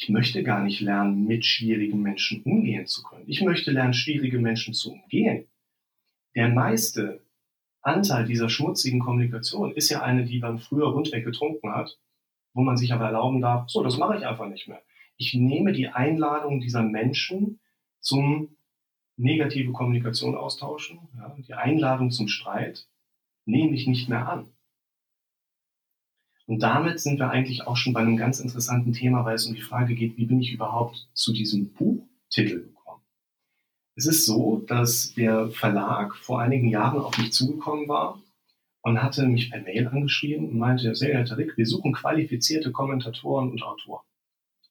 ich 0.00 0.08
möchte 0.08 0.44
gar 0.44 0.62
nicht 0.62 0.80
lernen, 0.80 1.26
mit 1.26 1.44
schwierigen 1.44 2.00
Menschen 2.00 2.42
umgehen 2.44 2.86
zu 2.86 3.02
können. 3.02 3.24
Ich 3.26 3.42
möchte 3.42 3.72
lernen, 3.72 3.94
schwierige 3.94 4.38
Menschen 4.38 4.72
zu 4.72 4.92
umgehen. 4.92 5.48
Der 6.36 6.48
meiste 6.48 7.20
Anteil 7.82 8.24
dieser 8.24 8.48
schmutzigen 8.48 9.00
Kommunikation 9.00 9.72
ist 9.72 9.90
ja 9.90 10.02
eine, 10.02 10.24
die 10.24 10.38
man 10.38 10.60
früher 10.60 10.86
rundweg 10.86 11.24
getrunken 11.24 11.74
hat, 11.74 11.98
wo 12.54 12.62
man 12.62 12.76
sich 12.76 12.92
aber 12.92 13.06
erlauben 13.06 13.40
darf, 13.40 13.68
so, 13.68 13.82
das 13.82 13.98
mache 13.98 14.16
ich 14.16 14.26
einfach 14.26 14.48
nicht 14.48 14.68
mehr. 14.68 14.80
Ich 15.16 15.34
nehme 15.34 15.72
die 15.72 15.88
Einladung 15.88 16.60
dieser 16.60 16.84
Menschen 16.84 17.58
zum 17.98 18.56
negative 19.16 19.72
Kommunikation 19.72 20.36
austauschen, 20.36 21.00
ja, 21.16 21.36
die 21.36 21.54
Einladung 21.54 22.12
zum 22.12 22.28
Streit, 22.28 22.86
nehme 23.46 23.74
ich 23.74 23.88
nicht 23.88 24.08
mehr 24.08 24.28
an. 24.28 24.52
Und 26.48 26.60
damit 26.62 26.98
sind 26.98 27.18
wir 27.18 27.28
eigentlich 27.28 27.66
auch 27.66 27.76
schon 27.76 27.92
bei 27.92 28.00
einem 28.00 28.16
ganz 28.16 28.40
interessanten 28.40 28.94
Thema, 28.94 29.22
weil 29.26 29.34
es 29.34 29.44
um 29.44 29.54
die 29.54 29.60
Frage 29.60 29.94
geht, 29.94 30.16
wie 30.16 30.24
bin 30.24 30.40
ich 30.40 30.50
überhaupt 30.50 31.06
zu 31.12 31.34
diesem 31.34 31.74
Buchtitel 31.74 32.62
gekommen? 32.62 33.02
Es 33.96 34.06
ist 34.06 34.24
so, 34.24 34.56
dass 34.66 35.12
der 35.12 35.48
Verlag 35.50 36.16
vor 36.16 36.40
einigen 36.40 36.68
Jahren 36.68 37.00
auf 37.00 37.18
mich 37.18 37.34
zugekommen 37.34 37.86
war 37.86 38.22
und 38.80 39.02
hatte 39.02 39.26
mich 39.26 39.50
per 39.50 39.60
Mail 39.60 39.88
angeschrieben 39.88 40.48
und 40.48 40.56
meinte, 40.56 40.94
sehr 40.94 41.10
geehrter 41.10 41.36
Rick, 41.36 41.58
wir 41.58 41.66
suchen 41.66 41.92
qualifizierte 41.92 42.72
Kommentatoren 42.72 43.50
und 43.50 43.62
Autoren. 43.62 44.00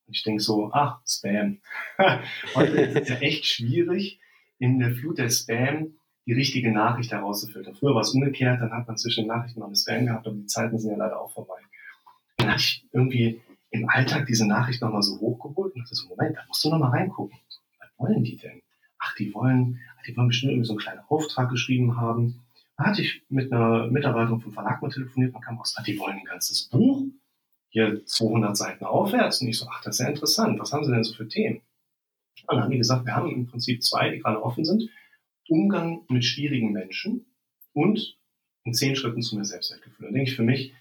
Und 0.08 0.16
ich 0.16 0.24
denke 0.24 0.42
so, 0.42 0.72
ach, 0.74 1.02
Spam. 1.06 1.60
Heute 2.56 2.72
ist 2.72 3.02
es 3.04 3.10
ja 3.10 3.16
echt 3.18 3.46
schwierig, 3.46 4.20
in 4.58 4.80
der 4.80 4.96
Flut 4.96 5.20
der 5.20 5.30
Spam 5.30 5.94
die 6.26 6.34
richtige 6.34 6.72
Nachricht 6.72 7.12
herauszufiltern. 7.12 7.76
Früher 7.76 7.94
war 7.94 8.02
es 8.02 8.16
umgekehrt, 8.16 8.62
dann 8.62 8.72
hat 8.72 8.88
man 8.88 8.98
zwischen 8.98 9.26
den 9.26 9.28
Nachrichten 9.28 9.60
mal 9.60 9.68
eine 9.68 9.76
Spam 9.76 10.08
gehabt, 10.08 10.26
aber 10.26 10.36
die 10.36 10.48
Zeiten 10.48 10.80
sind 10.80 10.90
ja 10.90 10.98
leider 10.98 11.22
auch 11.22 11.32
vorbei. 11.32 11.60
Dann 12.38 12.50
hatte 12.50 12.62
ich 12.62 12.86
irgendwie 12.92 13.42
im 13.72 13.90
Alltag 13.90 14.26
diese 14.28 14.48
Nachricht 14.48 14.82
nochmal 14.82 15.02
so 15.02 15.20
hochgeholt 15.20 15.76
und 15.76 15.82
dachte 15.82 15.96
so, 15.96 16.08
Moment, 16.08 16.38
da 16.38 16.42
musst 16.48 16.64
du 16.64 16.70
nochmal 16.70 16.92
reingucken. 16.92 17.38
Was 17.80 17.90
wollen 17.98 18.24
die 18.24 18.38
denn? 18.38 18.62
Ach, 19.00 19.16
die 19.16 19.34
wollen, 19.34 19.80
die 20.06 20.16
wollen 20.16 20.30
bestimmt 20.30 20.54
irgendwie 20.54 20.68
so 20.68 20.74
einen 20.74 20.80
kleinen 20.80 21.02
Auftrag 21.08 21.50
geschrieben 21.50 21.98
haben. 21.98 22.42
Da 22.78 22.86
hatte 22.86 23.02
ich 23.02 23.24
mit 23.30 23.52
einer 23.52 23.88
Mitarbeiterin 23.88 24.40
vom 24.40 24.54
Verlag 24.54 24.82
mal 24.82 24.90
telefoniert 24.90 25.34
und 25.34 25.42
kam 25.42 25.58
raus, 25.58 25.76
ach, 25.78 25.84
die 25.84 25.98
wollen 26.00 26.18
ein 26.18 26.26
ganzes 26.26 26.70
Buch. 26.70 27.04
Hier 27.70 28.06
200 28.06 28.56
Seiten 28.56 28.86
aufwärts. 28.86 29.42
Und 29.42 29.50
ich 29.50 29.58
so, 29.58 29.68
ach, 29.70 29.82
das 29.84 29.96
ist 29.96 30.06
ja 30.06 30.08
interessant. 30.08 30.60
Was 30.60 30.72
haben 30.72 30.86
sie 30.86 30.92
denn 30.92 31.04
so 31.04 31.14
für 31.14 31.28
Themen? 31.28 31.62
Und 32.48 32.56
dann 32.56 32.64
haben 32.64 32.72
die 32.72 32.78
gesagt, 32.78 33.06
wir 33.06 33.16
haben 33.16 33.32
im 33.32 33.48
Prinzip 33.48 33.84
zwei, 33.84 34.12
die 34.12 34.20
gerade 34.20 34.42
offen 34.42 34.64
sind. 34.64 34.90
Umgang 35.50 36.06
mit 36.10 36.24
schwierigen 36.24 36.72
Menschen 36.72 37.26
und 37.74 38.18
in 38.64 38.74
zehn 38.74 38.96
Schritten 38.96 39.22
zu 39.22 39.36
mehr 39.36 39.46
Selbstwertgefühl. 39.46 40.08
Da 40.08 40.12
denke 40.12 40.30
ich 40.30 40.36
für 40.36 40.44
mich, 40.44 40.74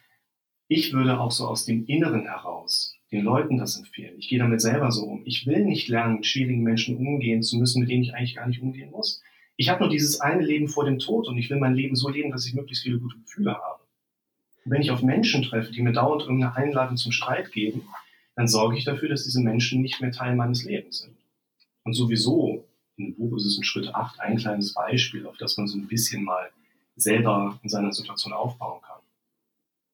ich 0.69 0.93
würde 0.93 1.21
auch 1.21 1.31
so 1.31 1.47
aus 1.47 1.65
dem 1.65 1.87
Inneren 1.87 2.27
heraus 2.27 2.95
den 3.13 3.23
Leuten 3.23 3.57
das 3.57 3.77
empfehlen. 3.77 4.19
Ich 4.19 4.29
gehe 4.29 4.39
damit 4.39 4.61
selber 4.61 4.91
so 4.91 5.05
um. 5.05 5.23
Ich 5.25 5.47
will 5.47 5.65
nicht 5.65 5.89
lernen, 5.89 6.17
mit 6.17 6.27
schwierigen 6.27 6.63
Menschen 6.63 6.97
umgehen 6.97 7.43
zu 7.43 7.57
müssen, 7.57 7.81
mit 7.81 7.89
denen 7.89 8.03
ich 8.03 8.15
eigentlich 8.15 8.35
gar 8.35 8.49
nicht 8.49 8.61
umgehen 8.61 8.91
muss. 8.91 9.23
Ich 9.57 9.69
habe 9.69 9.81
nur 9.81 9.89
dieses 9.89 10.21
eine 10.21 10.43
Leben 10.45 10.69
vor 10.69 10.85
dem 10.85 10.99
Tod 10.99 11.29
und 11.29 11.39
ich 11.39 11.49
will 11.49 11.59
mein 11.59 11.75
Leben 11.75 11.95
so 11.95 12.09
leben, 12.09 12.31
dass 12.31 12.47
ich 12.47 12.55
möglichst 12.55 12.83
viele 12.83 12.99
gute 12.99 13.17
Gefühle 13.19 13.55
habe. 13.55 13.83
Und 14.65 14.73
wenn 14.73 14.83
ich 14.83 14.91
auf 14.91 15.03
Menschen 15.03 15.43
treffe, 15.45 15.71
die 15.71 15.83
mir 15.83 15.93
dauernd 15.93 16.23
irgendeine 16.23 16.57
Einladung 16.57 16.97
zum 16.97 17.13
Streit 17.13 17.53
geben, 17.53 17.83
dann 18.35 18.49
sorge 18.49 18.77
ich 18.77 18.85
dafür, 18.85 19.09
dass 19.09 19.25
diese 19.25 19.41
Menschen 19.41 19.81
nicht 19.81 20.01
mehr 20.01 20.11
Teil 20.11 20.35
meines 20.35 20.65
Lebens 20.65 20.99
sind. 20.99 21.17
Und 21.85 21.95
sowieso, 21.95 22.69
in 22.97 23.07
dem 23.07 23.17
Buch 23.17 23.37
ist 23.37 23.47
es 23.47 23.57
in 23.57 23.65
Schritt 23.65 23.95
8 23.95 24.21
ein 24.21 24.37
kleines 24.37 24.75
Beispiel, 24.75 25.27
auf 25.27 25.37
das 25.39 25.57
man 25.57 25.69
so 25.69 25.79
ein 25.79 25.87
bisschen 25.87 26.25
mal 26.25 26.51
selber 26.97 27.59
in 27.63 27.69
seiner 27.69 27.93
Situation 27.93 28.33
aufbauen 28.33 28.83
kann. 28.83 28.96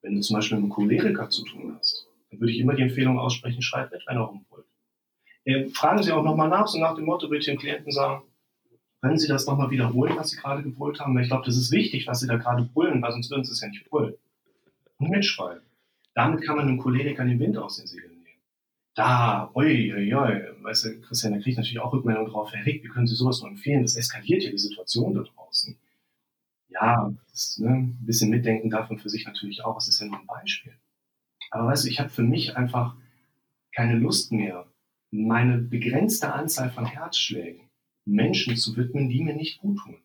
Wenn 0.02 0.16
du 0.16 0.20
zum 0.20 0.36
Beispiel 0.36 0.58
mit 0.58 0.64
einem 0.64 0.72
Choleriker 0.72 1.30
zu 1.30 1.44
tun 1.44 1.76
hast, 1.78 2.08
dann 2.30 2.40
würde 2.40 2.52
ich 2.52 2.58
immer 2.58 2.74
die 2.74 2.82
Empfehlung 2.82 3.18
aussprechen, 3.18 3.62
schreib 3.62 3.92
mit, 3.92 4.04
wenn 4.06 4.16
er. 4.16 4.32
Äh, 5.44 5.68
fragen 5.70 6.02
Sie 6.02 6.12
auch 6.12 6.22
nochmal 6.22 6.48
nach, 6.48 6.66
so 6.66 6.78
nach 6.78 6.94
dem 6.94 7.04
Motto, 7.04 7.28
würde 7.28 7.38
ich 7.38 7.46
dem 7.46 7.58
Klienten 7.58 7.90
sagen, 7.90 8.22
können 9.00 9.18
Sie 9.18 9.26
das 9.26 9.46
nochmal 9.46 9.70
wiederholen, 9.70 10.14
was 10.16 10.30
Sie 10.30 10.36
gerade 10.36 10.62
gebrüllt 10.62 11.00
haben? 11.00 11.14
Weil 11.14 11.22
ich 11.22 11.28
glaube, 11.28 11.44
das 11.44 11.56
ist 11.56 11.72
wichtig, 11.72 12.06
was 12.06 12.20
Sie 12.20 12.28
da 12.28 12.36
gerade 12.36 12.62
brüllen, 12.62 13.02
weil 13.02 13.12
sonst 13.12 13.30
würden 13.30 13.44
Sie 13.44 13.52
es 13.52 13.60
ja 13.60 13.68
nicht 13.68 13.88
brüllen. 13.90 14.14
Und 14.98 15.10
mitschreiben. 15.10 15.62
Damit 16.14 16.42
kann 16.42 16.56
man 16.56 16.68
einem 16.68 16.78
Choleriker 16.78 17.24
den 17.24 17.40
Wind 17.40 17.56
aus 17.56 17.78
den 17.78 17.86
Segeln 17.86 18.12
nehmen. 18.22 18.40
Da, 18.94 19.50
oi, 19.54 19.92
oi, 19.94 20.14
oi, 20.14 20.42
weißt 20.62 20.84
du, 20.84 21.00
Christian, 21.00 21.32
da 21.32 21.40
kriegt 21.40 21.56
natürlich 21.56 21.80
auch 21.80 21.92
Rückmeldung 21.92 22.26
drauf, 22.26 22.52
Herr 22.52 22.64
Rick, 22.66 22.84
wie 22.84 22.88
können 22.88 23.06
Sie 23.06 23.14
sowas 23.14 23.40
nur 23.40 23.50
empfehlen? 23.50 23.82
Das 23.82 23.96
eskaliert 23.96 24.44
ja 24.44 24.50
die 24.50 24.58
Situation 24.58 25.14
da 25.14 25.22
draußen 25.22 25.76
ja, 26.72 27.12
das, 27.30 27.58
ne, 27.58 27.70
ein 27.70 27.98
bisschen 28.06 28.30
mitdenken 28.30 28.70
darf 28.70 28.90
man 28.90 28.98
für 28.98 29.10
sich 29.10 29.26
natürlich 29.26 29.64
auch. 29.64 29.76
Es 29.78 29.88
ist 29.88 30.00
ja 30.00 30.06
nur 30.06 30.18
ein 30.18 30.26
Beispiel. 30.26 30.72
Aber 31.50 31.68
weißt 31.68 31.84
du, 31.84 31.88
ich 31.88 32.00
habe 32.00 32.08
für 32.08 32.22
mich 32.22 32.56
einfach 32.56 32.96
keine 33.74 33.96
Lust 33.96 34.32
mehr, 34.32 34.66
meine 35.10 35.58
begrenzte 35.58 36.32
Anzahl 36.32 36.70
von 36.70 36.86
Herzschlägen 36.86 37.68
Menschen 38.04 38.56
zu 38.56 38.76
widmen, 38.76 39.08
die 39.08 39.22
mir 39.22 39.34
nicht 39.34 39.58
gut 39.58 39.78
tun. 39.78 39.96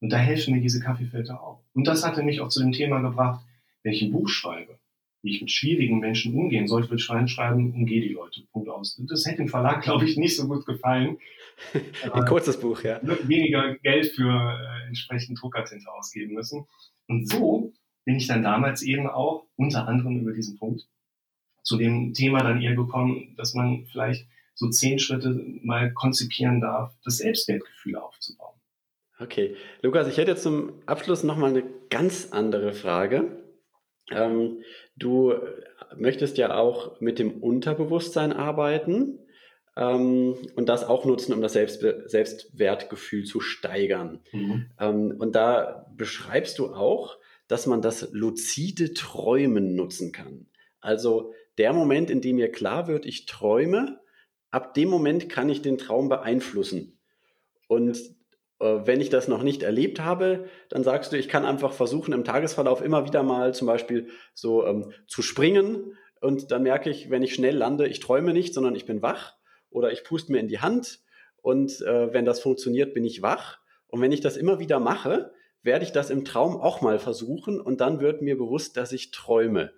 Und 0.00 0.10
da 0.10 0.18
helfen 0.18 0.54
mir 0.54 0.60
diese 0.60 0.80
Kaffeefilter 0.80 1.42
auch. 1.42 1.62
Und 1.74 1.86
das 1.86 2.04
hatte 2.04 2.22
mich 2.22 2.40
auch 2.40 2.48
zu 2.48 2.60
dem 2.60 2.72
Thema 2.72 3.00
gebracht, 3.00 3.44
wenn 3.82 3.92
ich 3.92 4.02
ein 4.02 4.12
Buch 4.12 4.28
schreibe, 4.28 4.78
wie 5.22 5.30
ich 5.34 5.40
mit 5.40 5.50
schwierigen 5.50 5.98
Menschen 5.98 6.34
umgehen 6.34 6.68
würde 6.68 6.94
ich 6.94 7.10
reinschreiben, 7.10 7.72
umgehe 7.72 8.00
die 8.00 8.14
Leute. 8.14 8.42
Punkt 8.52 8.68
aus. 8.68 9.00
Das 9.08 9.26
hätte 9.26 9.38
dem 9.38 9.48
Verlag, 9.48 9.82
glaube 9.84 10.04
ich, 10.04 10.16
nicht 10.16 10.36
so 10.36 10.46
gut 10.46 10.66
gefallen. 10.66 11.18
Ein 12.12 12.24
kurzes 12.24 12.58
Buch, 12.58 12.82
ja. 12.82 13.00
Weniger 13.02 13.76
Geld 13.76 14.06
für 14.12 14.30
äh, 14.30 14.86
entsprechend 14.86 15.40
Druckertinte 15.40 15.90
ausgeben 15.92 16.34
müssen. 16.34 16.66
Und 17.08 17.28
so 17.28 17.72
bin 18.04 18.16
ich 18.16 18.26
dann 18.26 18.42
damals 18.42 18.82
eben 18.82 19.08
auch 19.08 19.44
unter 19.56 19.88
anderem 19.88 20.20
über 20.20 20.32
diesen 20.32 20.58
Punkt 20.58 20.86
zu 21.62 21.76
dem 21.76 22.14
Thema 22.14 22.42
dann 22.42 22.62
eher 22.62 22.74
gekommen, 22.74 23.34
dass 23.36 23.54
man 23.54 23.84
vielleicht 23.92 24.26
so 24.54 24.68
zehn 24.70 24.98
Schritte 24.98 25.40
mal 25.62 25.92
konzipieren 25.92 26.60
darf, 26.60 26.94
das 27.04 27.18
Selbstwertgefühl 27.18 27.96
aufzubauen. 27.96 28.54
Okay, 29.20 29.56
Lukas, 29.82 30.08
ich 30.08 30.16
hätte 30.16 30.30
jetzt 30.30 30.42
zum 30.42 30.72
Abschluss 30.86 31.24
nochmal 31.24 31.50
eine 31.50 31.64
ganz 31.90 32.28
andere 32.32 32.72
Frage. 32.72 33.42
Ähm, 34.10 34.62
du 34.96 35.34
möchtest 35.96 36.38
ja 36.38 36.56
auch 36.56 37.00
mit 37.00 37.18
dem 37.18 37.42
Unterbewusstsein 37.42 38.32
arbeiten 38.32 39.18
ähm, 39.78 40.34
und 40.56 40.68
das 40.68 40.84
auch 40.84 41.04
nutzen, 41.04 41.32
um 41.32 41.40
das 41.40 41.52
Selbst 41.52 41.80
Selbstwertgefühl 41.80 43.24
zu 43.24 43.40
steigern. 43.40 44.20
Mhm. 44.32 44.66
Ähm, 44.78 45.16
und 45.18 45.36
da 45.36 45.86
beschreibst 45.96 46.58
du 46.58 46.74
auch, 46.74 47.16
dass 47.46 47.66
man 47.66 47.80
das 47.80 48.10
luzide 48.12 48.92
Träumen 48.92 49.76
nutzen 49.76 50.12
kann. 50.12 50.48
Also 50.80 51.32
der 51.56 51.72
Moment, 51.72 52.10
in 52.10 52.20
dem 52.20 52.36
mir 52.36 52.50
klar 52.50 52.88
wird, 52.88 53.06
ich 53.06 53.26
träume, 53.26 54.00
ab 54.50 54.74
dem 54.74 54.88
Moment 54.88 55.28
kann 55.28 55.48
ich 55.48 55.62
den 55.62 55.78
Traum 55.78 56.08
beeinflussen. 56.08 56.98
Und 57.68 57.98
äh, 58.58 58.80
wenn 58.84 59.00
ich 59.00 59.10
das 59.10 59.28
noch 59.28 59.42
nicht 59.44 59.62
erlebt 59.62 60.00
habe, 60.00 60.46
dann 60.70 60.82
sagst 60.82 61.12
du, 61.12 61.16
ich 61.16 61.28
kann 61.28 61.44
einfach 61.44 61.72
versuchen, 61.72 62.12
im 62.12 62.24
Tagesverlauf 62.24 62.82
immer 62.82 63.06
wieder 63.06 63.22
mal 63.22 63.54
zum 63.54 63.68
Beispiel 63.68 64.08
so 64.34 64.66
ähm, 64.66 64.92
zu 65.06 65.22
springen. 65.22 65.96
Und 66.20 66.50
dann 66.50 66.64
merke 66.64 66.90
ich, 66.90 67.10
wenn 67.10 67.22
ich 67.22 67.34
schnell 67.34 67.56
lande, 67.56 67.86
ich 67.86 68.00
träume 68.00 68.32
nicht, 68.32 68.54
sondern 68.54 68.74
ich 68.74 68.84
bin 68.84 69.02
wach. 69.02 69.37
Oder 69.70 69.92
ich 69.92 70.04
puste 70.04 70.32
mir 70.32 70.38
in 70.38 70.48
die 70.48 70.60
Hand. 70.60 71.00
Und 71.42 71.80
äh, 71.82 72.12
wenn 72.12 72.24
das 72.24 72.40
funktioniert, 72.40 72.94
bin 72.94 73.04
ich 73.04 73.22
wach. 73.22 73.58
Und 73.88 74.00
wenn 74.00 74.12
ich 74.12 74.20
das 74.20 74.36
immer 74.36 74.58
wieder 74.58 74.80
mache, 74.80 75.32
werde 75.62 75.84
ich 75.84 75.92
das 75.92 76.10
im 76.10 76.24
Traum 76.24 76.56
auch 76.60 76.80
mal 76.80 76.98
versuchen. 76.98 77.60
Und 77.60 77.80
dann 77.80 78.00
wird 78.00 78.22
mir 78.22 78.36
bewusst, 78.36 78.76
dass 78.76 78.92
ich 78.92 79.10
träume. 79.10 79.72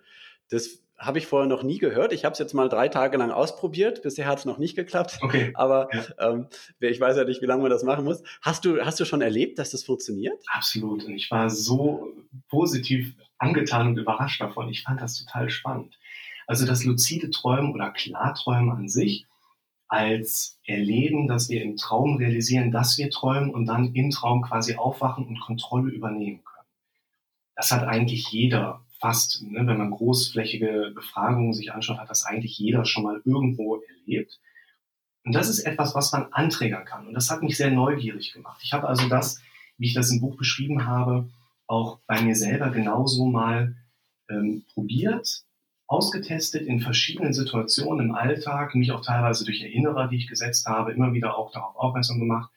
Das 0.49 0.81
habe 1.01 1.19
ich 1.19 1.27
vorher 1.27 1.49
noch 1.49 1.63
nie 1.63 1.79
gehört. 1.79 2.13
Ich 2.13 2.27
habe 2.27 2.35
es 2.35 2.39
jetzt 2.39 2.53
mal 2.53 2.69
drei 2.69 2.89
Tage 2.89 3.17
lang 3.17 3.31
ausprobiert. 3.31 4.03
Bisher 4.03 4.27
hat 4.27 4.41
es 4.41 4.45
noch 4.45 4.59
nicht 4.59 4.77
geklappt. 4.77 5.19
Okay. 5.23 5.51
Aber 5.55 5.89
ja. 5.95 6.33
ähm, 6.33 6.49
ich 6.79 7.01
weiß 7.01 7.17
ja 7.17 7.25
nicht, 7.25 7.41
wie 7.41 7.47
lange 7.47 7.63
man 7.63 7.71
das 7.71 7.83
machen 7.83 8.05
muss. 8.05 8.23
Hast 8.43 8.67
du, 8.67 8.85
hast 8.85 9.01
du 9.01 9.07
schon 9.07 9.23
erlebt, 9.23 9.59
dass 9.59 9.71
das 9.71 9.83
funktioniert? 9.83 10.39
Absolut. 10.53 11.05
Und 11.05 11.15
ich 11.15 11.31
war 11.31 11.49
so 11.49 12.13
positiv 12.49 13.15
angetan 13.39 13.89
und 13.89 13.99
überrascht 13.99 14.43
davon. 14.43 14.69
Ich 14.69 14.83
fand 14.83 15.01
das 15.01 15.17
total 15.17 15.49
spannend. 15.49 15.99
Also 16.47 16.67
das 16.67 16.85
luzide 16.85 17.31
Träumen 17.31 17.73
oder 17.73 17.91
Klarträumen 17.91 18.71
an 18.71 18.89
sich 18.89 19.27
als 19.91 20.59
Erleben, 20.65 21.27
dass 21.27 21.49
wir 21.49 21.63
im 21.63 21.77
Traum 21.77 22.17
realisieren, 22.17 22.71
dass 22.71 22.97
wir 22.97 23.11
träumen 23.11 23.51
und 23.51 23.67
dann 23.67 23.93
im 23.95 24.11
Traum 24.11 24.43
quasi 24.43 24.77
aufwachen 24.77 25.27
und 25.27 25.41
Kontrolle 25.41 25.91
übernehmen 25.91 26.45
können. 26.45 26.69
Das 27.57 27.73
hat 27.73 27.83
eigentlich 27.83 28.31
jeder 28.31 28.87
fast, 29.01 29.43
ne, 29.43 29.67
wenn 29.67 29.79
man 29.79 29.91
großflächige 29.91 30.93
Befragungen 30.95 31.55
sich 31.55 31.73
anschaut, 31.73 31.99
hat 31.99 32.09
das 32.09 32.25
eigentlich 32.25 32.57
jeder 32.57 32.85
schon 32.85 33.03
mal 33.03 33.21
irgendwo 33.25 33.83
erlebt. 33.83 34.39
Und 35.25 35.35
das 35.35 35.49
ist 35.49 35.61
etwas, 35.61 35.95
was 35.97 36.13
man 36.13 36.33
anträgern 36.33 36.85
kann. 36.85 37.09
Und 37.09 37.15
das 37.15 37.29
hat 37.29 37.43
mich 37.43 37.57
sehr 37.57 37.73
neugierig 37.73 38.33
gemacht. 38.33 38.61
Ich 38.63 38.73
habe 38.73 38.87
also 38.89 39.09
das, 39.09 39.43
wie 39.77 39.87
ich 39.87 39.95
das 39.95 40.11
im 40.13 40.21
Buch 40.21 40.37
beschrieben 40.37 40.87
habe, 40.87 41.29
auch 41.67 41.99
bei 42.07 42.23
mir 42.23 42.37
selber 42.37 42.71
genauso 42.71 43.27
mal 43.27 43.75
ähm, 44.29 44.65
probiert, 44.73 45.45
ausgetestet 45.91 46.69
in 46.69 46.79
verschiedenen 46.79 47.33
Situationen 47.33 48.11
im 48.11 48.15
Alltag, 48.15 48.77
mich 48.77 48.93
auch 48.93 49.05
teilweise 49.05 49.45
durch 49.45 49.61
Erinnerer, 49.61 50.07
die 50.07 50.19
ich 50.19 50.29
gesetzt 50.29 50.67
habe, 50.67 50.93
immer 50.93 51.13
wieder 51.13 51.37
auch 51.37 51.51
darauf 51.51 51.75
aufmerksam 51.75 52.21
gemacht, 52.21 52.49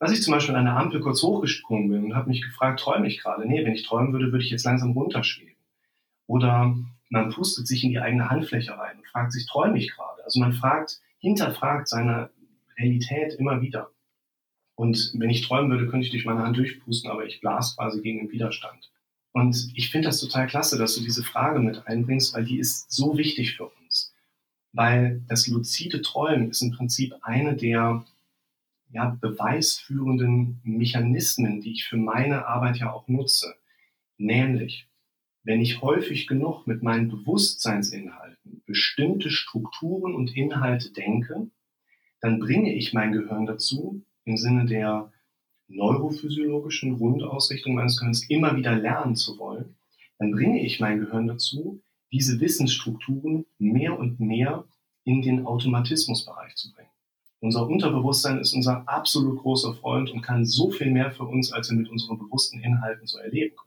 dass 0.00 0.10
ich 0.10 0.20
zum 0.20 0.32
Beispiel 0.32 0.56
an 0.56 0.64
der 0.64 0.76
Ampel 0.76 1.00
kurz 1.00 1.22
hochgesprungen 1.22 1.88
bin 1.88 2.04
und 2.04 2.16
habe 2.16 2.28
mich 2.28 2.42
gefragt, 2.42 2.80
träume 2.80 3.06
ich 3.06 3.22
gerade? 3.22 3.46
Nee, 3.46 3.64
wenn 3.64 3.72
ich 3.72 3.86
träumen 3.86 4.12
würde, 4.12 4.32
würde 4.32 4.44
ich 4.44 4.50
jetzt 4.50 4.64
langsam 4.64 4.90
runterschweben. 4.90 5.54
Oder 6.26 6.76
man 7.08 7.30
pustet 7.30 7.68
sich 7.68 7.84
in 7.84 7.90
die 7.90 8.00
eigene 8.00 8.28
Handfläche 8.28 8.76
rein 8.76 8.98
und 8.98 9.06
fragt 9.06 9.30
sich, 9.30 9.46
träume 9.46 9.78
ich 9.78 9.94
gerade? 9.94 10.24
Also 10.24 10.40
man 10.40 10.52
fragt, 10.52 11.00
hinterfragt 11.18 11.86
seine 11.86 12.30
Realität 12.76 13.34
immer 13.34 13.62
wieder. 13.62 13.90
Und 14.74 15.12
wenn 15.14 15.30
ich 15.30 15.46
träumen 15.46 15.70
würde, 15.70 15.86
könnte 15.86 16.04
ich 16.04 16.10
durch 16.10 16.26
meine 16.26 16.42
Hand 16.42 16.56
durchpusten, 16.56 17.12
aber 17.12 17.26
ich 17.26 17.40
blas 17.40 17.76
quasi 17.76 18.02
gegen 18.02 18.26
den 18.26 18.32
Widerstand. 18.32 18.90
Und 19.36 19.70
ich 19.74 19.90
finde 19.90 20.08
das 20.08 20.18
total 20.18 20.46
klasse, 20.46 20.78
dass 20.78 20.94
du 20.94 21.02
diese 21.02 21.22
Frage 21.22 21.60
mit 21.60 21.86
einbringst, 21.86 22.32
weil 22.32 22.46
die 22.46 22.58
ist 22.58 22.90
so 22.90 23.18
wichtig 23.18 23.54
für 23.54 23.66
uns. 23.66 24.14
Weil 24.72 25.20
das 25.28 25.46
luzide 25.46 26.00
Träumen 26.00 26.48
ist 26.48 26.62
im 26.62 26.70
Prinzip 26.70 27.12
eine 27.20 27.54
der 27.54 28.06
ja, 28.92 29.18
beweisführenden 29.20 30.58
Mechanismen, 30.64 31.60
die 31.60 31.72
ich 31.72 31.84
für 31.84 31.98
meine 31.98 32.46
Arbeit 32.46 32.78
ja 32.78 32.90
auch 32.90 33.08
nutze. 33.08 33.54
Nämlich, 34.16 34.88
wenn 35.42 35.60
ich 35.60 35.82
häufig 35.82 36.26
genug 36.26 36.66
mit 36.66 36.82
meinen 36.82 37.10
Bewusstseinsinhalten 37.10 38.62
bestimmte 38.64 39.30
Strukturen 39.30 40.14
und 40.14 40.34
Inhalte 40.34 40.94
denke, 40.94 41.50
dann 42.22 42.40
bringe 42.40 42.72
ich 42.72 42.94
mein 42.94 43.12
Gehirn 43.12 43.44
dazu, 43.44 44.00
im 44.24 44.38
Sinne 44.38 44.64
der 44.64 45.12
neurophysiologischen 45.68 46.96
Grundausrichtung 46.96 47.74
meines 47.74 47.98
Gehirns 47.98 48.28
immer 48.28 48.56
wieder 48.56 48.74
lernen 48.74 49.16
zu 49.16 49.38
wollen, 49.38 49.76
dann 50.18 50.30
bringe 50.32 50.64
ich 50.64 50.80
mein 50.80 51.00
Gehirn 51.00 51.26
dazu, 51.26 51.80
diese 52.12 52.40
Wissensstrukturen 52.40 53.46
mehr 53.58 53.98
und 53.98 54.20
mehr 54.20 54.64
in 55.04 55.22
den 55.22 55.44
Automatismusbereich 55.46 56.54
zu 56.54 56.72
bringen. 56.72 56.88
Unser 57.40 57.68
Unterbewusstsein 57.68 58.38
ist 58.38 58.54
unser 58.54 58.88
absolut 58.88 59.38
großer 59.38 59.74
Freund 59.74 60.10
und 60.10 60.22
kann 60.22 60.44
so 60.44 60.70
viel 60.70 60.90
mehr 60.90 61.10
für 61.10 61.24
uns, 61.24 61.52
als 61.52 61.70
wir 61.70 61.76
mit 61.76 61.90
unseren 61.90 62.18
bewussten 62.18 62.60
Inhalten 62.60 63.06
so 63.06 63.18
erleben 63.18 63.54
können 63.56 63.66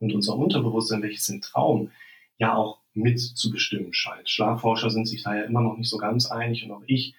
und 0.00 0.14
unser 0.14 0.36
Unterbewusstsein, 0.36 1.02
welches 1.02 1.28
im 1.28 1.40
Traum 1.40 1.90
ja 2.38 2.54
auch 2.54 2.80
mit 2.92 3.20
zu 3.20 3.50
bestimmen 3.50 3.92
scheint. 3.92 4.28
Schlafforscher 4.28 4.90
sind 4.90 5.06
sich 5.06 5.22
da 5.22 5.36
ja 5.36 5.42
immer 5.42 5.60
noch 5.60 5.76
nicht 5.76 5.88
so 5.88 5.98
ganz 5.98 6.26
einig 6.30 6.64
und 6.64 6.72
auch 6.72 6.82
ich, 6.86 7.14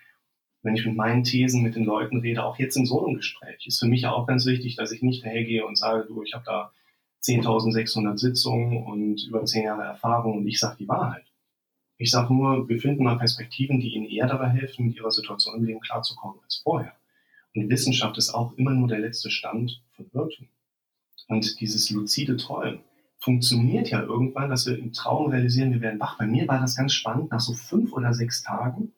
wenn 0.67 0.75
ich 0.75 0.85
mit 0.85 0.97
meinen 0.97 1.23
Thesen 1.23 1.63
mit 1.63 1.75
den 1.75 1.85
Leuten 1.85 2.17
rede, 2.17 2.43
auch 2.43 2.59
jetzt 2.59 2.75
in 2.75 2.85
so 2.85 3.05
einem 3.05 3.15
Gespräch, 3.15 3.65
ist 3.65 3.79
für 3.79 3.87
mich 3.87 4.01
ja 4.01 4.11
auch 4.11 4.27
ganz 4.27 4.45
wichtig, 4.45 4.75
dass 4.75 4.91
ich 4.91 5.01
nicht 5.01 5.23
hergehe 5.23 5.65
und 5.65 5.77
sage, 5.77 6.05
du, 6.05 6.23
ich 6.23 6.33
habe 6.33 6.43
da 6.45 6.73
10.600 7.23 8.17
Sitzungen 8.17 8.83
und 8.83 9.25
über 9.29 9.45
10 9.45 9.63
Jahre 9.63 9.83
Erfahrung 9.83 10.39
und 10.39 10.47
ich 10.47 10.59
sage 10.59 10.75
die 10.79 10.87
Wahrheit. 10.89 11.23
Ich 11.97 12.11
sage 12.11 12.33
nur, 12.33 12.67
wir 12.67 12.81
finden 12.81 13.05
mal 13.05 13.17
Perspektiven, 13.17 13.79
die 13.79 13.95
Ihnen 13.95 14.07
eher 14.07 14.27
dabei 14.27 14.49
helfen, 14.49 14.87
mit 14.87 14.97
Ihrer 14.97 15.09
Situation 15.09 15.55
im 15.55 15.63
Leben 15.63 15.79
klarzukommen 15.79 16.37
als 16.43 16.57
vorher. 16.57 16.91
Und 17.55 17.69
Wissenschaft 17.69 18.17
ist 18.17 18.31
auch 18.31 18.51
immer 18.57 18.71
nur 18.71 18.89
der 18.89 18.99
letzte 18.99 19.31
Stand 19.31 19.81
von 19.95 20.07
Irrtum. 20.13 20.49
Und 21.29 21.61
dieses 21.61 21.89
luzide 21.91 22.35
Träumen 22.35 22.81
funktioniert 23.19 23.89
ja 23.89 24.01
irgendwann, 24.01 24.49
dass 24.49 24.67
wir 24.67 24.77
im 24.77 24.91
Traum 24.91 25.31
realisieren, 25.31 25.71
wir 25.71 25.81
werden 25.81 26.01
wach. 26.01 26.17
Bei 26.17 26.27
mir 26.27 26.45
war 26.49 26.59
das 26.59 26.75
ganz 26.75 26.91
spannend, 26.91 27.31
nach 27.31 27.39
so 27.39 27.53
fünf 27.53 27.93
oder 27.93 28.13
sechs 28.13 28.43
Tagen, 28.43 28.91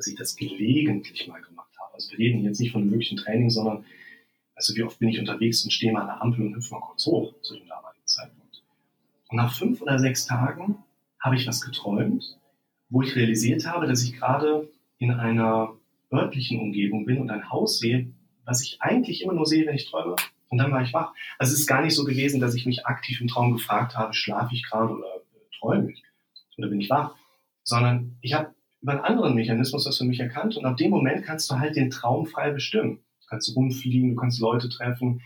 dass 0.00 0.06
ich 0.06 0.16
das 0.16 0.34
gelegentlich 0.34 1.28
mal 1.28 1.42
gemacht 1.42 1.68
habe. 1.78 1.92
Also 1.92 2.10
wir 2.12 2.18
reden 2.18 2.42
jetzt 2.42 2.58
nicht 2.58 2.72
von 2.72 2.80
einem 2.80 2.90
wirklichen 2.90 3.18
Training, 3.18 3.50
sondern 3.50 3.84
also 4.54 4.74
wie 4.74 4.82
oft 4.82 4.98
bin 4.98 5.10
ich 5.10 5.18
unterwegs 5.18 5.62
und 5.62 5.72
stehe 5.72 5.92
mal 5.92 6.00
an 6.00 6.06
der 6.06 6.22
Ampel 6.22 6.46
und 6.46 6.56
hüpfe 6.56 6.72
mal 6.72 6.80
kurz 6.80 7.04
hoch 7.04 7.34
zu 7.42 7.54
dem 7.54 7.68
damaligen 7.68 8.06
Zeitpunkt. 8.06 8.62
Und 9.28 9.36
nach 9.36 9.54
fünf 9.54 9.82
oder 9.82 9.98
sechs 9.98 10.24
Tagen 10.24 10.76
habe 11.20 11.36
ich 11.36 11.46
was 11.46 11.60
geträumt, 11.60 12.38
wo 12.88 13.02
ich 13.02 13.14
realisiert 13.14 13.66
habe, 13.66 13.86
dass 13.86 14.02
ich 14.02 14.14
gerade 14.14 14.70
in 14.96 15.10
einer 15.10 15.74
örtlichen 16.10 16.60
Umgebung 16.60 17.04
bin 17.04 17.18
und 17.18 17.28
ein 17.28 17.50
Haus 17.50 17.78
sehe, 17.78 18.10
was 18.46 18.62
ich 18.62 18.80
eigentlich 18.80 19.22
immer 19.22 19.34
nur 19.34 19.44
sehe, 19.44 19.66
wenn 19.66 19.76
ich 19.76 19.90
träume, 19.90 20.16
und 20.48 20.56
dann 20.56 20.72
war 20.72 20.80
ich 20.82 20.94
wach. 20.94 21.12
Also 21.38 21.52
es 21.52 21.60
ist 21.60 21.66
gar 21.66 21.82
nicht 21.82 21.94
so 21.94 22.04
gewesen, 22.04 22.40
dass 22.40 22.54
ich 22.54 22.64
mich 22.64 22.86
aktiv 22.86 23.20
im 23.20 23.28
Traum 23.28 23.52
gefragt 23.52 23.96
habe, 23.96 24.14
schlafe 24.14 24.54
ich 24.54 24.64
gerade 24.64 24.94
oder 24.94 25.20
träume 25.58 25.92
ich 25.92 26.02
oder 26.56 26.68
bin 26.68 26.80
ich 26.80 26.88
wach, 26.88 27.14
sondern 27.62 28.16
ich 28.22 28.32
habe 28.32 28.54
über 28.82 28.92
einen 28.92 29.00
anderen 29.00 29.34
Mechanismus 29.34 29.84
das 29.84 29.98
für 29.98 30.04
mich 30.04 30.20
erkannt 30.20 30.56
und 30.56 30.64
ab 30.64 30.76
dem 30.76 30.90
Moment 30.90 31.24
kannst 31.24 31.50
du 31.50 31.58
halt 31.58 31.76
den 31.76 31.90
Traum 31.90 32.26
frei 32.26 32.50
bestimmen. 32.50 33.04
Du 33.20 33.26
kannst 33.28 33.54
rumfliegen, 33.54 34.10
du 34.10 34.16
kannst 34.16 34.40
Leute 34.40 34.68
treffen. 34.68 35.22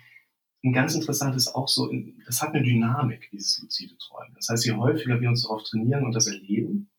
Und 0.63 0.73
ganz 0.73 0.95
interessant 0.95 1.37
ist 1.37 1.55
auch 1.55 1.69
so, 1.69 1.91
das 2.27 2.43
hat 2.43 2.55
eine 2.55 2.65
Dynamik, 2.65 3.29
dieses 3.31 3.61
luzide 3.61 3.97
Träumen. 3.99 4.35
Das 4.35 4.49
heißt, 4.49 4.65
je 4.65 4.73
häufiger 4.73 5.21
wir 5.21 5.29
uns 5.29 5.43
darauf 5.43 5.63
trainieren 5.63 6.05
und 6.05 6.15
das 6.15 6.27
erleben, 6.27 6.91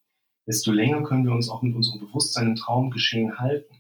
desto 0.48 0.72
länger 0.72 1.04
können 1.04 1.26
wir 1.26 1.32
uns 1.32 1.50
auch 1.50 1.62
mit 1.64 1.76
unserem 1.76 2.00
Bewusstsein 2.00 2.50
im 2.50 2.56
Traumgeschehen 2.56 3.40
halten. 3.40 3.74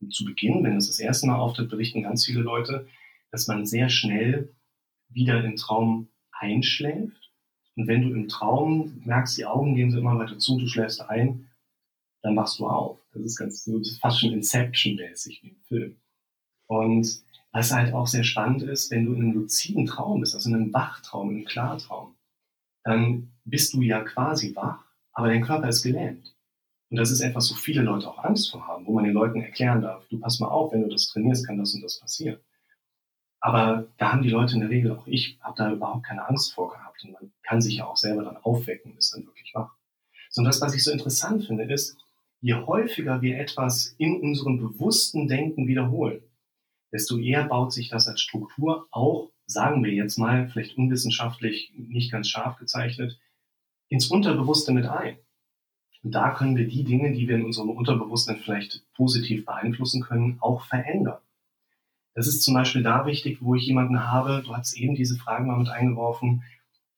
Und 0.00 0.12
zu 0.12 0.24
Beginn, 0.24 0.62
wenn 0.62 0.76
es 0.76 0.88
das 0.88 1.00
erste 1.00 1.26
Mal 1.26 1.38
auftritt, 1.38 1.70
berichten 1.70 2.02
ganz 2.02 2.26
viele 2.26 2.40
Leute, 2.40 2.86
dass 3.30 3.46
man 3.46 3.64
sehr 3.64 3.88
schnell 3.88 4.54
wieder 5.08 5.42
im 5.42 5.56
Traum 5.56 6.08
einschläft. 6.32 7.32
Und 7.76 7.86
wenn 7.86 8.02
du 8.02 8.10
im 8.10 8.28
Traum 8.28 9.00
merkst, 9.04 9.38
die 9.38 9.46
Augen 9.46 9.74
gehen 9.74 9.90
so 9.90 9.98
immer 9.98 10.18
weiter 10.18 10.38
zu, 10.38 10.58
du 10.58 10.66
schläfst 10.66 11.00
ein, 11.00 11.48
dann 12.22 12.36
wachst 12.36 12.58
du 12.58 12.66
auf. 12.66 12.98
Das 13.12 13.22
ist 13.22 13.36
ganz 13.36 13.64
so, 13.64 13.80
fast 14.00 14.20
schon 14.20 14.32
Inception-mäßig 14.32 15.42
wie 15.42 15.48
im 15.48 15.60
Film. 15.62 15.96
Und 16.66 17.22
was 17.52 17.72
halt 17.72 17.92
auch 17.92 18.06
sehr 18.06 18.24
spannend 18.24 18.62
ist, 18.62 18.90
wenn 18.90 19.04
du 19.04 19.12
in 19.12 19.22
einem 19.22 19.34
luziden 19.34 19.86
Traum 19.86 20.20
bist, 20.20 20.34
also 20.34 20.48
in 20.48 20.54
einem 20.54 20.72
Wachtraum, 20.72 21.30
in 21.30 21.36
einem 21.36 21.44
Klartraum, 21.44 22.16
dann 22.84 23.32
bist 23.44 23.74
du 23.74 23.82
ja 23.82 24.00
quasi 24.02 24.54
wach, 24.56 24.84
aber 25.12 25.28
dein 25.28 25.42
Körper 25.42 25.68
ist 25.68 25.82
gelähmt. 25.82 26.34
Und 26.90 26.96
das 26.96 27.10
ist 27.10 27.20
etwas, 27.20 27.50
wo 27.50 27.54
viele 27.54 27.82
Leute 27.82 28.08
auch 28.08 28.22
Angst 28.24 28.50
vor 28.50 28.66
haben, 28.66 28.86
wo 28.86 28.92
man 28.92 29.04
den 29.04 29.14
Leuten 29.14 29.40
erklären 29.40 29.82
darf, 29.82 30.06
du 30.08 30.18
pass 30.18 30.40
mal 30.40 30.48
auf, 30.48 30.72
wenn 30.72 30.82
du 30.82 30.88
das 30.88 31.08
trainierst, 31.08 31.46
kann 31.46 31.58
das 31.58 31.74
und 31.74 31.82
das 31.82 32.00
passieren. 32.00 32.38
Aber 33.40 33.88
da 33.98 34.12
haben 34.12 34.22
die 34.22 34.30
Leute 34.30 34.54
in 34.54 34.60
der 34.60 34.70
Regel, 34.70 34.92
auch 34.92 35.06
ich, 35.06 35.36
habe 35.40 35.56
da 35.56 35.72
überhaupt 35.72 36.04
keine 36.04 36.28
Angst 36.28 36.54
vor 36.54 36.70
gehabt. 36.70 37.02
Und 37.04 37.12
man 37.12 37.32
kann 37.42 37.60
sich 37.60 37.76
ja 37.76 37.86
auch 37.86 37.96
selber 37.96 38.22
dann 38.22 38.36
aufwecken 38.36 38.92
und 38.92 38.98
ist 38.98 39.14
dann 39.14 39.26
wirklich 39.26 39.52
wach. 39.54 39.74
Sondern 40.30 40.50
das, 40.50 40.60
was 40.60 40.74
ich 40.74 40.84
so 40.84 40.92
interessant 40.92 41.44
finde, 41.44 41.64
ist, 41.64 41.96
je 42.42 42.54
häufiger 42.54 43.22
wir 43.22 43.38
etwas 43.38 43.94
in 43.98 44.20
unserem 44.20 44.58
bewussten 44.58 45.28
Denken 45.28 45.68
wiederholen, 45.68 46.22
desto 46.92 47.16
eher 47.16 47.44
baut 47.44 47.72
sich 47.72 47.88
das 47.88 48.08
als 48.08 48.20
Struktur 48.20 48.88
auch, 48.90 49.30
sagen 49.46 49.82
wir 49.84 49.92
jetzt 49.92 50.18
mal, 50.18 50.48
vielleicht 50.48 50.76
unwissenschaftlich 50.76 51.72
nicht 51.76 52.10
ganz 52.10 52.28
scharf 52.28 52.58
gezeichnet, 52.58 53.18
ins 53.88 54.08
Unterbewusste 54.08 54.72
mit 54.72 54.86
ein. 54.86 55.16
Und 56.02 56.12
da 56.12 56.34
können 56.34 56.56
wir 56.56 56.66
die 56.66 56.82
Dinge, 56.82 57.12
die 57.12 57.28
wir 57.28 57.36
in 57.36 57.44
unserem 57.44 57.70
Unterbewusstsein 57.70 58.38
vielleicht 58.38 58.82
positiv 58.94 59.44
beeinflussen 59.44 60.02
können, 60.02 60.38
auch 60.40 60.66
verändern. 60.66 61.20
Das 62.14 62.26
ist 62.26 62.42
zum 62.42 62.54
Beispiel 62.54 62.82
da 62.82 63.06
wichtig, 63.06 63.38
wo 63.40 63.54
ich 63.54 63.66
jemanden 63.66 64.10
habe, 64.10 64.42
du 64.44 64.54
hast 64.56 64.74
eben 64.74 64.96
diese 64.96 65.16
Fragen 65.16 65.46
mal 65.46 65.58
mit 65.58 65.68
eingeworfen, 65.68 66.42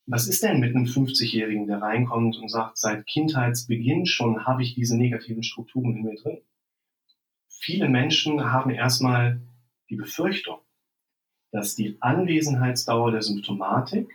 was 0.06 0.28
ist 0.28 0.43
denn 0.43 0.60
mit 0.60 0.74
einem 0.74 0.85
50-Jährigen, 0.85 1.66
der 1.66 1.81
reinkommt 1.81 2.36
und 2.36 2.48
sagt, 2.48 2.78
seit 2.78 3.06
Kindheitsbeginn 3.06 4.06
schon 4.06 4.44
habe 4.47 4.62
ich 4.62 4.74
diese 4.74 4.97
negativen 4.97 5.43
Strukturen 5.43 5.97
in 5.97 6.02
mir 6.02 6.16
drin? 6.16 6.39
Viele 7.48 7.89
Menschen 7.89 8.44
haben 8.44 8.70
erstmal 8.70 9.40
die 9.89 9.97
Befürchtung, 9.97 10.59
dass 11.52 11.74
die 11.74 11.97
Anwesenheitsdauer 12.01 13.12
der 13.12 13.22
Symptomatik 13.22 14.09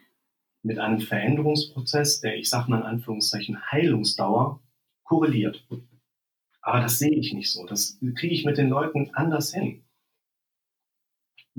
mit 0.61 0.77
einem 0.77 0.99
Veränderungsprozess, 0.99 2.19
der 2.21 2.37
ich 2.37 2.49
sage 2.49 2.69
mal 2.69 2.81
in 2.81 2.85
Anführungszeichen 2.85 3.71
Heilungsdauer, 3.71 4.61
korreliert. 5.03 5.65
Aber 6.61 6.81
das 6.81 6.99
sehe 6.99 7.15
ich 7.15 7.33
nicht 7.33 7.51
so. 7.51 7.65
Das 7.65 7.97
kriege 8.15 8.33
ich 8.33 8.45
mit 8.45 8.57
den 8.57 8.69
Leuten 8.69 9.09
anders 9.13 9.53
hin 9.53 9.83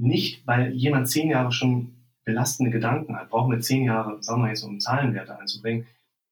nicht, 0.00 0.46
weil 0.46 0.72
jemand 0.72 1.08
zehn 1.08 1.28
Jahre 1.28 1.52
schon 1.52 1.99
belastende 2.30 2.70
Gedanken 2.70 3.16
hat, 3.16 3.28
brauchen 3.30 3.50
wir 3.50 3.60
zehn 3.60 3.84
Jahre, 3.84 4.22
sagen 4.22 4.42
wir 4.42 4.48
jetzt, 4.48 4.62
um 4.62 4.78
Zahlenwerte 4.78 5.36
einzubringen, 5.38 5.86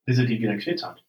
bis 0.06 0.18
er 0.18 0.26
die 0.26 0.40
wieder 0.40 0.56
quitt 0.56 0.84
hat. 0.84 1.04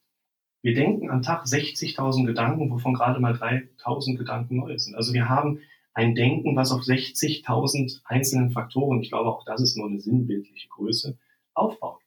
Wir 0.61 0.73
denken 0.73 1.09
am 1.09 1.21
Tag 1.21 1.45
60.000 1.45 2.25
Gedanken, 2.25 2.69
wovon 2.69 2.93
gerade 2.93 3.19
mal 3.19 3.33
3.000 3.33 4.17
Gedanken 4.17 4.57
neu 4.57 4.77
sind. 4.77 4.95
Also 4.95 5.13
wir 5.13 5.29
haben 5.29 5.59
ein 5.93 6.15
Denken, 6.15 6.55
was 6.55 6.71
auf 6.71 6.81
60.000 6.81 8.01
einzelnen 8.03 8.51
Faktoren, 8.51 9.01
ich 9.01 9.09
glaube 9.09 9.29
auch 9.29 9.45
das 9.45 9.61
ist 9.61 9.77
nur 9.77 9.87
eine 9.87 9.99
sinnbildliche 9.99 10.67
Größe, 10.69 11.17
aufbaut. 11.53 12.01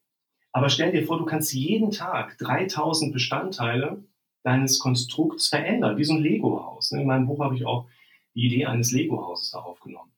Aber 0.53 0.69
stell 0.69 0.93
dir 0.93 1.07
vor, 1.07 1.19
du 1.19 1.25
kannst 1.25 1.55
jeden 1.55 1.93
Tag 1.93 2.37
3000 2.39 3.13
Bestandteile 3.13 4.03
deines 4.43 4.79
Konstrukts 4.79 5.49
verändern, 5.49 5.97
wie 5.97 6.05
so 6.05 6.15
ein 6.15 6.23
Lego-Haus. 6.23 6.91
In 6.93 7.07
meinem 7.07 7.27
Buch 7.27 7.41
habe 7.41 7.55
ich 7.55 7.65
auch 7.65 7.87
die 8.35 8.47
Idee 8.47 8.67
eines 8.67 8.93
Lego-Hauses 8.93 9.53
da 9.53 9.61
aufgenommen. 9.61 10.11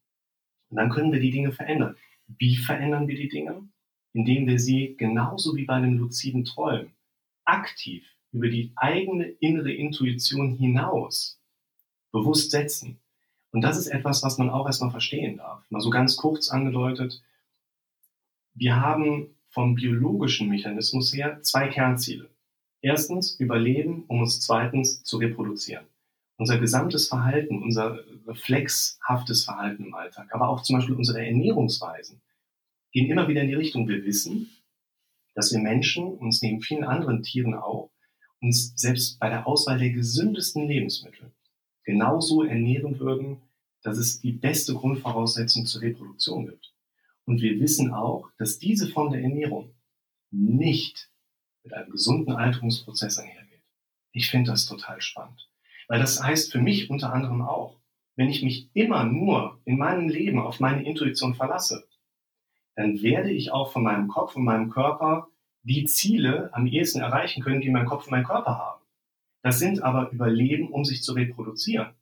Und 0.71 0.79
dann 0.79 0.91
können 0.91 1.13
wir 1.13 1.21
die 1.21 1.31
Dinge 1.31 1.53
verändern. 1.53 1.97
Wie 2.27 2.57
verändern 2.57 3.09
wir 3.09 3.17
die 3.17 3.29
Dinge? 3.29 3.69
Indem 4.13 4.47
wir 4.47 4.59
sie 4.59 4.97
genauso 4.97 5.57
wie 5.57 5.65
bei 5.65 5.75
einem 5.75 5.99
luziden 5.99 6.45
Träumen 6.45 6.93
aktiv 7.45 8.05
über 8.33 8.49
die 8.49 8.73
eigene 8.77 9.27
innere 9.41 9.73
Intuition 9.73 10.57
hinaus 10.57 11.41
bewusst 12.13 12.51
setzen. 12.51 13.01
Und 13.51 13.63
das 13.63 13.77
ist 13.77 13.89
etwas, 13.89 14.23
was 14.23 14.39
man 14.39 14.51
auch 14.51 14.67
erstmal 14.67 14.91
verstehen 14.91 15.37
darf. 15.37 15.65
Mal 15.71 15.81
so 15.81 15.91
ganz 15.91 16.17
kurz 16.17 16.49
angedeutet. 16.49 17.23
Wir 18.55 18.81
haben 18.81 19.37
vom 19.51 19.75
biologischen 19.75 20.49
Mechanismus 20.49 21.13
her 21.15 21.41
zwei 21.43 21.69
Kernziele. 21.69 22.31
Erstens 22.81 23.39
Überleben, 23.39 24.05
um 24.09 24.21
uns 24.21 24.41
zweitens 24.41 25.03
zu 25.03 25.19
reproduzieren 25.19 25.87
unser 26.37 26.59
gesamtes 26.59 27.09
Verhalten, 27.09 27.63
unser 27.63 28.01
reflexhaftes 28.27 29.45
Verhalten 29.45 29.85
im 29.85 29.95
Alltag, 29.95 30.29
aber 30.33 30.49
auch 30.49 30.63
zum 30.63 30.77
Beispiel 30.77 30.95
unsere 30.95 31.25
Ernährungsweisen 31.25 32.21
gehen 32.93 33.11
immer 33.11 33.29
wieder 33.29 33.43
in 33.43 33.49
die 33.49 33.55
Richtung. 33.55 33.89
Wir 33.89 34.05
wissen, 34.05 34.51
dass 35.35 35.53
wir 35.53 35.61
Menschen, 35.61 36.07
uns 36.07 36.43
neben 36.43 36.61
vielen 36.61 36.85
anderen 36.85 37.23
Tieren 37.23 37.55
auch, 37.55 37.91
uns 38.41 38.73
selbst 38.77 39.19
bei 39.19 39.29
der 39.29 39.47
Auswahl 39.47 39.79
der 39.79 39.91
gesündesten 39.91 40.69
Lebensmittel 40.69 41.33
genauso 41.85 42.45
ernähren 42.45 42.99
würden, 42.99 43.43
dass 43.83 43.99
es 43.99 44.21
die 44.21 44.33
beste 44.33 44.75
Grundvoraussetzung 44.75 45.67
zur 45.67 45.83
Reproduktion 45.83 46.47
gibt. 46.47 46.73
Und 47.27 47.43
wir 47.43 47.59
wissen 47.61 47.93
auch, 47.93 48.31
dass 48.39 48.59
diese 48.59 48.89
Form 48.89 49.13
der 49.13 49.23
Ernährung 49.23 49.75
nicht 50.31 51.11
mit 51.63 51.73
einem 51.73 51.91
gesunden 51.91 52.35
Alterungsprozess 52.35 53.19
einhergeht. 53.19 53.63
Ich 54.13 54.31
finde 54.31 54.51
das 54.51 54.67
total 54.67 55.01
spannend. 55.01 55.49
Weil 55.89 56.01
das 56.01 56.23
heißt 56.23 56.53
für 56.53 56.61
mich 56.61 56.91
unter 56.91 57.13
anderem 57.13 57.43
auch, 57.43 57.79
wenn 58.17 58.29
ich 58.29 58.43
mich 58.43 58.71
immer 58.75 59.05
nur 59.05 59.61
in 59.65 59.79
meinem 59.79 60.09
Leben 60.09 60.39
auf 60.39 60.61
meine 60.61 60.85
Intuition 60.85 61.35
verlasse, 61.35 61.87
dann 62.77 63.03
werde 63.03 63.31
ich 63.31 63.53
auch 63.53 63.73
von 63.73 63.83
meinem 63.83 64.09
Kopf 64.09 64.37
und 64.37 64.45
meinem 64.45 64.71
Körper 64.71 65.29
die 65.63 65.85
Ziele 65.85 66.51
am 66.53 66.67
ehesten 66.67 67.01
erreichen 67.01 67.43
können, 67.43 67.61
die 67.61 67.71
mein 67.71 67.87
Kopf 67.87 68.05
und 68.05 68.11
mein 68.11 68.25
Körper 68.25 68.59
haben. 68.59 68.85
Das 69.43 69.59
sind 69.59 69.83
aber 69.83 70.11
Überleben, 70.11 70.69
um 70.71 70.85
sich 70.85 71.03
zu 71.03 71.13
reproduzieren. 71.13 71.95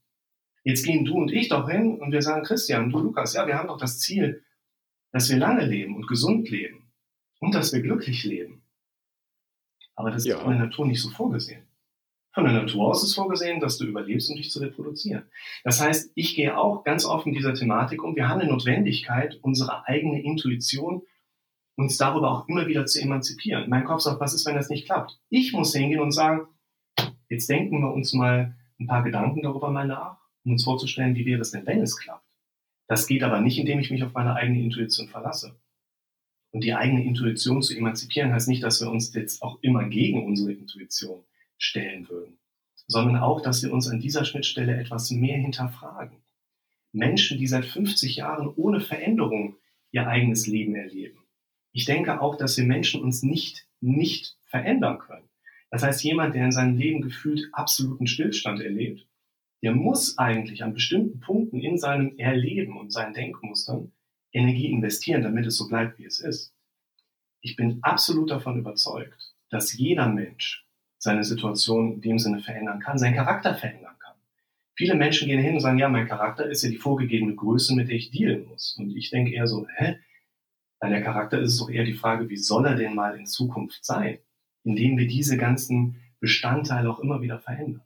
Jetzt 0.64 0.84
gehen 0.84 1.04
du 1.04 1.14
und 1.14 1.32
ich 1.32 1.48
doch 1.48 1.68
hin 1.68 1.98
und 1.98 2.12
wir 2.12 2.22
sagen, 2.22 2.44
Christian, 2.44 2.90
du 2.90 3.00
Lukas, 3.00 3.34
ja, 3.34 3.46
wir 3.46 3.58
haben 3.58 3.68
doch 3.68 3.78
das 3.78 3.98
Ziel, 3.98 4.44
dass 5.10 5.28
wir 5.28 5.38
lange 5.38 5.64
leben 5.66 5.96
und 5.96 6.06
gesund 6.06 6.48
leben 6.50 6.92
und 7.40 7.54
dass 7.54 7.72
wir 7.72 7.82
glücklich 7.82 8.24
leben. 8.24 8.62
Aber 9.94 10.10
das 10.10 10.24
ja. 10.24 10.36
ist 10.36 10.44
in 10.44 10.50
der 10.50 10.60
Natur 10.60 10.86
nicht 10.86 11.02
so 11.02 11.10
vorgesehen. 11.10 11.66
Von 12.34 12.44
der 12.44 12.54
Natur 12.54 12.88
aus 12.88 13.02
ist 13.02 13.14
vorgesehen, 13.14 13.60
dass 13.60 13.76
du 13.76 13.84
überlebst, 13.84 14.30
um 14.30 14.36
dich 14.36 14.50
zu 14.50 14.60
reproduzieren. 14.60 15.24
Das 15.64 15.80
heißt, 15.80 16.12
ich 16.14 16.34
gehe 16.34 16.56
auch 16.56 16.82
ganz 16.82 17.06
mit 17.26 17.36
dieser 17.36 17.52
Thematik 17.52 18.02
um. 18.02 18.16
Wir 18.16 18.28
haben 18.28 18.40
eine 18.40 18.50
Notwendigkeit, 18.50 19.38
unsere 19.42 19.86
eigene 19.86 20.22
Intuition 20.22 21.02
uns 21.76 21.96
darüber 21.96 22.30
auch 22.30 22.48
immer 22.48 22.66
wieder 22.66 22.86
zu 22.86 23.00
emanzipieren. 23.00 23.68
Mein 23.68 23.84
Kopf 23.84 24.00
sagt, 24.00 24.20
was 24.20 24.34
ist, 24.34 24.46
wenn 24.46 24.54
das 24.54 24.68
nicht 24.68 24.86
klappt? 24.86 25.18
Ich 25.28 25.52
muss 25.52 25.74
hingehen 25.74 26.00
und 26.00 26.12
sagen, 26.12 26.46
jetzt 27.28 27.48
denken 27.48 27.80
wir 27.80 27.92
uns 27.92 28.12
mal 28.12 28.56
ein 28.78 28.86
paar 28.86 29.02
Gedanken 29.02 29.42
darüber 29.42 29.70
mal 29.70 29.86
nach, 29.86 30.18
um 30.44 30.52
uns 30.52 30.64
vorzustellen, 30.64 31.14
wie 31.14 31.26
wäre 31.26 31.40
es 31.40 31.50
denn, 31.50 31.66
wenn 31.66 31.80
es 31.80 31.98
klappt. 31.98 32.26
Das 32.88 33.06
geht 33.06 33.22
aber 33.22 33.40
nicht, 33.40 33.58
indem 33.58 33.78
ich 33.78 33.90
mich 33.90 34.04
auf 34.04 34.12
meine 34.12 34.34
eigene 34.34 34.60
Intuition 34.60 35.08
verlasse. 35.08 35.56
Und 36.50 36.64
die 36.64 36.74
eigene 36.74 37.04
Intuition 37.04 37.62
zu 37.62 37.74
emanzipieren 37.74 38.32
heißt 38.32 38.48
nicht, 38.48 38.62
dass 38.62 38.80
wir 38.80 38.90
uns 38.90 39.14
jetzt 39.14 39.42
auch 39.42 39.58
immer 39.62 39.84
gegen 39.84 40.26
unsere 40.26 40.52
Intuition 40.52 41.24
stellen 41.58 42.08
würden, 42.08 42.38
sondern 42.86 43.16
auch, 43.16 43.40
dass 43.40 43.62
wir 43.62 43.72
uns 43.72 43.88
an 43.88 44.00
dieser 44.00 44.24
Schnittstelle 44.24 44.76
etwas 44.76 45.10
mehr 45.10 45.38
hinterfragen. 45.38 46.18
Menschen, 46.92 47.38
die 47.38 47.46
seit 47.46 47.64
50 47.64 48.16
Jahren 48.16 48.48
ohne 48.48 48.80
Veränderung 48.80 49.56
ihr 49.92 50.06
eigenes 50.06 50.46
Leben 50.46 50.74
erleben. 50.74 51.18
Ich 51.72 51.86
denke 51.86 52.20
auch, 52.20 52.36
dass 52.36 52.56
wir 52.56 52.64
Menschen 52.64 53.02
uns 53.02 53.22
nicht, 53.22 53.66
nicht 53.80 54.36
verändern 54.44 54.98
können. 54.98 55.28
Das 55.70 55.82
heißt, 55.82 56.04
jemand, 56.04 56.34
der 56.34 56.44
in 56.44 56.52
seinem 56.52 56.76
Leben 56.76 57.00
gefühlt 57.00 57.48
absoluten 57.52 58.06
Stillstand 58.06 58.60
erlebt, 58.60 59.06
der 59.62 59.74
muss 59.74 60.18
eigentlich 60.18 60.62
an 60.62 60.74
bestimmten 60.74 61.20
Punkten 61.20 61.60
in 61.60 61.78
seinem 61.78 62.18
Erleben 62.18 62.76
und 62.76 62.92
seinen 62.92 63.14
Denkmustern 63.14 63.92
Energie 64.32 64.70
investieren, 64.70 65.22
damit 65.22 65.46
es 65.46 65.56
so 65.56 65.68
bleibt, 65.68 65.98
wie 65.98 66.04
es 66.04 66.20
ist. 66.20 66.54
Ich 67.40 67.56
bin 67.56 67.78
absolut 67.82 68.30
davon 68.30 68.58
überzeugt, 68.58 69.34
dass 69.50 69.76
jeder 69.76 70.08
Mensch 70.08 70.66
seine 71.02 71.24
Situation 71.24 71.94
in 71.94 72.00
dem 72.00 72.18
Sinne 72.20 72.38
verändern 72.38 72.78
kann, 72.78 72.96
seinen 72.96 73.16
Charakter 73.16 73.56
verändern 73.56 73.96
kann. 73.98 74.14
Viele 74.76 74.94
Menschen 74.94 75.26
gehen 75.26 75.40
hin 75.40 75.54
und 75.54 75.60
sagen, 75.60 75.78
ja, 75.78 75.88
mein 75.88 76.06
Charakter 76.06 76.46
ist 76.48 76.62
ja 76.62 76.70
die 76.70 76.76
vorgegebene 76.76 77.34
Größe, 77.34 77.74
mit 77.74 77.88
der 77.88 77.96
ich 77.96 78.12
dealen 78.12 78.46
muss. 78.46 78.76
Und 78.78 78.96
ich 78.96 79.10
denke 79.10 79.32
eher 79.32 79.48
so, 79.48 79.66
hä? 79.78 79.96
Bei 80.78 80.88
der 80.88 81.02
Charakter 81.02 81.40
ist 81.40 81.54
es 81.54 81.58
doch 81.58 81.68
eher 81.68 81.82
die 81.82 81.92
Frage, 81.92 82.28
wie 82.28 82.36
soll 82.36 82.66
er 82.66 82.76
denn 82.76 82.94
mal 82.94 83.18
in 83.18 83.26
Zukunft 83.26 83.84
sein, 83.84 84.18
indem 84.62 84.96
wir 84.96 85.08
diese 85.08 85.36
ganzen 85.36 85.96
Bestandteile 86.20 86.88
auch 86.88 87.00
immer 87.00 87.20
wieder 87.20 87.40
verändern. 87.40 87.82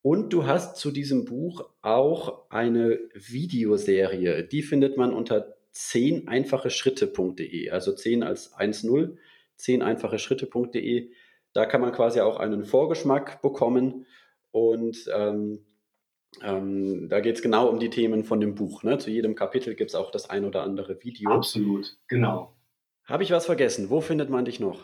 Und 0.00 0.32
du 0.32 0.46
hast 0.46 0.76
zu 0.76 0.92
diesem 0.92 1.24
Buch 1.24 1.68
auch 1.82 2.48
eine 2.48 3.00
Videoserie. 3.14 4.44
Die 4.44 4.62
findet 4.62 4.96
man 4.96 5.12
unter 5.12 5.56
10 5.72 6.28
einfache 6.28 6.70
Schritte.de, 6.70 7.70
also 7.70 7.92
10 7.92 8.22
als 8.22 8.54
1.0, 8.54 9.16
10 9.56 9.82
einfache 9.82 10.20
Schritte.de. 10.20 11.10
Da 11.54 11.66
kann 11.66 11.80
man 11.80 11.90
quasi 11.90 12.20
auch 12.20 12.38
einen 12.38 12.64
Vorgeschmack 12.64 13.42
bekommen 13.42 14.06
und 14.52 15.10
ähm, 15.12 15.64
ähm, 16.42 17.08
da 17.08 17.20
geht 17.20 17.36
es 17.36 17.42
genau 17.42 17.68
um 17.68 17.78
die 17.78 17.90
Themen 17.90 18.24
von 18.24 18.40
dem 18.40 18.54
Buch. 18.54 18.82
Ne? 18.82 18.98
Zu 18.98 19.10
jedem 19.10 19.34
Kapitel 19.34 19.74
gibt 19.74 19.90
es 19.90 19.94
auch 19.94 20.10
das 20.10 20.30
ein 20.30 20.44
oder 20.44 20.62
andere 20.62 21.02
Video. 21.02 21.30
Absolut, 21.30 21.96
genau. 22.08 22.54
Habe 23.04 23.22
ich 23.22 23.30
was 23.30 23.46
vergessen? 23.46 23.90
Wo 23.90 24.00
findet 24.00 24.30
man 24.30 24.44
dich 24.44 24.60
noch? 24.60 24.80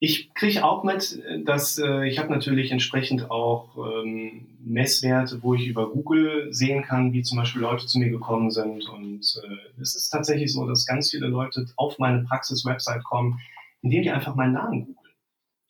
Ich 0.00 0.34
kriege 0.34 0.64
auch 0.64 0.84
mit, 0.84 1.22
dass 1.44 1.78
äh, 1.78 2.06
ich 2.06 2.18
habe 2.18 2.30
natürlich 2.30 2.70
entsprechend 2.72 3.30
auch 3.30 3.76
ähm, 3.78 4.58
Messwerte, 4.60 5.42
wo 5.42 5.54
ich 5.54 5.66
über 5.66 5.90
Google 5.90 6.52
sehen 6.52 6.82
kann, 6.82 7.12
wie 7.12 7.22
zum 7.22 7.38
Beispiel 7.38 7.62
Leute 7.62 7.86
zu 7.86 7.98
mir 7.98 8.10
gekommen 8.10 8.50
sind. 8.50 8.86
Und 8.88 9.40
äh, 9.44 9.80
es 9.80 9.94
ist 9.94 10.10
tatsächlich 10.10 10.52
so, 10.52 10.66
dass 10.66 10.84
ganz 10.84 11.10
viele 11.10 11.28
Leute 11.28 11.66
auf 11.76 11.98
meine 11.98 12.22
Praxis-Website 12.24 13.04
kommen, 13.04 13.40
indem 13.82 14.02
die 14.02 14.10
einfach 14.10 14.34
meinen 14.34 14.54
Namen 14.54 14.86
googeln. 14.86 15.14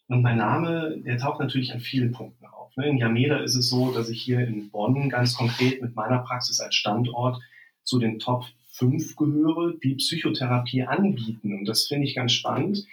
Und 0.08 0.22
mein 0.22 0.38
Name, 0.38 1.00
der 1.04 1.18
taucht 1.18 1.40
natürlich 1.40 1.72
an 1.72 1.80
vielen 1.80 2.12
Punkten 2.12 2.46
auf. 2.46 2.53
In 2.76 2.98
Yameda 2.98 3.38
ist 3.38 3.54
es 3.54 3.70
so, 3.70 3.92
dass 3.92 4.08
ich 4.08 4.20
hier 4.20 4.40
in 4.40 4.70
Bonn 4.70 5.08
ganz 5.08 5.36
konkret 5.36 5.80
mit 5.80 5.94
meiner 5.94 6.18
Praxis 6.18 6.60
als 6.60 6.74
Standort 6.74 7.40
zu 7.84 7.98
den 7.98 8.18
Top 8.18 8.46
5 8.72 9.14
gehöre, 9.14 9.74
die 9.82 9.94
Psychotherapie 9.94 10.82
anbieten. 10.82 11.54
Und 11.56 11.66
das 11.66 11.86
finde 11.86 12.06
ich 12.06 12.16
ganz 12.16 12.32
spannend, 12.32 12.84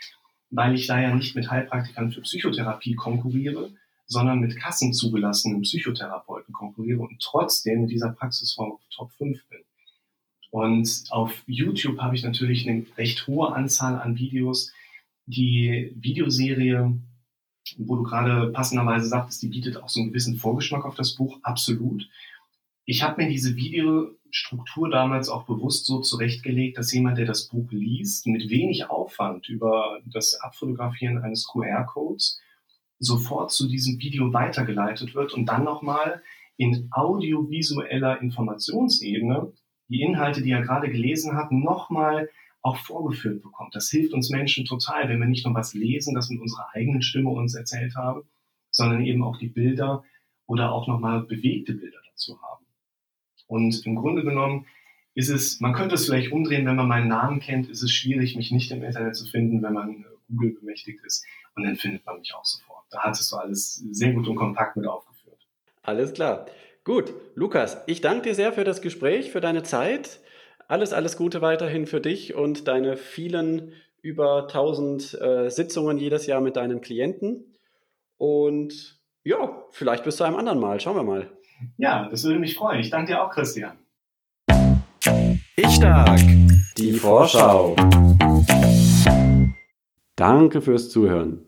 weil 0.51 0.75
ich 0.75 0.85
da 0.85 1.01
ja 1.01 1.15
nicht 1.15 1.35
mit 1.35 1.49
Heilpraktikern 1.49 2.11
für 2.11 2.21
Psychotherapie 2.21 2.93
konkurriere, 2.93 3.71
sondern 4.05 4.39
mit 4.39 4.55
kassenzugelassenen 4.57 5.61
Psychotherapeuten 5.61 6.53
konkurriere 6.53 7.01
und 7.01 7.19
trotzdem 7.19 7.83
in 7.83 7.87
dieser 7.87 8.11
Praxisform 8.11 8.73
auf 8.73 8.81
Top 8.93 9.11
5 9.13 9.39
bin. 9.49 9.61
Und 10.51 11.05
auf 11.09 11.43
YouTube 11.47 11.99
habe 11.99 12.15
ich 12.15 12.23
natürlich 12.23 12.69
eine 12.69 12.85
recht 12.97 13.25
hohe 13.25 13.53
Anzahl 13.55 13.95
an 13.99 14.17
Videos, 14.17 14.73
die 15.25 15.93
Videoserie, 15.95 16.93
wo 17.80 17.95
du 17.95 18.03
gerade 18.03 18.52
passenderweise 18.52 19.07
sagtest, 19.07 19.41
die 19.41 19.48
bietet 19.48 19.77
auch 19.77 19.89
so 19.89 19.99
einen 19.99 20.10
gewissen 20.10 20.38
Vorgeschmack 20.38 20.85
auf 20.85 20.95
das 20.95 21.15
Buch, 21.15 21.39
absolut. 21.43 22.07
Ich 22.85 23.03
habe 23.03 23.22
mir 23.22 23.30
diese 23.30 23.56
Videostruktur 23.56 24.89
damals 24.89 25.30
auch 25.30 25.45
bewusst 25.45 25.85
so 25.85 25.99
zurechtgelegt, 25.99 26.77
dass 26.77 26.93
jemand, 26.93 27.18
der 27.18 27.26
das 27.26 27.48
Buch 27.48 27.72
liest, 27.72 28.27
mit 28.27 28.49
wenig 28.49 28.89
Aufwand 28.89 29.49
über 29.49 29.99
das 30.06 30.39
Abfotografieren 30.41 31.19
eines 31.19 31.48
QR-Codes 31.48 32.39
sofort 32.99 33.52
zu 33.52 33.68
diesem 33.68 33.99
Video 33.99 34.31
weitergeleitet 34.31 35.15
wird 35.15 35.34
und 35.34 35.48
dann 35.48 35.64
nochmal 35.64 36.22
in 36.57 36.89
audiovisueller 36.91 38.22
Informationsebene 38.22 39.52
die 39.88 40.02
Inhalte, 40.02 40.41
die 40.41 40.52
er 40.52 40.61
gerade 40.61 40.89
gelesen 40.89 41.35
hat, 41.35 41.52
nochmal 41.52 42.30
auch 42.61 42.77
vorgeführt 42.77 43.41
bekommt. 43.41 43.75
Das 43.75 43.89
hilft 43.89 44.13
uns 44.13 44.29
Menschen 44.29 44.65
total, 44.65 45.09
wenn 45.09 45.19
wir 45.19 45.27
nicht 45.27 45.45
nur 45.45 45.55
was 45.55 45.73
lesen, 45.73 46.13
das 46.13 46.29
mit 46.29 46.39
unserer 46.39 46.67
eigenen 46.73 47.01
Stimme 47.01 47.29
uns 47.29 47.55
erzählt 47.55 47.95
haben, 47.95 48.23
sondern 48.69 49.03
eben 49.03 49.23
auch 49.23 49.38
die 49.38 49.47
Bilder 49.47 50.03
oder 50.45 50.71
auch 50.71 50.88
nochmal 50.88 51.23
bewegte 51.23 51.73
Bilder 51.73 51.97
dazu 52.09 52.39
haben. 52.41 52.65
Und 53.47 53.85
im 53.85 53.95
Grunde 53.95 54.23
genommen 54.23 54.65
ist 55.13 55.29
es, 55.29 55.59
man 55.59 55.73
könnte 55.73 55.95
es 55.95 56.05
vielleicht 56.05 56.31
umdrehen, 56.31 56.65
wenn 56.65 56.75
man 56.75 56.88
meinen 56.88 57.07
Namen 57.07 57.39
kennt, 57.39 57.69
ist 57.69 57.81
es 57.81 57.91
schwierig, 57.91 58.35
mich 58.35 58.51
nicht 58.51 58.71
im 58.71 58.83
Internet 58.83 59.15
zu 59.15 59.25
finden, 59.25 59.61
wenn 59.61 59.73
man 59.73 59.89
äh, 59.89 60.05
Google 60.29 60.53
bemächtigt 60.53 61.03
ist. 61.03 61.25
Und 61.55 61.63
dann 61.63 61.75
findet 61.75 62.05
man 62.05 62.19
mich 62.19 62.33
auch 62.33 62.45
sofort. 62.45 62.85
Da 62.91 62.99
hat 62.99 63.19
es 63.19 63.27
so 63.27 63.38
alles 63.38 63.75
sehr 63.91 64.13
gut 64.13 64.27
und 64.27 64.35
kompakt 64.35 64.77
mit 64.77 64.88
aufgeführt. 64.88 65.47
Alles 65.81 66.13
klar. 66.13 66.45
Gut, 66.83 67.13
Lukas, 67.35 67.77
ich 67.88 68.01
danke 68.01 68.29
dir 68.29 68.35
sehr 68.35 68.53
für 68.53 68.63
das 68.63 68.81
Gespräch, 68.81 69.31
für 69.31 69.41
deine 69.41 69.63
Zeit. 69.63 70.21
Alles, 70.72 70.93
alles 70.93 71.18
Gute 71.18 71.41
weiterhin 71.41 71.85
für 71.85 71.99
dich 71.99 72.34
und 72.34 72.65
deine 72.65 72.95
vielen 72.95 73.73
über 74.02 74.43
1000 74.43 75.19
äh, 75.19 75.49
Sitzungen 75.49 75.98
jedes 75.98 76.27
Jahr 76.27 76.39
mit 76.39 76.56
deinen 76.56 76.80
Klienten. 76.80 77.57
Und 78.18 78.98
ja, 79.26 79.65
vielleicht 79.72 80.06
bis 80.06 80.15
zu 80.15 80.23
einem 80.23 80.38
anderen 80.38 80.61
Mal. 80.61 80.80
Schauen 80.80 80.95
wir 80.95 81.03
mal. 81.03 81.30
Ja, 81.76 82.07
das 82.07 82.23
würde 82.23 82.39
mich 82.39 82.56
freuen. 82.56 82.80
Ich 82.80 82.89
danke 82.89 83.11
dir 83.11 83.22
auch, 83.22 83.31
Christian. 83.31 83.80
Ich 85.57 85.68
stark. 85.72 86.22
Die 86.77 86.93
Vorschau. 86.93 87.76
Danke 90.15 90.61
fürs 90.61 90.89
Zuhören. 90.89 91.45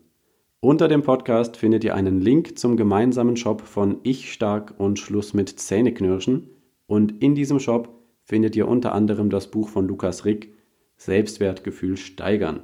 Unter 0.60 0.86
dem 0.86 1.02
Podcast 1.02 1.56
findet 1.56 1.82
ihr 1.82 1.94
einen 1.94 2.20
Link 2.20 2.58
zum 2.58 2.76
gemeinsamen 2.76 3.38
Shop 3.38 3.62
von 3.62 4.00
Ich 4.02 4.34
Stark 4.34 4.74
und 4.76 4.98
Schluss 4.98 5.32
mit 5.32 5.48
Zähneknirschen. 5.48 6.50
Und 6.86 7.22
in 7.22 7.34
diesem 7.34 7.58
Shop 7.58 8.03
findet 8.24 8.56
ihr 8.56 8.66
unter 8.66 8.92
anderem 8.92 9.30
das 9.30 9.50
Buch 9.50 9.68
von 9.68 9.86
Lukas 9.86 10.24
Rick 10.24 10.54
Selbstwertgefühl 10.96 11.96
steigern. 11.96 12.62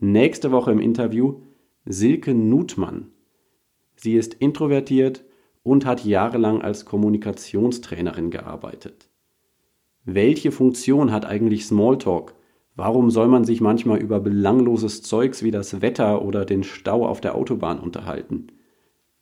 Nächste 0.00 0.50
Woche 0.50 0.72
im 0.72 0.80
Interview 0.80 1.40
Silke 1.86 2.34
Nutmann. 2.34 3.12
Sie 3.96 4.14
ist 4.14 4.34
introvertiert 4.34 5.24
und 5.62 5.86
hat 5.86 6.04
jahrelang 6.04 6.62
als 6.62 6.84
Kommunikationstrainerin 6.84 8.30
gearbeitet. 8.30 9.08
Welche 10.04 10.50
Funktion 10.50 11.12
hat 11.12 11.24
eigentlich 11.24 11.64
Smalltalk? 11.64 12.34
Warum 12.76 13.10
soll 13.10 13.28
man 13.28 13.44
sich 13.44 13.60
manchmal 13.60 14.02
über 14.02 14.18
belangloses 14.18 15.02
Zeugs 15.02 15.42
wie 15.42 15.52
das 15.52 15.80
Wetter 15.80 16.22
oder 16.22 16.44
den 16.44 16.64
Stau 16.64 17.06
auf 17.06 17.20
der 17.20 17.36
Autobahn 17.36 17.78
unterhalten? 17.78 18.48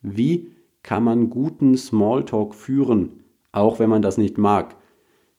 Wie 0.01 0.53
kann 0.83 1.05
man 1.05 1.31
guten 1.31 1.77
Smalltalk 1.77 2.55
führen, 2.55 3.21
auch 3.53 3.79
wenn 3.79 3.91
man 3.91 4.03
das 4.03 4.19
nicht 4.19 4.39
mag? 4.39 4.77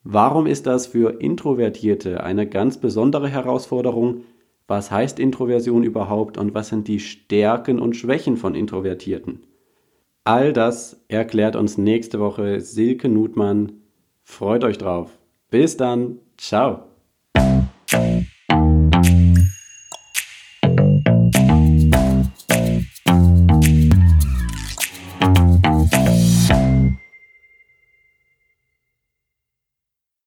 Warum 0.04 0.48
ist 0.48 0.66
das 0.66 0.88
für 0.88 1.22
Introvertierte 1.22 2.24
eine 2.24 2.48
ganz 2.48 2.78
besondere 2.78 3.30
Herausforderung? 3.30 4.24
Was 4.68 4.92
heißt 4.92 5.20
Introversion 5.20 5.84
überhaupt 5.84 6.38
und 6.38 6.54
was 6.54 6.70
sind 6.70 6.88
die 6.88 7.00
Stärken 7.00 7.80
und 7.80 7.96
Schwächen 7.96 8.38
von 8.38 8.56
Introvertierten? 8.56 9.44
All 10.26 10.54
das 10.54 11.04
erklärt 11.08 11.56
uns 11.56 11.78
nächste 11.78 12.20
Woche 12.20 12.60
Silke 12.62 13.10
Nutmann. 13.10 13.82
Freut 14.24 14.64
euch 14.64 14.78
drauf. 14.78 15.18
Bis 15.50 15.78
dann. 15.78 16.20
Ciao. 16.38 16.93